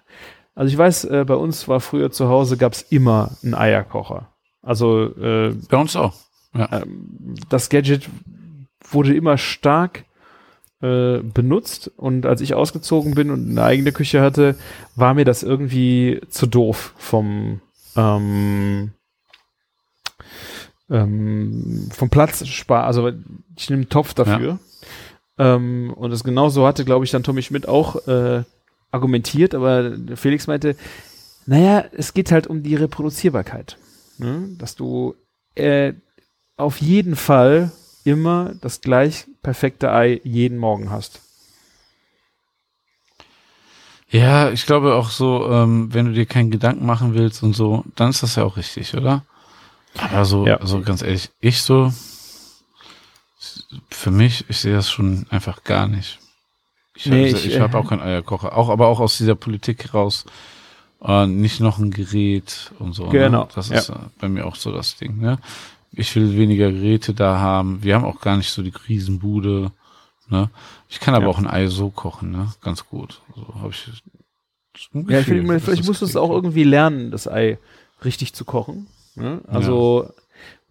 Also 0.56 0.72
ich 0.72 0.78
weiß, 0.78 1.06
äh, 1.06 1.26
bei 1.26 1.36
uns 1.36 1.68
war 1.68 1.80
früher 1.80 2.12
zu 2.12 2.28
Hause 2.30 2.58
gab's 2.58 2.86
immer 2.90 3.32
einen 3.44 3.56
Eierkocher. 3.56 4.30
Also 4.62 5.16
äh, 5.18 5.56
Bei 5.70 5.78
uns 5.78 5.96
auch. 5.96 6.14
ähm, 6.56 7.36
das 7.50 7.70
Gadget 7.70 8.10
wurde 8.90 9.16
immer 9.16 9.38
stark 9.38 10.06
äh, 10.82 11.20
benutzt 11.20 11.92
und 11.96 12.26
als 12.26 12.42
ich 12.42 12.54
ausgezogen 12.54 13.16
bin 13.16 13.32
und 13.32 13.50
eine 13.50 13.64
eigene 13.64 13.92
Küche 13.92 14.22
hatte, 14.22 14.56
war 14.96 15.14
mir 15.14 15.26
das 15.26 15.42
irgendwie 15.44 16.22
zu 16.30 16.46
doof 16.46 16.94
vom 16.98 17.62
ähm, 17.96 18.92
ähm, 20.90 21.90
vom 21.92 22.10
Platz 22.10 22.46
spar, 22.48 22.84
also 22.86 23.12
ich 23.56 23.70
nehme 23.70 23.84
einen 23.84 23.90
Topf 23.90 24.14
dafür. 24.14 24.60
Ähm, 25.38 25.94
und 25.96 26.12
das 26.12 26.24
genauso 26.24 26.66
hatte, 26.68 26.86
glaube 26.86 27.06
ich, 27.06 27.12
dann 27.12 27.24
Tommy 27.24 27.42
Schmidt 27.42 27.68
auch 27.68 28.08
äh, 28.08 28.44
argumentiert, 28.92 29.56
aber 29.56 29.94
Felix 30.16 30.48
meinte, 30.48 30.76
naja, 31.46 31.86
es 31.92 32.14
geht 32.14 32.32
halt 32.32 32.48
um 32.48 32.64
die 32.64 32.76
Reproduzierbarkeit. 32.76 33.78
Ne? 34.20 34.50
Dass 34.58 34.76
du 34.76 35.16
äh, 35.56 35.94
auf 36.58 36.80
jeden 36.82 37.16
Fall 37.16 37.72
immer 38.04 38.54
das 38.62 38.82
gleich 38.82 39.26
perfekte 39.42 39.92
Ei 39.92 40.22
jeden 40.24 40.58
Morgen 40.58 40.92
hast. 40.92 41.22
Ja, 44.10 44.52
ich 44.52 44.66
glaube 44.68 44.94
auch 44.94 45.10
so, 45.10 45.50
ähm, 45.50 45.92
wenn 45.94 46.06
du 46.06 46.14
dir 46.14 46.28
keinen 46.28 46.52
Gedanken 46.52 46.86
machen 46.86 47.16
willst 47.16 47.42
und 47.42 47.56
so, 47.56 47.84
dann 47.96 48.12
ist 48.12 48.22
das 48.22 48.36
ja 48.36 48.44
auch 48.44 48.58
richtig, 48.58 48.96
oder? 48.96 49.26
Aber 49.98 50.26
so, 50.26 50.46
Ja. 50.46 50.58
also 50.58 50.82
ganz 50.82 51.02
ehrlich, 51.02 51.32
ich 51.40 51.62
so, 51.62 51.92
für 53.90 54.12
mich, 54.12 54.46
ich 54.50 54.58
sehe 54.60 54.74
das 54.74 54.90
schon 54.92 55.26
einfach 55.30 55.64
gar 55.64 55.88
nicht. 55.88 56.20
Ich, 56.96 57.06
Nee, 57.08 57.32
hab- 57.32 57.38
ich, 57.40 57.48
ich 57.48 57.60
habe 57.60 57.78
äh, 57.78 57.80
auch 57.82 57.90
keinen 57.90 58.02
Eierkocher, 58.02 58.56
auch, 58.56 58.70
aber 58.70 58.88
auch 58.88 59.00
aus 59.00 59.18
dieser 59.18 59.36
Politik 59.36 59.94
raus, 59.94 60.26
äh, 61.04 61.26
nicht 61.28 61.60
noch 61.60 61.80
ein 61.80 61.92
Gerät 61.92 62.72
und 62.80 62.94
so. 62.94 63.08
Genau, 63.08 63.44
Ne? 63.44 63.50
Das 63.56 63.70
ja. 63.70 63.78
ist 63.80 63.90
äh, 63.90 63.96
bei 64.20 64.30
mir 64.30 64.46
auch 64.46 64.56
so 64.56 64.72
das 64.72 64.96
Ding. 64.96 65.20
Ne? 65.20 65.40
Ich 65.92 66.16
will 66.16 66.38
weniger 66.38 66.72
Geräte 66.72 67.14
da 67.14 67.40
haben. 67.40 67.84
Wir 67.84 67.96
haben 67.96 68.06
auch 68.06 68.22
gar 68.22 68.38
nicht 68.38 68.50
so 68.52 68.62
die 68.62 68.74
Riesenbude. 68.88 69.72
Ne? 70.30 70.50
Ich 70.90 71.00
kann 71.00 71.14
aber 71.16 71.26
Ja. 71.26 71.32
auch 71.32 71.38
ein 71.40 71.48
Ei 71.48 71.68
so 71.68 71.90
kochen, 71.90 72.32
ne? 72.32 72.52
Ganz 72.62 72.88
gut. 72.88 73.22
So 73.36 73.56
habe 73.62 73.70
ich. 73.72 73.88
Ja, 75.08 75.20
ich 75.20 75.26
finde, 75.26 75.60
vielleicht 75.60 75.86
musst 75.86 76.02
du 76.02 76.06
es 76.06 76.16
auch 76.16 76.32
irgendwie 76.32 76.64
lernen, 76.64 77.12
das 77.12 77.28
Ei 77.28 77.60
richtig 78.04 78.34
zu 78.34 78.44
kochen. 78.46 78.88
Ne? 79.16 79.42
Also, 79.48 80.10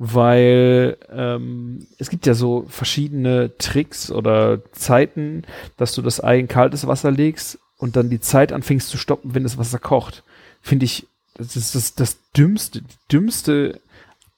weil 0.05 0.97
ähm, 1.13 1.87
es 1.97 2.11
gibt 2.11 2.27
ja 2.27 2.35
so 2.35 2.67
verschiedene 2.69 3.57
Tricks 3.59 4.11
oder 4.11 4.59
Zeiten, 4.73 5.45
dass 5.77 5.95
du 5.95 6.03
das 6.03 6.23
Ei 6.23 6.41
in 6.41 6.49
kaltes 6.49 6.89
Wasser 6.89 7.13
legst 7.13 7.61
und 7.79 7.95
dann 7.95 8.11
die 8.11 8.19
Zeit 8.19 8.53
anfängst 8.53 8.89
zu 8.89 8.99
stoppen, 8.99 9.37
wenn 9.37 9.45
das 9.45 9.59
Wasser 9.59 9.79
kocht. 9.79 10.25
Finde 10.61 10.87
ich, 10.87 11.07
das 11.35 11.55
ist 11.55 11.77
das, 11.77 11.95
das 11.95 12.17
dümmste, 12.37 12.83
dümmste 13.13 13.81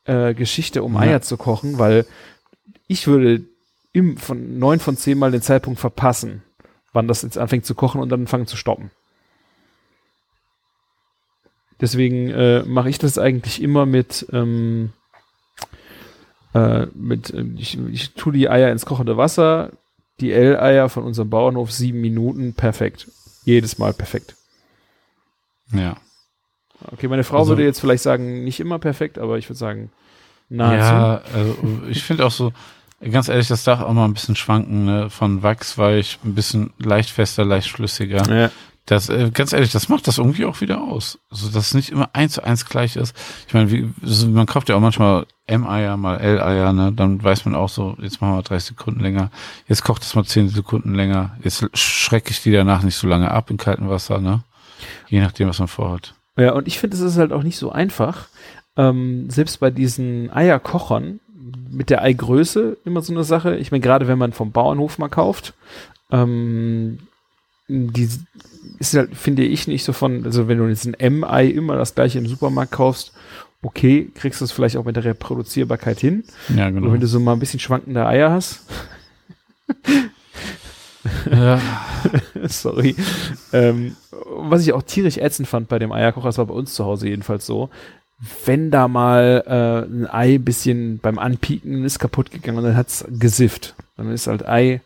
äh, 0.05 0.35
Geschichte, 0.35 0.83
um 0.83 0.97
Ja. 0.97 1.01
Eier 1.01 1.23
zu 1.23 1.39
kochen, 1.39 1.79
weil 1.79 2.05
ich 2.87 3.07
würde 3.07 3.41
im, 3.95 4.19
von 4.19 4.59
neun 4.59 4.81
von 4.81 4.99
zehn 4.99 5.17
Mal 5.17 5.31
den 5.31 5.41
Zeitpunkt 5.41 5.81
verpassen, 5.81 6.43
wann 6.93 7.09
das 7.09 7.23
jetzt 7.23 7.39
anfängt 7.39 7.65
zu 7.65 7.75
kochen 7.75 8.03
und 8.03 8.11
dann 8.11 8.21
anfangen 8.21 8.47
zu 8.47 8.59
stoppen. 8.59 8.91
Deswegen 11.81 12.29
äh, 12.29 12.65
mache 12.65 12.91
ich 12.91 12.99
das 12.99 13.17
eigentlich 13.17 13.63
immer 13.63 13.87
mit, 13.87 14.27
ähm, 14.31 14.93
äh, 16.55 16.87
mit 16.95 17.31
äh, 17.31 17.45
ich, 17.57 17.79
ich 17.93 18.15
tue 18.15 18.33
die 18.33 18.49
Eier 18.49 18.71
ins 18.73 18.87
kochende 18.87 19.17
Wasser, 19.17 19.71
die 20.21 20.33
L-Eier 20.33 20.89
von 20.89 21.03
unserem 21.05 21.29
Bauernhof 21.31 21.73
sieben 21.73 22.01
Minuten, 22.01 22.55
perfekt. 22.55 23.09
Jedes 23.45 23.79
Mal 23.79 23.93
perfekt. 23.93 24.37
Ja. 25.73 25.97
Okay, 26.93 27.09
meine 27.09 27.25
Frau 27.25 27.39
Also- 27.39 27.51
würde 27.51 27.65
jetzt 27.65 27.81
vielleicht 27.81 28.03
sagen, 28.03 28.45
nicht 28.45 28.61
immer 28.61 28.79
perfekt, 28.79 29.19
aber 29.19 29.39
ich 29.39 29.49
würde 29.49 29.59
sagen, 29.59 29.91
nahezu. 30.49 30.85
Ja, 30.85 31.21
also 31.35 31.57
ich 31.89 32.03
finde 32.05 32.27
auch 32.27 32.31
so, 32.31 32.53
ganz 33.11 33.29
ehrlich, 33.29 33.49
das 33.49 33.65
darf 33.65 33.81
auch 33.81 33.93
mal 33.93 34.05
ein 34.05 34.15
bisschen 34.15 34.37
schwanken, 34.37 34.85
ne? 34.85 35.11
Von 35.11 35.43
wachsweich, 35.43 36.19
ein 36.25 36.35
bisschen 36.35 36.73
leicht 36.79 37.11
fester, 37.11 37.45
leicht 37.45 37.71
flüssiger. 37.71 38.23
Ja. 38.33 38.51
Das, 38.87 39.09
äh, 39.09 39.31
ganz 39.33 39.55
ehrlich, 39.55 39.73
das 39.73 39.89
macht 39.89 40.07
das 40.07 40.19
irgendwie 40.19 40.45
auch 40.45 40.61
wieder 40.61 40.83
aus. 40.83 41.19
Also, 41.31 41.49
dass 41.49 41.69
es 41.69 41.75
nicht 41.75 41.91
immer 41.91 42.11
eins 42.13 42.35
zu 42.35 42.45
eins 42.45 42.67
gleich 42.67 42.97
ist. 42.97 43.17
Ich 43.49 43.55
meine, 43.55 43.71
wie, 43.71 43.91
man 44.27 44.47
kauft 44.47 44.69
ja 44.69 44.77
auch 44.77 44.81
manchmal 44.81 45.27
M-Eier, 45.47 45.97
mal 45.97 46.19
L-Eier, 46.19 46.73
ne? 46.75 46.93
Dann 46.93 47.23
weiß 47.23 47.47
man 47.47 47.55
auch 47.55 47.71
so, 47.71 47.97
jetzt 48.01 48.21
machen 48.21 48.35
wir 48.35 48.43
30 48.43 48.77
Sekunden 48.77 49.01
länger. 49.01 49.31
Jetzt 49.69 49.85
kocht 49.85 50.03
es 50.03 50.15
mal 50.15 50.25
10 50.25 50.51
Sekunden 50.51 50.95
länger. 50.95 51.37
Jetzt 51.43 51.67
schrecke 51.75 52.31
ich 52.31 52.43
die 52.43 52.53
danach 52.53 52.83
nicht 52.83 52.97
so 52.97 53.07
lange 53.07 53.31
ab 53.31 53.51
in 53.51 53.57
kaltem 53.57 53.89
Wasser, 53.89 54.19
ne? 54.19 54.43
Je 55.09 55.21
nachdem, 55.21 55.49
was 55.49 55.59
man 55.59 55.69
vorhat. 55.69 56.15
Ja, 56.37 56.53
und 56.53 56.67
ich 56.67 56.79
finde, 56.79 56.97
es 56.97 57.03
ist 57.03 57.17
halt 57.17 57.33
auch 57.33 57.43
nicht 57.43 57.57
so 57.57 57.73
einfach. 57.73 58.29
Ähm, 58.77 59.31
selbst 59.31 59.61
bei 59.61 59.71
diesen 59.71 60.31
Eierkochern 60.31 61.21
mit 61.71 61.91
der 61.91 62.03
Eigröße 62.03 62.77
immer 62.85 63.01
so 63.01 63.13
eine 63.13 63.25
Sache. 63.25 63.57
Ich 63.57 63.71
meine, 63.71 63.83
gerade 63.83 64.09
wenn 64.09 64.19
man 64.19 64.33
vom 64.33 64.53
Bauernhof 64.53 64.99
mal 64.99 65.09
kauft, 65.09 65.55
ähm, 66.11 66.99
die 67.69 68.09
ist 68.79 68.95
halt, 68.95 69.15
finde 69.17 69.45
ich, 69.45 69.67
nicht 69.69 69.85
so 69.85 69.93
von, 69.93 70.25
also 70.25 70.49
wenn 70.49 70.59
du 70.59 70.69
jetzt 70.69 70.87
ein 70.87 70.95
M-Ei 70.95 71.47
immer 71.47 71.77
das 71.77 71.95
gleiche 71.95 72.19
im 72.19 72.27
Supermarkt 72.27 72.73
kaufst, 72.73 73.13
okay, 73.63 74.11
kriegst 74.15 74.41
du 74.41 74.45
es 74.45 74.53
vielleicht 74.53 74.77
auch 74.77 74.85
mit 74.85 74.97
der 74.97 75.05
Reproduzierbarkeit 75.05 75.99
hin. 76.01 76.25
Ja, 76.55 76.65
Aber 76.67 76.73
genau. 76.73 76.93
wenn 76.93 77.01
du 77.01 77.07
so 77.07 77.21
mal 77.21 77.33
ein 77.33 77.39
bisschen 77.39 77.61
schwankende 77.61 78.07
Eier 78.07 78.31
hast, 78.31 78.63
Ja, 81.31 81.61
Sorry. 82.49 82.97
Ähm, 83.53 83.97
was 84.11 84.63
ich 84.63 84.73
auch 84.73 84.83
tierisch 84.83 85.19
ätzend 85.19 85.49
fand 85.49 85.69
bei 85.69 85.79
dem 85.79 85.93
Eierkocher, 85.93 86.29
das 86.29 86.39
war 86.39 86.47
bei 86.47 86.55
uns 86.55 86.75
zu 86.75 86.85
Hause 86.85 87.09
jedenfalls 87.09 87.47
so. 87.47 87.71
wenn 88.47 88.71
da 88.71 88.89
mal 88.89 89.43
äh, 89.47 89.87
ein 89.91 90.07
Ei 90.07 90.35
ein 90.37 90.45
bisschen 90.45 90.99
beim 90.99 91.19
Anpieken 91.19 91.85
ist 91.85 91.99
kaputt 91.99 92.31
gegangen 92.31 92.59
und 92.59 92.65
dann 92.65 92.77
hat's 92.77 93.05
gesifft. 93.11 93.75
Dann 93.97 94.11
ist 94.13 94.27
halt 94.27 94.47
Ei 94.47 94.81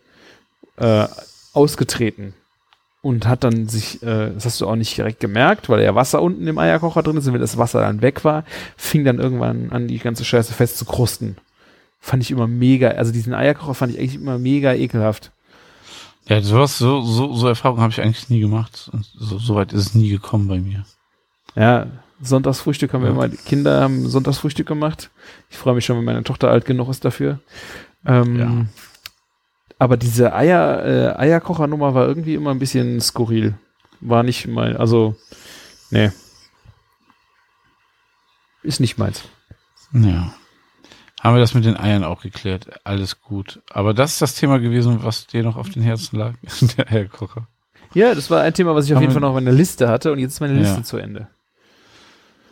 äh, 0.77 1.07
ausgetreten 1.53 2.35
und 3.01 3.27
hat 3.27 3.45
dann 3.45 3.69
sich, 3.69 4.03
äh, 4.03 4.31
das 4.35 4.45
hast 4.45 4.61
du 4.61 4.67
auch 4.67 4.77
nicht 4.77 4.97
direkt 4.97 5.21
gemerkt, 5.21 5.69
weil 5.69 5.83
ja 5.83 5.95
Wasser 5.95 6.21
unten 6.21 6.47
im 6.47 6.59
Eierkocher 6.59 7.03
drin 7.03 7.17
ist 7.17 7.27
und 7.27 7.35
wenn 7.35 7.41
das 7.41 7.59
Wasser 7.59 7.81
dann 7.81 8.03
weg 8.03 8.25
war, 8.25 8.45
fing 8.77 9.05
dann 9.05 9.19
irgendwann 9.19 9.71
an, 9.71 9.89
die 9.89 9.99
ganze 9.99 10.25
Scheiße 10.25 10.53
fest 10.53 10.79
zu 10.79 10.85
krusten. 10.85 11.37
Fand 12.01 12.23
ich 12.23 12.31
immer 12.31 12.47
mega, 12.47 12.89
also 12.91 13.13
diesen 13.13 13.35
Eierkocher 13.35 13.75
fand 13.75 13.93
ich 13.93 13.99
eigentlich 13.99 14.17
immer 14.17 14.39
mega 14.39 14.73
ekelhaft. 14.75 15.33
Ja, 16.27 16.43
sowas, 16.43 16.77
so, 16.77 17.01
so, 17.03 17.33
so 17.35 17.49
Erfahrungen 17.49 17.81
habe 17.81 17.93
ich 17.93 18.03
eigentlich 18.03 18.29
nie 18.29 18.41
gemacht. 18.41 18.91
Und 18.93 19.07
so, 19.19 19.39
so 19.39 19.55
weit 19.55 19.73
ist 19.73 19.81
es 19.81 19.95
nie 19.95 20.11
gekommen 20.11 20.47
bei 20.47 20.59
mir. 20.59 20.85
Ja, 21.55 21.87
Sonntagsfrühstück 22.21 22.93
haben 22.93 23.03
wir 23.03 23.11
immer, 23.11 23.29
die 23.29 23.37
Kinder 23.37 23.81
haben 23.81 24.09
Sonntagsfrühstück 24.09 24.67
gemacht. 24.67 25.11
Ich 25.51 25.57
freue 25.57 25.75
mich 25.75 25.87
schon, 25.87 25.97
wenn 25.97 26.05
meine 26.05 26.25
Tochter 26.25 26.51
alt 26.51 26.65
genug 26.67 26.89
ist 26.91 27.05
dafür. 27.05 27.39
Ähm, 28.05 28.37
Ja. 28.37 28.67
Aber 29.79 29.97
diese 29.97 30.35
Eier, 30.35 30.85
äh, 30.85 31.19
Eierkochernummer 31.19 31.95
war 31.95 32.07
irgendwie 32.07 32.35
immer 32.35 32.51
ein 32.51 32.59
bisschen 32.59 33.01
skurril. 33.01 33.55
War 34.01 34.23
nicht 34.23 34.47
mein, 34.47 34.77
also, 34.77 35.17
nee. 35.91 36.11
Ist 38.63 38.81
nicht 38.81 38.99
meins. 38.99 39.23
Ja. 39.93 40.33
Haben 41.21 41.35
wir 41.35 41.41
das 41.41 41.55
mit 41.55 41.65
den 41.65 41.77
Eiern 41.77 42.05
auch 42.05 42.21
geklärt? 42.23 42.69
Alles 42.85 43.21
gut. 43.21 43.61
Aber 43.71 43.95
das 43.95 44.13
ist 44.13 44.23
das 44.23 44.35
Thema 44.35 44.59
gewesen, 44.59 45.03
was 45.03 45.27
dir 45.27 45.43
noch 45.43 45.57
auf 45.57 45.71
den 45.71 45.83
Herzen 45.83 46.17
lag. 46.17 46.35
Der 46.77 46.91
Eierkocher. 46.91 47.47
Ja, 47.95 48.15
das 48.15 48.31
war 48.31 48.43
ein 48.43 48.55
Thema, 48.55 48.75
was 48.75 48.85
ich 48.87 48.95
auf 48.95 49.01
jeden 49.01 49.13
Fall 49.13 49.23
noch 49.23 49.31
auf 49.31 49.35
meiner 49.35 49.53
Liste 49.53 49.89
hatte 49.89 50.13
und 50.13 50.19
jetzt 50.19 50.35
ist 50.35 50.41
meine 50.41 50.55
Ja. 50.55 50.61
Liste 50.61 50.83
zu 50.83 50.99
Ende. 50.99 51.29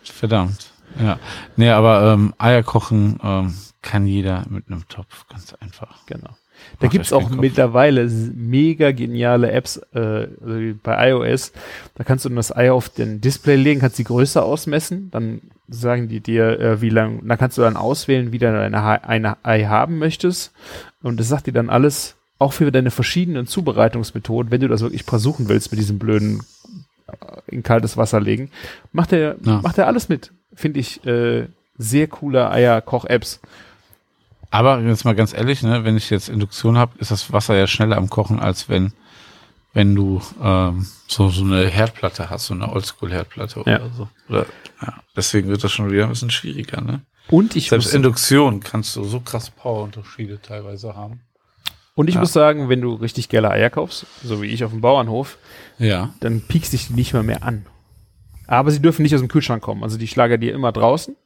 Verdammt. 0.03 0.71
Ja. 0.99 1.19
Nee, 1.57 1.71
aber 1.71 2.13
ähm, 2.13 2.33
Eier 2.39 2.63
kochen 2.63 3.19
ähm, 3.23 3.55
kann 3.83 4.07
jeder 4.07 4.45
mit 4.49 4.69
einem 4.69 4.89
Topf. 4.89 5.27
Ganz 5.29 5.53
einfach. 5.55 6.07
Genau. 6.07 6.31
Da 6.81 6.89
gibt's 6.89 7.13
euch 7.13 7.25
auch 7.25 7.31
mittlerweile 7.31 8.07
mega 8.35 8.93
geniale 8.93 9.51
Apps 9.51 9.79
äh, 9.95 9.99
also 9.99 10.75
bei 10.83 11.11
iOS. 11.11 11.53
Da 11.95 12.05
kannst 12.05 12.25
du 12.25 12.29
das 12.29 12.55
Ei 12.55 12.71
auf 12.71 12.89
den 12.89 13.21
Display 13.21 13.57
legen, 13.57 13.81
kannst 13.81 13.99
die 13.99 14.05
Größe 14.05 14.43
ausmessen, 14.43 15.11
dann 15.11 15.41
sagen 15.69 16.09
die 16.09 16.21
dir, 16.21 16.61
äh, 16.61 16.81
wie 16.81 16.91
lang, 16.91 17.27
dann 17.27 17.39
kannst 17.39 17.57
du 17.59 17.63
dann 17.63 17.77
auswählen, 17.77 18.31
wie 18.33 18.39
du 18.39 18.47
deine 18.51 18.83
Ha- 18.83 19.01
eine 19.07 19.37
Ei 19.45 19.65
haben 19.65 19.99
möchtest. 19.99 20.53
Und 21.03 21.19
das 21.19 21.29
sagt 21.29 21.47
dir 21.47 21.53
dann 21.53 21.71
alles, 21.71 22.15
auch 22.39 22.53
für 22.53 22.71
deine 22.71 22.91
verschiedenen 22.91 23.47
Zubereitungsmethoden, 23.47 24.51
wenn 24.53 24.61
du 24.61 24.69
das 24.69 24.83
wirklich 24.83 25.05
versuchen 25.05 25.49
willst 25.49 25.73
mit 25.73 25.81
diesem 25.81 25.99
blöden 25.99 26.43
äh, 27.09 27.15
in 27.55 27.63
kaltes 27.63 27.97
Wasser 27.97 28.21
legen, 28.21 28.51
macht 28.93 29.13
er, 29.13 29.37
Ja. 29.43 29.61
macht 29.63 29.79
er 29.79 29.87
alles 29.87 30.09
mit. 30.09 30.33
Finde 30.55 30.81
ich 30.81 31.05
äh, 31.07 31.47
sehr 31.79 32.07
coole 32.09 32.51
Eierkoch-Apps. 32.51 33.41
Aber 34.51 34.81
jetzt 34.81 35.05
mal 35.05 35.15
ganz 35.15 35.33
ehrlich, 35.35 35.63
ne, 35.63 35.85
wenn 35.85 35.97
ich 35.97 36.11
jetzt 36.11 36.29
Induktion 36.29 36.79
habe, 36.79 36.99
ist 36.99 37.11
das 37.11 37.33
Wasser 37.33 37.57
ja 37.57 37.67
schneller 37.67 37.97
am 37.97 38.09
Kochen, 38.09 38.39
als 38.41 38.69
wenn, 38.69 38.93
wenn 39.73 39.95
du 39.95 40.23
ähm, 40.43 40.87
so, 41.09 41.29
so 41.29 41.45
eine 41.45 41.67
Herdplatte 41.69 42.31
hast, 42.31 42.47
so 42.47 42.55
eine 42.55 42.71
Oldschool-Herdplatte 42.73 43.63
Ja. 43.67 43.77
oder 43.81 43.91
so. 43.97 44.09
Oder, 44.29 44.47
ja. 44.83 44.95
Deswegen 45.15 45.49
wird 45.49 45.63
das 45.65 45.73
schon 45.73 45.91
wieder 45.91 46.05
ein 46.05 46.11
bisschen 46.11 46.31
schwieriger, 46.31 46.81
ne? 46.81 47.03
Und 47.29 47.57
ich 47.57 47.69
Selbst 47.71 47.87
muss- 47.87 47.95
Induktion 47.95 48.61
kannst 48.61 48.95
du 48.95 49.03
so 49.05 49.19
krass 49.21 49.51
Powerunterschiede 49.51 50.41
teilweise 50.41 50.95
haben. 50.95 51.21
Und 51.97 52.09
ich 52.09 52.15
Ja. 52.15 52.21
muss 52.21 52.33
sagen, 52.33 52.69
wenn 52.69 52.81
du 52.81 52.95
richtig 52.95 53.29
geile 53.29 53.51
Eier 53.51 53.71
kaufst, 53.71 54.07
so 54.23 54.41
wie 54.43 54.47
ich 54.47 54.63
auf 54.65 54.71
dem 54.71 54.81
Bauernhof, 54.81 55.39
Ja. 55.79 56.15
dann 56.21 56.41
piekst 56.43 56.73
dich 56.73 56.87
die 56.89 56.93
nicht 56.95 57.13
mal 57.15 57.23
mehr 57.25 57.43
an. 57.43 57.67
Aber 58.47 58.71
sie 58.71 58.81
dürfen 58.81 59.03
nicht 59.03 59.15
aus 59.15 59.21
dem 59.23 59.29
Kühlschrank 59.29 59.63
kommen. 59.63 59.83
Also 59.83 59.99
die 59.99 60.07
schlage 60.07 60.39
dir 60.39 60.55
immer 60.55 60.71
draußen. 60.71 61.17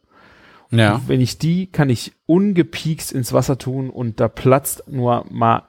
Ja. 0.70 1.00
Wenn 1.06 1.20
ich 1.20 1.38
die, 1.38 1.66
kann 1.66 1.90
ich 1.90 2.12
ungepiekst 2.26 3.12
ins 3.12 3.32
Wasser 3.32 3.58
tun 3.58 3.90
und 3.90 4.20
da 4.20 4.28
platzt 4.28 4.84
nur 4.88 5.24
mal 5.30 5.64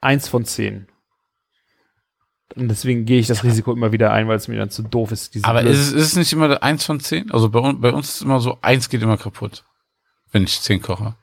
eins 0.00 0.28
von 0.28 0.44
zehn. 0.44 0.86
Und 2.54 2.68
deswegen 2.68 3.04
gehe 3.04 3.18
ich 3.20 3.26
das 3.26 3.44
Risiko 3.44 3.72
immer 3.72 3.92
wieder 3.92 4.12
ein, 4.12 4.28
weil 4.28 4.36
es 4.36 4.48
mir 4.48 4.56
dann 4.56 4.70
zu 4.70 4.82
doof 4.82 5.12
ist. 5.12 5.34
diese 5.34 5.44
Aber 5.46 5.62
ist 5.62 5.78
es, 5.78 5.92
ist 5.92 6.02
es 6.06 6.16
nicht 6.16 6.32
immer 6.32 6.62
eins 6.62 6.84
von 6.84 7.00
zehn? 7.00 7.30
Also 7.30 7.50
bei, 7.50 7.58
uns- 7.58 7.80
bei 7.80 7.92
uns 7.92 8.14
ist 8.14 8.22
immer 8.22 8.40
so, 8.40 8.58
eins 8.62 8.88
geht 8.88 9.02
immer 9.02 9.18
kaputt, 9.18 9.64
wenn 10.32 10.44
ich 10.44 10.60
zehn 10.62 10.80
koche. 10.80 11.16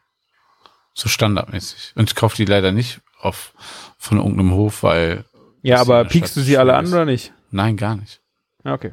So 0.94 1.10
standardmäßig. 1.10 1.94
Und 1.96 2.10
ich 2.12 2.16
kaufe 2.16 2.36
die 2.36 2.46
leider 2.46 2.72
nicht 2.72 3.02
auf 3.20 3.54
von 3.98 4.18
irgendeinem 4.18 4.52
Hof, 4.52 4.84
weil 4.84 5.26
ja, 5.64 5.80
aber 5.80 6.04
piekst 6.06 6.36
du 6.36 6.42
sie 6.42 6.58
alle 6.58 6.76
an 6.76 6.86
ist. 6.86 6.92
oder 6.94 7.06
nicht? 7.06 7.34
nein, 7.50 7.78
gar 7.78 7.96
nicht. 7.96 8.20
Ja, 8.64 8.74
okay. 8.74 8.92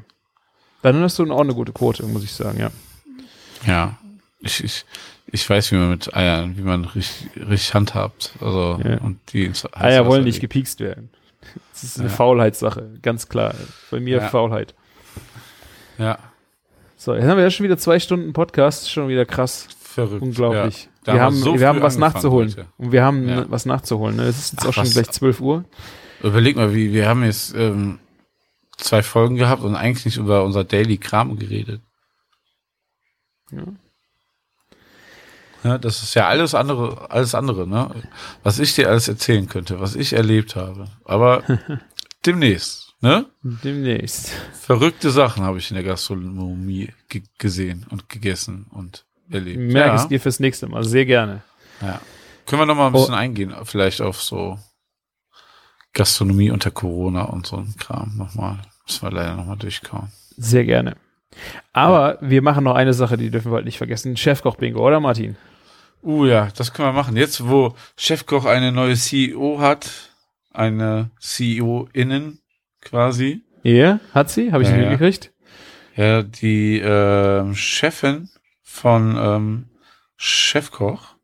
Dann 0.82 0.98
hast 1.02 1.18
du 1.18 1.30
auch 1.30 1.40
eine 1.40 1.54
gute 1.54 1.72
Quote, 1.72 2.06
muss 2.06 2.24
ich 2.24 2.32
sagen, 2.32 2.58
ja. 2.58 2.70
Ja. 3.66 3.98
Ich, 4.40 4.64
ich, 4.64 4.84
ich 5.26 5.48
weiß, 5.48 5.70
wie 5.72 5.76
man 5.76 5.90
mit 5.90 6.14
Eiern, 6.14 6.56
wie 6.56 6.62
man 6.62 6.84
richtig, 6.86 7.28
richtig 7.36 7.74
handhabt. 7.74 8.32
Also, 8.40 8.80
Ja. 8.84 8.98
und 8.98 9.18
die 9.32 9.44
ins 9.44 9.66
Eier 9.74 10.06
wollen 10.06 10.24
nicht 10.24 10.36
legen. 10.36 10.42
gepiekst 10.48 10.80
werden. 10.80 11.10
Das 11.72 11.82
ist 11.84 11.98
eine 12.00 12.08
Ja. 12.08 12.14
Faulheitssache, 12.14 12.98
ganz 13.02 13.28
klar. 13.28 13.54
Bei 13.90 14.00
mir 14.00 14.18
Ja. 14.18 14.28
Faulheit. 14.28 14.74
Ja, 15.98 16.18
So, 16.96 17.14
jetzt 17.14 17.24
haben 17.26 17.36
wir 17.36 17.44
ja 17.44 17.50
schon 17.50 17.64
wieder 17.64 17.78
zwei 17.78 17.98
Stunden 17.98 18.32
Podcast, 18.32 18.90
schon 18.90 19.08
wieder 19.08 19.24
krass, 19.26 19.68
verrückt. 19.80 20.22
unglaublich. 20.22 20.88
Ja. 21.06 21.14
Wir 21.14 21.22
haben 21.22 21.34
so 21.36 21.58
wir 21.58 21.66
haben 21.68 21.80
was 21.82 21.96
nachzuholen. 21.98 22.50
heute. 22.50 22.66
Und 22.78 22.92
wir 22.92 23.02
haben 23.02 23.26
Ja. 23.28 23.50
was 23.50 23.64
nachzuholen. 23.66 24.16
Ne? 24.16 24.24
Es 24.24 24.38
ist 24.38 24.52
jetzt 24.52 24.62
Ach, 24.64 24.68
auch 24.68 24.72
schon 24.74 24.84
was- 24.84 24.92
gleich 24.92 25.10
12 25.10 25.40
Uhr. 25.40 25.64
Überleg 26.22 26.56
mal, 26.56 26.74
wie, 26.74 26.92
wir 26.92 27.08
haben 27.08 27.24
jetzt 27.24 27.54
ähm, 27.54 27.98
zwei 28.76 29.02
Folgen 29.02 29.36
gehabt 29.36 29.62
und 29.62 29.74
eigentlich 29.76 30.04
nicht 30.04 30.16
über 30.18 30.44
unser 30.44 30.64
Daily 30.64 30.98
Kram 30.98 31.38
geredet. 31.38 31.80
Ja. 33.50 33.62
Ja, 35.62 35.78
das 35.78 36.02
ist 36.02 36.14
ja 36.14 36.26
alles 36.28 36.54
andere, 36.54 37.10
alles 37.10 37.34
andere, 37.34 37.66
ne? 37.66 37.90
Was 38.42 38.58
ich 38.58 38.74
dir 38.74 38.88
alles 38.88 39.08
erzählen 39.08 39.46
könnte, 39.48 39.80
was 39.80 39.94
ich 39.94 40.12
erlebt 40.14 40.56
habe. 40.56 40.86
Aber 41.04 41.42
demnächst, 42.26 42.94
ne? 43.00 43.26
Demnächst. 43.42 44.30
Verrückte 44.58 45.10
Sachen 45.10 45.44
habe 45.44 45.58
ich 45.58 45.70
in 45.70 45.74
der 45.74 45.84
Gastronomie 45.84 46.92
ge 47.08 47.22
gesehen 47.38 47.86
und 47.90 48.08
gegessen 48.08 48.66
und 48.70 49.04
erlebt. 49.30 49.58
Merke 49.60 49.96
ja, 49.96 50.02
es 50.02 50.08
dir 50.08 50.20
fürs 50.20 50.40
nächste 50.40 50.66
Mal. 50.68 50.84
Sehr 50.84 51.04
gerne. 51.06 51.42
ja. 51.80 52.00
Können 52.46 52.62
wir 52.62 52.66
noch 52.66 52.74
mal 52.74 52.88
ein 52.88 52.94
Oh. 52.94 52.98
bisschen 53.00 53.14
eingehen, 53.14 53.54
vielleicht 53.64 54.00
auf 54.00 54.20
so 54.20 54.58
Gastronomie 55.92 56.50
unter 56.50 56.70
Corona 56.70 57.22
und 57.24 57.46
so 57.46 57.56
ein 57.58 57.74
Kram 57.78 58.16
nochmal. 58.16 58.58
Müssen 58.86 59.02
wir 59.02 59.10
leider 59.12 59.36
nochmal 59.36 59.56
durchkauen. 59.56 60.10
Sehr 60.36 60.64
gerne. 60.64 60.96
Aber 61.72 62.18
wir 62.20 62.42
machen 62.42 62.64
noch 62.64 62.74
eine 62.74 62.92
Sache, 62.92 63.16
die 63.16 63.30
dürfen 63.30 63.52
wir 63.52 63.56
halt 63.56 63.64
nicht 63.64 63.78
vergessen. 63.78 64.16
Chefkoch-Bingo, 64.16 64.84
oder 64.86 65.00
Martin? 65.00 65.36
Uh 66.02 66.26
ja, 66.26 66.48
das 66.56 66.72
können 66.72 66.88
wir 66.88 66.92
machen. 66.92 67.16
Jetzt, 67.16 67.46
wo 67.48 67.74
Chefkoch 67.96 68.46
eine 68.46 68.72
neue 68.72 68.94
CEO 68.94 69.60
hat, 69.60 69.90
eine 70.52 71.10
CEO-Innen 71.20 72.40
quasi, 72.80 73.42
Ja, 73.62 74.00
hat 74.14 74.30
sie? 74.30 74.52
Habe 74.52 74.62
ich 74.62 74.70
Ja, 74.70 74.76
nicht 74.76 75.30
ja. 75.96 76.22
die 76.22 76.78
ähm, 76.78 77.54
Chefin 77.54 78.30
von 78.62 79.16
ähm, 79.18 79.68
Chefkoch 80.16 81.14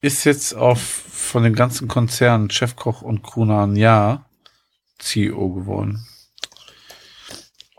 ist 0.00 0.24
jetzt 0.24 0.54
auf 0.54 0.80
von 0.80 1.42
dem 1.42 1.54
ganzen 1.54 1.88
Konzern 1.88 2.50
Chefkoch 2.50 3.02
und 3.02 3.22
Krunan 3.22 3.76
Ja 3.76 4.24
CEO 4.98 5.50
geworden. 5.50 6.06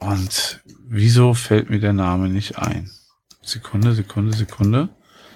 Und 0.01 0.61
wieso 0.87 1.35
fällt 1.35 1.69
mir 1.69 1.79
der 1.79 1.93
Name 1.93 2.27
nicht 2.27 2.57
ein? 2.57 2.89
Sekunde, 3.43 3.93
Sekunde, 3.93 4.35
Sekunde. 4.35 4.89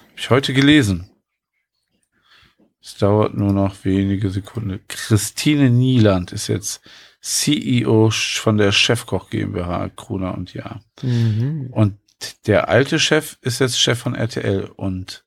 Hab 0.09 0.17
ich 0.17 0.29
heute 0.31 0.53
gelesen. 0.53 1.11
Es 2.81 2.97
dauert 2.97 3.35
nur 3.35 3.53
noch 3.53 3.85
wenige 3.85 4.31
Sekunden. 4.31 4.79
Christine 4.87 5.69
Nieland 5.69 6.31
ist 6.31 6.47
jetzt 6.47 6.81
CEO 7.21 8.09
von 8.11 8.57
der 8.57 8.71
Chefkoch 8.71 9.29
GmbH, 9.29 9.89
Kruna 9.89 10.31
und 10.31 10.55
Ja. 10.55 10.81
Mhm. 11.03 11.67
Und 11.71 11.99
der 12.47 12.67
alte 12.67 12.99
Chef 12.99 13.37
ist 13.41 13.59
jetzt 13.59 13.79
Chef 13.79 13.99
von 13.99 14.15
RTL 14.15 14.65
und 14.75 15.25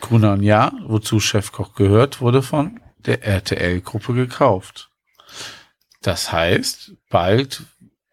Gruner 0.00 0.32
und 0.32 0.42
Ja, 0.42 0.72
wozu 0.86 1.20
Chefkoch 1.20 1.74
gehört, 1.74 2.22
wurde 2.22 2.42
von 2.42 2.80
der 2.96 3.24
RTL-Gruppe 3.24 4.14
gekauft. 4.14 4.90
Das 6.00 6.32
heißt, 6.32 6.92
bald, 7.10 7.62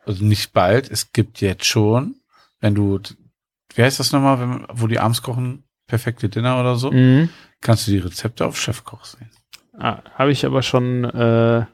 also 0.10 0.26
nicht 0.26 0.54
bald, 0.54 0.90
es 0.92 1.14
gibt 1.14 1.40
jetzt 1.42 1.66
schon, 1.66 2.16
wenn 2.60 2.76
du, 2.76 3.00
wie 3.76 3.84
heißt 3.84 4.00
das 4.00 4.12
nochmal, 4.12 4.40
wenn, 4.40 4.66
wo 4.74 4.88
die 4.88 5.00
abends 5.00 5.22
kochen, 5.22 5.64
perfekte 5.88 6.28
Dinner 6.30 6.60
oder 6.60 6.76
so, 6.76 6.92
Mhm. 6.92 7.30
kannst 7.62 7.88
du 7.88 7.92
die 7.92 8.00
Rezepte 8.00 8.46
auf 8.46 8.60
Chefkoch 8.60 9.06
sehen. 9.06 9.30
Ah, 9.78 10.02
Habe 10.16 10.32
ich 10.32 10.46
aber 10.46 10.62
schon, 10.62 11.06
äh, 11.06 11.66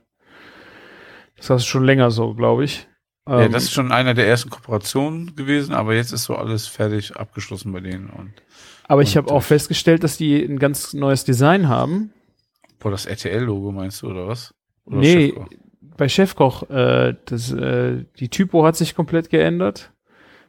das 1.38 1.50
hast 1.50 1.66
du 1.66 1.70
schon 1.70 1.86
länger 1.86 2.12
so, 2.12 2.34
glaube 2.34 2.64
ich. 2.66 2.88
ja, 3.28 3.46
Ähm, 3.46 3.52
das 3.52 3.64
ist 3.64 3.72
schon 3.74 3.92
einer 3.92 4.14
der 4.14 4.28
ersten 4.28 4.50
Kooperationen 4.50 5.36
gewesen, 5.36 5.74
aber 5.74 5.96
jetzt 5.96 6.12
ist 6.12 6.26
so 6.26 6.36
alles 6.36 6.68
fertig 6.68 7.16
abgeschlossen 7.16 7.72
bei 7.72 7.80
denen 7.80 8.10
und 8.10 8.34
aber 8.88 9.02
ich 9.02 9.18
habe 9.18 9.30
auch 9.30 9.40
durch. 9.40 9.46
festgestellt, 9.48 10.04
dass 10.04 10.18
die 10.18 10.44
ein 10.44 10.60
ganz 10.60 10.94
neues 10.94 11.24
Design 11.24 11.68
haben. 11.68 12.14
Boah, 12.80 12.92
das 12.92 13.08
RTL-Logo 13.08 13.72
meinst 13.72 14.02
du, 14.04 14.10
oder 14.12 14.28
was? 14.28 14.54
Oder 14.86 14.98
Nee, 15.00 15.30
Chefkoch? 15.30 15.48
Bei 15.98 16.10
Chefkoch, 16.10 16.70
äh, 16.70 17.16
das, 17.26 17.52
äh, 17.52 18.06
die 18.20 18.30
Typo 18.30 18.66
hat 18.66 18.76
sich 18.76 18.96
komplett 18.96 19.30
geändert. 19.30 19.92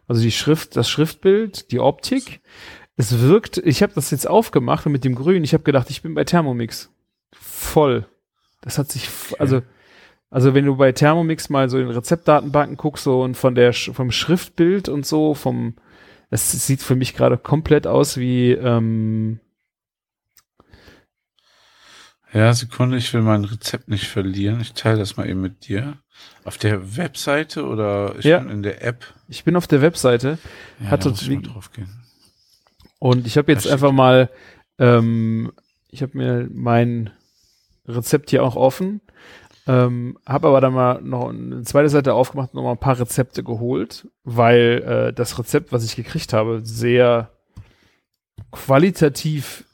Also 0.08 0.22
die 0.22 0.30
Schrift, 0.30 0.76
das 0.76 0.88
Schriftbild, 0.88 1.70
die 1.72 1.80
Optik. 1.80 2.40
Es 2.96 3.20
wirkt, 3.20 3.58
ich 3.58 3.82
habe 3.82 3.92
das 3.94 4.10
jetzt 4.10 4.28
aufgemacht 4.28 4.86
und 4.86 4.92
mit 4.92 5.04
dem 5.04 5.14
Grün, 5.14 5.44
ich 5.44 5.52
habe 5.52 5.64
gedacht, 5.64 5.90
ich 5.90 6.02
bin 6.02 6.14
bei 6.14 6.24
Thermomix. 6.24 6.90
Voll. 7.32 8.06
Das 8.62 8.78
hat 8.78 8.90
sich, 8.90 9.08
also, 9.38 9.62
also 10.30 10.54
wenn 10.54 10.64
du 10.64 10.76
bei 10.76 10.92
Thermomix 10.92 11.48
mal 11.48 11.68
so 11.68 11.78
in 11.78 11.90
Rezeptdatenbanken 11.90 12.76
guckst 12.76 13.04
so 13.04 13.22
und 13.22 13.36
von 13.36 13.54
der, 13.54 13.72
vom 13.72 14.10
Schriftbild 14.10 14.88
und 14.88 15.04
so, 15.04 15.34
vom, 15.34 15.74
es 16.30 16.50
sieht 16.66 16.82
für 16.82 16.96
mich 16.96 17.14
gerade 17.14 17.36
komplett 17.36 17.86
aus 17.86 18.16
wie, 18.16 18.52
ähm, 18.52 19.40
Ja, 22.36 22.52
Sekunde, 22.52 22.98
ich 22.98 23.14
will 23.14 23.22
mein 23.22 23.44
Rezept 23.44 23.88
nicht 23.88 24.08
verlieren. 24.08 24.60
Ich 24.60 24.74
teile 24.74 24.98
das 24.98 25.16
mal 25.16 25.26
eben 25.28 25.40
mit 25.40 25.68
dir. 25.68 25.96
Auf 26.44 26.58
der 26.58 26.96
Webseite 26.96 27.64
oder 27.64 28.14
ich 28.18 28.26
Ja. 28.26 28.40
bin 28.40 28.50
in 28.50 28.62
der 28.62 28.84
App? 28.84 29.04
ich 29.28 29.42
bin 29.44 29.56
auf 29.56 29.66
der 29.66 29.80
Webseite 29.80 30.38
Ja, 30.80 30.90
Hat 30.90 31.04
da 31.04 31.08
uns 31.10 31.22
muss 31.22 31.30
ich 31.30 31.42
drauf 31.42 31.72
gehen. 31.72 31.88
Und 32.98 33.26
ich 33.26 33.38
habe 33.38 33.50
jetzt 33.52 33.66
einfach 33.66 33.92
mal, 33.92 34.28
ähm, 34.78 35.52
ich 35.88 36.02
habe 36.02 36.16
mir 36.18 36.48
mein 36.52 37.10
Rezept 37.86 38.30
hier 38.30 38.42
auch 38.44 38.56
offen, 38.56 39.00
ähm, 39.66 40.18
habe 40.26 40.48
aber 40.48 40.60
dann 40.60 40.74
mal 40.74 41.00
noch 41.02 41.28
eine 41.30 41.62
zweite 41.62 41.88
Seite 41.88 42.12
aufgemacht 42.14 42.50
und 42.52 42.56
noch 42.56 42.64
mal 42.64 42.72
ein 42.72 42.78
paar 42.78 42.98
Rezepte 43.00 43.42
geholt, 43.44 44.08
weil 44.24 44.82
äh, 45.08 45.12
das 45.14 45.38
Rezept, 45.38 45.72
was 45.72 45.84
ich 45.84 45.96
gekriegt 45.96 46.32
habe, 46.34 46.60
sehr 46.64 47.30
qualitativ 48.50 49.64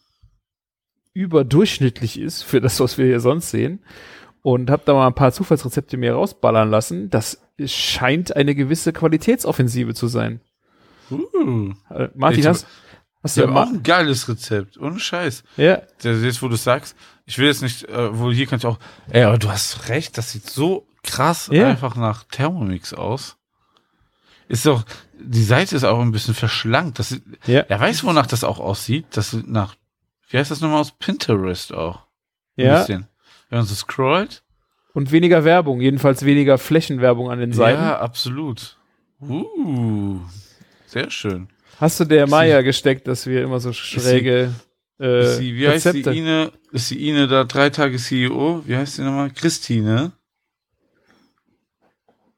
überdurchschnittlich 1.15 2.19
ist 2.19 2.43
für 2.43 2.61
das, 2.61 2.81
was 2.81 2.99
wir 2.99 3.07
hier 3.07 3.21
sonst 3.21 3.51
sehen. 3.51 3.81
Und 4.43 4.71
habe 4.71 4.83
da 4.85 4.95
mal 4.95 5.07
ein 5.07 5.15
paar 5.15 5.33
Zufallsrezepte 5.33 5.97
mir 5.97 6.15
rausballern 6.15 6.69
lassen. 6.69 7.11
Das 7.11 7.41
scheint 7.65 8.35
eine 8.35 8.55
gewisse 8.57 8.93
Qualitätsoffensive 8.93 9.95
zu 9.95 10.09
sein. 10.09 10.41
Uh, 11.11 11.73
Äh, 11.91 12.09
Martin, 12.15 12.41
Ich- 12.41 12.47
hast, 12.47 12.67
hast 13.23 13.37
du 13.37 13.43
ja 13.43 13.49
auch 13.51 13.69
ein 13.69 13.83
geiles 13.85 14.29
Rezept. 14.29 14.79
Ohne 14.79 14.99
Scheiß. 14.99 15.45
Ja, 15.57 15.83
jetzt, 16.03 16.43
wo 16.43 16.49
du 16.49 16.57
sagst, 16.57 16.97
ich 17.25 17.39
will 17.39 17.47
jetzt 17.47 17.63
nicht, 17.63 17.85
äh, 17.89 18.19
wohl 18.19 18.35
hier 18.35 18.47
kann 18.47 18.59
ich 18.59 18.67
auch, 18.67 18.79
ey, 19.11 19.23
aber 19.23 19.39
du 19.39 19.49
hast 19.49 19.89
recht, 19.89 20.19
das 20.19 20.33
sieht 20.33 20.49
so 20.51 20.87
krass 21.05 21.49
Ja. 21.53 21.69
einfach 21.69 21.95
nach 21.95 22.25
Thermomix 22.25 22.95
aus. 22.95 23.37
Ist 24.49 24.67
doch, 24.67 24.85
die 25.21 25.45
Seite 25.45 25.77
ist 25.77 25.85
auch 25.85 26.01
ein 26.01 26.11
bisschen 26.13 26.35
verschlankt. 26.35 26.99
Das, 26.99 27.17
ja, 27.47 27.61
er 27.61 27.79
weiß, 27.81 28.03
wonach 28.05 28.27
das 28.27 28.43
auch 28.43 28.59
aussieht. 28.59 29.07
Das 29.13 29.31
sieht 29.31 29.49
nach, 29.49 29.77
wie 30.33 30.39
heißt 30.39 30.51
das 30.51 30.61
nochmal 30.61 30.81
aus 30.81 30.93
Pinterest 30.93 31.73
auch? 31.75 32.07
Ein 32.57 32.65
ja. 32.65 32.79
bisschen. 32.79 33.07
Wenn 33.51 33.59
man 33.59 33.67
so 33.67 33.75
scrollt. 33.75 34.43
Und 34.95 35.13
weniger 35.13 35.45
Werbung, 35.45 35.81
jedenfalls 35.81 36.25
weniger 36.25 36.59
Flächenwerbung 36.59 37.31
an 37.31 37.39
den 37.39 37.53
Seiten. 37.53 37.81
Ja, 37.81 37.99
absolut. 37.99 38.79
Uh, 39.21 40.21
sehr 40.87 41.11
schön. 41.11 41.49
Hast 41.79 42.01
du 42.01 42.05
der 42.05 42.27
Sie- 42.27 42.31
Maya 42.31 42.63
gesteckt, 42.63 43.07
dass 43.09 43.27
wir 43.27 43.43
immer 43.43 43.61
so 43.61 43.73
schräge 43.73 44.55
äh, 44.99 45.25
sie, 45.37 45.57
wie 45.57 45.69
heißt 45.69 45.87
Rezepte? 45.87 46.13
die 46.13 46.19
Ine? 46.19 46.53
Ist 46.71 46.91
die 46.91 47.09
Ine 47.09 47.29
da 47.29 47.45
drei 47.45 47.71
Tage 47.71 47.99
CEO? 47.99 48.63
Wie 48.67 48.77
heißt 48.77 48.99
die 48.99 49.03
nochmal? 49.03 49.31
Christine. 49.31 50.13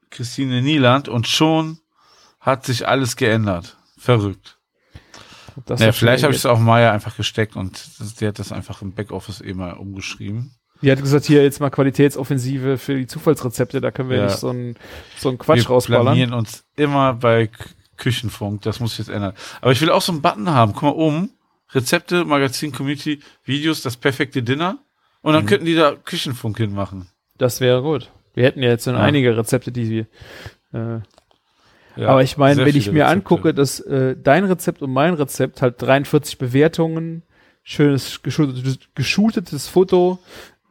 Christine 0.09 0.61
Nieland 0.61 1.07
und 1.07 1.27
schon 1.27 1.79
hat 2.39 2.65
sich 2.65 2.87
alles 2.87 3.15
geändert. 3.15 3.77
Verrückt. 3.97 4.54
Das 5.65 5.79
ja, 5.79 5.87
hat 5.87 5.95
vielleicht 5.95 6.23
habe 6.23 6.33
ich 6.33 6.39
es 6.39 6.45
auch 6.45 6.59
Maya 6.59 6.91
einfach 6.91 7.15
gesteckt 7.15 7.55
und 7.55 7.73
das, 7.99 8.15
die 8.15 8.27
hat 8.27 8.39
das 8.39 8.51
einfach 8.51 8.81
im 8.81 8.93
Backoffice 8.93 9.41
eh 9.41 9.53
mal 9.53 9.71
umgeschrieben. 9.73 10.51
Die 10.81 10.91
hat 10.91 10.99
gesagt, 11.01 11.25
hier 11.25 11.41
jetzt 11.43 11.61
mal 11.61 11.69
Qualitätsoffensive 11.69 12.77
für 12.77 12.95
die 12.95 13.07
Zufallsrezepte, 13.07 13.79
da 13.79 13.91
können 13.91 14.09
wir 14.09 14.17
Ja. 14.17 14.25
nicht 14.25 14.37
so 14.37 14.49
einen 14.49 14.75
so 15.17 15.29
einen 15.29 15.37
Quatsch 15.37 15.59
Wir 15.59 15.67
rausballern. 15.67 16.03
blamieren 16.03 16.33
uns 16.33 16.65
immer 16.75 17.13
bei 17.13 17.49
Küchenfunk. 17.97 18.61
Das 18.63 18.79
muss 18.81 18.93
ich 18.93 18.99
jetzt 18.99 19.07
ändern. 19.09 19.33
Aber 19.61 19.71
ich 19.71 19.79
will 19.81 19.89
auch 19.89 20.01
so 20.01 20.11
einen 20.11 20.21
Button 20.21 20.49
haben. 20.49 20.73
Guck 20.73 20.83
mal 20.83 20.89
oben. 20.89 21.31
Rezepte, 21.73 22.25
Magazin, 22.25 22.71
Community, 22.73 23.21
Videos, 23.45 23.81
das 23.81 23.95
perfekte 23.97 24.43
Dinner. 24.43 24.79
Und 25.21 25.33
dann 25.33 25.43
Mhm. 25.43 25.47
könnten 25.47 25.65
die 25.65 25.75
da 25.75 25.93
Küchenfunk 25.95 26.57
hinmachen. 26.57 27.09
Das 27.37 27.61
wäre 27.61 27.81
gut. 27.81 28.11
Wir 28.33 28.43
hätten 28.43 28.61
ja 28.61 28.69
jetzt 28.69 28.83
schon 28.83 28.95
Ja. 28.95 28.99
einige 29.01 29.35
Rezepte, 29.37 29.71
die 29.71 29.89
wir. 29.89 30.07
Äh, 30.97 30.99
Ja, 31.95 32.09
aber 32.09 32.23
ich 32.23 32.37
meine, 32.37 32.65
wenn 32.65 32.75
ich 32.75 32.87
mir 32.91 33.03
Rezepte. 33.05 33.07
angucke, 33.07 33.53
dass 33.53 33.79
äh, 33.79 34.15
dein 34.21 34.43
Rezept 34.45 34.81
und 34.81 34.91
mein 34.91 35.13
Rezept 35.13 35.61
halt 35.61 35.81
43 35.81 36.37
Bewertungen, 36.37 37.23
schönes 37.63 38.21
geschultetes, 38.95 39.67
Foto. 39.67 40.19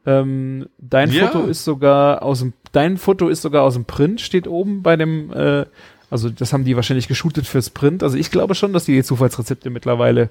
Ähm, 0.07 0.67
dein 0.79 1.11
Ja. 1.11 1.27
Foto 1.29 1.47
ist 1.47 1.65
sogar 1.65 2.23
aus 2.23 2.41
dem, 2.41 2.53
dein 2.73 2.99
Foto 2.99 3.29
ist 3.29 3.43
sogar 3.43 3.63
aus 3.63 3.75
dem 3.75 3.85
Print, 3.87 4.21
steht 4.21 4.47
oben 4.47 4.83
bei 4.83 4.97
dem, 4.97 5.33
äh, 5.33 5.65
also 6.11 6.29
das 6.29 6.53
haben 6.53 6.65
die 6.65 6.77
wahrscheinlich 6.77 7.09
geshootet 7.09 7.47
fürs 7.47 7.71
Print. 7.71 8.03
Also 8.03 8.17
ich 8.19 8.31
glaube 8.31 8.55
schon, 8.55 8.73
dass 8.75 8.85
die 8.85 9.03
Zufallsrezepte 9.03 9.71
mittlerweile 9.71 10.29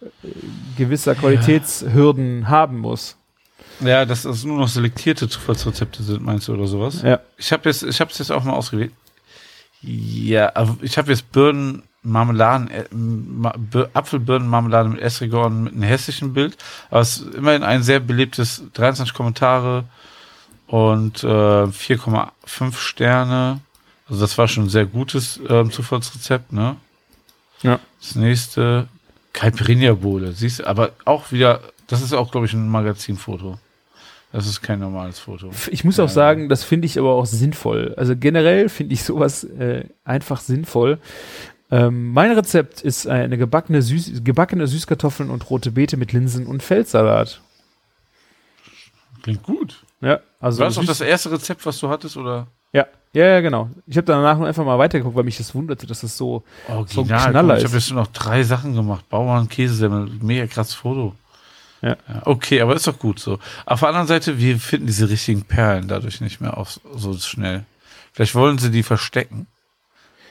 äh, 0.00 0.06
gewisser 0.78 1.14
Qualitätshürden 1.14 2.48
haben 2.48 2.78
muss. 2.78 3.16
Ja, 3.80 4.06
dass 4.06 4.22
das 4.22 4.44
nur 4.44 4.56
noch 4.58 4.68
selektierte 4.68 5.28
Zufallsrezepte 5.28 6.02
sind, 6.02 6.22
meinst 6.22 6.48
du, 6.48 6.54
oder 6.54 6.66
sowas? 6.66 7.02
Ja. 7.02 7.20
Ich 7.36 7.52
habe 7.52 7.68
jetzt, 7.68 7.82
ich 7.82 8.00
habe 8.00 8.10
es 8.10 8.18
jetzt 8.18 8.32
auch 8.32 8.42
mal 8.44 8.54
ausgewählt. 8.54 8.92
Ja, 9.86 10.50
aber 10.56 10.76
ich 10.82 10.98
habe 10.98 11.10
jetzt 11.12 11.30
Birnen, 11.30 11.84
Marmeladen, 12.02 12.68
äh, 12.70 12.84
Ma 12.92 13.54
Bir- 13.56 13.88
Apfelbirnenmarmelade 13.94 14.88
mit 14.88 15.00
Estrigon 15.00 15.64
mit 15.64 15.72
einem 15.74 15.82
hässlichen 15.82 16.32
Bild. 16.32 16.56
Aber 16.90 17.00
es 17.00 17.18
ist 17.18 17.34
immerhin 17.34 17.62
ein 17.62 17.82
sehr 17.82 18.00
belebtes 18.00 18.62
23 18.74 19.14
Kommentare 19.14 19.84
und 20.66 21.22
äh, 21.22 21.26
4,5 21.26 22.74
Sterne. 22.76 23.60
Also 24.08 24.20
das 24.20 24.36
war 24.38 24.48
schon 24.48 24.64
ein 24.64 24.68
sehr 24.70 24.86
gutes 24.86 25.40
ähm, 25.48 25.70
Zufallsrezept, 25.70 26.52
ne? 26.52 26.76
Ja. 27.62 27.78
Das 28.00 28.14
nächste 28.16 28.88
Caipirinha-Bowle, 29.32 30.32
siehst 30.32 30.60
du, 30.60 30.66
aber 30.66 30.90
auch 31.04 31.30
wieder, 31.32 31.60
das 31.86 32.02
ist 32.02 32.12
auch, 32.12 32.30
glaube 32.30 32.46
ich, 32.46 32.52
ein 32.52 32.68
Magazinfoto. 32.68 33.58
Das 34.32 34.46
ist 34.46 34.60
kein 34.60 34.80
normales 34.80 35.18
Foto. 35.18 35.50
Ich 35.70 35.84
muss 35.84 35.98
auch 35.98 36.08
sagen, 36.08 36.48
das 36.48 36.62
finde 36.64 36.86
ich 36.86 36.98
aber 36.98 37.14
auch 37.14 37.26
sinnvoll. 37.26 37.94
Also 37.96 38.14
generell 38.16 38.68
finde 38.68 38.92
ich 38.94 39.02
sowas 39.04 39.44
äh, 39.44 39.84
einfach 40.04 40.40
sinnvoll. 40.40 40.98
Ähm, 41.70 42.12
mein 42.12 42.32
Rezept 42.32 42.80
ist 42.82 43.06
eine 43.06 43.38
gebackene, 43.38 43.82
Süß 43.82 44.22
gebackene 44.24 44.66
Süßkartoffeln 44.66 45.30
und 45.30 45.48
rote 45.50 45.72
Beete 45.72 45.96
mit 45.96 46.12
Linsen 46.12 46.46
und 46.46 46.62
Feldsalat. 46.62 47.40
Klingt 49.22 49.42
gut. 49.42 49.82
Ja, 50.00 50.20
also 50.40 50.58
War 50.60 50.66
das 50.68 50.78
auch 50.78 50.84
das 50.84 51.00
erste 51.00 51.32
Rezept, 51.32 51.64
was 51.66 51.78
du 51.80 51.88
hattest, 51.88 52.16
oder? 52.16 52.46
ja, 52.72 52.86
ja, 53.14 53.26
ja, 53.26 53.40
genau. 53.40 53.70
Ich 53.86 53.96
habe 53.96 54.04
danach 54.04 54.36
nur 54.36 54.46
einfach 54.46 54.64
mal 54.64 54.78
weitergeguckt, 54.78 55.16
weil 55.16 55.24
mich 55.24 55.38
das 55.38 55.54
wunderte, 55.54 55.86
dass 55.86 56.02
das 56.02 56.16
so 56.18 56.44
So 56.68 56.72
ein 56.72 56.76
Original. 56.78 57.30
Knaller 57.30 57.54
Guck, 57.54 57.58
ich 57.58 57.64
ist. 57.64 57.70
habe 57.70 57.78
jetzt 57.78 57.90
nur 57.90 58.00
noch 58.02 58.12
drei 58.12 58.42
Sachen 58.42 58.74
gemacht. 58.74 59.08
Bauern, 59.08 59.48
Käsesemmel, 59.48 60.10
mega 60.20 60.46
krasses 60.46 60.74
Foto. 60.74 61.14
Ja. 61.82 61.96
Okay, 62.24 62.60
aber 62.60 62.74
ist 62.74 62.86
doch 62.86 62.98
gut 62.98 63.18
so. 63.18 63.38
Auf 63.66 63.80
der 63.80 63.90
anderen 63.90 64.06
Seite, 64.06 64.38
wir 64.38 64.58
finden 64.58 64.86
diese 64.86 65.08
richtigen 65.08 65.42
Perlen 65.42 65.88
dadurch 65.88 66.20
nicht 66.20 66.40
mehr 66.40 66.56
auf 66.56 66.80
so 66.94 67.16
schnell. 67.18 67.64
Vielleicht 68.12 68.34
wollen 68.34 68.58
sie 68.58 68.70
die 68.70 68.82
verstecken. 68.82 69.46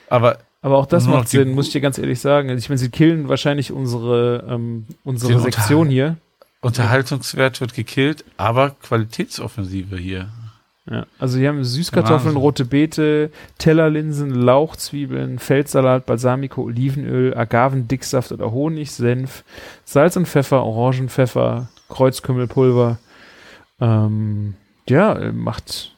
Aber 0.10 0.40
Aber 0.62 0.78
auch 0.78 0.88
das 0.88 1.06
macht 1.06 1.30
Sinn, 1.30 1.54
muss 1.54 1.68
ich 1.68 1.74
dir 1.74 1.82
ganz 1.82 1.98
ehrlich 2.00 2.20
sagen. 2.20 2.50
Also 2.50 2.60
ich 2.60 2.70
meine, 2.70 2.80
sie 2.80 2.90
killen 2.90 3.30
wahrscheinlich 3.30 3.72
unsere, 3.72 4.44
ähm, 4.50 4.88
unsere 5.04 5.40
Sektion 5.40 5.90
hier. 5.90 6.18
Unterhaltungswert 6.62 7.62
wird 7.62 7.76
gekillt, 7.76 8.26
aber 8.38 8.72
Qualitätsoffensive 8.72 9.98
hier. 9.98 10.30
Ja, 10.90 11.08
also 11.18 11.40
hier 11.40 11.50
haben 11.50 11.64
Süßkartoffeln, 11.64 12.26
Wahnsinn. 12.36 12.38
rote 12.42 12.66
Beete, 12.66 13.32
Tellerlinsen, 13.58 14.30
Lauchzwiebeln, 14.36 15.40
Feldsalat, 15.40 16.06
Balsamico, 16.06 16.62
Olivenöl, 16.64 17.36
Agavendicksaft 17.36 18.32
oder 18.32 18.52
Honig, 18.52 18.92
Senf, 18.92 19.44
Salz 19.84 20.16
und 20.16 20.28
Pfeffer, 20.28 20.64
Orangenpfeffer, 20.64 21.70
Kreuzkümmelpulver. 21.90 23.00
Ähm, 23.82 24.54
ja, 24.88 25.32
macht 25.34 25.92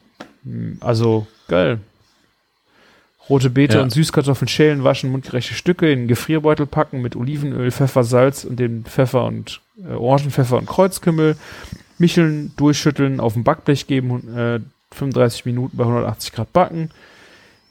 also 0.80 1.26
geil. 1.48 1.80
Rote 3.28 3.50
Beete 3.50 3.76
Ja. 3.76 3.82
und 3.82 3.90
Süßkartoffeln 3.90 4.48
schälen, 4.48 4.84
waschen, 4.84 5.10
mundgerechte 5.12 5.52
Stücke 5.52 5.92
in 5.92 5.98
einen 5.98 6.08
Gefrierbeutel 6.08 6.64
packen 6.64 7.02
mit 7.02 7.14
Olivenöl, 7.14 7.70
Pfeffer, 7.70 8.04
Salz 8.04 8.44
und 8.44 8.58
den 8.58 8.84
Pfeffer 8.86 9.26
und 9.26 9.60
äh, 9.86 9.92
Orangenpfeffer 9.92 10.56
und 10.56 10.66
Kreuzkümmel. 10.66 11.36
Micheln, 11.98 12.52
durchschütteln, 12.56 13.20
auf 13.20 13.34
dem 13.34 13.44
Backblech 13.44 13.86
geben, 13.86 14.34
äh, 14.34 14.60
35 14.92 15.46
Minuten 15.46 15.76
bei 15.76 15.84
180 15.84 16.32
Grad 16.32 16.52
backen. 16.52 16.90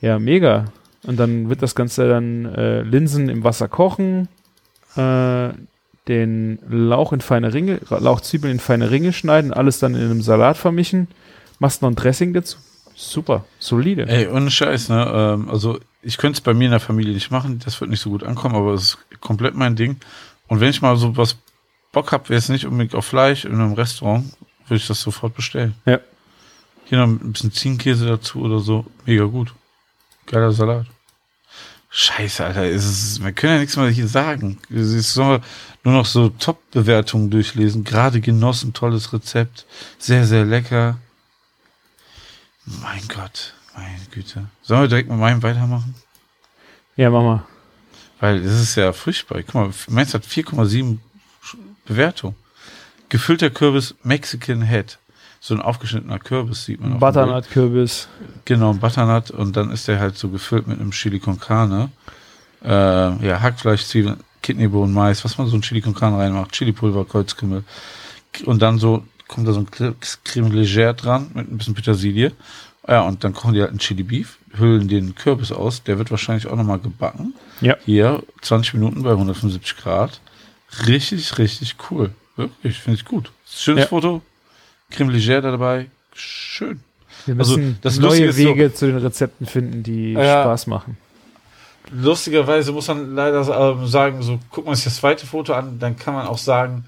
Ja, 0.01 0.19
mega. 0.19 0.65
Und 1.03 1.17
dann 1.17 1.49
wird 1.49 1.61
das 1.61 1.75
Ganze 1.75 2.07
dann 2.07 2.45
äh, 2.45 2.81
Linsen 2.81 3.29
im 3.29 3.43
Wasser 3.43 3.67
kochen, 3.67 4.27
äh, 4.95 5.49
den 6.07 6.59
Lauch 6.69 7.13
in 7.13 7.21
feine 7.21 7.53
Ringe, 7.53 7.79
Lauchzwiebeln 7.89 8.53
in 8.53 8.59
feine 8.59 8.91
Ringe 8.91 9.13
schneiden, 9.13 9.53
alles 9.53 9.79
dann 9.79 9.95
in 9.95 10.01
einem 10.01 10.21
Salat 10.21 10.57
vermischen, 10.57 11.07
machst 11.59 11.81
noch 11.81 11.89
ein 11.89 11.95
Dressing 11.95 12.33
dazu. 12.33 12.57
Super, 12.95 13.45
solide. 13.59 14.07
Ey, 14.07 14.27
ohne 14.27 14.49
Scheiß, 14.49 14.89
ne? 14.89 15.11
Ähm, 15.13 15.49
also 15.49 15.79
ich 16.01 16.17
könnte 16.17 16.37
es 16.37 16.41
bei 16.41 16.53
mir 16.53 16.65
in 16.65 16.71
der 16.71 16.79
Familie 16.79 17.13
nicht 17.13 17.31
machen, 17.31 17.59
das 17.63 17.79
wird 17.79 17.91
nicht 17.91 17.99
so 18.01 18.09
gut 18.09 18.23
ankommen, 18.23 18.55
aber 18.55 18.73
es 18.73 18.83
ist 18.83 18.97
komplett 19.21 19.55
mein 19.55 19.75
Ding. 19.75 19.97
Und 20.47 20.61
wenn 20.61 20.69
ich 20.69 20.81
mal 20.81 20.95
so 20.97 21.15
was 21.15 21.37
Bock 21.91 22.11
hab, 22.11 22.29
wäre 22.29 22.39
es 22.39 22.49
nicht 22.49 22.65
unbedingt 22.65 22.95
auf 22.95 23.05
Fleisch 23.05 23.45
in 23.45 23.53
einem 23.53 23.73
Restaurant, 23.73 24.25
würde 24.67 24.77
ich 24.77 24.87
das 24.87 25.01
sofort 25.01 25.35
bestellen. 25.35 25.75
Ja. 25.85 25.99
Hier 26.89 26.99
noch 26.99 27.07
ein 27.07 27.33
bisschen 27.33 27.51
Ziegenkäse 27.51 28.05
dazu 28.05 28.39
oder 28.41 28.59
so. 28.59 28.85
Mega 29.05 29.25
gut. 29.25 29.53
Geiler 30.25 30.51
Salat. 30.51 30.85
Scheiße, 31.89 32.45
Alter, 32.45 32.69
ist 32.69 32.85
es, 32.85 33.23
wir 33.23 33.31
können 33.31 33.53
ja 33.53 33.59
nichts 33.59 33.77
mehr 33.77 33.89
hier 33.89 34.07
sagen. 34.07 34.59
Es 34.69 34.91
ist 34.91 35.13
so, 35.13 35.39
nur 35.83 35.93
noch 35.93 36.05
so 36.05 36.29
Top-Bewertungen 36.29 37.29
durchlesen. 37.29 37.83
Gerade 37.83 38.21
genossen, 38.21 38.73
tolles 38.73 39.13
Rezept. 39.13 39.65
Sehr, 39.97 40.25
sehr 40.25 40.45
lecker. 40.45 40.97
Mein 42.65 43.07
Gott, 43.07 43.53
meine 43.75 44.05
Güte. 44.11 44.47
Sollen 44.61 44.81
wir 44.81 44.87
direkt 44.89 45.09
mit 45.09 45.17
meinem 45.17 45.41
weitermachen? 45.43 45.95
Ja, 46.97 47.09
mach 47.09 47.23
mal. 47.23 47.45
Weil 48.19 48.43
das 48.43 48.59
ist 48.61 48.75
ja 48.75 48.93
furchtbar. 48.93 49.41
Guck 49.43 49.55
mal, 49.55 49.69
meins 49.87 50.13
hat 50.13 50.25
4,7 50.25 50.99
Bewertung. 51.85 52.35
Gefüllter 53.09 53.49
Kürbis 53.49 53.95
Mexican 54.03 54.61
Head. 54.63 54.99
So 55.39 55.53
ein 55.53 55.61
aufgeschnittener 55.61 56.19
Kürbis 56.19 56.65
sieht 56.65 56.81
man. 56.81 56.99
Butternut-Kürbis. 56.99 58.07
Genau, 58.45 58.73
Butternut 58.73 59.31
und 59.31 59.55
dann 59.55 59.71
ist 59.71 59.87
der 59.87 59.99
halt 59.99 60.17
so 60.17 60.29
gefüllt 60.29 60.67
mit 60.67 60.79
einem 60.79 60.91
Chili 60.91 61.19
con 61.19 61.39
Carne. 61.39 61.89
Äh, 62.63 62.69
ja, 62.69 63.39
Hackfleisch, 63.39 63.85
Zwiebeln, 63.85 64.17
Kidneybohnen, 64.41 64.93
Mais, 64.93 65.23
was 65.23 65.37
man 65.37 65.47
so 65.47 65.55
ein 65.55 65.61
Chili 65.61 65.81
con 65.81 65.93
Carne 65.93 66.17
reinmacht, 66.17 66.51
Chilipulver, 66.51 67.05
Kreuzkümmel. 67.05 67.63
Und 68.45 68.61
dann 68.61 68.79
so 68.79 69.03
kommt 69.27 69.47
da 69.47 69.53
so 69.53 69.59
ein 69.59 69.67
Creme 70.23 70.51
Leger 70.51 70.93
dran 70.93 71.31
mit 71.33 71.51
ein 71.51 71.57
bisschen 71.57 71.75
Petersilie. 71.75 72.31
Ja, 72.87 73.01
und 73.01 73.23
dann 73.23 73.33
kochen 73.33 73.53
die 73.53 73.59
halt 73.59 73.71
einen 73.71 73.79
Chili 73.79 74.03
Beef, 74.03 74.37
hüllen 74.53 74.87
den 74.87 75.13
Kürbis 75.15 75.51
aus, 75.51 75.83
der 75.83 75.97
wird 75.97 76.09
wahrscheinlich 76.09 76.47
auch 76.47 76.55
nochmal 76.55 76.79
gebacken. 76.79 77.33
Ja. 77.59 77.75
Hier 77.85 78.23
20 78.41 78.75
Minuten 78.75 79.03
bei 79.03 79.11
175 79.11 79.75
Grad. 79.77 80.21
Richtig, 80.87 81.37
richtig 81.37 81.75
cool. 81.91 82.11
Wirklich, 82.37 82.79
finde 82.79 82.99
ich 82.99 83.05
gut. 83.05 83.31
Schönes 83.49 83.83
Ja. 83.83 83.87
Foto. 83.87 84.21
Creme 84.91 85.09
Leger 85.11 85.41
da 85.41 85.51
dabei. 85.51 85.87
Schön. 86.13 86.79
Wir 87.25 87.37
Also, 87.37 87.57
müssen 87.57 87.77
das 87.81 87.97
Lustige 87.97 88.23
neue 88.25 88.29
ist 88.29 88.37
so- 88.37 88.43
Wege 88.43 88.73
zu 88.73 88.85
den 88.87 88.97
Rezepten 88.97 89.45
finden, 89.47 89.83
die 89.83 90.13
Ja. 90.13 90.43
Spaß 90.43 90.67
machen. 90.67 90.97
Lustigerweise 91.91 92.71
muss 92.73 92.87
man 92.89 93.15
leider 93.15 93.47
ähm, 93.73 93.87
sagen, 93.87 94.21
so 94.21 94.39
guckt 94.51 94.67
man 94.67 94.75
sich 94.75 94.85
das 94.85 94.97
zweite 94.97 95.25
Foto 95.25 95.53
an, 95.53 95.79
dann 95.79 95.97
kann 95.97 96.13
man 96.13 96.27
auch 96.27 96.37
sagen, 96.37 96.85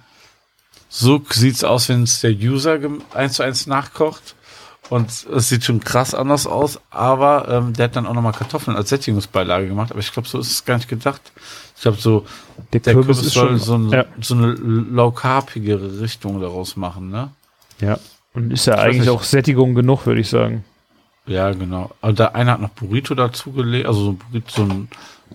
so 0.90 1.22
sieht's 1.30 1.64
aus, 1.64 1.88
wenn 1.88 2.04
es 2.04 2.20
der 2.22 2.32
User 2.32 2.78
eins 3.14 3.34
zu 3.34 3.44
eins 3.44 3.68
nachkocht. 3.68 4.36
Und 4.90 5.08
es 5.28 5.50
sieht 5.50 5.64
schon 5.64 5.82
krass 5.82 6.16
anders 6.16 6.48
aus, 6.48 6.80
aber 6.90 7.48
ähm, 7.48 7.74
der 7.74 7.86
hat 7.86 7.96
dann 7.96 8.08
auch 8.08 8.14
nochmal 8.16 8.32
Kartoffeln 8.34 8.76
als 8.76 8.90
Sättigungsbeilage 8.90 9.68
gemacht. 9.68 9.92
Aber 9.92 10.00
ich 10.00 10.12
glaube, 10.12 10.28
so 10.28 10.40
ist 10.40 10.50
es 10.50 10.66
gar 10.66 10.78
nicht 10.78 10.90
gedacht. 10.90 11.22
Ich 11.76 11.84
glaube, 11.84 12.00
so 12.02 12.26
Der, 12.74 12.80
der 12.80 12.94
Kürbis, 12.96 13.18
Kürbis 13.18 13.34
soll 13.34 13.48
schon. 13.50 13.60
so, 13.60 13.76
ein, 13.78 13.90
ja. 13.92 14.06
so 14.20 14.34
eine 14.34 14.48
low-carbigere 14.48 16.02
Richtung 16.02 16.42
daraus 16.42 16.76
machen, 16.76 17.12
ne? 17.12 17.30
Ja. 17.82 18.00
Und 18.34 18.52
ist 18.52 18.68
ja 18.68 18.74
weiß 18.78 18.82
eigentlich 18.96 19.10
auch 19.10 19.24
Sättigung 19.24 19.74
genug, 19.76 20.06
würde 20.06 20.22
ich 20.22 20.30
sagen. 20.30 20.64
Ja, 21.26 21.52
genau. 21.52 21.92
Aber 22.02 22.14
der 22.14 22.36
eine 22.36 22.52
hat 22.52 22.62
noch 22.62 22.70
Burrito 22.70 23.16
dazugelegt, 23.16 23.86
also 23.86 24.04
so 24.04 24.12
ein 24.12 24.18
Burrito, 24.18 24.50
so 24.50 24.64
ein 24.64 24.88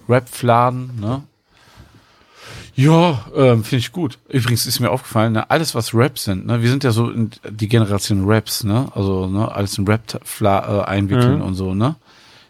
Rap-Fladen, 0.08 1.00
ne? 1.00 1.22
Ja, 2.76 3.24
ähm, 3.36 3.62
finde 3.62 3.80
ich 3.80 3.92
gut. 3.92 4.18
Übrigens 4.28 4.66
ist 4.66 4.80
mir 4.80 4.90
aufgefallen, 4.90 5.32
ne, 5.32 5.48
alles 5.48 5.76
was 5.76 5.94
Raps 5.94 6.24
sind, 6.24 6.46
ne, 6.46 6.60
wir 6.60 6.68
sind 6.68 6.82
ja 6.82 6.90
so 6.90 7.08
in 7.08 7.30
die 7.48 7.68
Generation 7.68 8.24
Raps, 8.26 8.64
ne, 8.64 8.88
also 8.94 9.28
ne, 9.28 9.50
alles 9.52 9.78
in 9.78 9.86
Rap 9.86 10.20
äh, 10.40 10.46
einwickeln 10.82 11.36
Mhm. 11.36 11.42
und 11.42 11.54
so, 11.54 11.72
ne, 11.74 11.94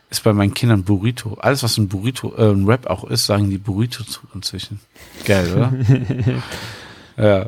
ist 0.08 0.24
bei 0.24 0.32
meinen 0.32 0.54
Kindern 0.54 0.82
Burrito. 0.84 1.34
Alles 1.40 1.62
was 1.62 1.76
ein 1.76 1.88
Burrito, 1.88 2.34
äh, 2.38 2.52
ein 2.52 2.64
Rap 2.64 2.86
auch 2.86 3.04
ist, 3.04 3.26
sagen 3.26 3.50
die 3.50 3.58
Burrito 3.58 4.02
zu 4.04 4.20
inzwischen. 4.34 4.80
Geil, 5.26 5.52
oder? 5.52 5.72
ja, 7.18 7.46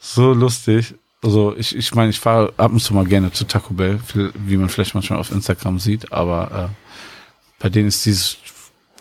so 0.00 0.32
lustig. 0.32 0.94
Also 1.24 1.56
ich, 1.56 1.74
ich 1.74 1.94
meine, 1.94 2.10
ich 2.10 2.20
fahre 2.20 2.52
ab 2.58 2.70
und 2.70 2.80
zu 2.80 2.92
mal 2.92 3.06
gerne 3.06 3.32
zu 3.32 3.44
Taco 3.46 3.72
Bell, 3.72 3.98
wie 4.34 4.58
man 4.58 4.68
vielleicht 4.68 4.94
manchmal 4.94 5.18
auf 5.18 5.32
Instagram 5.32 5.78
sieht, 5.78 6.12
aber 6.12 6.68
äh, 6.70 7.62
bei 7.62 7.70
denen 7.70 7.88
ist 7.88 8.04
dieses 8.04 8.36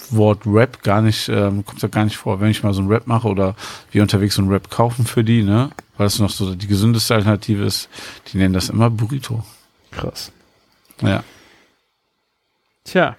Wort 0.09 0.43
Rap 0.45 0.81
gar 0.83 1.01
nicht, 1.01 1.27
ähm, 1.27 1.65
kommt 1.65 1.83
da 1.83 1.87
gar 1.87 2.05
nicht 2.05 2.15
vor. 2.15 2.39
Wenn 2.39 2.49
ich 2.49 2.63
mal 2.63 2.73
so 2.73 2.79
einen 2.79 2.89
Rap 2.89 3.07
mache 3.07 3.27
oder 3.27 3.55
wir 3.91 4.01
unterwegs 4.01 4.35
so 4.35 4.41
einen 4.41 4.51
Rap 4.51 4.69
kaufen 4.69 5.05
für 5.05 5.25
die, 5.25 5.43
ne, 5.43 5.71
weil 5.97 6.07
es 6.07 6.19
noch 6.19 6.29
so 6.29 6.55
die 6.55 6.67
gesündeste 6.67 7.13
Alternative 7.13 7.63
ist, 7.65 7.89
die 8.31 8.37
nennen 8.37 8.53
das 8.53 8.69
immer 8.69 8.89
Burrito. 8.89 9.43
Krass. 9.91 10.31
Ja. 11.01 11.23
Tja. 12.85 13.17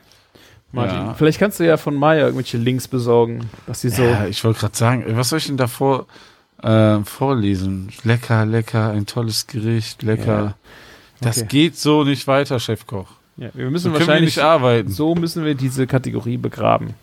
Martin, 0.73 0.97
Ja. 0.97 1.15
vielleicht 1.15 1.39
kannst 1.39 1.61
du 1.61 1.67
ja 1.67 1.77
von 1.77 1.95
Maya 1.95 2.23
irgendwelche 2.25 2.57
Links 2.57 2.89
besorgen, 2.89 3.51
dass 3.67 3.83
sie 3.83 3.91
so. 3.91 4.03
ja 4.03 4.27
ich 4.27 4.43
wollte 4.45 4.61
gerade 4.61 4.77
sagen, 4.77 5.05
was 5.09 5.29
soll 5.29 5.39
ich 5.39 5.47
denn 5.47 5.57
davor 5.59 6.07
äh, 6.65 7.05
vorlesen? 7.05 7.91
Lecker, 8.05 8.47
lecker, 8.47 8.91
ein 8.91 9.07
tolles 9.07 9.47
Gericht, 9.47 10.03
lecker. 10.03 10.45
Ja. 10.45 10.55
Das 11.21 11.39
Okay. 11.39 11.47
geht 11.49 11.79
so 11.79 12.05
nicht 12.05 12.27
weiter, 12.27 12.59
Chefkoch. 12.61 13.07
Ja, 13.37 13.49
wir 13.55 13.67
So 13.67 13.71
müssen 13.71 13.93
wir 13.93 14.01
wahrscheinlich. 14.01 14.37
nicht 14.37 14.45
arbeiten. 14.45 14.91
So 14.91 15.15
müssen 15.15 15.45
wir 15.45 15.55
diese 15.55 15.87
Kategorie 15.87 16.37
begraben. 16.37 16.95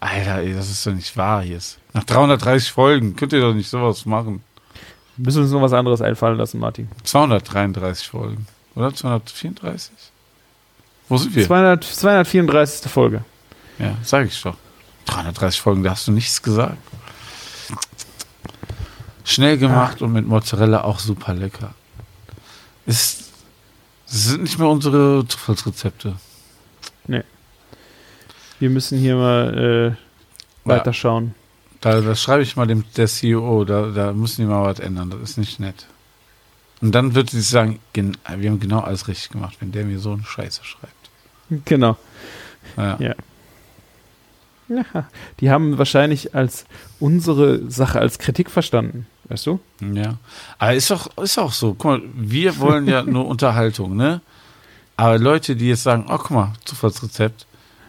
Alter, 0.00 0.38
ey, 0.38 0.54
das 0.54 0.70
ist 0.70 0.86
doch 0.86 0.92
nicht 0.92 1.16
wahr 1.16 1.42
jetzt. 1.42 1.78
Nach 1.92 2.04
330 2.04 2.70
Folgen 2.70 3.16
könnt 3.16 3.32
ihr 3.32 3.40
doch 3.40 3.54
nicht 3.54 3.68
sowas 3.68 4.06
machen. 4.06 4.42
Wir 5.16 5.24
müssen 5.26 5.42
uns 5.42 5.50
noch 5.50 5.60
was 5.62 5.72
anderes 5.72 6.00
einfallen 6.00 6.38
lassen, 6.38 6.60
Martin. 6.60 6.88
233 7.02 8.06
Folgen. 8.08 8.46
Oder 8.76 8.94
234? 8.94 9.90
Wo 11.08 11.16
sind 11.16 11.34
wir? 11.34 11.44
200, 11.46 11.82
234. 11.82 12.90
Folge. 12.90 13.24
Ja, 13.80 13.96
sag 14.04 14.26
ich 14.28 14.40
doch. 14.40 14.56
330 15.06 15.60
Folgen, 15.60 15.82
da 15.82 15.90
hast 15.90 16.06
du 16.06 16.12
nichts 16.12 16.40
gesagt. 16.42 16.76
Schnell 19.28 19.58
gemacht 19.58 20.02
und 20.02 20.12
mit 20.12 20.26
Mozzarella 20.26 20.84
auch 20.84 20.98
super 20.98 21.34
lecker. 21.34 21.74
Ist, 22.86 23.32
das 24.06 24.24
sind 24.24 24.42
nicht 24.42 24.58
mehr 24.58 24.68
unsere 24.68 25.26
Zufallsrezepte. 25.28 26.16
Wir 28.58 28.70
müssen 28.70 28.98
hier 28.98 29.16
mal 29.16 29.96
äh, 30.66 30.68
weiterschauen. 30.68 31.34
Da, 31.80 32.00
das 32.00 32.20
schreibe 32.20 32.42
ich 32.42 32.56
mal 32.56 32.66
dem 32.66 32.84
der 32.96 33.06
CEO, 33.06 33.64
da, 33.64 33.90
da 33.90 34.12
müssen 34.12 34.42
die 34.42 34.48
mal 34.48 34.64
was 34.64 34.80
ändern. 34.80 35.10
Das 35.10 35.20
ist 35.20 35.38
nicht 35.38 35.60
nett. 35.60 35.86
Und 36.80 36.92
dann 36.92 37.14
wird 37.14 37.30
sie 37.30 37.40
sagen, 37.40 37.78
gen, 37.92 38.16
wir 38.36 38.50
haben 38.50 38.60
genau 38.60 38.80
alles 38.80 39.08
richtig 39.08 39.30
gemacht, 39.30 39.56
wenn 39.60 39.72
der 39.72 39.84
mir 39.84 39.98
so 39.98 40.12
eine 40.12 40.24
Scheiße 40.24 40.64
schreibt. 40.64 40.92
Genau. 41.64 41.96
Ja. 42.76 42.96
Ja. 42.98 43.14
Ja, 44.68 45.08
die 45.40 45.50
haben 45.50 45.78
wahrscheinlich 45.78 46.34
als 46.34 46.66
unsere 47.00 47.70
Sache 47.70 48.00
als 48.00 48.18
Kritik 48.18 48.50
verstanden. 48.50 49.06
Weißt 49.28 49.46
du? 49.46 49.60
Ja. 49.80 50.14
Aber 50.58 50.74
ist 50.74 50.90
doch, 50.90 51.16
ist 51.18 51.38
auch 51.38 51.52
so. 51.52 51.74
Guck 51.74 51.84
mal, 51.84 52.02
wir 52.14 52.58
wollen 52.58 52.86
ja 52.86 53.02
nur 53.02 53.26
Unterhaltung, 53.28 53.96
ne? 53.96 54.20
Aber 54.96 55.18
Leute, 55.18 55.54
die 55.54 55.68
jetzt 55.68 55.84
sagen, 55.84 56.06
oh, 56.08 56.18
guck 56.18 56.30
mal, 56.30 56.52
Zufallsrezept, 56.64 57.46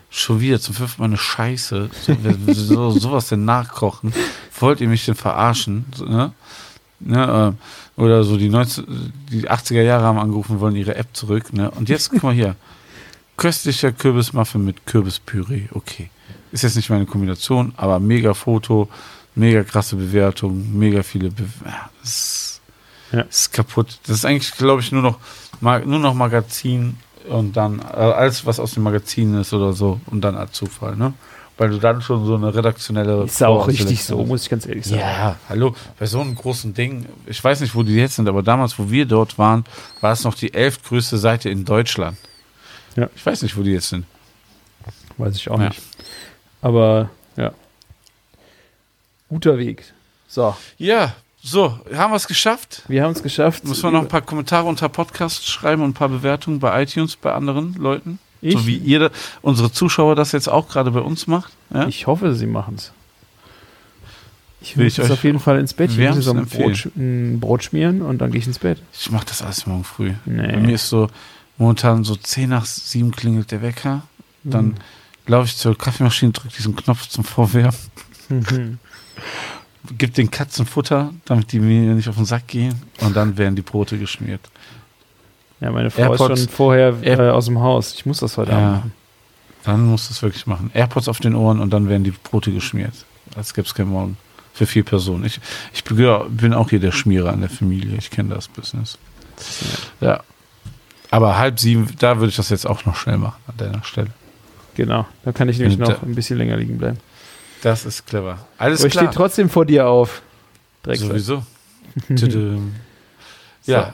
schon 0.09 0.41
wieder 0.41 0.59
zum 0.59 0.75
fünften 0.75 1.01
Mal 1.01 1.07
eine 1.07 1.17
Scheiße, 1.17 1.89
so, 2.01 2.53
so, 2.53 2.91
sowas 2.91 3.29
denn 3.29 3.45
nachkochen, 3.45 4.13
wollt 4.59 4.81
ihr 4.81 4.87
mich 4.87 5.05
denn 5.05 5.15
verarschen, 5.15 5.85
so, 5.95 6.05
ne? 6.05 6.33
ne 6.99 7.55
äh, 7.97 8.01
oder 8.01 8.23
so 8.23 8.37
die, 8.37 8.49
19, 8.49 9.13
die 9.31 9.49
80er 9.49 9.81
Jahre 9.81 10.03
haben 10.03 10.19
angerufen, 10.19 10.59
wollen 10.59 10.75
ihre 10.75 10.95
App 10.95 11.07
zurück, 11.13 11.53
ne? 11.53 11.71
Und 11.71 11.89
jetzt, 11.89 12.11
guck 12.11 12.23
mal 12.23 12.33
hier, 12.33 12.55
köstlicher 13.37 13.91
Kürbismuffin 13.91 14.63
mit 14.63 14.85
Kürbispüree, 14.85 15.67
okay. 15.73 16.09
Ist 16.51 16.63
jetzt 16.63 16.75
nicht 16.75 16.89
meine 16.89 17.05
Kombination, 17.05 17.73
aber 17.77 17.99
mega 17.99 18.33
Foto, 18.33 18.89
mega 19.39 19.63
krasse 19.63 19.95
Bewertung, 19.95 20.77
mega 20.77 21.01
viele 21.03 21.29
Be 21.31 21.43
ja, 21.65 21.89
das 22.01 22.09
ist, 22.09 22.61
Ja. 23.11 23.21
ist 23.21 23.53
kaputt. 23.53 23.99
Das 24.05 24.17
ist 24.17 24.25
eigentlich, 24.25 24.51
glaube 24.55 24.81
ich, 24.81 24.91
nur 24.91 25.01
noch, 25.01 25.17
nur 25.61 25.99
noch 25.99 26.13
Magazin 26.13 26.97
und 27.27 27.55
dann 27.57 27.79
äh, 27.79 27.83
alles, 27.83 28.45
was 28.45 28.59
aus 28.59 28.73
dem 28.73 28.83
Magazin 28.83 29.33
ist 29.35 29.53
oder 29.53 29.73
so 29.73 29.99
und 30.07 30.21
dann 30.21 30.35
als 30.35 30.51
Zufall, 30.53 30.95
ne? 30.95 31.13
Weil 31.57 31.71
du 31.71 31.77
dann 31.77 32.01
schon 32.01 32.25
so 32.25 32.35
eine 32.35 32.55
redaktionelle 32.55 33.23
Ist 33.25 33.43
auch 33.43 33.67
richtig 33.67 34.01
so, 34.05 34.23
muss 34.23 34.43
ich 34.43 34.49
ganz 34.49 34.65
ehrlich 34.65 34.85
sagen. 34.85 35.01
Ja, 35.01 35.35
hallo, 35.49 35.75
bei 35.99 36.05
so 36.05 36.21
einem 36.21 36.33
großen 36.33 36.73
Ding, 36.73 37.05
ich 37.25 37.43
weiß 37.43 37.59
nicht, 37.59 37.75
wo 37.75 37.83
die 37.83 37.95
jetzt 37.95 38.15
sind, 38.15 38.29
aber 38.29 38.41
damals, 38.43 38.79
wo 38.79 38.89
wir 38.89 39.05
dort 39.05 39.37
waren, 39.37 39.65
war 39.99 40.13
es 40.13 40.23
noch 40.23 40.35
die 40.35 40.53
elftgrößte 40.53 41.17
Seite 41.17 41.49
in 41.49 41.65
Deutschland. 41.65 42.17
Ja. 42.95 43.09
Ich 43.13 43.25
weiß 43.25 43.41
nicht, 43.41 43.57
wo 43.57 43.61
die 43.63 43.71
jetzt 43.71 43.89
sind. 43.89 44.05
Weiß 45.17 45.35
ich 45.35 45.49
auch 45.51 45.59
Ja. 45.59 45.67
nicht. 45.67 45.81
Aber. 46.61 47.09
Guter 49.29 49.57
Weg. 49.57 49.83
So, 50.27 50.55
Ja, 50.77 51.13
so, 51.41 51.79
haben 51.95 52.11
wir 52.11 52.17
es 52.17 52.27
geschafft? 52.27 52.83
wir 52.87 53.03
haben 53.03 53.11
es 53.13 53.23
geschafft. 53.23 53.63
Müssen 53.63 53.83
wir 53.83 53.91
noch 53.91 54.01
ein 54.01 54.07
paar 54.09 54.21
Kommentare 54.21 54.65
unter 54.67 54.89
Podcast 54.89 55.47
schreiben 55.47 55.81
und 55.83 55.91
ein 55.91 55.93
paar 55.93 56.09
Bewertungen 56.09 56.59
bei 56.59 56.83
iTunes 56.83 57.15
bei 57.15 57.31
anderen 57.33 57.73
Leuten? 57.75 58.19
ich, 58.41 58.53
So 58.53 58.67
wie 58.67 58.75
ihr, 58.77 59.09
unsere 59.41 59.71
Zuschauer 59.71 60.15
das 60.15 60.31
jetzt 60.33 60.49
auch 60.49 60.67
gerade 60.67 60.91
bei 60.91 60.99
uns 60.99 61.27
macht. 61.27 61.53
Ja? 61.73 61.87
ich 61.87 62.07
hoffe, 62.07 62.35
sie 62.35 62.45
machen 62.45 62.75
es. 62.75 62.91
Ich 64.61 64.75
Will 64.75 64.87
euch 64.87 64.99
auf 65.11 65.23
jeden 65.23 65.39
Fall 65.39 65.57
ins 65.59 65.73
Bett. 65.73 65.89
Ich 65.91 65.97
muss 65.97 66.25
noch 66.25 66.35
ein. 66.35 66.45
Brot, 66.45 66.89
ein 66.97 67.39
Brot 67.39 67.63
schmieren 67.63 68.01
und 68.01 68.17
dann 68.17 68.31
gehe 68.31 68.39
ich 68.41 68.47
ins 68.47 68.59
Bett. 68.59 68.81
Ich 68.91 69.09
mache 69.09 69.25
das 69.25 69.41
alles 69.41 69.65
morgen 69.65 69.85
früh. 69.85 70.11
Nee. 70.25 70.47
Bei 70.47 70.57
mir 70.57 70.75
ist 70.75 70.89
so 70.89 71.07
momentan 71.57 72.03
so 72.03 72.15
10 72.15 72.49
nach 72.49 72.65
7 72.65 73.11
klingelt 73.11 73.51
der 73.51 73.61
Wecker. 73.61 74.01
Dann 74.43 74.75
laufe 75.27 75.45
ich 75.45 75.55
zur 75.55 75.77
Kaffeemaschine, 75.77 76.33
drücke 76.33 76.53
diesen 76.55 76.75
Knopf 76.75 77.07
zum 77.07 77.23
Vorwärmen, 77.23 77.75
Mhm. 78.27 78.77
Gib 79.97 80.13
den 80.13 80.29
Katzen 80.29 80.65
Futter, 80.65 81.13
damit 81.25 81.51
die 81.51 81.59
mir 81.59 81.93
nicht 81.93 82.09
auf 82.09 82.15
den 82.15 82.25
Sack 82.25 82.47
gehen. 82.47 82.75
Und 83.01 83.15
dann 83.15 83.37
werden 83.37 83.55
die 83.55 83.61
Brote 83.61 83.97
geschmiert. 83.97 84.41
Ja, 85.61 85.71
meine 85.71 85.89
Frau 85.91 86.13
AirPods- 86.13 86.31
ist 86.33 86.39
schon 86.45 86.49
vorher 86.49 86.95
äh, 87.03 87.29
aus 87.29 87.45
dem 87.45 87.59
Haus. 87.59 87.93
Ich 87.93 88.05
muss 88.05 88.19
das 88.19 88.37
heute 88.37 88.51
Ja. 88.51 88.57
Abend 88.57 88.75
machen. 88.75 88.93
Dann 89.65 89.85
musst 89.87 90.09
du 90.09 90.13
es 90.13 90.21
wirklich 90.21 90.47
machen. 90.47 90.71
AirPods 90.73 91.09
auf 91.09 91.19
den 91.19 91.35
Ohren 91.35 91.59
und 91.59 91.71
dann 91.71 91.89
werden 91.89 92.03
die 92.05 92.11
Brote 92.11 92.51
geschmiert. 92.51 92.93
Als 93.35 93.53
gäbe 93.53 93.67
es 93.67 93.73
kein 93.73 93.87
Morgen. 93.89 94.17
Für 94.53 94.65
vier 94.65 94.83
Personen. 94.83 95.25
Ich, 95.25 95.39
ich 95.73 95.83
bin 95.83 96.53
auch 96.53 96.69
hier 96.69 96.79
der 96.79 96.91
Schmierer 96.91 97.33
in 97.33 97.41
der 97.41 97.49
Familie. 97.49 97.97
Ich 97.97 98.09
kenne 98.09 98.33
das 98.35 98.47
Business. 98.47 98.97
Ja. 100.01 100.21
Aber 101.11 101.37
halb 101.37 101.59
sieben, 101.59 101.87
da 101.99 102.17
würde 102.17 102.29
ich 102.29 102.35
das 102.35 102.49
jetzt 102.49 102.67
auch 102.67 102.85
noch 102.85 102.95
schnell 102.95 103.17
machen 103.17 103.41
an 103.47 103.57
deiner 103.57 103.83
Stelle. 103.83 104.09
Genau. 104.75 105.05
Da 105.23 105.31
kann 105.31 105.49
ich 105.49 105.59
nämlich 105.59 105.77
noch 105.77 106.01
ein 106.03 106.15
bisschen 106.15 106.37
länger 106.37 106.57
liegen 106.57 106.77
bleiben. 106.77 106.97
Das 107.61 107.85
ist 107.85 108.05
clever. 108.07 108.39
Alles 108.57 108.81
Aber 108.81 108.87
ich 108.87 108.93
klar. 108.93 109.05
stehe 109.05 109.15
trotzdem 109.15 109.49
vor 109.49 109.65
dir 109.65 109.87
auf. 109.87 110.21
Drecksack. 110.83 111.09
Sowieso. 111.09 111.43
ja. 113.65 113.83
So. 113.83 113.93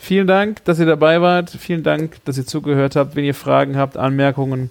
Vielen 0.00 0.28
Dank, 0.28 0.64
dass 0.64 0.78
ihr 0.78 0.86
dabei 0.86 1.20
wart. 1.20 1.50
Vielen 1.50 1.82
Dank, 1.82 2.24
dass 2.24 2.38
ihr 2.38 2.46
zugehört 2.46 2.94
habt. 2.94 3.16
Wenn 3.16 3.24
ihr 3.24 3.34
Fragen 3.34 3.76
habt, 3.76 3.96
Anmerkungen, 3.96 4.70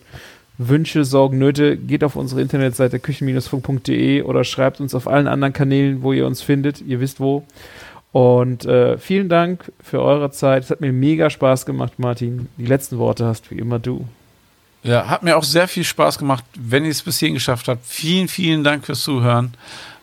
Wünsche, 0.58 1.04
Sorgen, 1.04 1.38
Nöte, 1.38 1.78
geht 1.78 2.04
auf 2.04 2.16
unsere 2.16 2.42
Internetseite 2.42 3.00
küchen-funk.de 3.00 4.22
oder 4.24 4.44
schreibt 4.44 4.80
uns 4.80 4.96
auf 4.96 5.08
allen 5.08 5.28
anderen 5.28 5.54
Kanälen, 5.54 6.02
wo 6.02 6.14
ihr 6.14 6.26
uns 6.26 6.42
findet. 6.42 6.82
Ihr 6.82 7.02
wisst 7.02 7.20
wo. 7.20 7.46
Und 8.14 8.66
äh, 8.66 8.98
vielen 8.98 9.28
Dank 9.28 9.72
für 9.84 10.02
eure 10.02 10.32
Zeit. 10.32 10.64
Es 10.64 10.72
hat 10.72 10.82
mir 10.82 10.94
mega 10.94 11.30
Spaß 11.30 11.66
gemacht, 11.66 12.00
Martin. 12.00 12.48
Die 12.58 12.66
letzten 12.66 12.98
Worte 12.98 13.26
hast 13.26 13.52
wie 13.52 13.60
immer 13.60 13.80
du. 13.80 14.06
Ja, 14.84 15.08
hat 15.08 15.24
mir 15.24 15.38
auch 15.38 15.44
sehr 15.44 15.68
viel 15.68 15.84
Spaß 15.84 16.18
gemacht, 16.18 16.44
wenn 16.56 16.86
ihr 16.86 16.92
es 16.92 17.02
bis 17.02 17.20
hierhin 17.20 17.34
geschafft 17.34 17.68
habt. 17.68 17.86
Vielen, 17.86 18.28
vielen 18.28 18.64
Dank 18.64 18.86
fürs 18.86 19.02
Zuhören. 19.02 19.56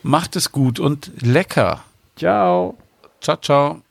Macht 0.03 0.37
es 0.37 0.53
gut 0.53 0.79
und 0.79 1.11
lecker. 1.23 1.83
Ciao. 2.17 2.77
Ciao, 3.21 3.37
ciao. 3.37 3.84